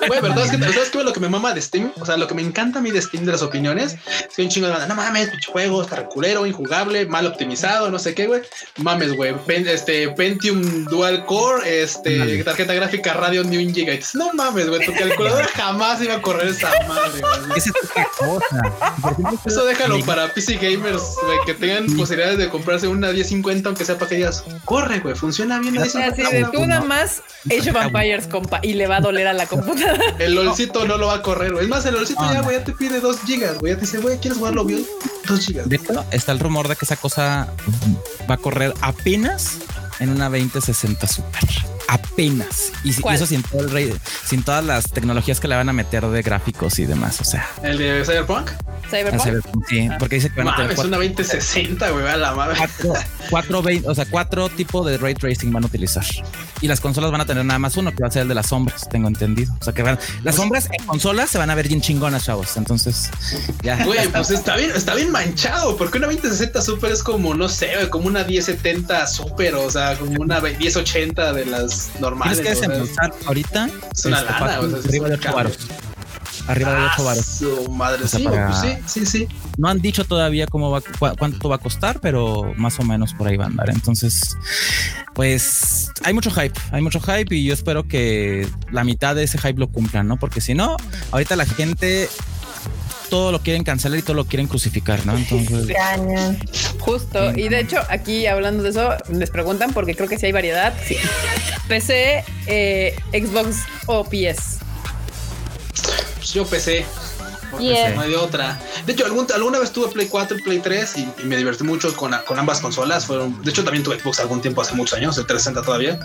Güey, 0.07 0.21
verdad 0.21 0.45
es 0.45 0.51
que 0.51 0.57
sabes 0.57 1.05
lo 1.05 1.13
que 1.13 1.19
me 1.19 1.29
mama 1.29 1.53
de 1.53 1.61
Steam, 1.61 1.91
o 1.99 2.05
sea, 2.05 2.17
lo 2.17 2.27
que 2.27 2.33
me 2.33 2.41
encanta 2.41 2.79
a 2.79 2.81
mí 2.81 2.91
de 2.91 3.01
Steam 3.01 3.25
de 3.25 3.31
las 3.31 3.41
opiniones 3.41 3.97
es 4.07 4.35
que 4.35 4.43
un 4.43 4.49
chingo 4.49 4.67
de 4.67 4.73
banda, 4.73 4.87
no 4.87 4.95
mames, 4.95 5.29
pinche 5.29 5.51
juego, 5.51 5.81
está 5.81 6.05
culero, 6.05 6.45
injugable, 6.45 7.05
mal 7.05 7.25
optimizado, 7.25 7.89
no 7.89 7.99
sé 7.99 8.13
qué, 8.13 8.27
güey. 8.27 8.41
Mames, 8.77 9.13
güey, 9.13 9.35
este 9.47 10.09
Pentium 10.09 10.85
Dual 10.85 11.25
Core, 11.25 11.83
este 11.83 12.43
tarjeta 12.43 12.73
gráfica 12.73 13.13
Radio 13.13 13.43
New 13.43 13.73
Gigabytes. 13.73 14.15
No 14.15 14.33
mames, 14.33 14.69
güey, 14.69 14.85
tu 14.85 14.93
calculadora 14.97 15.47
jamás 15.47 16.01
iba 16.01 16.15
a 16.15 16.21
correr 16.21 16.40
esa 16.49 16.69
madre. 16.87 17.21
Eso 19.45 19.65
déjalo 19.65 19.99
para 20.05 20.33
PC 20.33 20.55
gamers, 20.55 21.15
güey, 21.23 21.37
que 21.45 21.53
tengan 21.53 21.85
posibilidades 21.95 22.37
de 22.37 22.49
comprarse 22.49 22.87
una 22.87 23.11
1050 23.11 23.69
aunque 23.69 23.85
sea 23.85 23.97
para 23.97 24.09
que 24.09 24.15
digas, 24.15 24.43
corre, 24.65 24.99
güey, 24.99 25.15
funciona 25.15 25.59
bien. 25.59 25.77
así 25.77 25.99
de 25.99 26.47
tú 26.51 26.65
nada 26.65 26.81
más 26.81 27.21
Age 27.49 27.71
of 27.71 27.75
Empires, 27.75 28.27
compa, 28.27 28.59
y 28.61 28.73
le 28.73 28.87
va 28.87 28.97
a 28.97 29.01
doler 29.01 29.27
a 29.27 29.33
la 29.33 29.47
computadora. 29.47 30.03
El 30.19 30.35
LOLcito 30.35 30.85
no 30.85 30.97
lo 30.97 31.07
va 31.07 31.15
a 31.15 31.21
correr, 31.21 31.51
güey. 31.51 31.65
Es 31.65 31.69
más, 31.69 31.85
el 31.85 31.95
LOLcito 31.95 32.21
ya, 32.31 32.41
güey, 32.41 32.57
ya 32.57 32.63
te 32.63 32.73
pide 32.73 32.99
2 32.99 33.19
gigas, 33.25 33.57
güey. 33.59 33.73
Ya 33.73 33.79
te 33.79 33.85
dice, 33.85 33.97
güey, 33.99 34.17
¿quieres 34.19 34.37
jugarlo 34.37 34.63
bien? 34.65 34.85
2 35.27 35.45
gigas. 35.45 35.69
De 35.69 35.77
hecho, 35.77 36.05
está 36.11 36.31
el 36.31 36.39
rumor 36.39 36.67
de 36.67 36.75
que 36.75 36.85
esa 36.85 36.97
cosa 36.97 37.47
va 38.29 38.35
a 38.35 38.37
correr 38.37 38.73
apenas 38.81 39.57
en 39.99 40.09
una 40.09 40.29
2060 40.29 41.07
Super 41.07 41.43
apenas. 41.91 42.71
Y, 42.85 42.91
eso 42.91 43.25
sin, 43.25 43.43
todo 43.43 43.77
el 43.77 43.99
sin 44.25 44.43
todas 44.43 44.63
las 44.63 44.85
tecnologías 44.85 45.41
que 45.41 45.49
le 45.49 45.55
van 45.55 45.67
a 45.67 45.73
meter 45.73 46.05
de 46.07 46.21
gráficos 46.21 46.79
y 46.79 46.85
demás. 46.85 47.19
O 47.19 47.25
sea, 47.25 47.47
el 47.63 47.77
de 47.77 48.05
Cyberpunk. 48.05 48.49
Cyberpunk. 48.89 49.65
sí, 49.67 49.89
ah. 49.91 49.97
porque 49.99 50.15
dice 50.15 50.29
que 50.29 50.41
van 50.41 50.53
a 50.53 50.55
tener. 50.55 50.71
Es 50.71 50.79
una 50.79 50.97
2060, 50.97 51.89
güey, 51.89 52.07
a 52.07 52.15
la 52.15 52.33
madre. 52.33 52.57
Cuatro, 53.29 53.61
o 53.85 53.95
sea, 53.95 54.05
cuatro 54.05 54.47
tipos 54.49 54.85
de 54.85 54.97
ray 54.97 55.13
tracing 55.13 55.51
van 55.51 55.63
a 55.63 55.67
utilizar. 55.67 56.05
Y 56.61 56.67
las 56.67 56.79
consolas 56.79 57.11
van 57.11 57.21
a 57.21 57.25
tener 57.25 57.43
nada 57.43 57.59
más 57.59 57.75
uno, 57.75 57.91
que 57.91 58.03
va 58.03 58.07
a 58.07 58.11
ser 58.11 58.23
el 58.23 58.27
de 58.29 58.35
las 58.35 58.47
sombras, 58.47 58.87
tengo 58.87 59.09
entendido. 59.09 59.53
O 59.59 59.63
sea, 59.63 59.73
que 59.73 59.83
van, 59.83 59.99
las 60.23 60.35
sombras 60.35 60.69
en 60.71 60.85
consolas 60.85 61.29
se 61.29 61.37
van 61.37 61.49
a 61.49 61.55
ver 61.55 61.67
bien 61.67 61.81
chingonas, 61.81 62.23
chavos. 62.23 62.55
Entonces, 62.55 63.09
ya. 63.63 63.83
Güey, 63.83 64.07
pues 64.09 64.29
está 64.29 64.55
bien, 64.55 64.71
está 64.73 64.95
bien 64.95 65.11
manchado, 65.11 65.75
porque 65.75 65.97
una 65.97 66.07
2060 66.07 66.61
Super 66.61 66.91
es 66.91 67.03
como, 67.03 67.33
no 67.33 67.49
sé, 67.49 67.71
como 67.89 68.07
una 68.07 68.23
1070 68.23 69.07
Super, 69.07 69.55
o 69.55 69.69
sea, 69.69 69.97
como 69.97 70.21
una 70.21 70.39
1080 70.39 71.33
de 71.33 71.45
las 71.45 71.80
normales. 71.99 72.39
Tienes 72.39 72.59
que 72.59 72.67
desembolsar 72.67 73.13
ahorita. 73.25 73.69
Es 73.93 74.05
una 74.05 74.19
este, 74.19 74.31
lana, 74.31 74.59
o 74.59 74.69
sea, 74.69 74.79
arriba 74.79 75.09
de 75.09 75.15
8 75.15 75.33
baros. 75.33 75.57
Arriba 76.47 76.73
de 76.73 76.85
8 76.93 77.03
baros. 77.03 77.25
Su 77.25 77.71
madre, 77.71 78.07
sí, 78.07 78.25
pues 78.27 78.57
sí, 78.61 78.77
sí, 78.87 79.05
sí. 79.05 79.27
No 79.57 79.69
han 79.69 79.79
dicho 79.79 80.05
todavía 80.05 80.47
cómo 80.47 80.71
va, 80.71 80.81
cuánto 81.17 81.49
va 81.49 81.55
a 81.55 81.59
costar, 81.59 81.99
pero 81.99 82.53
más 82.57 82.79
o 82.79 82.83
menos 82.83 83.13
por 83.13 83.27
ahí 83.27 83.37
va 83.37 83.45
a 83.45 83.47
andar. 83.47 83.69
Entonces, 83.69 84.37
pues 85.13 85.91
hay 86.03 86.13
mucho 86.13 86.31
hype, 86.31 86.59
hay 86.71 86.81
mucho 86.81 86.99
hype 86.99 87.35
y 87.35 87.45
yo 87.45 87.53
espero 87.53 87.87
que 87.87 88.47
la 88.71 88.83
mitad 88.83 89.15
de 89.15 89.23
ese 89.23 89.37
hype 89.37 89.59
lo 89.59 89.67
cumplan, 89.67 90.07
¿no? 90.07 90.17
Porque 90.17 90.41
si 90.41 90.53
no, 90.53 90.77
ahorita 91.11 91.35
la 91.35 91.45
gente 91.45 92.09
todo 93.11 93.33
lo 93.33 93.41
quieren 93.41 93.65
cancelar 93.65 93.99
y 93.99 94.01
todo 94.01 94.15
lo 94.15 94.25
quieren 94.25 94.47
crucificar, 94.47 95.05
¿no? 95.05 95.17
Entonces. 95.17 95.75
Justo. 96.79 97.31
Y 97.37 97.49
de 97.49 97.59
hecho, 97.59 97.77
aquí 97.89 98.25
hablando 98.25 98.63
de 98.63 98.69
eso, 98.69 98.95
les 99.11 99.29
preguntan 99.29 99.73
porque 99.73 99.95
creo 99.95 100.07
que 100.07 100.17
sí 100.17 100.27
hay 100.27 100.31
variedad. 100.31 100.73
PC, 101.67 102.23
eh, 102.47 102.95
Xbox 103.11 103.57
o 103.85 104.05
PS. 104.05 104.59
Pues 106.15 106.33
yo 106.33 106.45
PC. 106.45 106.85
No 107.51 108.01
hay 108.01 108.15
otra. 108.15 108.59
De 108.85 108.93
hecho, 108.93 109.05
alguna 109.05 109.59
vez 109.59 109.71
tuve 109.71 109.87
Play 109.89 110.07
4 110.07 110.37
y 110.37 110.41
Play 110.41 110.59
3 110.59 110.97
y, 110.97 111.23
me 111.23 111.37
divertí 111.37 111.63
mucho 111.63 111.93
con, 111.95 112.13
con, 112.25 112.39
ambas 112.39 112.59
consolas. 112.59 113.05
Fueron, 113.05 113.41
de 113.41 113.51
hecho, 113.51 113.63
también 113.63 113.83
tuve 113.83 113.99
Xbox 113.99 114.19
algún 114.19 114.41
tiempo, 114.41 114.61
hace 114.61 114.73
muchos 114.73 114.97
años, 114.97 115.17
el 115.17 115.25
360 115.25 115.61
todavía. 115.65 115.99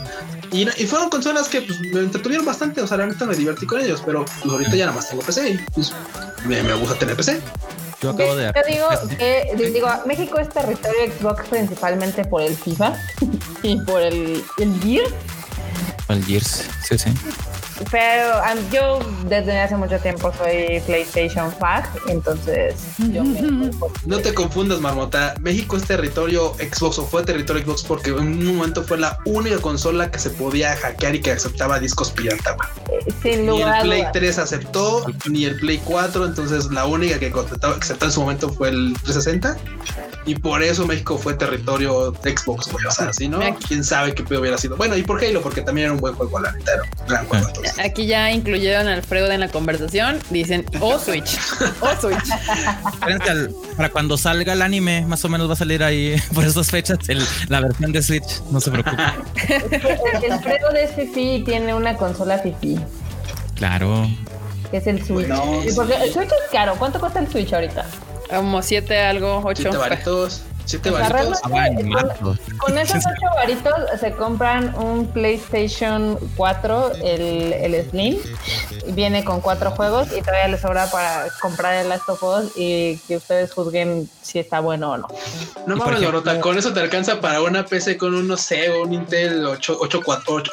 Y, 0.52 0.66
fueron 0.86 1.10
consolas 1.10 1.48
que 1.48 1.62
pues, 1.62 1.80
me 1.80 2.00
entretuvieron 2.00 2.46
bastante. 2.46 2.80
O 2.80 2.86
sea, 2.86 2.96
realmente 2.96 3.24
me 3.26 3.34
divertí 3.34 3.66
con 3.66 3.80
ellos, 3.80 4.02
pero 4.04 4.24
pues, 4.24 4.52
ahorita 4.52 4.76
ya 4.76 4.86
nada 4.86 4.96
más 4.96 5.08
tengo 5.08 5.22
PC 5.22 5.50
y 5.50 5.58
pues, 5.74 5.92
me, 6.44 6.62
me 6.62 6.74
gusta 6.74 6.96
tener 6.98 7.16
PC. 7.16 7.40
Yo 8.00 8.10
acabo 8.10 8.36
de. 8.36 8.52
Yo 8.54 8.62
digo 8.68 8.88
que 9.18 9.70
digo, 9.72 9.88
México 10.06 10.38
es 10.38 10.48
territorio 10.50 11.12
Xbox 11.18 11.48
principalmente 11.48 12.24
por 12.24 12.42
el 12.42 12.54
FIFA 12.56 12.96
y 13.62 13.80
por 13.80 14.02
el, 14.02 14.44
el 14.58 14.80
Gears. 14.82 15.14
El 16.08 16.24
Gears, 16.24 16.64
sí, 16.86 16.98
sí. 16.98 17.10
Pero 17.90 18.40
yo 18.72 18.98
desde 19.28 19.60
hace 19.60 19.76
mucho 19.76 19.98
tiempo 19.98 20.32
soy 20.36 20.80
PlayStation 20.86 21.52
Fag, 21.52 21.88
entonces 22.08 22.74
yo 23.10 23.22
No 24.06 24.18
te 24.18 24.32
confundas, 24.34 24.80
Marmota. 24.80 25.34
México 25.40 25.76
es 25.76 25.84
territorio 25.84 26.54
Xbox 26.54 26.98
o 26.98 27.06
fue 27.06 27.22
territorio 27.24 27.64
Xbox 27.64 27.82
porque 27.82 28.10
en 28.10 28.18
un 28.18 28.56
momento 28.56 28.82
fue 28.82 28.98
la 28.98 29.18
única 29.26 29.58
consola 29.58 30.10
que 30.10 30.18
se 30.18 30.30
podía 30.30 30.74
hackear 30.76 31.16
y 31.16 31.20
que 31.20 31.32
aceptaba 31.32 31.78
discos 31.78 32.10
pirata. 32.12 32.56
Eh, 33.24 33.36
ni 33.36 33.62
el 33.62 33.82
Play 33.82 34.04
3 34.12 34.38
aceptó, 34.38 35.04
ni 35.28 35.44
el 35.44 35.58
Play 35.58 35.80
4, 35.84 36.26
entonces 36.26 36.66
la 36.70 36.86
única 36.86 37.18
que 37.18 37.32
aceptó 37.62 38.06
en 38.06 38.12
su 38.12 38.20
momento 38.20 38.48
fue 38.52 38.70
el 38.70 38.94
360 39.04 39.56
y 40.26 40.34
por 40.34 40.62
eso 40.62 40.86
México 40.86 41.16
fue 41.16 41.34
territorio 41.34 42.10
de 42.10 42.36
Xbox, 42.36 42.68
O 42.68 42.90
sea, 42.90 43.12
si 43.12 43.28
no, 43.28 43.38
quién 43.66 43.84
sabe 43.84 44.12
qué 44.12 44.22
hubiera 44.36 44.58
sido. 44.58 44.76
Bueno, 44.76 44.96
y 44.96 45.02
por 45.02 45.22
Halo, 45.24 45.40
porque 45.40 45.62
también 45.62 45.86
era 45.86 45.94
un 45.94 46.00
buen 46.00 46.14
juego 46.14 46.38
a 46.38 46.42
la 46.42 46.52
mitad, 46.52 46.74
gran 47.08 47.26
juego. 47.26 47.46
Aquí 47.82 48.06
ya 48.06 48.32
incluyeron 48.32 48.88
a 48.88 48.94
Alfredo 48.94 49.30
en 49.30 49.40
la 49.40 49.48
conversación. 49.48 50.18
Dicen, 50.30 50.66
o 50.80 50.98
Switch, 50.98 51.38
o 51.80 52.00
Switch. 52.00 52.28
para 53.76 53.90
cuando 53.90 54.18
salga 54.18 54.52
el 54.52 54.62
anime, 54.62 55.06
más 55.06 55.24
o 55.24 55.28
menos 55.28 55.48
va 55.48 55.52
a 55.52 55.56
salir 55.56 55.84
ahí 55.84 56.20
por 56.34 56.44
esas 56.44 56.70
fechas 56.70 56.98
la 57.48 57.60
versión 57.60 57.92
de 57.92 58.02
Switch. 58.02 58.42
No 58.50 58.60
se 58.60 58.70
preocupe. 58.70 59.02
el 60.24 60.32
Alfredo 60.32 60.72
de 60.72 60.88
Fifi 60.88 61.44
tiene 61.44 61.72
una 61.72 61.96
consola 61.96 62.38
Fifi. 62.38 62.78
Claro. 63.54 64.08
Que 64.70 64.78
es 64.78 64.86
el 64.88 65.04
Switch. 65.04 65.28
Porque 65.74 65.94
el 65.94 66.12
Switch 66.12 66.28
es 66.28 66.50
caro. 66.50 66.74
¿Cuánto 66.78 66.98
cuesta 66.98 67.20
el 67.20 67.28
Switch 67.28 67.52
ahorita? 67.52 67.86
Como 68.28 68.62
siete 68.62 68.98
algo, 68.98 69.40
ocho. 69.44 69.62
Siete 69.62 69.76
varitos. 69.76 70.42
Siete 70.66 70.90
varitos. 70.90 71.40
Con, 71.40 72.38
con, 72.58 72.78
esos 72.78 72.96
ocho 73.06 73.34
varitos 73.36 73.72
se 74.00 74.10
compran 74.12 74.74
un 74.74 75.06
PlayStation 75.06 76.18
4, 76.36 76.92
el, 77.02 77.52
el 77.52 77.90
Slim. 77.90 78.18
Viene 78.88 79.24
con 79.24 79.40
cuatro 79.40 79.70
juegos 79.70 80.08
y 80.08 80.20
todavía 80.22 80.48
les 80.48 80.60
sobra 80.60 80.90
para 80.90 81.26
comprar 81.40 81.74
el 81.74 81.88
Last 81.88 82.08
of 82.08 82.22
Us 82.22 82.52
y 82.56 82.98
que 83.06 83.16
ustedes 83.16 83.52
juzguen 83.52 84.10
si 84.22 84.40
está 84.40 84.58
bueno 84.60 84.90
o 84.90 84.98
no. 84.98 85.08
No 85.66 85.76
mames, 85.76 86.00
Lorota, 86.00 86.40
con 86.40 86.58
eso 86.58 86.72
te 86.72 86.80
alcanza 86.80 87.20
para 87.20 87.40
una 87.42 87.64
PC 87.64 87.96
con 87.96 88.14
un, 88.14 88.26
no 88.26 88.36
sé, 88.36 88.70
un 88.70 88.92
Intel 88.92 89.46
8400 89.46 90.50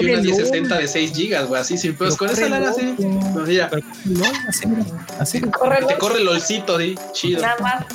y 0.00 0.06
una 0.06 0.20
1060 0.20 0.78
de 0.78 0.88
6 0.88 1.12
GB, 1.12 1.46
güey, 1.46 1.60
así 1.60 1.76
sin 1.76 1.96
pedos. 1.96 2.16
Con 2.16 2.30
esa 2.30 2.48
lana 2.48 2.70
así. 2.70 2.94
Pues 3.32 3.48
mira. 3.48 3.70
No, 4.04 4.24
así, 4.48 4.68
así. 5.18 5.40
Te 5.40 5.98
corre 5.98 6.20
el 6.20 6.28
olcito, 6.28 6.78
sí, 6.78 6.94
chido. 7.12 7.42
Nada 7.42 7.56
más. 7.60 7.86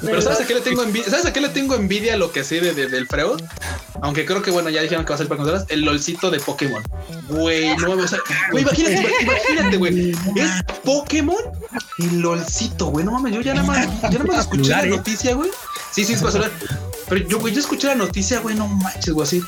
Pero 0.00 0.20
¿sabes 0.20 0.40
a 0.40 0.46
qué 0.46 0.54
le 0.54 0.60
tengo 0.60 0.82
envidia? 0.82 1.10
¿Sabes 1.10 1.26
a 1.26 1.32
qué 1.32 1.40
le 1.40 1.48
tengo 1.48 1.74
envidia 1.74 2.16
lo 2.16 2.32
que 2.32 2.44
sé 2.44 2.60
de, 2.60 2.74
del 2.74 3.06
Freud? 3.06 3.40
Aunque 4.00 4.24
creo 4.24 4.42
que 4.42 4.50
bueno, 4.50 4.68
ya 4.70 4.82
dijeron 4.82 5.04
que 5.04 5.10
va 5.10 5.14
a 5.14 5.18
ser 5.18 5.28
para 5.28 5.38
consolas, 5.38 5.64
el 5.68 5.82
lolcito 5.82 6.30
de 6.30 6.40
Pokémon. 6.40 6.82
Güey, 7.28 7.76
no, 7.76 7.92
o 7.92 8.08
sea, 8.08 8.18
güey, 8.50 8.62
imagínate, 8.62 9.06
imagínate, 9.22 9.76
güey. 9.76 10.10
Es 10.10 10.50
Pokémon 10.84 11.42
y 11.98 12.10
lolcito, 12.10 12.86
güey. 12.86 13.04
No 13.04 13.12
mames, 13.12 13.34
yo 13.34 13.40
ya 13.40 13.54
nada 13.54 13.66
más, 13.66 14.02
ya 14.02 14.10
nada 14.10 14.24
más 14.24 14.38
escuché 14.40 14.70
la 14.70 14.86
noticia, 14.86 15.34
güey. 15.34 15.50
Sí, 15.92 16.04
sí, 16.06 16.14
es 16.14 16.22
para 16.22 16.50
Pero 17.08 17.28
yo, 17.28 17.38
güey, 17.38 17.52
yo 17.52 17.60
escuché 17.60 17.88
la 17.88 17.94
noticia, 17.94 18.40
güey, 18.40 18.54
no 18.54 18.66
manches, 18.66 19.12
güey, 19.12 19.26
así. 19.26 19.42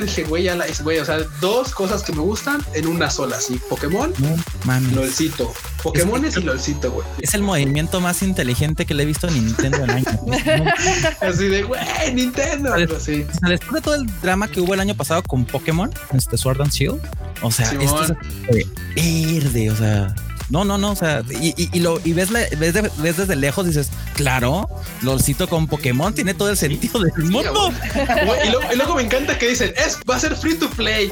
Dije, 0.00 0.24
güey, 0.24 0.44
ya 0.44 0.56
la 0.56 0.66
es, 0.66 0.82
güey, 0.82 0.98
o 0.98 1.04
sea, 1.04 1.18
dos 1.40 1.74
cosas 1.74 2.02
que 2.02 2.12
me 2.12 2.20
gustan 2.20 2.64
en 2.72 2.86
una 2.86 3.10
sola, 3.10 3.36
así, 3.36 3.60
Pokémon, 3.68 4.12
no, 4.18 4.80
LOLcito. 4.94 5.52
Pokémon 5.82 6.24
es, 6.24 6.38
y 6.38 6.42
LOLcito, 6.42 6.90
güey. 6.90 7.06
Es 7.18 7.34
el 7.34 7.42
movimiento 7.42 8.00
más 8.00 8.22
inteligente 8.22 8.86
que 8.86 8.94
le 8.94 9.02
he 9.02 9.06
visto 9.06 9.26
a 9.26 9.30
Nintendo 9.30 9.84
en 9.84 9.90
años. 9.90 10.16
así 11.20 11.48
de, 11.48 11.62
güey, 11.64 11.80
Nintendo. 12.14 12.74
sí. 12.98 13.26
Después 13.42 13.72
de 13.72 13.80
todo 13.82 13.94
el 13.96 14.06
drama 14.22 14.48
que 14.48 14.60
hubo 14.60 14.72
el 14.72 14.80
año 14.80 14.96
pasado 14.96 15.22
con 15.22 15.44
Pokémon, 15.44 15.90
este 16.14 16.38
Sword 16.38 16.62
and 16.62 16.72
Shield, 16.72 17.00
o 17.42 17.50
sea, 17.50 17.70
esto 17.70 18.16
es 18.48 18.66
verde, 18.94 19.70
o 19.70 19.76
sea, 19.76 20.14
no, 20.52 20.66
no, 20.66 20.76
no. 20.76 20.90
O 20.92 20.96
sea, 20.96 21.22
y, 21.40 21.80
lo, 21.80 21.98
y 22.04 22.12
ves, 22.12 22.30
ves, 22.30 23.16
desde 23.16 23.36
lejos, 23.36 23.64
dices, 23.64 23.88
claro, 24.14 24.68
LOLcito 25.00 25.48
con 25.48 25.66
Pokémon 25.66 26.14
tiene 26.14 26.34
todo 26.34 26.50
el 26.50 26.58
sentido 26.58 27.00
del 27.00 27.24
mundo. 27.24 27.72
y, 28.44 28.76
luego, 28.76 28.94
me 28.94 29.02
encanta 29.02 29.38
que 29.38 29.48
dicen, 29.48 29.72
es, 29.76 29.98
va 30.08 30.16
a 30.16 30.20
ser 30.20 30.36
free 30.36 30.54
to 30.54 30.68
play. 30.68 31.10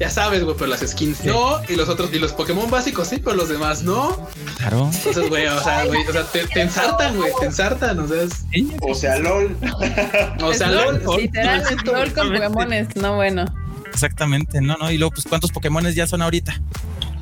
Ya 0.00 0.10
sabes, 0.10 0.42
güey, 0.42 0.56
pero 0.58 0.66
las 0.66 0.80
skins 0.80 1.24
no, 1.24 1.60
y 1.68 1.76
los 1.76 1.88
otros, 1.88 2.12
y 2.12 2.18
los 2.18 2.32
Pokémon 2.32 2.68
básicos 2.68 3.06
sí, 3.06 3.20
pero 3.22 3.36
los 3.36 3.48
demás 3.48 3.84
no. 3.84 4.28
Claro. 4.58 4.90
Entonces, 4.92 5.28
güey, 5.28 5.46
o 5.46 5.62
sea, 5.62 5.86
güey, 5.86 6.04
o 6.08 6.12
sea, 6.12 6.24
te, 6.24 6.60
ensartan, 6.60 7.16
güey, 7.16 7.30
te 7.38 7.46
ensartan, 7.46 8.00
o 8.00 8.08
sea, 8.08 8.26
o 8.82 8.94
sea, 8.94 9.18
LOL. 9.20 9.56
o 10.42 10.52
sea, 10.52 10.68
LOL. 10.68 11.00
Literal, 11.16 11.62
LOL 11.84 12.12
con 12.12 12.32
Pokémon 12.32 12.68
no 12.96 13.14
bueno. 13.14 13.44
Exactamente, 13.86 14.60
no, 14.60 14.76
no, 14.76 14.90
y 14.90 14.98
luego, 14.98 15.12
pues, 15.12 15.26
¿cuántos 15.28 15.52
Pokémon 15.52 15.88
ya 15.92 16.08
son 16.08 16.22
ahorita? 16.22 16.60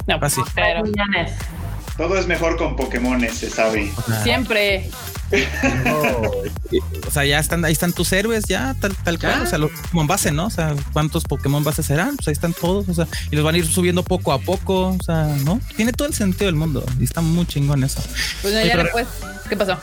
No, 0.06 0.18
pues, 0.18 0.36
pero... 0.54 0.82
Todo 1.96 2.18
es 2.18 2.26
mejor 2.26 2.56
con 2.56 2.74
Pokémon, 2.74 3.20
se 3.28 3.50
sabe. 3.50 3.92
Siempre. 4.22 4.88
o 7.06 7.10
sea, 7.10 7.24
ya 7.24 7.38
están, 7.38 7.64
ahí 7.64 7.72
están 7.72 7.92
tus 7.92 8.12
héroes, 8.12 8.44
ya, 8.48 8.74
tal, 8.80 8.96
tal 8.96 9.18
cual. 9.18 9.42
O 9.42 9.46
sea, 9.46 9.58
los 9.58 9.70
Pokémon 9.70 10.06
base, 10.06 10.32
¿no? 10.32 10.46
O 10.46 10.50
sea, 10.50 10.74
¿cuántos 10.92 11.24
Pokémon 11.24 11.62
base 11.62 11.82
serán? 11.82 12.16
Pues 12.16 12.28
ahí 12.28 12.32
están 12.32 12.54
todos, 12.54 12.88
o 12.88 12.94
sea, 12.94 13.06
y 13.30 13.36
los 13.36 13.44
van 13.44 13.54
a 13.54 13.58
ir 13.58 13.66
subiendo 13.66 14.02
poco 14.02 14.32
a 14.32 14.38
poco, 14.38 14.88
o 14.88 15.02
sea, 15.04 15.24
¿no? 15.44 15.60
Tiene 15.76 15.92
todo 15.92 16.08
el 16.08 16.14
sentido 16.14 16.46
del 16.46 16.54
mundo 16.54 16.84
y 16.98 17.04
está 17.04 17.20
muy 17.20 17.46
chingón 17.46 17.84
eso. 17.84 18.02
Pues 18.40 18.54
ya, 18.54 18.76
después, 18.76 19.06
¿qué 19.48 19.56
pasó? 19.56 19.78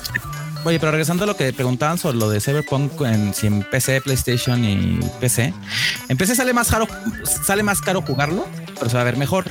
Oye, 0.66 0.78
pero 0.78 0.92
regresando 0.92 1.24
a 1.24 1.28
lo 1.28 1.38
que 1.38 1.54
preguntaban 1.54 1.98
sobre 1.98 2.18
lo 2.18 2.30
de 2.30 2.42
Cyberpunk 2.42 3.00
en, 3.02 3.34
si 3.34 3.48
en 3.48 3.64
PC, 3.64 4.02
PlayStation 4.02 4.64
y 4.66 5.00
PC, 5.20 5.54
en 6.10 6.18
PC 6.18 6.36
sale 6.36 6.54
más 6.54 6.70
caro, 6.70 6.86
sale 7.24 7.64
más 7.64 7.82
caro 7.82 8.02
jugarlo, 8.02 8.46
pero 8.76 8.90
se 8.90 8.96
va 8.96 9.02
a 9.02 9.06
ver 9.06 9.16
mejor. 9.16 9.46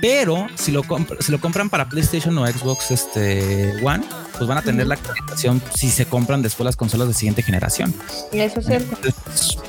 Pero 0.00 0.46
si 0.54 0.70
lo, 0.70 0.82
si 1.18 1.32
lo 1.32 1.40
compran 1.40 1.70
para 1.70 1.88
PlayStation 1.88 2.38
o 2.38 2.46
Xbox 2.46 2.92
este, 2.92 3.74
One, 3.84 4.04
pues 4.36 4.48
van 4.48 4.58
a 4.58 4.62
tener 4.62 4.86
la 4.86 4.94
actualización 4.94 5.62
si 5.74 5.90
se 5.90 6.06
compran 6.06 6.42
después 6.42 6.64
las 6.64 6.76
consolas 6.76 7.08
de 7.08 7.14
siguiente 7.14 7.42
generación. 7.42 7.94
Y 8.32 8.40
eso 8.40 8.60
es 8.60 8.66
cierto. 8.66 8.96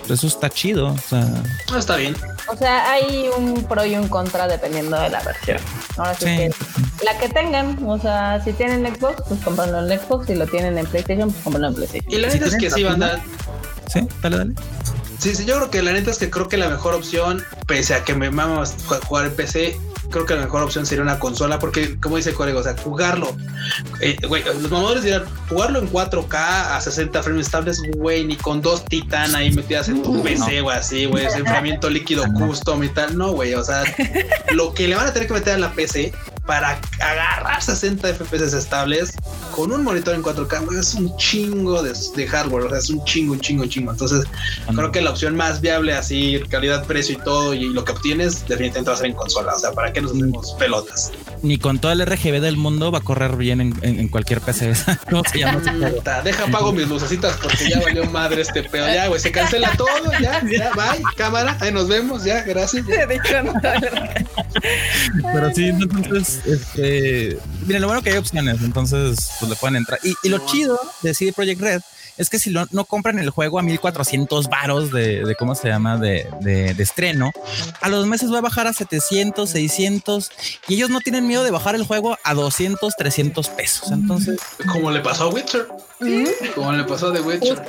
Eso, 0.10 0.28
está 0.28 0.50
chido. 0.50 0.88
O 0.94 0.98
sea, 0.98 1.28
no, 1.72 1.78
está 1.78 1.96
bien. 1.96 2.16
O 2.48 2.56
sea, 2.56 2.92
hay 2.92 3.30
un 3.38 3.64
pro 3.64 3.86
y 3.86 3.96
un 3.96 4.08
contra 4.08 4.48
dependiendo 4.48 5.00
de 5.00 5.10
la 5.10 5.22
versión. 5.24 5.58
Ahora 5.98 6.14
sí, 6.16 6.26
que 6.26 6.52
la 7.04 7.18
que 7.18 7.30
tengan, 7.30 7.78
o 7.88 8.00
sea, 8.00 8.42
si 8.44 8.54
tienen 8.54 8.86
Xbox, 8.96 9.24
pues 9.28 9.42
comprenlo 9.42 9.88
en 9.88 10.00
Xbox, 10.00 10.28
si 10.28 10.36
lo 10.36 10.48
tienen 10.48 10.78
en 10.78 10.86
PlayStation, 10.86 11.32
pues 11.32 11.44
comprenlo 11.44 11.70
en 11.70 11.76
PlayStation. 11.76 12.12
Y 12.12 12.18
la 12.18 12.28
verdad 12.28 12.48
es 12.48 12.56
que 12.56 12.70
sí, 12.70 12.84
banda. 12.84 13.22
Sí, 13.92 14.08
dale, 14.22 14.38
dale. 14.38 14.54
Sí, 15.20 15.34
sí, 15.36 15.46
yo 15.46 15.56
creo 15.56 15.72
que 15.72 15.82
la 15.82 15.94
neta 15.94 16.12
es 16.12 16.18
que 16.18 16.30
creo 16.30 16.48
que 16.48 16.58
la 16.58 16.70
mejor 16.70 16.94
opción, 16.94 17.44
pese 17.68 17.94
a 17.94 18.04
que 18.04 18.14
me 18.14 18.30
mamas 18.30 18.76
jugar 19.08 19.28
en 19.28 19.36
PC, 19.36 19.80
creo 20.10 20.26
que 20.26 20.36
la 20.36 20.44
mejor 20.44 20.64
opción 20.64 20.86
sería 20.86 21.04
una 21.04 21.20
consola, 21.20 21.60
porque 21.60 22.00
como 22.00 22.18
dice 22.18 22.34
Corego, 22.34 22.60
o 22.60 22.64
sea, 22.64 22.76
jugarlo, 22.78 23.36
eh, 24.02 24.16
güey, 24.28 24.44
los 24.44 24.72
mamadores 24.72 25.04
dirán, 25.04 25.24
jugarlo 25.50 25.80
en 25.80 25.92
4K 25.92 26.76
a 26.76 26.82
60 26.82 27.24
frames 27.24 27.46
estables, 27.48 27.82
güey, 27.98 28.26
ni 28.26 28.36
con 28.36 28.62
dos 28.62 28.86
titán 28.86 29.36
ahí 29.36 29.52
metidas 29.52 29.90
en 29.90 30.02
tu 30.04 30.22
PC, 30.24 30.62
güey, 30.62 30.78
así, 30.78 31.06
güey, 31.06 31.26
enfriamiento 31.26 31.90
líquido 31.90 32.26
custom 32.34 32.84
y 32.84 32.90
tal, 32.90 33.18
no, 33.18 33.32
güey, 33.32 33.54
o 33.54 33.64
sea, 33.64 33.84
lo 34.54 34.74
que 34.74 34.88
le 34.88 34.96
van 34.96 35.08
a 35.08 35.14
tener 35.14 35.28
que 35.28 35.34
meter 35.34 35.56
a 35.56 35.58
la 35.58 35.72
PC 35.74 36.14
para 36.46 36.80
agarrar 37.02 37.62
60 37.62 38.14
FPS 38.14 38.54
estables 38.54 39.14
con 39.52 39.72
un 39.72 39.84
monitor 39.84 40.16
en 40.16 40.22
4K, 40.22 40.80
es 40.80 40.94
un 40.96 41.16
chingo 41.18 41.82
de, 41.82 42.28
hardware, 42.28 42.66
o 42.66 42.70
sea, 42.70 42.78
es 42.80 42.90
un 42.90 43.04
chingo, 43.06 43.34
un 43.34 43.40
chingo, 43.40 43.64
un 43.64 43.70
chingo. 43.70 43.92
Entonces, 43.92 44.26
creo 44.68 44.92
que 44.92 45.02
la 45.02 45.12
opción 45.12 45.36
más 45.36 45.62
viable, 45.62 45.94
así, 45.94 46.42
calidad, 46.50 46.86
precio 46.86 47.16
y 47.16 47.24
todo, 47.24 47.54
y 47.54 47.70
lo 47.70 47.86
que 47.86 47.94
obtienes, 47.94 48.46
definitivamente 48.48 48.90
va 48.90 48.94
a 48.96 48.98
ser 48.98 49.06
en 49.08 49.14
consola. 49.14 49.56
O 49.56 49.60
sea, 49.60 49.72
¿para 49.72 49.94
qué 49.94 50.02
nos 50.02 50.12
hacemos 50.12 50.54
pelotas? 50.60 51.12
Ni 51.42 51.58
con 51.58 51.80
todo 51.80 51.94
el 51.94 52.06
RGB 52.06 52.42
del 52.42 52.58
mundo 52.58 52.92
va 52.92 52.98
a 52.98 53.02
correr 53.02 53.38
bien 53.38 53.62
en, 53.62 54.08
cualquier 54.10 54.42
PC. 54.42 54.74
¿Cómo 55.10 55.24
se 55.24 55.40
llama? 55.40 55.62
Deja 56.24 56.48
pago 56.48 56.74
mis 56.74 56.88
lucecitas 56.88 57.38
porque 57.42 57.70
ya 57.70 57.80
valió 57.80 58.06
madre 58.06 58.42
este 58.42 58.64
pedo. 58.64 58.88
Ya, 58.88 59.08
güey, 59.08 59.22
se 59.22 59.32
cancela 59.32 59.72
todo, 59.78 60.12
ya, 60.20 60.42
ya, 60.44 60.72
bye, 60.74 61.02
cámara, 61.16 61.58
ahí 61.62 61.72
nos 61.72 61.88
vemos, 61.88 62.24
ya, 62.24 62.42
gracias. 62.44 62.86
Pero 65.34 65.54
sí, 65.54 65.68
entonces 65.68 66.42
este, 66.46 67.38
miren, 67.66 67.82
lo 67.82 67.88
bueno 67.88 68.02
que 68.02 68.12
hay 68.12 68.18
opciones, 68.18 68.62
entonces 68.62 69.32
pues 69.40 69.50
le 69.50 69.56
pueden 69.56 69.78
entrar. 69.78 70.00
Y, 70.04 70.30
lo 70.30 70.40
chido 70.46 70.80
de 71.02 71.14
CD 71.14 71.34
Projekt 71.34 71.62
Red 71.62 71.82
es 72.18 72.30
que 72.30 72.40
si 72.40 72.50
no 72.50 72.86
compran 72.86 73.20
el 73.20 73.30
juego 73.30 73.60
a 73.60 73.64
1400 73.64 74.48
varos 74.48 74.92
de, 74.92 75.36
cómo 75.38 75.54
se 75.54 75.68
llama 75.68 75.98
de, 75.98 76.28
de, 76.42 76.72
estreno, 76.82 77.32
a 77.82 77.90
los 77.90 78.08
meses 78.08 78.32
va 78.32 78.38
a 78.38 78.42
bajar 78.42 78.68
a 78.68 78.74
700, 78.74 79.50
600 79.50 80.32
y 80.70 80.76
ellos 80.76 80.90
no 80.90 81.02
tienen 81.02 81.28
miedo 81.28 81.44
de 81.44 81.52
bajar 81.52 81.76
el 81.76 81.84
juego 81.84 82.18
a 82.24 82.34
200, 82.34 82.96
300 82.96 83.50
pesos. 83.50 83.92
Entonces, 83.92 84.40
como 84.72 84.92
le 84.92 85.02
pasó 85.02 85.26
a 85.26 85.28
Witcher, 85.28 85.68
como 86.54 86.74
le 86.74 86.84
pasó 86.84 87.08
a 87.08 87.14
The 87.14 87.22
Witcher. 87.22 87.62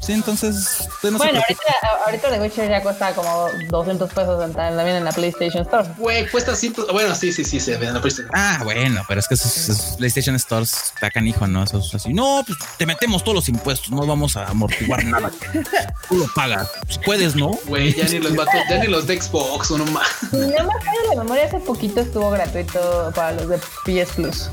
Sí, 0.00 0.12
entonces. 0.12 0.88
Bueno, 1.02 1.18
ahorita, 1.22 1.62
ahorita 2.06 2.30
The 2.30 2.40
Witcher 2.40 2.70
ya 2.70 2.82
cuesta 2.82 3.14
como 3.14 3.48
200 3.68 4.12
pesos 4.12 4.52
también 4.52 4.96
en 4.96 5.04
la 5.04 5.12
PlayStation 5.12 5.62
Store. 5.62 5.86
Güey, 5.98 6.28
cuesta 6.30 6.56
100. 6.56 6.74
Bueno, 6.90 7.14
sí, 7.14 7.32
sí, 7.32 7.44
sí, 7.44 7.60
se 7.60 7.76
ve 7.76 7.86
en 7.86 7.94
la 7.94 8.00
PlayStation. 8.00 8.32
Ah, 8.34 8.60
bueno, 8.64 9.02
pero 9.06 9.20
es 9.20 9.28
que 9.28 9.34
esos, 9.34 9.96
PlayStation 9.98 10.38
Stores 10.38 10.92
está 10.94 11.10
canijo, 11.10 11.46
¿no? 11.46 11.64
Eso 11.64 11.78
es 11.78 11.94
así. 11.94 12.12
No, 12.14 12.42
pues 12.46 12.58
te 12.78 12.86
metemos 12.86 13.22
todos 13.22 13.34
los 13.34 13.48
impuestos, 13.48 13.90
no 13.90 14.06
vamos 14.06 14.36
a 14.36 14.46
amortiguar 14.46 15.04
nada. 15.04 15.30
Tú 16.08 16.16
lo 16.16 16.26
pagas. 16.34 16.68
Pues, 16.86 16.98
puedes, 16.98 17.36
¿no? 17.36 17.50
Güey, 17.66 17.94
ya 17.94 18.06
ni 18.06 18.18
los 18.18 18.32
ya 18.34 18.78
ni 18.78 18.86
los 18.86 19.06
de 19.06 19.20
Xbox, 19.20 19.70
uno 19.70 19.84
más. 19.86 20.08
Me 20.32 20.56
acuerdo 20.56 20.78
de 21.10 21.16
la 21.16 21.22
memoria, 21.22 21.44
hace 21.44 21.60
poquito 21.60 22.00
estuvo 22.00 22.30
gratuito 22.30 23.12
para 23.14 23.32
los 23.32 23.48
de 23.48 23.58
PS 23.84 24.12
Plus 24.14 24.50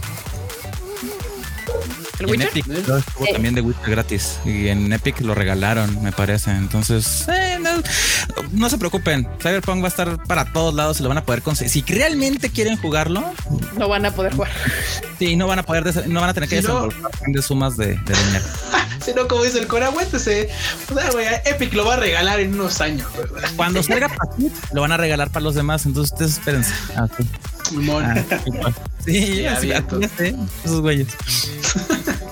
en 2.19 2.41
Epic 2.41 2.65
también 3.31 3.55
de 3.55 3.61
Witcher 3.61 3.89
gratis 3.89 4.39
y 4.45 4.67
en 4.67 4.91
Epic 4.91 5.21
lo 5.21 5.35
regalaron, 5.35 6.01
me 6.01 6.11
parece. 6.11 6.51
Entonces, 6.51 7.27
eh, 7.27 7.57
no, 8.51 8.69
se 8.69 8.77
preocupen. 8.77 9.27
Cyberpunk 9.41 9.81
va 9.81 9.85
a 9.85 9.89
estar 9.89 10.23
para 10.23 10.45
todos 10.51 10.73
lados 10.73 10.99
y 10.99 11.03
lo 11.03 11.09
van 11.09 11.19
a 11.19 11.25
poder 11.25 11.41
conseguir. 11.41 11.71
Si 11.71 11.81
realmente 11.93 12.49
quieren 12.49 12.77
jugarlo, 12.77 13.23
no 13.77 13.87
van 13.87 14.05
a 14.05 14.11
poder 14.11 14.33
jugar. 14.33 14.51
Sí, 15.19 15.35
no 15.35 15.47
van 15.47 15.59
a 15.59 15.63
poder, 15.63 16.07
no 16.07 16.21
van 16.21 16.29
a 16.29 16.33
tener 16.33 16.49
que 16.49 16.61
si 16.61 16.67
de 17.27 17.41
sumas 17.41 17.77
de, 17.77 17.89
dinero. 17.89 18.45
si 19.05 19.13
no, 19.13 19.27
como 19.27 19.43
dice 19.43 19.59
el 19.59 19.67
Cora, 19.67 19.87
aguántese. 19.87 20.49
O 20.89 20.93
sea, 20.93 21.41
Epic 21.45 21.73
lo 21.73 21.85
va 21.85 21.95
a 21.95 21.97
regalar 21.97 22.39
en 22.39 22.53
unos 22.53 22.81
años. 22.81 23.07
Cuando 23.55 23.83
salga 23.83 24.09
para 24.15 24.35
ti, 24.35 24.51
lo 24.73 24.81
van 24.81 24.91
a 24.91 24.97
regalar 24.97 25.29
para 25.29 25.43
los 25.43 25.55
demás. 25.55 25.85
Entonces, 25.85 26.13
ustedes 26.13 26.33
espérense. 26.33 26.73
Ah, 26.95 27.07
sí, 27.17 27.27
así, 29.47 29.71
esos 30.63 30.81
güeyes. 30.81 31.07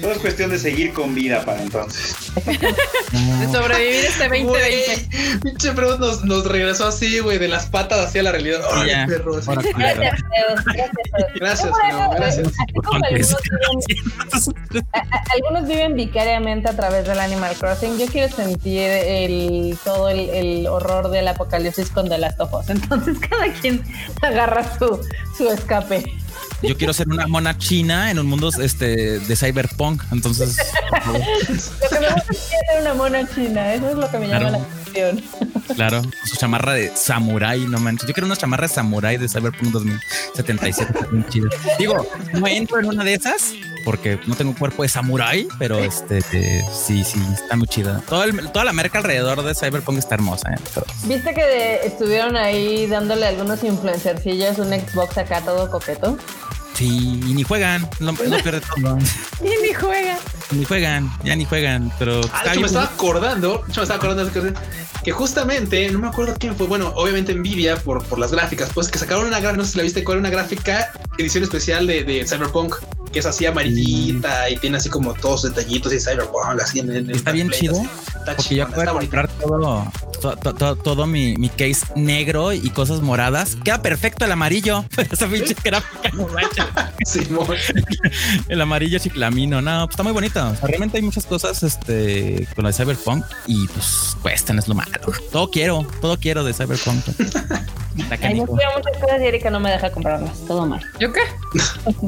Todo 0.00 0.12
es 0.12 0.18
cuestión 0.18 0.50
de 0.50 0.58
seguir 0.58 0.92
con 0.92 1.14
vida 1.14 1.44
para 1.44 1.62
entonces. 1.62 2.14
de 2.44 3.52
sobrevivir 3.52 4.04
este 4.04 4.28
2020. 4.28 5.08
Pinche 5.42 5.72
pero 5.72 5.98
nos, 5.98 6.24
nos 6.24 6.46
regresó 6.46 6.88
así, 6.88 7.18
güey, 7.20 7.38
de 7.38 7.48
las 7.48 7.66
patas 7.66 8.06
hacia 8.06 8.22
la 8.22 8.32
realidad. 8.32 8.60
Ay, 8.72 8.90
perros. 9.06 9.46
Gracias, 9.46 9.74
gracias, 11.34 11.72
gracias. 12.16 12.52
Algunos 15.34 15.68
viven 15.68 15.94
vicariamente 15.94 16.68
a 16.68 16.76
través 16.76 17.06
del 17.06 17.18
Animal 17.18 17.54
Crossing. 17.56 17.98
Yo 17.98 18.06
quiero 18.06 18.34
sentir 18.34 18.82
el 18.90 19.78
todo 19.84 20.08
el, 20.08 20.30
el 20.30 20.66
horror 20.66 21.10
del 21.10 21.28
apocalipsis 21.28 21.90
con 21.90 22.08
The 22.08 22.18
Last 22.18 22.40
of 22.40 22.52
Us. 22.52 22.68
Entonces 22.70 23.18
cada 23.18 23.52
quien 23.52 23.82
agarra 24.22 24.64
su, 24.78 25.00
su 25.36 25.48
escape. 25.48 26.04
Yo 26.62 26.76
quiero 26.76 26.92
ser 26.92 27.08
una 27.08 27.26
mona 27.26 27.56
china 27.58 28.10
en 28.10 28.18
un 28.18 28.26
mundo 28.26 28.50
este, 28.60 29.18
de 29.20 29.36
cyberpunk. 29.36 30.02
Entonces, 30.10 30.56
lo 31.04 31.88
que 31.88 32.00
me 32.00 32.12
gusta 32.12 32.32
es 32.32 32.38
ser 32.38 32.80
una 32.80 32.94
mona 32.94 33.28
china. 33.34 33.74
Eso 33.74 33.90
es 33.90 33.96
lo 33.96 34.10
que 34.10 34.18
me 34.18 34.28
llama 34.28 34.50
la 34.50 34.60
Claro, 35.74 36.02
su 36.24 36.36
chamarra 36.36 36.72
de 36.74 36.90
samurai, 36.94 37.60
no 37.66 37.78
manches. 37.78 38.06
Yo 38.08 38.14
quiero 38.14 38.26
una 38.26 38.36
chamarra 38.36 38.66
de 38.66 38.74
samurai 38.74 39.16
de 39.16 39.28
Cyberpunk 39.28 39.70
2077. 39.72 40.94
Digo, 41.78 42.06
no 42.32 42.46
entro 42.46 42.80
en 42.80 42.86
una 42.86 43.04
de 43.04 43.14
esas 43.14 43.52
porque 43.84 44.18
no 44.26 44.34
tengo 44.34 44.50
un 44.50 44.56
cuerpo 44.56 44.82
de 44.82 44.88
samurai, 44.88 45.46
pero 45.60 45.78
este 45.78 46.20
sí, 46.20 47.04
sí, 47.04 47.20
está 47.32 47.56
muy 47.56 47.68
chida. 47.68 48.02
toda 48.08 48.64
la 48.64 48.72
merca 48.72 48.98
alrededor 48.98 49.42
de 49.44 49.54
Cyberpunk 49.54 49.98
está 49.98 50.16
hermosa. 50.16 50.50
¿eh? 50.50 50.58
¿Viste 51.04 51.32
que 51.32 51.80
estuvieron 51.84 52.36
ahí 52.36 52.86
dándole 52.86 53.26
a 53.26 53.28
algunos 53.28 53.62
influencercillos 53.62 54.58
un 54.58 54.72
Xbox 54.72 55.18
acá 55.18 55.40
todo 55.42 55.70
coqueto? 55.70 56.18
Sí, 56.76 57.20
y 57.26 57.32
ni 57.32 57.42
juegan, 57.42 57.88
no, 58.00 58.12
no 58.12 58.36
pierde 58.42 58.60
todo. 58.60 58.98
y 59.42 59.66
ni 59.66 59.72
juegan. 59.72 60.18
Ni 60.50 60.64
juegan, 60.64 61.10
ya 61.24 61.34
ni 61.34 61.44
juegan, 61.44 61.90
pero. 61.98 62.20
Ah, 62.32 62.52
me 62.54 62.66
estaba 62.66 62.84
acordando, 62.84 63.64
yo 63.68 63.76
me 63.76 63.82
estaba 63.82 63.96
acordando 63.96 64.30
que 65.02 65.12
justamente, 65.12 65.88
no 65.90 66.00
me 66.00 66.08
acuerdo 66.08 66.34
quién 66.38 66.56
fue, 66.56 66.66
bueno, 66.66 66.92
obviamente 66.96 67.32
Nvidia 67.34 67.76
por, 67.76 68.04
por 68.04 68.18
las 68.18 68.32
gráficas, 68.32 68.70
pues 68.74 68.88
que 68.88 68.98
sacaron 68.98 69.26
una 69.26 69.38
gráfica, 69.38 69.56
no 69.56 69.64
sé 69.64 69.72
si 69.72 69.76
la 69.78 69.84
viste, 69.84 70.04
cuál 70.04 70.18
una 70.18 70.30
gráfica, 70.30 70.92
edición 71.16 71.44
especial 71.44 71.86
de, 71.86 72.04
de 72.04 72.26
Cyberpunk 72.26 72.74
que 73.12 73.20
es 73.20 73.26
así 73.26 73.46
amarillita 73.46 74.50
y 74.50 74.56
tiene 74.56 74.76
así 74.76 74.90
como 74.90 75.14
todos 75.14 75.44
detallitos 75.44 75.92
y 75.92 76.00
cyberpunk 76.00 76.60
así 76.60 76.80
en, 76.80 77.10
Está 77.10 77.32
bien 77.32 77.48
chido. 77.50 77.80
porque 78.26 78.56
yo 78.56 78.68
puedo 78.68 78.92
comprar 78.92 79.28
todo, 79.38 79.90
todo, 80.34 81.06
mi, 81.06 81.36
mi, 81.36 81.48
case 81.48 81.86
negro 81.94 82.52
y 82.52 82.70
cosas 82.70 83.00
moradas. 83.00 83.56
Queda 83.56 83.82
perfecto 83.82 84.24
el 84.24 84.32
amarillo. 84.32 84.84
Esa 85.10 85.26
pinche 85.26 85.54
gráfica 85.62 86.10
no 87.30 87.46
el 88.48 88.60
amarillo 88.60 88.98
chiclamino. 88.98 89.62
No, 89.62 89.86
pues 89.86 89.94
está 89.94 90.02
muy 90.02 90.12
bonito. 90.12 90.54
realmente 90.62 90.98
hay 90.98 91.02
muchas 91.02 91.26
cosas 91.26 91.62
este, 91.62 92.46
con 92.54 92.64
la 92.64 92.70
de 92.70 92.76
Cyberpunk 92.76 93.24
y 93.46 93.66
pues 93.68 94.16
cuestan, 94.22 94.58
es 94.58 94.68
lo 94.68 94.74
malo. 94.74 94.98
Todo 95.30 95.50
quiero, 95.50 95.86
todo 96.00 96.18
quiero 96.18 96.44
de 96.44 96.52
Cyberpunk. 96.52 97.04
Ay, 98.22 98.38
yo 98.38 98.46
quiero 98.46 98.70
muchas 98.76 98.98
cosas 99.00 99.20
y 99.20 99.24
Erika 99.24 99.50
no 99.50 99.60
me 99.60 99.70
deja 99.70 99.90
comprarlas. 99.90 100.44
Todo 100.46 100.66
mal. 100.66 100.80
¿Yo 100.98 101.12
qué? 101.12 101.20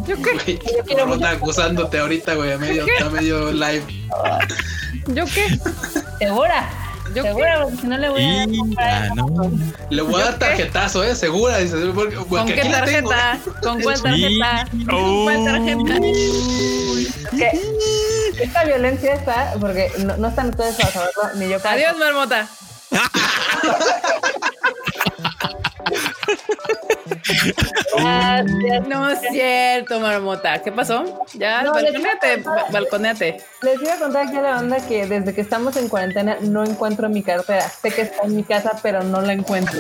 ¿Yo 0.07 0.17
qué? 0.23 0.59
yo 0.77 0.85
quiero 0.85 1.15
está 1.15 1.31
acusándote 1.31 1.99
ahorita, 1.99 2.35
güey, 2.35 2.53
a 2.53 2.59
medio, 2.59 2.85
a 3.05 3.11
medio 3.11 3.53
live. 3.53 3.85
¿Yo 5.09 5.25
qué? 5.27 5.59
¿Segura? 6.19 6.88
¿Yo 7.15 7.23
Segura, 7.23 7.63
porque 7.63 7.77
si 7.77 7.87
no 7.87 7.99
le 7.99 8.09
voy 8.09 8.23
a 8.25 8.47
dar. 8.77 9.15
No. 9.17 9.51
Le 9.91 10.03
voy 10.03 10.21
a 10.21 10.25
dar 10.27 10.39
tarjetazo, 10.39 11.03
¿eh? 11.05 11.15
Segura. 11.15 11.59
Dice, 11.59 11.77
porque, 11.95 12.17
¿Con 12.17 12.47
qué 12.47 12.65
tarjeta? 12.65 13.39
¿Con 13.63 13.81
cuál 13.83 14.03
tarjeta? 14.03 14.69
¿Con 14.89 15.25
cuál 15.25 15.45
tarjeta? 15.45 15.95
esta 18.41 18.65
violencia 18.65 19.15
está, 19.15 19.55
porque 19.61 19.91
no, 19.99 20.17
no 20.17 20.29
están 20.29 20.51
ustedes 20.51 20.77
para 20.77 20.91
saberlo, 20.91 21.23
ni 21.37 21.49
yo. 21.49 21.59
Adiós, 21.65 21.97
marmota. 21.99 22.49
no 28.89 29.09
es 29.09 29.21
cierto, 29.31 30.01
marmota. 30.01 30.63
¿Qué 30.63 30.73
pasó? 30.73 31.25
Ya, 31.35 31.63
no, 31.63 31.73
balconeate, 31.73 32.43
balconeate. 32.71 33.43
Les 33.63 33.81
iba 33.83 33.95
a 33.95 33.99
contar 33.99 34.27
aquí 34.27 34.37
a 34.37 34.43
la 34.43 34.51
banda 34.57 34.87
que 34.87 35.07
desde 35.07 35.35
que 35.35 35.41
estamos 35.41 35.77
en 35.77 35.89
cuarentena 35.89 36.37
no 36.41 36.65
encuentro 36.65 37.09
mi 37.09 37.23
cartera. 37.23 37.69
Sé 37.69 37.91
que 37.91 38.03
está 38.03 38.25
en 38.25 38.37
mi 38.37 38.45
casa, 38.45 38.79
pero 38.83 39.03
no 39.03 39.21
la 39.21 39.33
encuentro. 39.33 39.79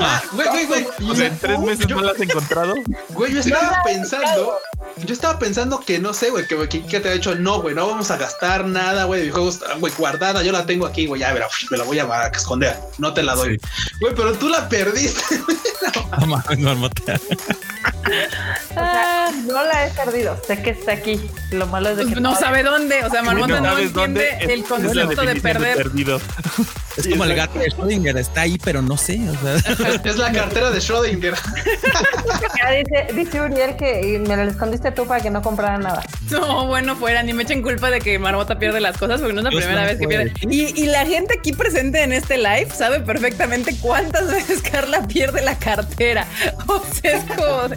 ah, 0.00 0.22
güey, 0.32 0.48
güey, 0.48 0.66
güey. 0.66 0.86
O 1.10 1.14
sea, 1.14 1.26
en 1.26 1.38
tres 1.38 1.58
meses 1.60 1.88
no 1.88 2.00
la 2.00 2.12
has 2.12 2.20
encontrado. 2.20 2.74
Güey, 3.10 3.34
yo 3.34 3.40
estaba 3.40 3.82
pensando 3.84 4.58
yo 4.98 5.12
estaba 5.12 5.38
pensando 5.38 5.80
que 5.80 5.98
no 5.98 6.14
sé, 6.14 6.30
güey, 6.30 6.46
que, 6.46 6.68
que, 6.68 7.00
te 7.00 7.08
ha 7.08 7.12
dicho 7.12 7.34
no, 7.34 7.60
güey, 7.60 7.74
no 7.74 7.86
vamos 7.86 8.10
a 8.10 8.16
gastar 8.16 8.66
nada, 8.66 9.04
güey, 9.04 9.26
de 9.26 9.30
juegos, 9.30 9.60
güey, 9.78 9.92
guardada, 9.96 10.42
yo 10.42 10.52
la 10.52 10.66
tengo 10.66 10.86
aquí, 10.86 11.06
güey, 11.06 11.20
ya, 11.20 11.32
verá, 11.32 11.48
me 11.70 11.76
la 11.76 11.84
voy 11.84 11.98
a 11.98 12.26
esconder, 12.28 12.76
no 12.98 13.12
te 13.12 13.22
la 13.22 13.34
doy. 13.34 13.60
Güey, 14.00 14.14
pero 14.14 14.32
tú 14.34 14.48
la 14.48 14.68
perdiste. 14.68 15.38
no 16.20 16.26
mames, 16.26 16.58
sea, 18.68 19.30
no 19.46 19.64
la 19.64 19.86
he 19.86 19.90
perdido. 19.90 20.40
Sé 20.46 20.62
que 20.62 20.70
está 20.70 20.92
aquí. 20.92 21.20
Lo 21.50 21.66
malo 21.66 21.90
es 21.90 21.96
de 21.96 22.06
que 22.06 22.20
no 22.20 22.36
sabe 22.36 22.62
dónde. 22.62 23.04
O 23.04 23.10
sea, 23.10 23.22
Marmota 23.22 23.60
no, 23.60 23.78
entiende 23.78 24.36
el 24.40 24.64
concepto 24.64 25.22
de 25.22 25.40
perder. 25.40 25.76
perdido. 25.76 26.20
Es 26.96 27.08
como 27.08 27.24
el 27.24 27.34
gato 27.34 27.58
de 27.58 27.66
Schrödinger, 27.66 28.16
está 28.18 28.42
ahí, 28.42 28.58
pero 28.62 28.80
no 28.80 28.96
sé. 28.96 29.20
O 29.28 29.34
sea. 29.40 29.98
Es 30.04 30.16
la 30.16 30.32
cartera 30.32 30.70
de 30.70 30.78
Schrödinger. 30.78 31.34
dice, 32.70 33.14
dice 33.14 33.40
Uriel 33.40 33.76
que 33.76 34.22
me 34.26 34.36
la 34.36 34.44
escondiste 34.44 34.92
tú 34.92 35.06
para 35.06 35.20
que 35.20 35.30
no 35.30 35.42
comprara 35.42 35.78
nada. 35.78 36.02
No, 36.30 36.66
bueno, 36.66 36.96
fuera, 36.96 37.22
ni 37.22 37.32
me 37.32 37.42
echen 37.42 37.62
culpa 37.62 37.90
de 37.90 38.00
que 38.00 38.18
Marmota 38.18 38.58
pierde 38.58 38.80
las 38.80 38.96
cosas 38.96 39.20
porque 39.20 39.34
no 39.34 39.40
es 39.40 39.44
la 39.44 39.60
primera 39.60 39.84
vez 39.84 39.98
que 39.98 40.08
pierde. 40.08 40.32
Y, 40.42 40.82
y, 40.82 40.86
la 40.86 41.04
gente 41.06 41.34
aquí 41.38 41.52
presente 41.52 42.02
en 42.02 42.12
este 42.12 42.38
live 42.38 42.68
sabe 42.72 43.00
perfectamente 43.00 43.76
cuántas 43.80 44.30
veces 44.32 44.62
Carla 44.62 45.06
pierde 45.06 45.42
la 45.42 45.58
cartera. 45.58 46.26
O 46.66 46.82
sea, 46.94 47.18
es 47.18 47.24
como. 47.24 47.44
a 47.44 47.68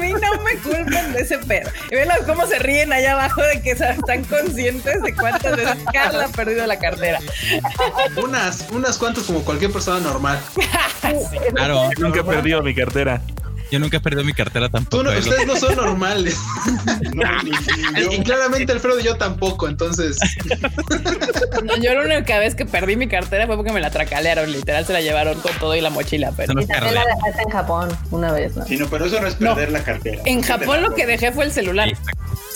mí 0.00 0.12
no 0.12 0.42
me 0.42 0.56
culpen 0.58 1.12
de 1.12 1.20
ese 1.20 1.38
pedo. 1.38 1.70
Y 1.90 1.94
ven 1.94 2.08
cómo 2.26 2.46
se 2.46 2.58
ríen 2.58 2.92
allá 2.92 3.12
abajo 3.12 3.42
de 3.42 3.62
que 3.62 3.70
están 3.70 4.24
conscientes 4.24 5.02
de 5.02 5.14
cuántas 5.14 5.56
veces 5.56 5.76
Carla 5.92 6.26
ha 6.26 6.28
perdido 6.28 6.66
la 6.66 6.78
cartera. 6.78 7.18
unas, 8.22 8.66
unas 8.70 8.98
cuantas 8.98 9.24
como 9.24 9.42
cualquier 9.42 9.72
persona 9.72 10.00
normal. 10.00 10.40
claro, 11.54 11.90
nunca 11.98 12.20
he 12.20 12.24
perdido 12.24 12.62
mi 12.62 12.74
cartera. 12.74 13.20
Yo 13.70 13.78
nunca 13.78 13.96
he 13.96 14.00
perdido 14.00 14.24
mi 14.24 14.32
cartera 14.32 14.68
tampoco. 14.68 15.02
no, 15.02 15.10
ustedes 15.10 15.46
no 15.46 15.56
son 15.56 15.76
normales. 15.76 16.38
y 18.10 18.22
claramente 18.22 18.72
Alfredo 18.72 19.00
y 19.00 19.04
yo 19.04 19.16
tampoco, 19.16 19.68
entonces. 19.68 20.16
yo 21.80 21.94
la 21.94 22.02
única 22.02 22.38
vez 22.38 22.54
que 22.54 22.64
perdí 22.64 22.96
mi 22.96 23.08
cartera 23.08 23.46
fue 23.46 23.56
porque 23.56 23.72
me 23.72 23.80
la 23.80 23.90
tracalearon, 23.90 24.50
literal 24.52 24.86
se 24.86 24.92
la 24.92 25.00
llevaron 25.00 25.40
con 25.40 25.52
todo 25.58 25.74
y 25.74 25.80
la 25.80 25.90
mochila. 25.90 26.32
Pero 26.36 26.54
la 26.54 26.64
dejaste 26.64 27.42
en 27.42 27.50
Japón 27.50 27.88
una 28.10 28.32
vez, 28.32 28.56
¿no? 28.56 28.64
Sí, 28.64 28.76
no, 28.76 28.86
pero 28.88 29.06
eso 29.06 29.20
no 29.20 29.26
es 29.26 29.34
perder 29.34 29.72
la 29.72 29.82
cartera. 29.82 30.22
En 30.24 30.42
Japón 30.42 30.82
lo 30.82 30.94
que 30.94 31.06
dejé 31.06 31.32
fue 31.32 31.44
el 31.44 31.52
celular 31.52 31.92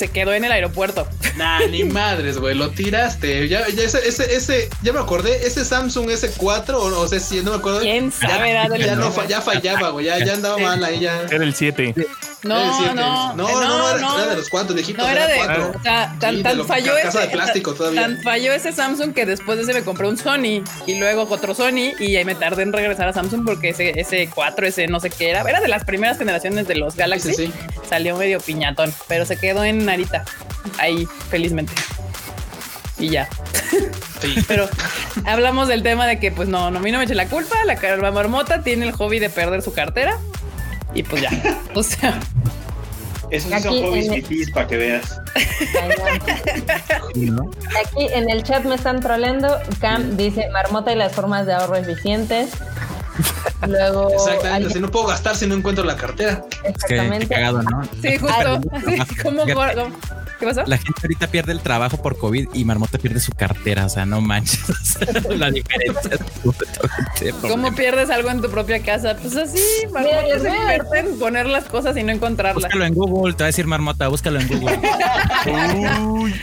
se 0.00 0.08
quedó 0.08 0.32
en 0.32 0.44
el 0.44 0.52
aeropuerto. 0.52 1.06
Nah, 1.36 1.66
ni 1.66 1.84
madres, 2.00 2.38
güey, 2.38 2.54
lo 2.54 2.70
tiraste. 2.70 3.48
Ya, 3.48 3.68
ya 3.68 3.82
ese, 3.82 4.08
ese, 4.08 4.34
ese, 4.34 4.70
ya 4.82 4.94
me 4.94 4.98
acordé, 4.98 5.46
ese 5.46 5.62
Samsung 5.62 6.08
S4 6.08 6.70
o, 6.70 7.00
o 7.00 7.06
sea, 7.06 7.20
si 7.20 7.42
no 7.42 7.50
me 7.50 7.58
acuerdo. 7.58 7.80
¿Quién 7.80 8.10
sabe? 8.10 8.54
Ya, 8.54 8.76
ya, 8.78 8.96
no, 8.96 9.12
ya 9.26 9.42
fallaba, 9.42 9.90
güey, 9.90 10.06
ya, 10.06 10.24
ya 10.24 10.32
andaba 10.32 10.56
mal 10.56 10.82
ahí 10.82 10.99
ya. 11.00 11.22
Era 11.22 11.44
el 11.44 11.54
7. 11.54 11.94
No, 12.42 12.94
no, 12.94 12.94
no, 12.94 13.34
no, 13.34 13.60
no, 13.60 13.98
no, 13.98 14.18
era, 14.18 14.30
de 14.30 14.36
los 14.36 14.48
cuatro 14.48 14.74
viejitos. 14.74 15.04
No 15.04 15.10
era 15.10 15.26
de, 15.26 15.36
cuatro. 15.36 15.72
O 15.78 15.82
sea, 15.82 16.16
tan, 16.18 16.42
tan 16.42 16.66
falló 16.66 16.96
ese, 16.96 17.18
de 17.18 17.26
plástico 17.28 17.74
todavía. 17.74 18.02
Tan 18.02 18.22
falló 18.22 18.52
ese 18.52 18.72
Samsung 18.72 19.12
que 19.12 19.26
después 19.26 19.58
de 19.58 19.64
ese 19.64 19.74
me 19.74 19.82
compré 19.82 20.08
un 20.08 20.16
Sony 20.16 20.62
y 20.86 20.94
luego 20.98 21.26
otro 21.28 21.54
Sony 21.54 21.92
y 21.98 22.16
ahí 22.16 22.24
me 22.24 22.34
tardé 22.34 22.62
en 22.62 22.72
regresar 22.72 23.08
a 23.08 23.12
Samsung 23.12 23.44
porque 23.44 23.70
ese, 23.70 24.00
ese 24.00 24.30
4, 24.34 24.66
ese 24.66 24.86
no 24.86 25.00
sé 25.00 25.10
qué 25.10 25.30
era, 25.30 25.42
era 25.42 25.60
de 25.60 25.68
las 25.68 25.84
primeras 25.84 26.16
generaciones 26.16 26.66
de 26.66 26.76
los 26.76 26.96
Galaxy. 26.96 27.34
Sí, 27.34 27.46
sí. 27.46 27.52
Salió 27.88 28.16
medio 28.16 28.40
piñatón, 28.40 28.94
pero 29.06 29.26
se 29.26 29.36
quedó 29.36 29.62
en 29.64 29.84
Narita 29.84 30.24
ahí, 30.78 31.06
felizmente. 31.28 31.74
Y 32.98 33.10
ya. 33.10 33.28
Sí. 34.20 34.34
Pero 34.48 34.68
hablamos 35.24 35.68
del 35.68 35.82
tema 35.82 36.06
de 36.06 36.20
que, 36.20 36.30
pues 36.30 36.48
no, 36.48 36.70
no, 36.70 36.78
a 36.78 36.82
mí 36.82 36.92
no 36.92 36.98
me 36.98 37.04
eche 37.04 37.14
la 37.14 37.26
culpa. 37.26 37.56
La, 37.64 37.74
la 37.96 38.10
marmota 38.10 38.62
tiene 38.62 38.86
el 38.86 38.92
hobby 38.92 39.18
de 39.18 39.30
perder 39.30 39.62
su 39.62 39.72
cartera 39.72 40.18
y 40.94 41.02
pues 41.02 41.22
ya. 41.22 41.30
O 41.74 41.82
sea. 41.82 42.20
Esos 43.30 43.62
son 43.62 43.80
hobbies 43.82 44.50
para 44.50 44.66
que 44.66 44.76
veas. 44.76 45.20
Aquí 47.86 48.08
en 48.12 48.28
el 48.28 48.42
chat 48.42 48.64
me 48.64 48.74
están 48.74 49.00
troleando. 49.00 49.56
Cam 49.80 50.16
dice 50.16 50.48
marmota 50.50 50.92
y 50.92 50.96
las 50.96 51.12
formas 51.12 51.46
de 51.46 51.52
ahorro 51.52 51.76
eficientes. 51.76 52.50
Luego. 53.66 54.10
Exactamente, 54.12 54.70
si 54.70 54.80
no 54.80 54.90
puedo 54.90 55.06
gastar 55.06 55.36
si 55.36 55.46
no 55.46 55.54
encuentro 55.54 55.84
la 55.84 55.96
cartera. 55.96 56.44
Exactamente. 56.64 57.28
cagado, 57.28 57.62
¿no? 57.62 57.84
Sí, 58.02 58.16
justo. 58.16 58.60
Así, 59.00 59.14
como, 59.22 59.44
¿Qué 60.40 60.46
pasó? 60.46 60.62
La 60.66 60.78
gente 60.78 61.00
ahorita 61.02 61.26
pierde 61.26 61.52
el 61.52 61.60
trabajo 61.60 61.98
por 61.98 62.16
COVID 62.16 62.48
y 62.54 62.64
Marmota 62.64 62.98
pierde 62.98 63.20
su 63.20 63.32
cartera. 63.32 63.84
O 63.84 63.88
sea, 63.90 64.06
no 64.06 64.22
manches. 64.22 64.98
la 65.28 65.50
diferencia 65.50 66.18
es 67.20 67.34
¿Cómo 67.42 67.74
pierdes 67.74 68.08
algo 68.08 68.30
en 68.30 68.40
tu 68.40 68.50
propia 68.50 68.82
casa? 68.82 69.16
Pues 69.20 69.36
así, 69.36 69.60
Marmota 69.92 70.38
se 70.40 70.98
en 70.98 71.18
poner 71.18 71.46
las 71.46 71.64
cosas 71.64 71.94
y 71.98 72.02
no 72.02 72.12
encontrarlas. 72.12 72.64
Búscalo 72.64 72.84
en 72.86 72.94
Google, 72.94 73.34
te 73.34 73.42
va 73.42 73.46
a 73.46 73.48
decir 73.48 73.66
Marmota, 73.66 74.08
búscalo 74.08 74.40
en 74.40 74.48
Google. 74.48 74.80
Uy. 76.08 76.34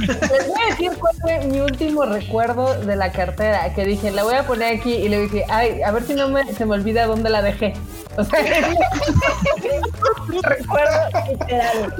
Les 0.00 0.46
voy 0.46 0.62
a 0.62 0.70
decir 0.70 0.92
cuál 0.98 1.14
fue 1.20 1.40
mi 1.46 1.60
último 1.60 2.04
recuerdo 2.04 2.78
de 2.80 2.96
la 2.96 3.12
cartera. 3.12 3.72
Que 3.74 3.84
dije, 3.84 4.10
la 4.10 4.24
voy 4.24 4.34
a 4.34 4.46
poner 4.46 4.76
aquí 4.76 4.92
y 4.92 5.08
le 5.08 5.22
dije, 5.22 5.44
ay, 5.48 5.82
a 5.82 5.90
ver 5.92 6.04
si 6.04 6.14
no 6.14 6.28
me, 6.28 6.52
se 6.54 6.66
me 6.66 6.74
olvida 6.74 7.06
dónde 7.06 7.30
la 7.30 7.42
dejé. 7.42 7.74
O 8.16 8.24
sea, 8.24 8.40
recuerdo 10.42 10.98
literal. 11.30 11.94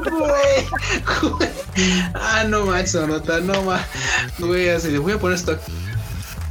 ah, 2.15 2.45
no 2.49 2.67
manches, 2.67 3.07
nota, 3.07 3.41
no 3.41 3.63
más. 3.63 3.83
Voy 4.39 4.69
a, 4.69 4.79
voy 5.01 5.13
a 5.13 5.19
poner 5.19 5.39
esto. 5.39 5.57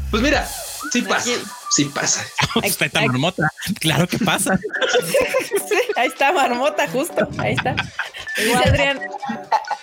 Pues 0.09 0.23
mira, 0.23 0.47
sí 0.91 1.01
pasa. 1.01 1.31
Sí 1.69 1.85
pasa. 1.85 2.25
Está 2.63 3.01
marmota. 3.01 3.51
Claro 3.79 4.07
que 4.07 4.17
pasa. 4.19 4.57
ahí 5.95 6.07
está 6.07 6.31
marmota, 6.31 6.87
justo. 6.87 7.27
Ahí 7.37 7.53
está. 7.53 7.75
Dice 8.37 8.55
Adrián. 8.55 8.99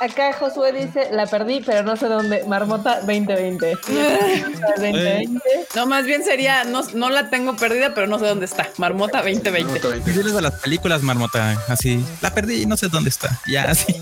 Acá 0.01 0.33
Josué 0.33 0.73
dice, 0.73 1.09
la 1.13 1.27
perdí, 1.27 1.61
pero 1.65 1.83
no 1.83 1.97
sé 1.97 2.07
dónde. 2.07 2.45
Marmota 2.45 3.01
2020. 3.01 3.77
2020. 4.77 5.41
No, 5.75 5.87
más 5.87 6.05
bien 6.05 6.23
sería, 6.23 6.63
no, 6.63 6.83
no 6.95 7.11
la 7.11 7.31
tengo 7.31 7.57
perdida, 7.57 7.95
pero 7.95 8.07
no 8.07 8.21
sé 8.21 8.27
dónde 8.27 8.47
está. 8.47 8.69
Marmota 8.77 9.23
2020. 9.23 10.01
Diles 10.13 10.35
a 10.35 10.41
las 10.41 10.61
películas, 10.61 11.03
Marmota, 11.03 11.61
así. 11.69 12.05
La 12.21 12.33
perdí 12.33 12.63
y 12.63 12.67
no 12.67 12.77
sé 12.77 12.89
dónde 12.89 13.11
está. 13.11 13.41
Ya, 13.47 13.65
así. 13.65 14.01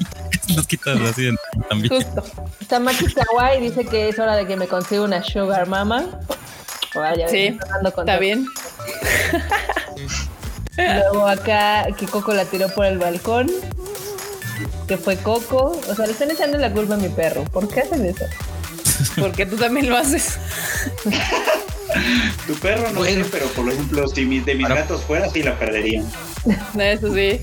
Los 0.54 0.66
quitas 0.66 1.00
así 1.00 1.30
también. 1.70 1.94
Justo. 1.94 2.24
Tamaki 2.68 3.06
Kawaii 3.06 3.60
dice 3.60 3.86
que 3.86 4.10
es 4.10 4.18
hora 4.18 4.36
de 4.36 4.46
que 4.46 4.56
me 4.56 4.68
consiga 4.68 5.02
una 5.02 5.22
Sugar 5.22 5.66
Mama. 5.66 6.20
Vaya, 6.94 7.26
sí, 7.28 7.58
está 7.88 8.18
bien. 8.18 8.46
Luego 10.76 11.26
acá 11.26 11.86
que 11.98 12.06
Coco 12.06 12.32
la 12.32 12.44
tiró 12.44 12.68
por 12.68 12.86
el 12.86 12.98
balcón. 12.98 13.50
Que 14.86 14.96
fue 14.96 15.16
Coco. 15.16 15.78
O 15.88 15.94
sea, 15.94 16.06
le 16.06 16.12
están 16.12 16.30
echando 16.30 16.58
la 16.58 16.72
culpa 16.72 16.94
a 16.94 16.96
mi 16.98 17.08
perro. 17.08 17.44
¿Por 17.44 17.68
qué 17.68 17.80
hacen 17.80 18.04
eso? 18.06 18.24
Porque 19.18 19.46
tú 19.46 19.56
también 19.56 19.88
lo 19.88 19.96
haces. 19.96 20.38
tu 22.46 22.54
perro 22.54 22.90
no 22.92 23.04
sé, 23.04 23.24
pero 23.30 23.46
por 23.48 23.68
ejemplo, 23.70 24.08
si 24.08 24.24
mis, 24.24 24.44
de 24.46 24.54
mis 24.54 24.68
gatos 24.68 25.02
fuera, 25.02 25.28
sí 25.28 25.42
la 25.42 25.58
perderían. 25.58 26.06
Eso 26.78 27.12
sí. 27.14 27.40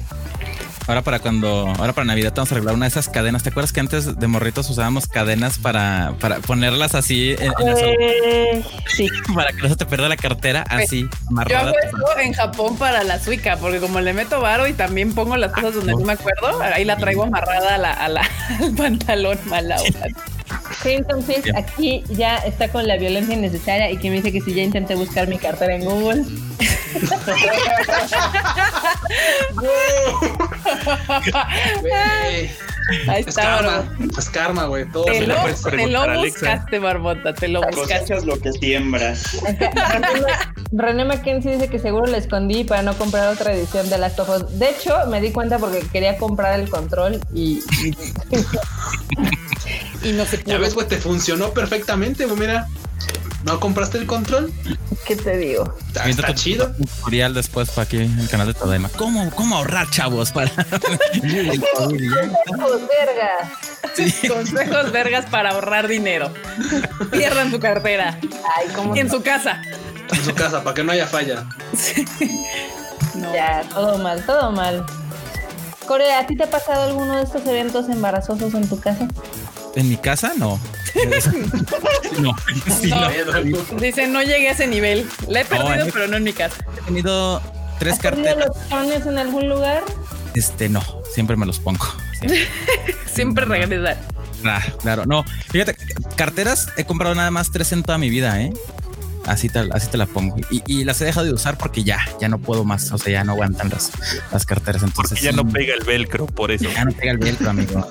Ahora 0.90 1.04
para 1.04 1.20
cuando, 1.20 1.68
ahora 1.78 1.94
para 1.94 2.06
Navidad 2.06 2.34
vamos 2.36 2.52
a 2.52 2.56
arreglar 2.56 2.74
una 2.74 2.86
de 2.86 2.90
esas 2.90 3.10
cadenas. 3.10 3.44
¿Te 3.44 3.50
acuerdas 3.50 3.72
que 3.72 3.80
antes 3.80 4.18
de 4.18 4.28
morritos 4.28 4.68
usábamos 4.72 5.06
cadenas 5.08 5.60
para, 5.60 6.16
para 6.20 6.40
ponerlas 6.40 6.96
así 6.96 7.36
en, 7.38 7.54
eh, 7.60 8.66
sí. 8.88 9.08
para 9.36 9.52
que 9.52 9.62
no 9.62 9.70
se 9.70 9.76
te 9.76 9.86
pierda 9.86 10.10
la 10.10 10.18
cartera 10.18 10.66
pues, 10.68 10.86
así 10.86 11.08
Yo 11.48 11.58
hago 11.60 11.76
esto 11.78 12.20
en 12.20 12.34
Japón 12.34 12.76
para 12.76 13.04
la 13.04 13.20
suica, 13.20 13.58
porque 13.58 13.80
como 13.80 14.02
le 14.02 14.14
meto 14.14 14.42
varo 14.42 14.66
y 14.66 14.74
también 14.74 15.14
pongo 15.14 15.38
las 15.38 15.52
cosas 15.52 15.76
donde 15.76 15.92
no 15.92 16.00
me 16.00 16.14
acuerdo, 16.14 16.60
ahí 16.60 16.86
la 16.86 16.98
traigo 16.98 17.22
amarrada 17.22 17.76
a 17.76 17.78
la, 17.78 17.94
a 17.94 18.10
la, 18.10 18.22
al 18.60 18.74
pantalón 18.74 19.38
mala 19.46 19.78
Sí, 20.82 20.92
entonces 20.92 21.44
aquí 21.56 22.04
ya 22.10 22.38
está 22.38 22.70
con 22.70 22.88
la 22.88 22.98
violencia 22.98 23.36
innecesaria 23.36 23.92
y 23.92 23.98
que 23.98 24.10
me 24.10 24.18
dice 24.18 24.32
que 24.32 24.42
si 24.42 24.54
ya 24.54 24.64
intenté 24.64 24.96
buscar 24.96 25.28
mi 25.28 25.38
cartera 25.38 25.76
en 25.76 25.86
Google. 25.86 26.26
Ahí 33.08 33.20
está, 33.20 33.20
es 33.20 33.36
karma, 33.36 33.98
es 34.18 34.30
karma, 34.30 34.66
güey. 34.66 34.86
Todo 34.90 35.06
te 35.06 35.28
lo, 35.28 35.36
te 35.70 35.88
lo 35.88 36.20
buscaste, 36.20 36.80
Barbota, 36.80 37.34
te 37.34 37.48
lo 37.48 37.62
buscaste. 37.62 38.26
lo 38.26 38.40
que 38.40 38.52
siembras. 38.54 39.40
René 40.72 41.06
Mackenzie 41.06 41.54
dice 41.54 41.70
que 41.70 41.78
seguro 41.80 42.08
la 42.08 42.18
escondí 42.18 42.64
para 42.64 42.82
no 42.82 42.98
comprar 42.98 43.28
otra 43.34 43.54
edición 43.54 43.90
de 43.90 43.98
las 43.98 44.18
Us. 44.18 44.58
De 44.58 44.70
hecho, 44.70 44.96
me 45.08 45.22
di 45.22 45.32
cuenta 45.32 45.60
porque 45.60 45.80
quería 45.92 46.18
comprar 46.18 46.60
el 46.60 46.70
control 46.70 47.20
y... 47.34 47.62
y 50.04 50.12
no 50.12 50.26
se 50.26 50.38
pudo. 50.40 50.54
Ya 50.54 50.60
ves, 50.60 50.74
pues 50.74 50.88
te 50.88 50.98
funcionó 50.98 51.52
perfectamente, 51.52 52.28
pues 52.28 52.40
mira. 52.40 52.68
¿No 53.44 53.60
compraste 53.60 53.98
el 53.98 54.06
control? 54.06 54.52
¿Qué 55.06 55.16
te 55.16 55.38
digo? 55.38 55.74
Está, 56.06 56.36
chido. 56.36 56.74
tutorial 56.74 57.34
después 57.34 57.70
para 57.70 57.84
aquí 57.84 57.98
en 57.98 58.20
el 58.20 58.28
canal 58.28 58.48
de 58.48 58.54
Todema. 58.54 58.90
¿Cómo, 58.90 59.32
cómo 59.32 59.56
ahorrar, 59.56 59.90
chavos? 59.90 60.32
Para... 60.32 60.52
Consejos 61.78 62.82
vergas. 62.90 63.50
Consejos 64.28 64.92
vergas 64.92 65.26
para 65.28 65.52
ahorrar 65.52 65.88
dinero. 65.88 66.34
Pierdan 67.12 67.50
su 67.50 67.60
cartera. 67.60 68.20
Ay, 68.58 68.68
¿cómo 68.76 68.96
y 68.96 69.00
en 69.00 69.10
su 69.10 69.22
casa. 69.22 69.62
En 70.12 70.24
su 70.24 70.34
casa, 70.34 70.62
para 70.62 70.74
que 70.74 70.84
no 70.84 70.92
haya 70.92 71.08
falla. 71.08 71.46
Ya, 73.34 73.64
todo 73.74 73.98
mal, 74.00 74.26
todo 74.26 74.52
mal. 74.52 74.86
Corea, 75.88 76.20
¿a 76.20 76.28
ti 76.28 76.36
te 76.36 76.44
ha 76.44 76.50
pasado 76.50 76.84
alguno 76.84 77.16
de 77.16 77.24
estos 77.24 77.46
eventos 77.48 77.90
embarazosos 77.90 78.54
en 78.54 78.68
tu 78.68 78.80
casa? 78.80 79.08
En 79.76 79.90
mi 79.90 79.98
casa 79.98 80.34
no. 80.38 80.60
no. 82.20 82.36
Dice, 83.80 84.08
no 84.08 84.22
llegué 84.22 84.50
a 84.50 84.52
ese 84.52 84.68
nivel. 84.68 85.08
La 85.28 85.42
he 85.42 85.46
perdido, 85.46 85.88
pero 85.94 86.08
no 86.08 86.18
en 86.18 86.24
mi 86.24 86.34
casa. 86.34 86.56
He 86.78 86.82
tenido 86.86 87.42
tres 87.80 87.94
¿Has 87.94 88.00
tenido 88.00 88.24
carteras. 88.26 88.48
los 88.48 88.70
chones 88.70 89.06
en 89.06 89.18
algún 89.18 89.50
lugar? 89.50 89.84
Este, 90.34 90.70
no, 90.70 90.84
siempre 91.14 91.36
me 91.36 91.46
los 91.46 91.60
pongo. 91.60 91.86
Siempre. 92.20 92.48
Siempre 93.14 93.46
regresar. 93.46 93.98
Ah, 94.46 94.62
claro, 94.82 95.06
no. 95.06 95.24
Fíjate, 95.52 95.76
carteras 96.18 96.68
he 96.78 96.84
comprado 96.84 97.16
nada 97.16 97.32
más 97.32 97.50
tres 97.52 97.72
en 97.72 97.82
toda 97.84 97.98
mi 97.98 98.10
vida, 98.10 98.42
¿eh? 98.42 98.52
Así 99.30 99.48
te, 99.48 99.60
así 99.72 99.88
te 99.88 99.98
la 99.98 100.08
pongo. 100.08 100.36
Y, 100.50 100.64
y 100.66 100.84
las 100.86 101.00
he 101.02 101.06
dejado 101.06 101.26
de 101.28 101.34
usar 101.34 101.58
porque 101.58 101.84
ya, 101.84 102.00
ya 102.20 102.28
no 102.30 102.40
puedo 102.40 102.64
más. 102.64 102.92
O 102.92 102.98
sea, 102.98 103.12
ya 103.14 103.24
no 103.24 103.34
aguantan 103.34 103.70
las, 103.70 103.92
las 104.32 104.46
carteras. 104.46 104.82
Entonces, 104.82 105.12
Porque 105.20 105.24
ya 105.24 105.32
no 105.32 105.48
pega 105.48 105.76
el 105.76 105.84
velcro, 105.86 106.26
por 106.26 106.52
eso. 106.52 106.66
ya 106.72 106.84
no 106.86 106.92
pega 106.92 107.12
el 107.12 107.20
velcro, 107.20 107.50
amigo. 107.50 107.88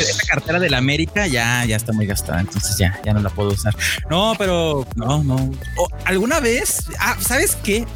Esta 0.00 0.26
cartera 0.26 0.58
de 0.58 0.68
la 0.68 0.78
América 0.78 1.26
ya, 1.28 1.64
ya 1.64 1.76
está 1.76 1.92
muy 1.92 2.06
gastada. 2.06 2.40
Entonces 2.40 2.76
ya, 2.76 3.00
ya 3.04 3.12
no 3.12 3.20
la 3.20 3.30
puedo 3.30 3.50
usar. 3.50 3.74
No, 4.10 4.34
pero 4.36 4.86
no, 4.96 5.22
no. 5.22 5.36
O, 5.76 5.88
¿Alguna 6.04 6.40
vez? 6.40 6.86
Ah, 6.98 7.16
¿sabes 7.20 7.56
qué? 7.62 7.86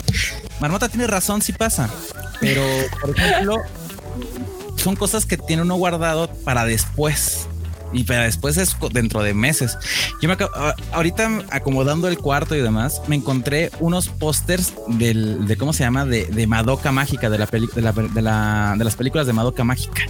Marmota 0.60 0.88
tiene 0.88 1.06
razón, 1.06 1.42
sí 1.42 1.52
pasa. 1.52 1.90
Pero, 2.40 2.62
por 3.00 3.10
ejemplo, 3.18 3.56
son 4.76 4.94
cosas 4.94 5.26
que 5.26 5.36
tiene 5.36 5.62
uno 5.62 5.74
guardado 5.76 6.30
para 6.44 6.64
después. 6.64 7.48
Y 7.92 8.04
para 8.04 8.22
después 8.24 8.56
es 8.56 8.76
dentro 8.92 9.22
de 9.22 9.32
meses. 9.32 9.78
Yo 10.20 10.28
me 10.28 10.34
acabo, 10.34 10.50
ahorita 10.92 11.30
acomodando 11.50 12.08
el 12.08 12.18
cuarto 12.18 12.54
y 12.54 12.60
demás, 12.60 13.00
me 13.06 13.16
encontré 13.16 13.70
unos 13.80 14.08
pósters 14.08 14.74
del, 14.88 15.46
de 15.46 15.56
cómo 15.56 15.72
se 15.72 15.84
llama, 15.84 16.04
de, 16.04 16.26
de 16.26 16.46
Madoka 16.46 16.92
Mágica, 16.92 17.30
de 17.30 17.38
la, 17.38 17.46
peli- 17.46 17.68
de, 17.74 17.82
la, 17.82 17.92
de, 17.92 18.22
la- 18.22 18.74
de 18.76 18.84
las 18.84 18.96
películas 18.96 19.26
de 19.26 19.32
Madoka 19.32 19.64
Mágica. 19.64 20.02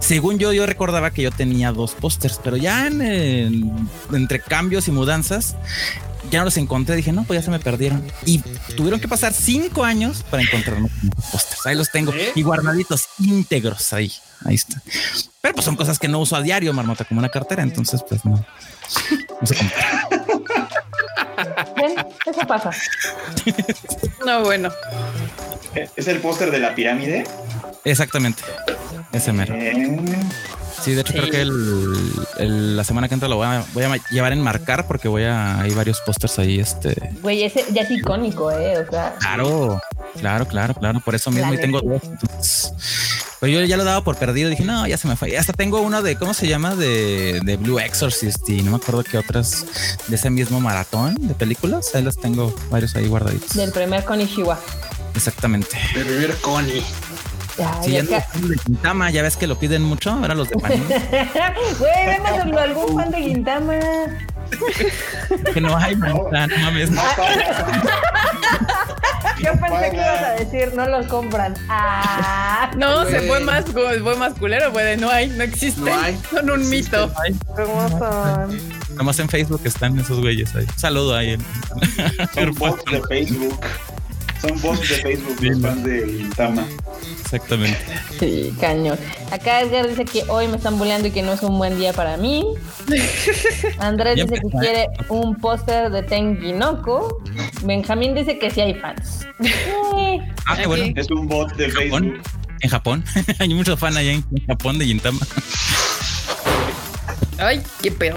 Según 0.00 0.38
yo, 0.38 0.52
yo 0.52 0.64
recordaba 0.64 1.10
que 1.10 1.22
yo 1.22 1.30
tenía 1.32 1.72
dos 1.72 1.92
pósters, 1.92 2.40
pero 2.42 2.56
ya 2.56 2.86
en, 2.86 3.72
entre 4.12 4.40
cambios 4.40 4.88
y 4.88 4.92
mudanzas, 4.92 5.56
ya 6.30 6.40
no 6.40 6.46
los 6.46 6.56
encontré. 6.56 6.96
Dije, 6.96 7.12
no, 7.12 7.24
pues 7.24 7.40
ya 7.40 7.44
se 7.44 7.50
me 7.50 7.58
perdieron. 7.58 8.04
Y 8.24 8.38
tuvieron 8.76 9.00
que 9.00 9.08
pasar 9.08 9.32
cinco 9.32 9.84
años 9.84 10.24
para 10.30 10.42
encontrarme 10.42 10.88
los 11.02 11.26
pósters. 11.26 11.66
Ahí 11.66 11.74
los 11.76 11.90
tengo 11.90 12.12
¿Eh? 12.12 12.32
y 12.34 12.42
guardaditos 12.42 13.08
íntegros 13.18 13.92
ahí. 13.92 14.12
Ahí 14.44 14.54
está. 14.56 14.82
Pero 15.40 15.54
pues 15.54 15.64
son 15.64 15.76
cosas 15.76 15.98
que 15.98 16.08
no 16.08 16.18
uso 16.18 16.36
a 16.36 16.42
diario, 16.42 16.72
marmota, 16.72 17.04
como 17.04 17.20
una 17.20 17.28
cartera. 17.28 17.62
Entonces, 17.62 18.02
pues 18.08 18.24
no. 18.24 18.44
No 19.40 19.46
se 19.46 19.54
compra. 19.54 20.08
Ven, 21.76 22.06
eso 22.26 22.46
pasa. 22.46 22.70
No, 24.24 24.42
bueno. 24.42 24.70
¿Es 25.96 26.08
el 26.08 26.18
póster 26.20 26.50
de 26.50 26.58
la 26.58 26.74
pirámide? 26.74 27.24
Exactamente. 27.84 28.42
Ese 29.12 29.32
mero. 29.32 29.54
Eh, 29.54 29.98
Sí, 30.84 30.92
de 30.94 31.00
hecho, 31.00 31.12
Sí. 31.12 31.18
creo 31.18 31.30
que 31.30 31.40
el, 31.40 32.02
el- 32.38 32.76
la 32.76 32.84
semana 32.84 33.08
que 33.08 33.14
entra 33.14 33.28
lo 33.28 33.36
voy 33.36 33.46
a, 33.46 33.64
voy 33.72 33.84
a 33.84 33.96
llevar 34.10 34.32
en 34.32 34.40
marcar 34.40 34.86
porque 34.86 35.08
voy 35.08 35.22
a. 35.24 35.60
Hay 35.60 35.72
varios 35.72 36.00
pósters 36.02 36.38
ahí. 36.38 36.60
Este. 36.60 36.94
Güey, 37.22 37.44
ese 37.44 37.64
ya 37.72 37.82
es 37.82 37.90
icónico, 37.90 38.50
¿eh? 38.50 38.78
O 38.78 38.90
sea, 38.90 39.14
Claro, 39.18 39.80
claro, 40.20 40.46
claro, 40.46 40.74
claro. 40.74 41.00
Por 41.00 41.14
eso 41.14 41.30
mismo 41.30 41.50
La 41.52 41.58
y 41.58 41.60
tengo 41.60 41.80
dos. 41.80 42.02
entonces, 42.04 42.72
pero 43.40 43.52
yo 43.52 43.64
ya 43.64 43.76
lo 43.76 43.84
daba 43.84 44.02
por 44.04 44.16
perdido. 44.16 44.50
Dije, 44.50 44.64
no, 44.64 44.86
ya 44.86 44.96
se 44.98 45.08
me 45.08 45.16
fue. 45.16 45.30
Y 45.30 45.36
hasta 45.36 45.52
tengo 45.52 45.80
uno 45.80 46.02
de, 46.02 46.16
¿cómo 46.16 46.34
se 46.34 46.46
llama? 46.48 46.74
De, 46.74 47.40
de 47.42 47.56
Blue 47.56 47.78
Exorcist 47.78 48.48
y 48.48 48.62
no 48.62 48.70
me 48.72 48.76
acuerdo 48.76 49.04
qué 49.04 49.18
otras 49.18 49.64
de 50.08 50.16
ese 50.16 50.28
mismo 50.30 50.60
maratón 50.60 51.14
de 51.18 51.34
películas. 51.34 51.94
Ahí 51.94 52.02
las 52.02 52.16
tengo 52.16 52.54
varios 52.70 52.94
ahí 52.96 53.06
guardaditos. 53.06 53.54
del 53.54 53.72
primer 53.72 54.04
Konishiwa. 54.04 54.58
Exactamente. 55.14 55.78
De 55.94 56.02
vivir 56.02 56.34
Connie. 56.40 56.82
Ya, 57.58 57.82
Sí, 57.82 57.92
ya 57.92 58.02
de 58.02 58.22
Gintama, 58.66 59.10
ya 59.10 59.22
ves 59.22 59.36
que 59.36 59.46
lo 59.46 59.56
piden 59.58 59.82
mucho. 59.82 60.10
Ahora 60.10 60.34
los 60.34 60.48
de 60.50 60.56
Panini. 60.60 60.84
Güey, 61.78 62.06
véndaselo 62.06 62.58
a 62.58 62.62
algún 62.62 62.96
fan 62.96 63.10
de 63.10 63.18
Gintama. 63.22 63.74
que 65.52 65.60
no 65.60 65.76
hay, 65.76 65.96
manita, 65.96 66.46
no 66.48 66.58
mames. 66.58 66.90
más 66.90 67.14
padre. 67.14 67.44
Yo 69.42 69.52
pensé 69.52 69.90
que 69.90 69.96
ibas 69.96 70.22
a 70.22 70.30
decir, 70.32 70.72
no 70.74 70.86
los 70.86 71.06
compran. 71.06 71.54
Ah, 71.68 72.70
No, 72.76 73.04
se 73.06 73.20
fue 73.22 73.40
más, 73.40 73.64
fue 73.66 74.16
más 74.16 74.34
culero, 74.34 74.70
güey. 74.72 74.84
de 74.84 74.96
No 74.96 75.10
hay, 75.10 75.28
no 75.28 75.42
existen. 75.44 75.84
No 75.84 75.94
hay. 76.00 76.18
Son 76.30 76.48
un 76.50 76.68
mito. 76.68 77.12
Ay, 77.22 77.34
¿cómo 77.56 77.88
son? 77.98 78.58
nomás 78.96 79.18
en 79.18 79.28
Facebook 79.28 79.60
están 79.64 79.98
esos 79.98 80.20
güeyes 80.20 80.54
ahí. 80.54 80.66
Saludo 80.76 81.16
ahí. 81.16 81.36
Son 82.34 82.54
bots 82.54 82.84
de 82.90 83.02
Facebook. 83.08 83.58
Son 84.46 84.60
bots 84.60 84.88
de 84.88 84.94
Facebook 84.96 85.36
los 85.40 85.60
fans 85.62 85.84
de 85.84 86.30
Tama. 86.36 86.66
Exactamente. 87.22 87.78
Sí, 88.18 88.54
cañón. 88.60 88.98
Acá 89.30 89.62
Edgar 89.62 89.88
dice 89.88 90.04
que 90.04 90.22
hoy 90.28 90.48
me 90.48 90.56
están 90.56 90.78
bulleando 90.78 91.08
y 91.08 91.10
que 91.10 91.22
no 91.22 91.32
es 91.32 91.42
un 91.42 91.56
buen 91.56 91.78
día 91.78 91.92
para 91.94 92.16
mí. 92.18 92.44
Andrés 93.78 94.16
dice 94.16 94.34
que 94.34 94.58
quiere 94.58 94.88
un 95.08 95.36
póster 95.36 95.90
de 95.90 96.02
Tenginoko. 96.02 97.22
Benjamín 97.62 98.14
dice 98.14 98.38
que 98.38 98.50
sí 98.50 98.60
hay 98.60 98.74
fans. 98.74 99.26
Ah, 100.46 100.56
qué 100.56 100.66
bueno. 100.66 100.92
Es 100.94 101.10
un 101.10 101.26
bot 101.26 101.54
de. 101.56 101.70
Facebook. 101.70 102.20
En 102.60 102.70
Japón. 102.70 103.02
Hay 103.38 103.54
muchos 103.54 103.78
fan 103.78 103.96
allá 103.96 104.12
en 104.12 104.24
Japón 104.46 104.78
de 104.78 104.84
Gintama. 104.84 105.20
Ay, 107.38 107.62
qué 107.82 107.90
pedo. 107.90 108.16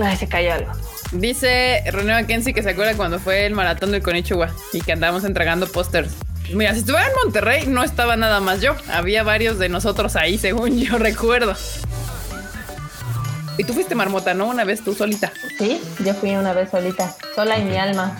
Ay, 0.00 0.16
se 0.16 0.28
cayó 0.28 0.52
algo. 0.52 0.70
Dice 1.14 1.84
René 1.92 2.12
Mackenzie 2.12 2.52
que 2.52 2.62
se 2.62 2.70
acuerda 2.70 2.96
cuando 2.96 3.20
fue 3.20 3.46
el 3.46 3.54
maratón 3.54 3.92
del 3.92 4.02
Konichiwa 4.02 4.50
y 4.72 4.80
que 4.80 4.92
andábamos 4.92 5.24
entregando 5.24 5.68
pósters. 5.68 6.12
Mira, 6.52 6.72
si 6.72 6.80
estuviera 6.80 7.06
en 7.06 7.12
Monterrey, 7.22 7.66
no 7.66 7.84
estaba 7.84 8.16
nada 8.16 8.40
más 8.40 8.60
yo. 8.60 8.74
Había 8.92 9.22
varios 9.22 9.58
de 9.58 9.68
nosotros 9.68 10.16
ahí, 10.16 10.38
según 10.38 10.78
yo 10.80 10.98
recuerdo. 10.98 11.54
Y 13.56 13.62
tú 13.62 13.72
fuiste 13.72 13.94
marmota, 13.94 14.34
¿no? 14.34 14.48
Una 14.48 14.64
vez 14.64 14.82
tú 14.82 14.92
solita. 14.94 15.32
Sí, 15.58 15.80
yo 16.04 16.12
fui 16.14 16.34
una 16.34 16.52
vez 16.52 16.70
solita, 16.70 17.14
sola 17.36 17.56
en 17.56 17.68
mi 17.68 17.76
alma. 17.76 18.16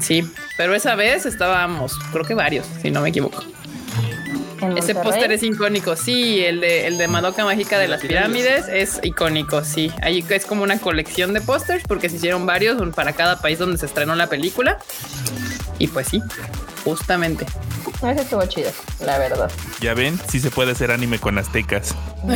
Sí, 0.00 0.26
pero 0.56 0.74
esa 0.74 0.94
vez 0.94 1.26
estábamos, 1.26 1.98
creo 2.10 2.24
que 2.24 2.34
varios, 2.34 2.66
si 2.80 2.90
no 2.90 3.02
me 3.02 3.10
equivoco. 3.10 3.44
En 4.60 4.76
Ese 4.76 4.94
póster 4.94 5.32
es 5.32 5.42
icónico, 5.42 5.96
sí, 5.96 6.44
el 6.44 6.60
de, 6.60 6.86
el 6.86 6.98
de 6.98 7.08
Madoka 7.08 7.44
Mágica 7.44 7.78
de 7.78 7.88
las 7.88 8.00
pirámides 8.00 8.68
es 8.68 9.00
icónico, 9.02 9.64
sí. 9.64 9.90
Ahí 10.02 10.24
es 10.28 10.44
como 10.44 10.62
una 10.62 10.78
colección 10.78 11.32
de 11.32 11.40
pósters 11.40 11.82
porque 11.86 12.08
se 12.08 12.16
hicieron 12.16 12.46
varios 12.46 12.76
para 12.94 13.12
cada 13.12 13.40
país 13.40 13.58
donde 13.58 13.78
se 13.78 13.86
estrenó 13.86 14.14
la 14.14 14.26
película. 14.26 14.78
Y 15.78 15.88
pues 15.88 16.08
sí, 16.08 16.22
justamente. 16.84 17.46
Ese 18.02 18.20
estuvo 18.22 18.44
chido, 18.46 18.70
la 19.04 19.18
verdad. 19.18 19.50
Ya 19.80 19.94
ven, 19.94 20.18
sí 20.28 20.40
se 20.40 20.50
puede 20.50 20.72
hacer 20.72 20.90
anime 20.90 21.18
con 21.18 21.38
aztecas. 21.38 21.94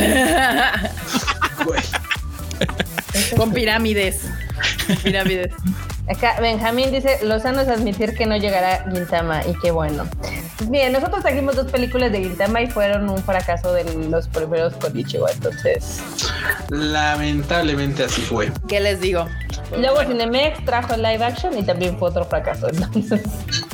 Con 3.37 3.53
pirámides. 3.53 4.21
Con 4.87 4.95
pirámides. 4.97 5.53
Acá 6.07 6.39
Benjamín 6.39 6.91
dice, 6.91 7.19
lo 7.23 7.39
sano 7.39 7.61
es 7.61 7.67
admitir 7.67 8.13
que 8.13 8.25
no 8.25 8.37
llegará 8.37 8.85
Gintama 8.91 9.41
y 9.45 9.57
qué 9.59 9.71
bueno. 9.71 10.07
Pues 10.57 10.69
miren, 10.69 10.93
nosotros 10.93 11.21
trajimos 11.21 11.55
dos 11.55 11.69
películas 11.69 12.11
de 12.13 12.19
Gintama 12.21 12.61
y 12.61 12.67
fueron 12.67 13.09
un 13.09 13.21
fracaso 13.23 13.73
de 13.73 13.83
los 14.09 14.27
primeros 14.29 14.73
Konichiwa, 14.75 15.29
entonces... 15.31 15.99
Lamentablemente 16.69 18.03
así 18.05 18.21
fue. 18.21 18.51
¿Qué 18.67 18.79
les 18.79 19.01
digo? 19.01 19.27
Luego 19.77 20.01
Cinemex 20.03 20.63
trajo 20.63 20.93
el 20.93 21.01
live 21.01 21.23
action 21.25 21.57
y 21.57 21.63
también 21.63 21.97
fue 21.97 22.09
otro 22.09 22.23
fracaso, 22.25 22.69
entonces... 22.69 23.21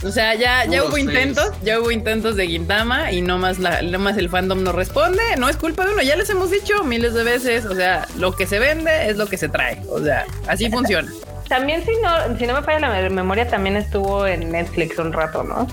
O 0.04 0.10
sea, 0.10 0.34
ya, 0.34 0.66
ya 0.66 0.84
hubo 0.84 0.98
intentos, 0.98 1.52
ya 1.62 1.80
hubo 1.80 1.92
intentos 1.92 2.36
de 2.36 2.48
Gintama 2.48 3.12
y 3.12 3.22
no 3.22 3.38
más, 3.38 3.60
la, 3.60 3.84
no 3.84 4.00
más 4.00 4.18
el 4.18 4.30
fandom 4.30 4.64
no 4.64 4.72
responde. 4.72 5.22
No 5.38 5.48
es 5.50 5.58
culpa 5.58 5.86
de 5.86 5.94
uno, 5.94 6.02
ya 6.02 6.16
les 6.16 6.28
hemos 6.32 6.50
dicho 6.50 6.84
miles 6.84 7.14
de 7.14 7.24
veces. 7.24 7.66
O 7.66 7.76
sea, 7.76 8.08
lo 8.18 8.36
que 8.36 8.48
se 8.48 8.58
vende 8.58 9.10
es 9.10 9.18
lo 9.18 9.28
que 9.28 9.38
se 9.38 9.50
trae. 9.50 9.80
O 9.90 10.00
sea, 10.02 10.26
así 10.48 10.72
funciona. 10.72 11.12
También 11.48 11.86
si 11.86 11.92
no, 12.02 12.38
si 12.40 12.48
no 12.48 12.54
me 12.56 12.64
falla 12.64 12.80
la 12.80 12.90
me- 12.90 13.10
memoria, 13.12 13.48
también 13.48 13.76
estuvo 13.78 14.26
en 14.26 14.52
Netflix 14.52 14.98
un 14.98 15.14
rato, 15.14 15.44
¿no? 15.44 15.68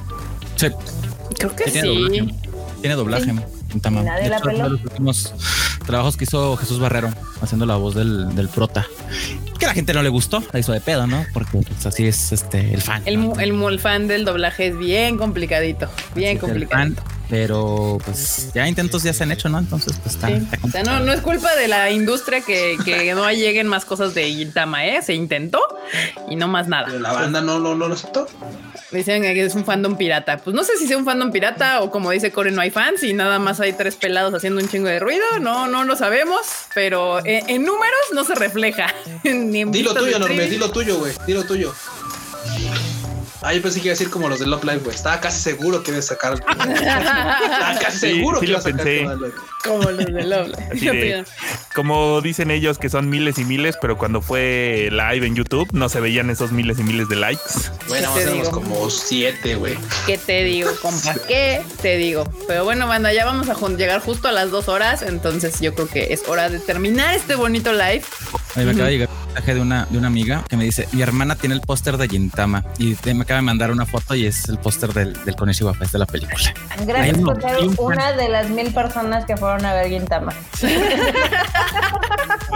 Sí, 0.59 0.67
Creo 1.39 1.55
que 1.57 1.65
tiene 1.71 1.81
sí. 1.83 1.87
doblaje. 1.95 2.35
Tiene 2.81 2.95
doblaje. 2.97 3.35
Gintama. 3.71 4.01
¿Y 4.01 4.05
nadie 4.05 4.23
De 4.25 4.29
la 4.31 4.37
hecho, 4.39 4.49
uno 4.49 4.53
peló? 4.57 4.65
de 4.65 4.71
los 4.71 4.85
últimos 4.85 5.35
trabajos 5.87 6.17
que 6.17 6.25
hizo 6.25 6.57
Jesús 6.57 6.79
Barrero, 6.81 7.11
haciendo 7.41 7.67
la 7.67 7.77
voz 7.77 7.95
del, 7.95 8.35
del 8.35 8.49
prota. 8.49 8.87
Que 9.59 9.65
a 9.65 9.69
la 9.69 9.75
gente 9.75 9.93
no 9.93 10.03
le 10.03 10.09
gustó, 10.09 10.43
la 10.53 10.61
hizo 10.61 10.73
de 10.73 10.81
pedo, 10.81 11.07
¿no? 11.07 11.27
Porque 11.33 11.59
pues, 11.59 11.87
así 11.87 12.07
es 12.07 12.33
este 12.33 12.73
el 12.73 12.81
fan. 12.81 13.03
El, 13.07 13.33
el, 13.41 13.63
el 13.63 13.81
fan 13.81 14.07
del 14.07 14.25
doblaje 14.25 14.69
es 14.69 14.79
bien 14.79 15.17
complicadito. 15.17 15.89
Bien 16.15 16.39
Así 16.39 16.67
fan, 16.67 16.97
pero 17.29 17.99
pues 18.05 18.53
ya 18.55 18.67
intentos 18.67 19.03
ya 19.03 19.13
se 19.13 19.23
han 19.23 19.33
hecho, 19.33 19.49
¿no? 19.49 19.59
Entonces, 19.59 19.99
pues 20.03 20.15
está. 20.15 20.29
Sí. 20.29 20.35
está 20.35 20.59
O 20.63 20.71
sea, 20.71 20.83
no, 20.83 21.01
no 21.01 21.13
es 21.13 21.21
culpa 21.21 21.55
de 21.57 21.69
la 21.69 21.91
industria 21.91 22.41
que, 22.41 22.79
que 22.85 23.15
no 23.17 23.31
lleguen 23.31 23.67
más 23.67 23.85
cosas 23.85 24.15
de 24.15 24.25
Gintama, 24.31 24.87
¿eh? 24.87 25.03
Se 25.03 25.15
intentó 25.15 25.61
y 26.29 26.37
no 26.37 26.49
más 26.49 26.69
nada. 26.69 26.87
Pero 26.87 27.01
la 27.01 27.13
banda 27.13 27.41
no, 27.41 27.59
no, 27.59 27.75
no 27.75 27.89
lo 27.89 27.95
aceptó. 27.95 28.27
Dicen 28.91 29.23
que 29.23 29.45
es 29.45 29.55
un 29.55 29.67
fandom 29.67 29.97
pirata. 29.97 30.39
Pues 30.39 30.57
no 30.57 30.65
sé 30.65 30.77
si 30.79 30.87
sea 30.87 30.97
un 30.97 31.05
fandom 31.05 31.31
pirata 31.31 31.83
o 31.83 31.91
como 31.91 32.11
dice 32.11 32.33
Core, 32.33 32.51
no 32.51 32.63
hay 32.63 32.71
fans 32.71 33.03
y 33.03 33.13
nada 33.13 33.39
más 33.39 33.61
hay 33.61 33.75
tres 33.75 33.97
pelados 33.97 34.33
haciendo 34.33 34.63
un 34.63 34.69
chingo 34.69 34.89
de 34.89 34.99
ruido. 34.99 35.25
No, 35.41 35.69
no 35.69 35.85
lo 35.85 35.97
sabemos, 35.97 36.41
pero 36.75 37.25
en, 37.29 37.49
en 37.51 37.63
números 37.65 38.01
no 38.13 38.25
se 38.25 38.35
refleja. 38.35 38.87
Ni 39.25 39.61
en 39.61 39.71
Dilo 39.71 39.95
tuyo, 39.95 40.19
Norme, 40.19 40.47
dilo 40.49 40.71
tuyo, 40.71 40.99
güey. 40.99 41.13
Dilo 41.27 41.45
tuyo. 41.45 41.75
Ah, 43.41 43.55
yo 43.55 43.63
pensé 43.63 43.81
que 43.81 43.87
iba 43.87 43.93
a 43.93 43.97
decir 43.97 44.11
como 44.11 44.29
los 44.29 44.41
de 44.41 44.47
Love 44.47 44.65
Live, 44.65 44.79
güey. 44.79 44.97
Estaba 44.97 45.21
casi 45.21 45.41
seguro 45.41 45.83
que 45.83 45.93
iba 45.93 46.01
a 46.01 46.03
sacar. 46.03 46.35
Estaba 46.49 47.79
casi 47.81 47.99
Sí, 47.99 48.17
seguro 48.17 48.41
sí 48.41 48.47
que 48.47 48.51
iba 48.53 48.59
lo 48.59 48.59
a 48.59 48.63
sacar. 48.71 48.85
pensé. 48.85 49.07
Como 49.65 49.91
los 49.91 50.07
de 50.07 50.25
Love. 50.25 50.53
De- 50.81 51.25
como 51.75 52.21
dicen 52.21 52.51
ellos 52.51 52.79
que 52.79 52.89
son 52.89 53.09
miles 53.09 53.39
y 53.39 53.45
miles, 53.45 53.77
pero 53.81 53.97
cuando 53.99 54.21
fue 54.21 54.89
live 54.91 55.27
en 55.27 55.37
YouTube 55.37 55.69
no 55.73 55.89
se 55.89 56.01
veían 56.01 56.29
esos 56.31 56.51
miles 56.51 56.79
y 56.81 56.83
miles 56.83 57.09
de 57.09 57.17
likes. 57.17 57.43
Bueno, 57.89 58.13
¿Qué 58.15 58.21
te 58.21 58.27
tenemos 58.27 58.49
como 58.49 58.91
siete, 58.91 59.55
güey. 59.55 59.77
¿Qué 60.07 60.19
te 60.19 60.43
digo, 60.45 60.71
compa? 60.83 61.15
¿Qué 61.29 61.63
te 61.81 61.97
digo? 61.97 62.25
Pero 62.49 62.65
bueno, 62.65 62.89
banda, 62.89 63.13
ya 63.13 63.25
vamos 63.25 63.49
a 63.49 63.55
llegar 63.77 64.01
justo 64.01 64.29
a 64.29 64.33
las 64.33 64.51
dos 64.51 64.69
horas. 64.69 65.03
Entonces 65.03 65.61
yo 65.61 65.75
creo 65.75 65.89
que 65.89 66.13
es 66.13 66.27
hora 66.29 66.49
de 66.49 66.59
terminar 66.59 67.15
este 67.15 67.35
bonito 67.37 67.73
live. 67.73 68.03
Ahí 68.57 68.65
me 68.65 68.73
acaba 68.73 68.87
de 68.87 68.93
llegar 68.93 69.09
un 69.09 69.27
mensaje 69.27 69.55
de 69.55 69.61
una, 69.61 69.87
de 69.89 69.99
una 69.99 70.07
amiga 70.09 70.45
que 70.49 70.57
me 70.57 70.65
dice, 70.65 70.89
mi 70.93 71.03
hermana 71.03 71.37
tiene 71.37 71.55
el 71.55 71.61
póster 71.61 71.97
de 71.97 72.09
Gintama 72.09 72.65
y 72.79 72.95
te- 72.95 73.15
me 73.15 73.23
acaba 73.23 73.37
de 73.39 73.43
mandar 73.43 73.71
una 73.71 73.87
foto 73.87 74.15
y 74.17 74.27
es 74.27 74.49
el 74.49 74.59
póster 74.59 74.93
del, 74.93 75.13
del 75.25 75.37
Konishiwa 75.37 75.75
Fest 75.75 75.93
de 75.93 75.99
la 76.01 76.07
película. 76.07 76.55
Gracias 76.85 77.17
Ay, 77.17 77.21
no, 77.23 77.27
por 77.27 77.41
ser 77.43 77.57
una 77.79 78.13
de 78.13 78.29
las 78.29 78.49
mil 78.51 78.73
personas 78.73 79.25
que 79.27 79.37
fueron 79.37 79.58
a 79.65 79.75
ver 79.75 79.89
Gintama. 79.89 80.33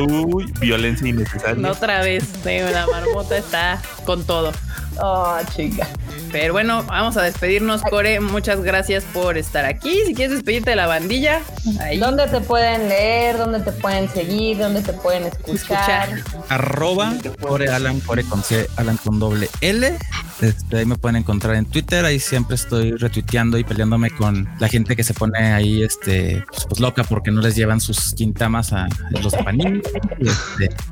Uy, 0.08 0.52
violencia 0.60 1.08
innecesaria. 1.08 1.54
No 1.56 1.70
otra 1.72 2.00
vez. 2.02 2.24
Sí, 2.42 2.58
la 2.72 2.86
marmota 2.86 3.36
está 3.36 3.80
con 4.04 4.24
todo. 4.24 4.52
Oh, 5.00 5.38
chica. 5.54 5.86
Pero 6.30 6.52
bueno, 6.52 6.82
vamos 6.84 7.16
a 7.16 7.22
despedirnos, 7.22 7.82
Core. 7.82 8.20
Muchas 8.20 8.62
gracias 8.62 9.04
por 9.04 9.36
estar 9.36 9.64
aquí. 9.64 10.00
Si 10.06 10.14
quieres 10.14 10.34
despedirte 10.34 10.70
de 10.70 10.76
la 10.76 10.86
bandilla, 10.86 11.40
ahí. 11.80 11.98
¿Dónde 11.98 12.26
te 12.26 12.40
pueden 12.40 12.88
leer? 12.88 13.38
¿Dónde 13.38 13.60
te 13.60 13.72
pueden 13.72 14.08
seguir? 14.08 14.58
¿Dónde 14.58 14.82
te 14.82 14.92
pueden 14.92 15.24
escuchar? 15.24 16.08
Escuchar. 16.10 16.42
Arroba 16.48 17.14
Core 17.40 17.68
Alan, 17.70 18.00
Core 18.00 18.24
con 18.24 18.42
C, 18.42 18.68
Alan 18.76 18.96
con 18.96 19.18
doble 19.18 19.48
L. 19.60 19.96
Este, 20.40 20.78
ahí 20.78 20.86
me 20.86 20.96
pueden 20.96 21.16
encontrar 21.16 21.54
en 21.54 21.66
Twitter. 21.66 22.04
Ahí 22.04 22.18
siempre 22.18 22.56
estoy 22.56 22.92
retuiteando 22.92 23.58
y 23.58 23.64
peleándome 23.64 24.10
con 24.10 24.48
la 24.58 24.68
gente 24.68 24.96
que 24.96 25.04
se 25.04 25.14
pone 25.14 25.52
ahí, 25.52 25.82
este, 25.82 26.44
pues, 26.48 26.66
pues, 26.66 26.80
loca 26.80 27.04
porque 27.04 27.30
no 27.30 27.40
les 27.40 27.54
llevan 27.54 27.80
sus 27.80 28.14
quintamas 28.14 28.72
a 28.72 28.88
los 29.10 29.34
Panini. 29.34 29.80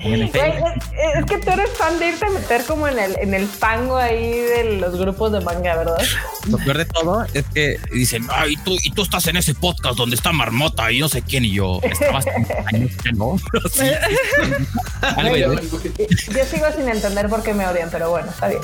Este, 0.01 0.59
es 1.15 1.25
que 1.27 1.39
tú 1.39 1.51
eres 1.51 1.71
fan 1.77 1.99
de 1.99 2.09
irte 2.09 2.27
a 2.27 2.31
meter 2.31 2.65
como 2.65 2.89
en 2.89 2.99
el, 2.99 3.17
en 3.19 3.35
el 3.35 3.47
ahí 3.97 4.31
de 4.41 4.79
los 4.81 4.97
grupos 4.97 5.33
de 5.33 5.41
manga, 5.41 5.77
¿verdad? 5.77 5.99
Lo 6.49 6.59
peor 6.59 6.79
de 6.79 6.85
todo 6.87 7.25
es 7.35 7.45
que 7.55 7.79
dicen, 7.93 8.27
ay, 8.31 8.57
tú, 8.65 8.77
y 8.83 8.91
tú 8.91 9.03
estás 9.03 9.27
en 9.27 9.37
ese 9.37 9.55
podcast 9.55 9.97
donde 9.97 10.17
está 10.17 10.33
Marmota 10.33 10.91
y 10.93 11.01
no 11.01 11.09
sé 11.09 11.23
quién, 11.23 11.45
y 11.45 11.53
yo, 11.53 11.81
estabas 11.83 12.27
años 12.73 12.91
que 13.03 13.13
no. 13.13 13.37
Sí, 13.73 13.85
sí. 14.37 14.53
Yo, 16.35 16.45
sigo 16.45 16.67
sin 16.77 16.89
entender 16.89 17.29
por 17.29 17.43
qué 17.43 17.55
me 17.55 17.67
odian, 17.67 17.89
pero 17.91 18.11
bueno, 18.11 18.31
está 18.31 18.49
bien. 18.49 18.61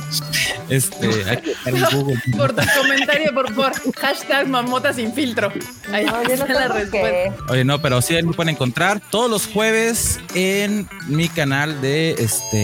este, 0.69 1.07
hay 1.29 1.37
que 1.39 1.51
buscar 1.51 1.75
en 1.75 1.85
Google. 2.01 2.23
Por 2.37 2.55
tu 2.55 2.63
comentario, 2.77 3.35
por, 3.35 3.55
por 3.55 3.73
hashtag 3.97 4.49
mamota 4.49 4.93
sin 4.93 5.13
filtro. 5.13 5.53
Ahí 5.93 6.05
No, 6.07 6.23
yo 6.23 6.29
no 6.29 6.35
está 6.35 6.47
sé 6.47 6.53
la 6.55 6.67
por 6.69 6.77
respuesta. 6.77 7.09
qué. 7.09 7.33
Oye, 7.49 7.65
no, 7.65 7.81
pero 7.81 8.03
sí 8.03 8.15
ahí 8.17 8.23
me 8.23 8.33
pueden 8.33 8.55
encontrar 8.55 9.01
todos 9.11 9.31
los 9.31 9.47
jueves 9.47 10.21
en 10.35 10.89
mi 11.09 11.29
canal 11.29 11.81
de 11.81 12.13
este 12.19 12.57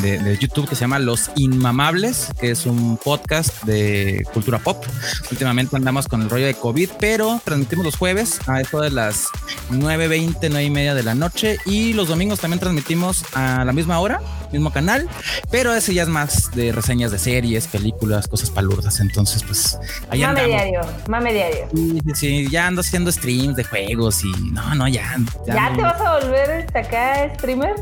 de, 0.00 0.18
de 0.18 0.38
YouTube 0.38 0.68
que 0.68 0.74
se 0.74 0.82
llama 0.82 0.98
Los 0.98 1.30
Inmamables, 1.36 2.01
que 2.40 2.50
es 2.50 2.66
un 2.66 2.96
podcast 2.96 3.62
de 3.62 4.26
cultura 4.32 4.58
pop. 4.58 4.84
Últimamente 5.30 5.76
andamos 5.76 6.08
con 6.08 6.22
el 6.22 6.28
rollo 6.30 6.46
de 6.46 6.54
COVID, 6.54 6.90
pero 6.98 7.40
transmitimos 7.44 7.84
los 7.84 7.96
jueves 7.96 8.40
a 8.48 8.60
eso 8.60 8.80
de 8.80 8.90
las 8.90 9.26
9.20, 9.70 10.48
9 10.50 10.64
y 10.64 10.70
media 10.70 10.94
de 10.94 11.04
la 11.04 11.14
noche. 11.14 11.58
Y 11.64 11.92
los 11.92 12.08
domingos 12.08 12.40
también 12.40 12.58
transmitimos 12.58 13.24
a 13.34 13.64
la 13.64 13.72
misma 13.72 14.00
hora, 14.00 14.20
mismo 14.52 14.72
canal, 14.72 15.08
pero 15.50 15.74
ese 15.74 15.94
ya 15.94 16.02
es 16.02 16.08
más 16.08 16.50
de 16.52 16.72
reseñas 16.72 17.10
de 17.10 17.18
series, 17.18 17.66
películas, 17.66 18.28
cosas 18.28 18.50
palurdas. 18.50 19.00
Entonces, 19.00 19.42
pues 19.42 19.78
ahí 20.10 20.20
Mame 20.20 20.40
andamos. 20.42 20.46
diario, 20.50 20.80
mame 21.08 21.32
diario. 21.32 21.68
Sí, 21.74 21.98
sí, 22.04 22.12
sí, 22.14 22.48
ya 22.50 22.66
ando 22.66 22.80
haciendo 22.82 23.10
streams 23.10 23.56
de 23.56 23.64
juegos 23.64 24.24
y 24.24 24.32
no, 24.52 24.74
no, 24.74 24.88
ya. 24.88 25.16
¿Ya 25.46 25.70
no. 25.70 25.76
te 25.76 25.82
vas 25.82 26.00
a 26.00 26.18
volver 26.20 26.50
este, 26.50 26.78
acá 26.78 27.32
streamer? 27.36 27.74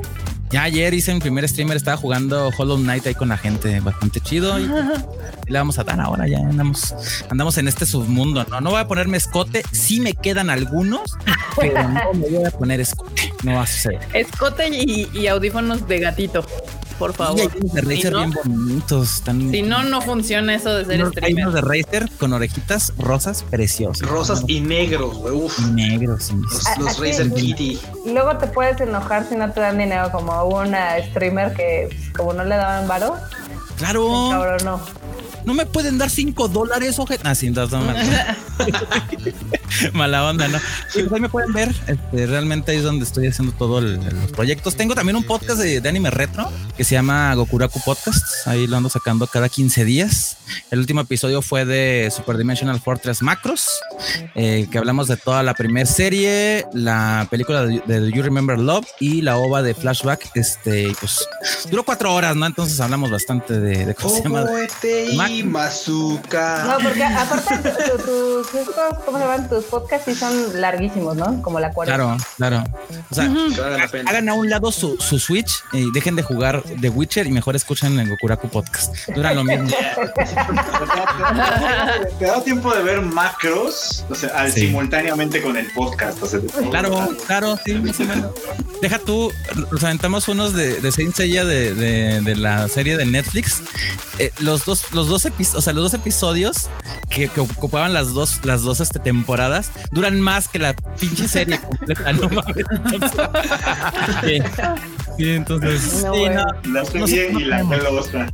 Ya 0.50 0.64
ayer 0.64 0.92
hice 0.94 1.14
mi 1.14 1.20
primer 1.20 1.48
streamer, 1.48 1.76
estaba 1.76 1.96
jugando 1.96 2.50
Hollow 2.58 2.76
Knight 2.76 3.06
ahí 3.06 3.14
con 3.14 3.28
la 3.28 3.36
gente, 3.36 3.78
bastante 3.78 4.20
chido. 4.20 4.58
Y, 4.58 4.64
y 4.64 4.68
le 5.52 5.58
vamos 5.58 5.78
a 5.78 5.84
dar 5.84 6.00
ahora, 6.00 6.26
ya 6.26 6.38
andamos, 6.38 6.92
andamos 7.30 7.56
en 7.58 7.68
este 7.68 7.86
submundo, 7.86 8.44
¿no? 8.50 8.60
No 8.60 8.70
voy 8.70 8.80
a 8.80 8.88
ponerme 8.88 9.16
escote, 9.16 9.62
sí 9.70 10.00
me 10.00 10.12
quedan 10.14 10.50
algunos, 10.50 11.16
pero 11.56 11.80
no 11.88 12.14
me 12.14 12.28
voy 12.30 12.44
a 12.44 12.50
poner 12.50 12.80
escote, 12.80 13.32
no 13.44 13.54
va 13.54 13.62
a 13.62 13.66
suceder. 13.68 14.00
Escote 14.12 14.68
y, 14.70 15.08
y 15.12 15.28
audífonos 15.28 15.86
de 15.86 16.00
gatito, 16.00 16.44
por 17.00 17.10
Y 17.10 17.14
favor. 17.14 17.40
hay 17.40 17.48
unos 17.60 17.72
de 17.88 17.96
Si 17.96 18.10
no, 18.10 18.18
bien 18.18 18.34
bonitos, 18.44 19.14
están 19.16 19.50
si 19.50 19.62
no, 19.62 19.82
no 19.84 20.00
funciona 20.02 20.54
eso 20.54 20.72
de 20.74 20.84
ser 20.84 21.00
unos- 21.02 21.16
hay 21.16 21.32
streamer. 21.32 21.48
unos 21.48 21.54
de 21.54 21.60
Razer 21.62 22.10
con 22.18 22.32
orejitas 22.34 22.92
rosas 22.98 23.42
preciosas. 23.50 24.06
Rosas 24.08 24.44
y 24.46 24.60
negros, 24.60 25.16
güey. 25.16 25.34
Uf. 25.34 25.58
negros. 25.70 26.24
sí. 26.24 26.34
Los, 26.36 26.78
los 26.78 26.98
Razer. 27.00 27.32
Kitty. 27.32 27.80
Y 28.06 28.12
luego 28.12 28.36
te 28.36 28.46
puedes 28.46 28.80
enojar 28.80 29.26
si 29.28 29.34
no 29.34 29.50
te 29.50 29.60
dan 29.60 29.78
dinero, 29.78 30.12
como 30.12 30.32
hubo 30.44 30.60
una 30.60 30.98
streamer 31.08 31.54
que 31.54 31.88
pues, 31.90 32.10
como 32.16 32.32
no 32.34 32.44
le 32.44 32.54
daban 32.56 32.86
varo, 32.86 33.16
Claro. 33.78 34.28
cabrón 34.30 34.58
no. 34.64 34.80
no 35.46 35.54
me 35.54 35.64
pueden 35.64 35.96
dar 35.96 36.10
cinco 36.10 36.48
dólares, 36.48 36.98
oje. 36.98 37.18
Ah, 37.24 37.34
sí, 37.34 37.46
entonces 37.46 37.78
no, 37.78 37.86
mala, 39.92 40.24
onda, 40.28 40.48
¿no? 40.48 40.58
Y 40.94 41.02
pues 41.02 41.12
ahí 41.12 41.20
me 41.20 41.28
pueden 41.28 41.52
ver. 41.52 41.74
Este, 41.86 42.26
realmente 42.26 42.72
ahí 42.72 42.78
es 42.78 42.84
donde 42.84 43.04
estoy 43.04 43.26
haciendo 43.26 43.52
todos 43.52 43.82
los 43.82 44.32
proyectos. 44.32 44.76
Tengo 44.76 44.94
también 44.94 45.16
un 45.16 45.24
podcast 45.24 45.58
de, 45.60 45.80
de 45.80 45.88
anime 45.88 46.10
retro 46.10 46.50
que 46.76 46.84
se 46.84 46.94
llama 46.94 47.34
Gokuraku 47.34 47.80
Podcast. 47.84 48.46
Ahí 48.46 48.66
lo 48.66 48.76
ando 48.76 48.88
sacando 48.88 49.26
cada 49.26 49.48
15 49.48 49.84
días. 49.84 50.36
El 50.70 50.80
último 50.80 51.00
episodio 51.02 51.42
fue 51.42 51.64
de 51.64 52.10
Super 52.14 52.36
Dimensional 52.36 52.80
Fortress 52.80 53.22
Macros, 53.22 53.68
eh, 54.34 54.66
que 54.70 54.78
hablamos 54.78 55.06
de 55.08 55.16
toda 55.16 55.42
la 55.42 55.54
primera 55.54 55.86
serie, 55.86 56.66
la 56.72 57.26
película 57.30 57.64
de, 57.64 57.82
de 57.86 58.00
Do 58.00 58.08
You 58.08 58.22
Remember 58.22 58.58
Love 58.58 58.86
y 58.98 59.22
la 59.22 59.36
ova 59.36 59.62
de 59.62 59.74
Flashback. 59.74 60.30
Este, 60.34 60.92
pues 61.00 61.26
duró 61.70 61.84
cuatro 61.84 62.12
horas, 62.14 62.34
¿no? 62.34 62.46
Entonces 62.46 62.80
hablamos 62.80 63.10
bastante 63.10 63.60
de, 63.60 63.86
de 63.86 63.94
cómo 63.94 64.14
se 64.16 64.22
llama. 64.22 64.44
Mac- 65.16 65.30
y 65.30 65.42
Mazuka. 65.44 66.64
No, 66.66 66.84
porque 66.84 67.04
aparte 67.04 67.56
tu- 67.58 67.96
tu- 67.96 68.02
tus, 68.42 68.54
estos, 68.54 68.98
¿cómo 69.04 69.18
se 69.18 69.24
llaman? 69.24 69.48
Tus 69.48 69.59
podcasts 69.64 70.04
sí 70.06 70.14
son 70.14 70.60
larguísimos, 70.60 71.16
¿no? 71.16 71.40
Como 71.42 71.60
la 71.60 71.72
cuarenta. 71.72 71.96
Claro, 71.96 72.16
claro. 72.36 72.64
O 73.10 73.14
sea, 73.14 73.24
la 73.78 73.88
pena. 73.88 74.10
hagan 74.10 74.28
a 74.28 74.34
un 74.34 74.48
lado 74.50 74.70
su, 74.72 74.96
su 74.98 75.18
Switch 75.18 75.62
y 75.72 75.90
dejen 75.92 76.16
de 76.16 76.22
jugar 76.22 76.62
The 76.80 76.88
Witcher 76.90 77.26
y 77.26 77.30
mejor 77.32 77.56
escuchen 77.56 77.98
el 77.98 78.08
Gokuraku 78.10 78.48
Podcast. 78.48 78.94
Duran 79.14 79.36
lo 79.36 79.44
mismo. 79.44 79.68
Te 82.18 82.24
da 82.26 82.42
tiempo 82.42 82.74
de 82.74 82.82
ver 82.82 83.00
macros, 83.02 84.04
o 84.10 84.14
sea, 84.14 84.30
al- 84.30 84.50
Sí. 84.52 84.62
simultáneamente 84.62 85.40
con 85.42 85.56
el 85.56 85.70
podcast. 85.72 86.22
o 86.22 86.26
sea, 86.26 86.40
Claro, 86.70 87.08
claro, 87.26 87.58
sí, 87.64 87.74
más 87.74 87.98
o 88.00 88.04
menos. 88.04 88.30
Deja 88.82 88.98
tú, 88.98 89.32
nos 89.70 89.84
aventamos 89.84 90.28
unos 90.28 90.54
de, 90.54 90.80
de 90.80 90.92
Saint 90.92 91.14
Seiya 91.14 91.44
de, 91.44 91.74
de, 91.74 92.20
de 92.22 92.36
la 92.36 92.68
serie 92.68 92.96
de 92.96 93.06
Netflix. 93.06 93.62
Eh, 94.18 94.32
los 94.40 94.64
dos, 94.64 94.92
los 94.92 95.08
dos 95.08 95.24
episodios, 95.24 95.58
o 95.58 95.62
sea, 95.62 95.72
los 95.72 95.84
dos 95.84 95.94
episodios 95.94 96.68
que, 97.08 97.28
que 97.28 97.40
ocupaban 97.40 97.92
las 97.94 98.12
dos, 98.12 98.40
las 98.44 98.62
dos 98.62 98.80
este, 98.80 98.98
temporadas 98.98 99.49
duran 99.92 100.20
más 100.20 100.48
que 100.48 100.58
la 100.58 100.74
pinche 100.74 101.28
serie 101.28 101.58
completa, 101.60 102.12
no 102.12 102.28
mames. 102.28 102.64
Sí, 105.20 105.28
entonces, 105.32 106.02
No, 106.02 106.14
sí, 106.14 106.22
no, 106.30 106.72
La 106.72 106.84
serie 106.86 107.30
y 107.38 107.44
la 107.44 107.62
otra. 107.90 108.26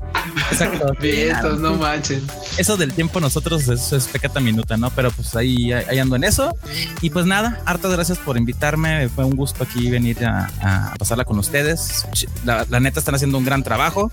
exacto. 0.52 0.92
Vientos, 1.00 1.58
no 1.58 1.74
manchen. 1.74 2.22
eso 2.58 2.76
del 2.76 2.92
tiempo 2.92 3.18
nosotros 3.18 3.66
es, 3.66 3.92
es 3.92 4.06
pecata 4.06 4.38
minuta, 4.38 4.76
¿no? 4.76 4.90
Pero 4.90 5.10
pues 5.10 5.34
ahí, 5.34 5.72
ahí 5.72 5.98
ando 5.98 6.14
en 6.14 6.22
eso. 6.22 6.56
Y 7.00 7.10
pues 7.10 7.26
nada, 7.26 7.60
hartas 7.66 7.90
gracias 7.90 8.18
por 8.18 8.36
invitarme. 8.36 9.08
Fue 9.08 9.24
un 9.24 9.34
gusto 9.34 9.64
aquí 9.64 9.90
venir 9.90 10.24
a, 10.24 10.48
a 10.62 10.94
pasarla 10.96 11.24
con 11.24 11.38
ustedes. 11.40 12.06
La, 12.44 12.64
la 12.68 12.78
neta 12.78 13.00
están 13.00 13.16
haciendo 13.16 13.36
un 13.38 13.44
gran 13.44 13.64
trabajo 13.64 14.12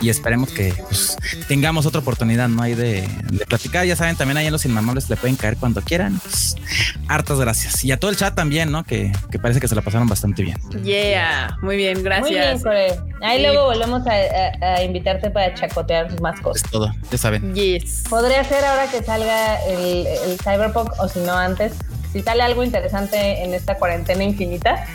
y 0.00 0.08
esperemos 0.08 0.48
que 0.50 0.72
pues, 0.88 1.18
tengamos 1.48 1.84
otra 1.84 2.00
oportunidad, 2.00 2.48
¿no? 2.48 2.62
Hay 2.62 2.74
de, 2.74 3.06
de 3.30 3.44
platicar. 3.46 3.84
Ya 3.84 3.94
saben, 3.94 4.16
también 4.16 4.38
ahí 4.38 4.46
en 4.46 4.52
los 4.52 4.64
inmamables 4.64 5.10
le 5.10 5.16
pueden 5.16 5.36
caer 5.36 5.58
cuando 5.58 5.82
quieran. 5.82 6.18
Pues, 6.20 6.56
hartas 7.08 7.38
gracias. 7.38 7.84
Y 7.84 7.92
a 7.92 7.98
todo 7.98 8.10
el 8.10 8.16
chat 8.16 8.34
también, 8.34 8.70
¿no? 8.72 8.84
Que, 8.84 9.12
que 9.30 9.38
parece 9.38 9.60
que 9.60 9.68
se 9.68 9.74
la 9.74 9.82
pasaron 9.82 10.08
bastante 10.08 10.42
bien. 10.42 10.56
Yeah, 10.82 11.58
muy 11.60 11.76
bien, 11.76 12.05
Muy 12.20 12.30
bien, 12.30 12.42
gracias. 12.60 12.62
Core. 12.62 13.00
Ahí 13.22 13.38
Sí. 13.38 13.42
luego 13.46 13.64
volvemos 13.66 14.06
a, 14.06 14.12
a- 14.12 14.74
a 14.76 14.82
invitarte 14.82 15.30
para 15.30 15.54
chacotear 15.54 16.20
más 16.20 16.36
Es 16.36 16.40
cosas. 16.42 16.70
todo, 16.70 16.92
ya 17.10 17.18
saben. 17.18 17.54
Yes. 17.54 18.04
Podría 18.08 18.42
ser 18.44 18.64
ahora 18.64 18.90
que 18.90 19.02
salga 19.02 19.56
el, 19.66 20.06
el 20.06 20.38
Cyberpunk 20.42 20.92
o 20.98 21.08
si 21.08 21.20
no 21.20 21.32
antes. 21.34 21.72
Si 22.12 22.22
sale 22.22 22.42
algo 22.42 22.62
interesante 22.64 23.42
en 23.42 23.52
esta 23.52 23.74
cuarentena 23.76 24.24
infinita, 24.24 24.86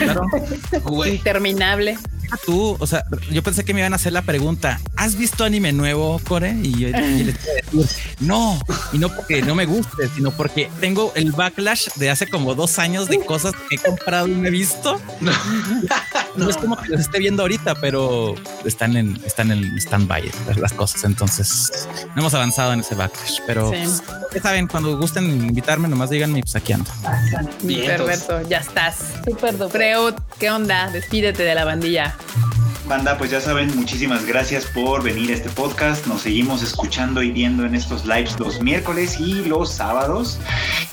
Claro. 0.00 0.22
Interminable. 1.06 1.96
Tú, 2.36 2.76
o 2.78 2.86
sea, 2.86 3.04
yo 3.30 3.42
pensé 3.42 3.64
que 3.64 3.74
me 3.74 3.80
iban 3.80 3.92
a 3.92 3.96
hacer 3.96 4.12
la 4.12 4.22
pregunta, 4.22 4.80
¿has 4.96 5.16
visto 5.16 5.44
anime 5.44 5.72
nuevo, 5.72 6.20
Core? 6.26 6.56
Y 6.62 6.78
yo, 6.78 6.88
le 6.88 7.34
no, 8.20 8.60
y 8.92 8.98
no 8.98 9.08
porque 9.14 9.42
no 9.42 9.54
me 9.54 9.66
guste, 9.66 10.08
sino 10.14 10.30
porque 10.30 10.70
tengo 10.80 11.12
el 11.14 11.32
backlash 11.32 11.88
de 11.96 12.10
hace 12.10 12.26
como 12.28 12.54
dos 12.54 12.78
años 12.78 13.08
de 13.08 13.24
cosas 13.24 13.54
que 13.68 13.76
he 13.76 13.78
comprado 13.78 14.28
y 14.28 14.32
me 14.32 14.48
he 14.48 14.52
visto. 14.52 15.00
No, 16.36 16.48
es 16.48 16.56
como 16.56 16.76
que 16.76 16.88
los 16.90 17.00
esté 17.00 17.18
viendo 17.18 17.42
ahorita, 17.42 17.74
pero 17.76 18.36
están 18.64 18.96
en, 18.96 19.18
están 19.26 19.50
en 19.50 19.76
stand-by 19.76 20.30
las 20.56 20.72
cosas. 20.72 21.02
Entonces, 21.02 21.88
no 22.14 22.20
hemos 22.22 22.32
avanzado 22.34 22.72
en 22.72 22.80
ese 22.80 22.94
backlash, 22.94 23.38
pero 23.44 23.72
ya 23.72 24.40
saben, 24.40 24.68
cuando 24.68 24.96
gusten 24.96 25.24
invitarme, 25.24 25.88
nomás 25.88 26.10
díganme, 26.10 26.40
pues 26.40 26.54
aquí 26.54 26.74
ando. 26.74 26.90
Bien, 27.62 27.86
Perfecto, 27.86 28.42
ya 28.48 28.58
estás. 28.58 28.96
Súper 29.24 29.56
Freud, 29.68 30.14
¿qué 30.38 30.50
onda? 30.50 30.90
Despídete 30.90 31.42
de 31.42 31.54
la 31.54 31.64
bandilla. 31.64 32.16
Thank 32.18 32.58
you. 32.58 32.67
Banda, 32.88 33.18
pues 33.18 33.30
ya 33.30 33.40
saben, 33.42 33.76
muchísimas 33.76 34.24
gracias 34.24 34.64
por 34.64 35.02
venir 35.02 35.30
a 35.30 35.34
este 35.34 35.50
podcast. 35.50 36.06
Nos 36.06 36.22
seguimos 36.22 36.62
escuchando 36.62 37.22
y 37.22 37.30
viendo 37.30 37.66
en 37.66 37.74
estos 37.74 38.06
lives 38.06 38.40
los 38.40 38.62
miércoles 38.62 39.20
y 39.20 39.44
los 39.44 39.70
sábados. 39.74 40.38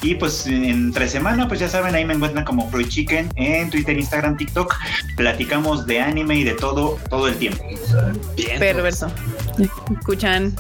Y 0.02 0.16
pues 0.16 0.46
entre 0.46 1.08
semana, 1.08 1.48
pues 1.48 1.62
ya 1.62 1.70
saben, 1.70 1.96
ahí 1.96 2.04
me 2.04 2.14
encuentran 2.14 2.44
como 2.44 2.70
Freud 2.70 2.90
Chicken 2.90 3.32
en 3.38 3.70
Twitter, 3.70 3.98
Instagram, 3.98 4.36
TikTok. 4.36 4.76
Platicamos 5.16 5.86
de 5.86 6.02
anime 6.02 6.36
y 6.36 6.44
de 6.44 6.54
todo, 6.54 7.00
todo 7.10 7.30
el 7.30 7.38
tiempo. 7.38 7.64
Bien. 8.36 8.60
Perverso. 8.60 9.08
Escuchan. 9.98 10.54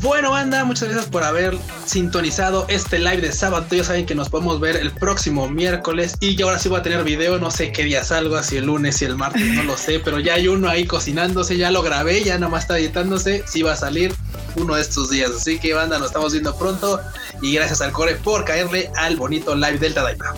Bueno, 0.00 0.30
banda, 0.30 0.64
muchas 0.64 0.88
gracias 0.88 1.08
por 1.10 1.22
haber 1.22 1.56
sintonizado 1.84 2.66
este 2.68 2.98
live 2.98 3.20
de 3.20 3.30
sábado. 3.30 3.66
Ya 3.70 3.84
saben 3.84 4.06
que 4.06 4.14
nos 4.14 4.30
podemos 4.30 4.58
ver 4.58 4.76
el 4.76 4.90
próximo 4.90 5.48
miércoles 5.48 6.16
y 6.18 6.34
yo 6.34 6.46
ahora 6.46 6.58
sí 6.58 6.68
voy 6.68 6.80
a 6.80 6.82
tener 6.82 7.04
video. 7.04 7.38
No 7.38 7.50
sé 7.50 7.72
qué 7.72 7.84
día 7.84 8.02
salgo, 8.02 8.42
si 8.42 8.56
el 8.56 8.66
lunes, 8.66 8.96
si 8.96 9.04
el 9.04 9.16
martes, 9.16 9.44
no 9.54 9.62
lo 9.62 9.76
sé, 9.76 10.00
pero 10.00 10.18
ya 10.18 10.34
hay 10.34 10.48
uno 10.62 10.70
ahí 10.70 10.86
cocinándose. 10.86 11.56
Ya 11.56 11.72
lo 11.72 11.82
grabé, 11.82 12.22
ya 12.22 12.38
nada 12.38 12.48
más 12.48 12.62
está 12.62 12.78
editándose. 12.78 13.42
Sí 13.46 13.62
va 13.62 13.72
a 13.72 13.76
salir 13.76 14.14
uno 14.54 14.76
de 14.76 14.82
estos 14.82 15.10
días. 15.10 15.32
Así 15.36 15.58
que, 15.58 15.74
banda, 15.74 15.98
nos 15.98 16.08
estamos 16.08 16.32
viendo 16.32 16.56
pronto 16.56 17.00
y 17.40 17.54
gracias 17.54 17.80
al 17.80 17.90
Core 17.90 18.14
por 18.14 18.44
caerle 18.44 18.88
al 18.96 19.16
bonito 19.16 19.56
live 19.56 19.78
del 19.78 19.92
Tadaima. 19.92 20.34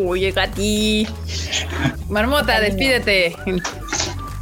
Uy, 0.00 0.26
a 0.36 0.50
ti. 0.50 1.06
Marmota, 2.08 2.58
despídete. 2.60 3.36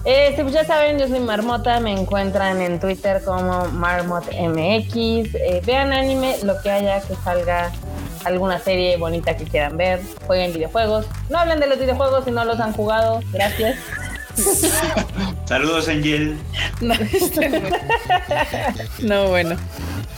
Este, 0.05 0.43
pues 0.43 0.55
ya 0.55 0.65
saben, 0.65 0.99
yo 0.99 1.07
soy 1.07 1.21
Marmota, 1.21 1.79
me 1.79 1.93
encuentran 1.93 2.61
en 2.63 2.81
Twitter 2.81 3.23
como 3.23 3.67
MarmotMX. 3.69 4.97
Eh, 4.97 5.63
vean 5.65 5.93
anime, 5.93 6.39
lo 6.43 6.61
que 6.63 6.71
haya 6.71 7.01
que 7.03 7.15
salga 7.23 7.71
alguna 8.25 8.59
serie 8.59 8.97
bonita 8.97 9.37
que 9.37 9.45
quieran 9.45 9.77
ver, 9.77 10.01
jueguen 10.27 10.55
videojuegos. 10.55 11.07
No 11.29 11.39
hablen 11.39 11.61
de 11.61 11.67
los 11.67 11.79
videojuegos 11.79 12.25
si 12.25 12.31
no 12.31 12.45
los 12.45 12.59
han 12.61 12.73
jugado, 12.73 13.21
gracias. 13.33 13.79
Saludos, 15.47 15.89
Angel. 15.89 16.39
No, 16.81 16.95
este 16.95 17.73
no, 19.01 19.29
bueno. 19.29 19.57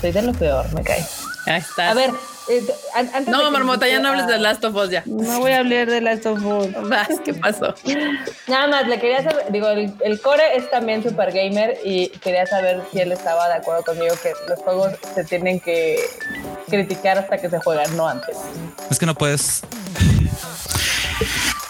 Soy 0.00 0.12
de 0.12 0.22
lo 0.22 0.32
peor, 0.32 0.72
me 0.72 0.82
cae. 0.82 1.04
Ahí 1.46 1.58
está. 1.58 1.90
A 1.90 1.94
ver, 1.94 2.10
eh, 2.48 2.62
no, 3.26 3.50
Marmota, 3.50 3.88
ya 3.88 3.98
no 4.00 4.08
hables 4.08 4.26
de 4.26 4.38
Last 4.38 4.64
of 4.64 4.74
Us 4.74 4.90
ya. 4.90 5.02
No 5.06 5.40
voy 5.40 5.52
a 5.52 5.60
hablar 5.60 5.88
de 5.88 6.00
Last 6.00 6.26
of 6.26 6.44
Us. 6.44 6.68
¿Qué 7.24 7.34
pasó? 7.34 7.74
Nada 8.46 8.68
más, 8.68 8.86
le 8.86 8.98
quería 9.00 9.22
saber, 9.22 9.46
digo, 9.50 9.68
el, 9.68 10.20
core 10.20 10.56
es 10.56 10.70
también 10.70 11.02
super 11.02 11.32
gamer 11.32 11.78
y 11.84 12.08
quería 12.08 12.46
saber 12.46 12.82
si 12.92 13.00
él 13.00 13.12
estaba 13.12 13.48
de 13.48 13.54
acuerdo 13.54 13.82
conmigo 13.82 14.14
que 14.22 14.32
los 14.48 14.58
juegos 14.60 14.92
se 15.14 15.24
tienen 15.24 15.60
que 15.60 15.98
criticar 16.68 17.18
hasta 17.18 17.38
que 17.38 17.48
se 17.48 17.58
juegan, 17.60 17.96
no 17.96 18.08
antes. 18.08 18.36
Es 18.90 18.98
que 18.98 19.06
no 19.06 19.14
puedes 19.14 19.62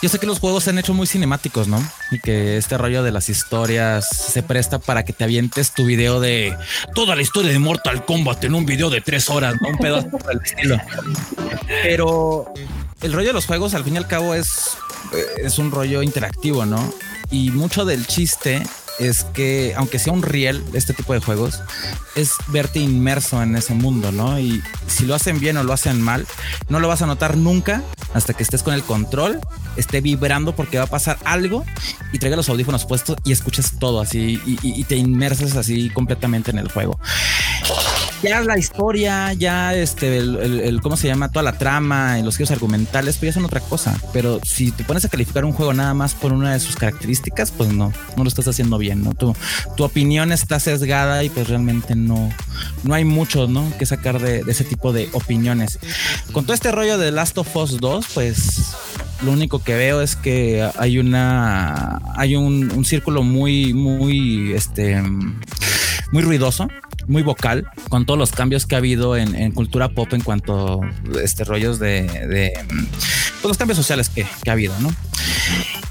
yo 0.04 0.10
sé 0.10 0.18
que 0.18 0.26
los 0.26 0.38
juegos 0.38 0.64
se 0.64 0.68
han 0.68 0.78
hecho 0.78 0.92
muy 0.92 1.06
cinemáticos, 1.06 1.66
¿no? 1.66 1.82
Y 2.10 2.20
que 2.20 2.58
este 2.58 2.76
rollo 2.76 3.02
de 3.02 3.10
las 3.10 3.30
historias 3.30 4.06
se 4.06 4.42
presta 4.42 4.78
para 4.78 5.02
que 5.02 5.14
te 5.14 5.24
avientes 5.24 5.72
tu 5.72 5.86
video 5.86 6.20
de 6.20 6.54
toda 6.94 7.16
la 7.16 7.22
historia 7.22 7.50
de 7.50 7.58
Mortal 7.58 8.04
Kombat 8.04 8.44
en 8.44 8.54
un 8.54 8.66
video 8.66 8.90
de 8.90 9.00
tres 9.00 9.30
horas, 9.30 9.54
¿no? 9.62 9.68
Un 9.70 9.78
pedazo 9.78 10.10
del 10.28 10.42
estilo. 10.44 10.76
Pero 11.82 12.52
el 13.00 13.14
rollo 13.14 13.28
de 13.28 13.32
los 13.32 13.46
juegos, 13.46 13.72
al 13.72 13.82
fin 13.82 13.94
y 13.94 13.96
al 13.96 14.06
cabo, 14.06 14.34
es, 14.34 14.76
es 15.38 15.58
un 15.58 15.70
rollo 15.70 16.02
interactivo, 16.02 16.66
¿no? 16.66 16.92
Y 17.30 17.50
mucho 17.50 17.86
del 17.86 18.06
chiste 18.06 18.62
es 18.98 19.24
que, 19.24 19.74
aunque 19.76 19.98
sea 19.98 20.12
un 20.12 20.22
riel, 20.22 20.62
este 20.72 20.94
tipo 20.94 21.12
de 21.12 21.20
juegos, 21.20 21.60
es 22.14 22.32
verte 22.48 22.78
inmerso 22.78 23.42
en 23.42 23.56
ese 23.56 23.74
mundo, 23.74 24.12
¿no? 24.12 24.38
Y 24.38 24.62
si 24.86 25.04
lo 25.04 25.14
hacen 25.14 25.40
bien 25.40 25.56
o 25.56 25.64
lo 25.64 25.72
hacen 25.72 26.00
mal, 26.00 26.26
no 26.68 26.80
lo 26.80 26.88
vas 26.88 27.02
a 27.02 27.06
notar 27.06 27.36
nunca 27.36 27.82
hasta 28.14 28.34
que 28.34 28.42
estés 28.42 28.62
con 28.62 28.74
el 28.74 28.82
control, 28.82 29.40
esté 29.76 30.00
vibrando 30.00 30.54
porque 30.54 30.78
va 30.78 30.84
a 30.84 30.88
pasar 30.88 31.18
algo 31.24 31.64
y 32.12 32.18
traiga 32.18 32.36
los 32.36 32.48
audífonos 32.48 32.86
puestos 32.86 33.16
y 33.24 33.32
escuches 33.32 33.78
todo 33.78 34.00
así 34.00 34.40
y, 34.46 34.84
te 34.84 34.96
inmerses 34.96 35.56
así 35.56 35.90
completamente 35.90 36.50
en 36.50 36.58
el 36.58 36.70
juego 36.70 36.98
ya 38.24 38.40
la 38.40 38.58
historia, 38.58 39.32
ya 39.34 39.74
este, 39.74 40.16
el, 40.16 40.80
cómo 40.82 40.96
se 40.96 41.06
llama, 41.08 41.30
toda 41.30 41.42
la 41.42 41.58
trama 41.58 42.18
y 42.18 42.22
los 42.22 42.36
giros 42.36 42.50
argumentales, 42.50 43.16
pues 43.16 43.30
ya 43.30 43.34
son 43.34 43.44
otra 43.44 43.60
cosa. 43.60 43.98
Pero 44.12 44.40
si 44.42 44.72
te 44.72 44.82
pones 44.84 45.04
a 45.04 45.08
calificar 45.08 45.44
un 45.44 45.52
juego 45.52 45.74
nada 45.74 45.94
más 45.94 46.14
por 46.14 46.32
una 46.32 46.52
de 46.52 46.60
sus 46.60 46.76
características, 46.76 47.50
pues 47.50 47.70
no, 47.72 47.92
no 48.16 48.24
lo 48.24 48.28
estás 48.28 48.48
haciendo 48.48 48.78
bien, 48.78 49.04
¿no? 49.04 49.14
Tu, 49.14 49.34
tu 49.76 49.84
opinión 49.84 50.32
está 50.32 50.58
sesgada 50.58 51.22
y 51.22 51.28
pues 51.28 51.48
realmente 51.48 51.94
no, 51.94 52.30
no 52.82 52.94
hay 52.94 53.04
mucho, 53.04 53.46
¿no? 53.46 53.70
Que 53.78 53.86
sacar 53.86 54.20
de, 54.20 54.42
ese 54.48 54.64
tipo 54.64 54.92
de 54.92 55.08
opiniones. 55.12 55.78
Con 56.32 56.44
todo 56.44 56.54
este 56.54 56.72
rollo 56.72 56.96
de 56.98 57.12
Last 57.12 57.36
of 57.38 57.54
Us 57.56 57.78
2, 57.78 58.06
pues 58.14 58.74
lo 59.22 59.32
único 59.32 59.62
que 59.62 59.74
veo 59.74 60.00
es 60.00 60.16
que 60.16 60.68
hay 60.78 60.98
una 60.98 62.00
hay 62.16 62.36
un, 62.36 62.70
un, 62.72 62.84
círculo 62.84 63.22
muy 63.22 63.72
muy 63.72 64.52
este 64.52 65.00
muy 66.12 66.22
ruidoso 66.22 66.68
muy 67.06 67.22
vocal 67.22 67.66
con 67.88 68.06
todos 68.06 68.18
los 68.18 68.32
cambios 68.32 68.66
que 68.66 68.74
ha 68.74 68.78
habido 68.78 69.16
en, 69.16 69.52
cultura 69.52 69.88
pop 69.88 70.12
en 70.12 70.22
cuanto 70.22 70.82
a 70.82 71.20
este 71.22 71.44
rollos 71.44 71.78
de, 71.78 72.02
de 72.02 72.52
pues, 73.44 73.50
los 73.50 73.58
cambios 73.58 73.76
sociales 73.76 74.08
que, 74.08 74.26
que 74.42 74.48
ha 74.48 74.54
habido, 74.54 74.74
¿no? 74.80 74.90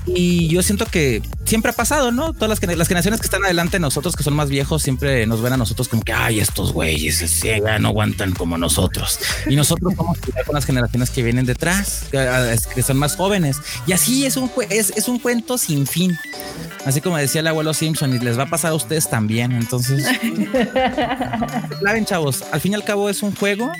Y 0.07 0.47
yo 0.47 0.63
siento 0.63 0.87
que 0.87 1.21
siempre 1.45 1.69
ha 1.69 1.75
pasado, 1.75 2.11
¿no? 2.11 2.33
Todas 2.33 2.49
las, 2.49 2.77
las, 2.77 2.87
generaciones 2.87 3.21
que 3.21 3.27
están 3.27 3.43
adelante 3.45 3.73
de 3.73 3.79
nosotros, 3.79 4.15
que 4.15 4.23
son 4.23 4.33
más 4.33 4.49
viejos, 4.49 4.81
siempre 4.81 5.27
nos 5.27 5.41
ven 5.43 5.53
a 5.53 5.57
nosotros 5.57 5.87
como 5.87 6.01
que, 6.01 6.11
ay, 6.11 6.39
estos 6.39 6.73
güeyes 6.73 7.43
no 7.79 7.89
aguantan 7.89 8.33
como 8.33 8.57
nosotros. 8.57 9.19
Y 9.45 9.55
nosotros 9.55 9.95
vamos 9.95 10.17
a 10.17 10.43
con 10.43 10.55
las 10.55 10.65
generaciones 10.65 11.11
que 11.11 11.21
vienen 11.21 11.45
detrás, 11.45 12.05
que, 12.09 12.81
son 12.81 12.97
más 12.97 13.15
jóvenes. 13.15 13.57
Y 13.85 13.91
así 13.93 14.25
es 14.25 14.35
un, 14.35 14.51
es, 14.71 14.89
es 14.97 15.07
un 15.07 15.19
cuento 15.19 15.59
sin 15.59 15.85
fin. 15.85 16.17
Así 16.87 17.01
como 17.01 17.17
decía 17.17 17.41
el 17.41 17.47
abuelo 17.47 17.75
Simpson, 17.75 18.15
y 18.15 18.19
les 18.19 18.37
va 18.37 18.43
a 18.43 18.49
pasar 18.49 18.71
a 18.71 18.73
ustedes 18.73 19.09
también. 19.09 19.51
Entonces, 19.51 20.05
claven, 21.79 22.05
chavos. 22.05 22.43
Al 22.51 22.59
fin 22.59 22.71
y 22.71 22.75
al 22.75 22.83
cabo 22.83 23.11
es 23.11 23.21
un 23.21 23.35
juego 23.35 23.71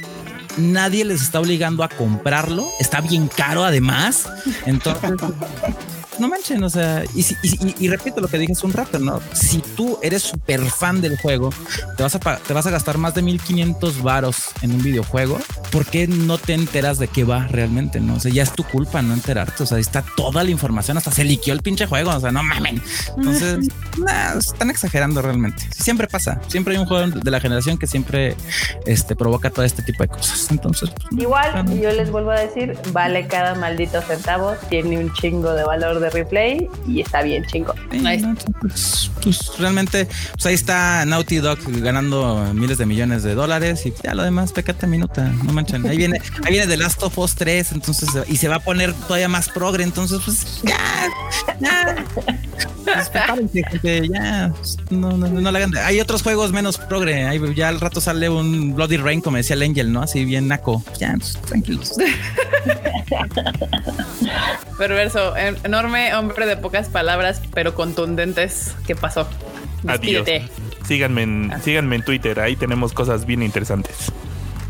nadie 0.58 1.06
les 1.06 1.22
está 1.22 1.40
obligando 1.40 1.84
a 1.84 1.90
comprarlo. 1.90 2.68
Está 2.80 3.02
bien 3.02 3.28
caro 3.28 3.64
además. 3.64 4.28
Entonces, 4.66 5.12
no 6.20 6.28
manchen, 6.28 6.64
o 6.64 6.70
sea, 6.70 7.04
y, 7.16 7.88
repito 7.88 8.22
lo 8.22 8.28
que 8.28 8.38
dije 8.38 8.54
hace 8.54 8.66
un 8.66 8.74
rato, 8.74 9.00
¿no? 9.00 9.20
Si 9.34 9.60
tú 9.76 9.98
eres 10.02 10.22
súper 10.22 10.62
fan 10.62 11.02
del 11.02 11.18
juego, 11.18 11.52
te 11.98 12.04
vas, 12.04 12.16
a, 12.16 12.20
te 12.20 12.54
vas 12.54 12.66
a 12.66 12.72
gastar 12.72 12.98
más 12.98 13.16
de 13.16 13.22
1500 13.22 14.02
varos 14.02 14.50
en 14.62 14.74
un 14.74 14.84
videojuego, 14.84 15.40
¿por 15.72 15.86
qué 15.86 16.08
no 16.08 16.38
te 16.38 16.54
enteras 16.54 17.00
de 17.00 17.08
qué 17.08 17.24
va 17.24 17.48
realmente, 17.48 18.00
no? 18.00 18.16
O 18.16 18.20
sea, 18.20 18.32
ya 18.32 18.44
es 18.44 18.54
tu 18.54 18.64
culpa 18.64 19.02
no 19.02 19.14
enterarte, 19.14 19.64
o 19.64 19.66
sea, 19.66 19.78
ahí 19.78 19.82
está 19.82 20.04
toda 20.16 20.44
la 20.44 20.50
información, 20.50 20.98
hasta 20.98 21.12
se 21.12 21.24
liqueó 21.24 21.54
el 21.54 21.62
pinche 21.62 21.86
juego, 21.86 22.12
o 22.12 22.20
sea, 22.20 22.32
no 22.32 22.44
mamen. 22.44 22.82
Entonces, 23.18 23.70
están 24.38 24.70
exagerando 24.70 25.22
realmente. 25.22 25.64
Siempre 25.72 26.08
pasa, 26.08 26.40
siempre 26.48 26.76
hay 26.76 26.80
un 26.80 26.86
juego 26.86 27.08
de 27.08 27.32
la 27.32 27.40
generación 27.40 27.78
que 27.78 27.88
siempre 27.88 28.36
este, 28.86 29.16
provoca 29.16 29.50
todo 29.50 29.66
este 29.66 29.82
tipo 29.82 30.04
de 30.04 30.10
cosas. 30.10 30.50
Entonces, 30.52 30.90
pues, 30.90 31.22
igual, 31.22 31.66
yo 31.80 31.92
les 31.92 32.12
vuelvo 32.12 32.32
a 32.32 32.40
decir, 32.40 32.78
vale 32.92 33.28
cada 33.28 33.56
maldito 33.56 34.02
centavo, 34.02 34.54
tiene 34.70 34.98
un 34.98 35.12
chingo 35.14 35.54
de 35.54 35.64
valor 35.64 36.03
de 36.04 36.10
replay 36.10 36.70
y 36.88 37.02
está 37.02 37.22
bien 37.22 37.46
chingo. 37.46 37.74
Pues, 38.62 39.12
pues, 39.22 39.52
realmente, 39.58 40.08
pues 40.34 40.46
ahí 40.46 40.54
está 40.54 41.06
Naughty 41.06 41.38
Dog 41.38 41.60
ganando 41.82 42.54
miles 42.54 42.78
de 42.78 42.86
millones 42.86 43.24
de 43.24 43.36
dólares 43.36 43.86
y 43.86 43.94
ya 44.04 44.14
lo 44.14 44.24
demás, 44.24 44.52
pecata 44.52 44.88
minuta, 44.88 45.32
no 45.44 45.54
manchen. 45.54 45.86
Ahí 45.88 45.98
viene, 45.98 46.22
ahí 46.44 46.52
viene 46.52 46.68
The 46.68 46.78
Last 46.78 47.02
of 47.04 47.18
Us 47.18 47.36
3, 47.36 47.72
entonces, 47.72 48.10
y 48.28 48.38
se 48.38 48.48
va 48.48 48.56
a 48.56 48.60
poner 48.60 48.94
todavía 48.94 49.28
más 49.28 49.50
progre, 49.50 49.84
entonces, 49.84 50.20
pues 50.24 50.62
ya, 50.64 50.78
ya. 51.60 52.06
Pues, 52.84 53.12
ya, 54.10 54.54
no, 54.90 55.18
no, 55.18 55.28
no, 55.28 55.52
la 55.52 55.58
hagan. 55.58 55.76
Hay 55.78 56.00
otros 56.00 56.22
juegos 56.22 56.52
menos 56.52 56.78
progre. 56.78 57.28
ya 57.56 57.70
al 57.70 57.80
rato 57.80 58.02
sale 58.02 58.30
un 58.30 58.76
Bloody 58.76 58.98
Rain, 58.98 59.22
como 59.22 59.38
decía 59.38 59.56
el 59.56 59.64
Angel, 59.64 59.92
¿no? 59.92 60.02
Así 60.02 60.26
bien 60.26 60.48
naco. 60.48 60.84
Ya, 61.00 61.16
tranquilos. 61.48 61.96
Perverso, 64.78 65.36
enorme 65.38 65.93
hombre 66.18 66.46
de 66.46 66.58
pocas 66.58 66.90
palabras, 66.90 67.42
pero 67.54 67.74
contundentes. 67.76 68.76
¿Qué 68.86 68.96
pasó? 68.96 69.28
Adiós. 69.88 70.28
Síganme 70.86 71.24
en, 71.24 71.52
ah. 71.52 71.60
síganme 71.60 71.96
en 71.96 72.04
Twitter, 72.04 72.40
ahí 72.40 72.56
tenemos 72.56 72.94
cosas 72.94 73.26
bien 73.26 73.44
interesantes. 73.44 74.12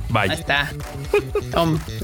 Bye. 0.10 0.30
Ahí 0.30 0.40
está. 0.40 0.72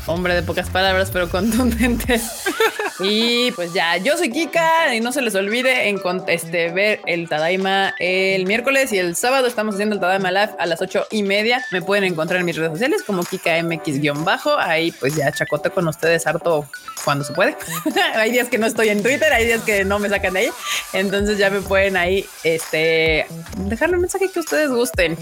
hombre 0.08 0.34
de 0.34 0.42
pocas 0.42 0.70
palabras, 0.70 1.12
pero 1.12 1.30
contundentes. 1.30 2.46
Y 3.02 3.52
pues 3.54 3.74
ya, 3.74 3.96
yo 3.98 4.18
soy 4.18 4.30
Kika 4.30 4.94
y 4.94 5.00
no 5.00 5.14
se 5.14 5.22
les 5.22 5.34
olvide 5.36 5.88
en 5.88 6.02
este, 6.28 6.70
ver 6.72 7.00
el 7.06 7.30
Tadaima 7.30 7.94
el 7.98 8.46
miércoles 8.46 8.92
y 8.92 8.98
el 8.98 9.16
sábado 9.16 9.48
estamos 9.48 9.76
haciendo 9.76 9.96
el 9.96 10.02
Tadaima 10.02 10.32
Live 10.32 10.52
a 10.60 10.66
las 10.66 10.82
ocho 10.82 11.06
y 11.10 11.24
media. 11.24 11.64
Me 11.72 11.82
pueden 11.82 12.04
encontrar 12.04 12.42
en 12.42 12.46
mis 12.46 12.58
redes 12.58 12.74
sociales 12.74 13.04
como 13.04 13.24
KikaMX-bajo. 13.24 14.58
Ahí 14.58 14.92
pues 14.92 15.16
ya 15.16 15.32
chacote 15.32 15.70
con 15.70 15.88
ustedes 15.88 16.28
harto 16.28 16.68
cuando 17.04 17.24
se 17.24 17.34
puede. 17.34 17.56
hay 18.16 18.32
días 18.32 18.50
que 18.50 18.58
no 18.58 18.68
estoy 18.68 18.90
en 18.90 19.04
Twitter, 19.04 19.32
hay 19.34 19.46
días 19.46 19.62
que 19.62 19.86
no 19.86 20.00
me 20.00 20.10
sacan 20.10 20.34
de 20.34 20.40
ahí. 20.40 20.50
Entonces 20.94 21.38
ya 21.38 21.50
me 21.50 21.62
pueden 21.62 21.98
ahí 21.98 22.26
este, 22.44 23.26
dejarme 23.58 23.96
un 23.96 24.02
mensaje 24.02 24.30
que 24.30 24.40
ustedes 24.40 24.70
gusten. 24.70 25.18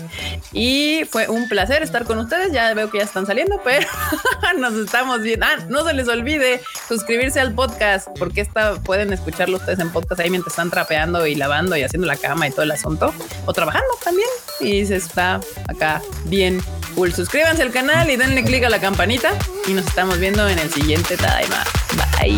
Y 0.52 1.04
fue 1.10 1.28
un 1.28 1.48
placer 1.48 1.84
estar 1.84 2.06
con 2.06 2.20
ustedes. 2.20 2.52
Ya 2.52 2.74
veo 2.74 2.90
que 2.90 3.00
ya 3.00 3.04
están 3.04 3.26
saliendo, 3.26 3.62
pero 3.64 3.88
nos 4.58 4.74
estamos 4.74 5.22
viendo. 5.22 5.46
Ah, 5.46 5.58
no 5.70 5.86
se 5.86 5.94
les 5.94 6.08
olvide 6.08 6.62
suscribirse 6.88 7.40
al 7.40 7.54
podcast 7.54 8.08
porque 8.18 8.42
esta 8.42 8.76
pueden 8.76 9.14
escucharlo 9.14 9.58
ustedes 9.58 9.80
en 9.80 9.92
podcast 9.92 10.22
ahí 10.22 10.30
mientras 10.30 10.54
están 10.54 10.70
trapeando 10.70 11.26
y 11.26 11.36
lavando 11.36 11.76
y 11.76 11.84
haciendo 11.84 12.08
la 12.08 12.18
cama 12.18 12.48
y 12.48 12.52
todo 12.52 12.64
el 12.64 12.72
asunto 12.72 13.14
o 13.46 13.54
trabajando 13.54 13.88
también. 14.04 14.30
Y 14.60 14.86
se 14.86 14.96
está 14.96 15.40
acá 15.68 16.02
bien 16.26 16.62
Liverpool. 16.98 17.14
Suscríbanse 17.14 17.62
al 17.62 17.72
canal 17.72 18.10
y 18.10 18.16
denle 18.16 18.44
click 18.44 18.64
a 18.64 18.70
la 18.70 18.80
campanita 18.80 19.38
y 19.68 19.74
nos 19.74 19.86
estamos 19.86 20.20
viendo 20.20 20.48
en 20.48 20.60
el 20.60 20.72
siguiente 20.72 21.16
Taima. 21.18 21.64
Bye. 22.20 22.38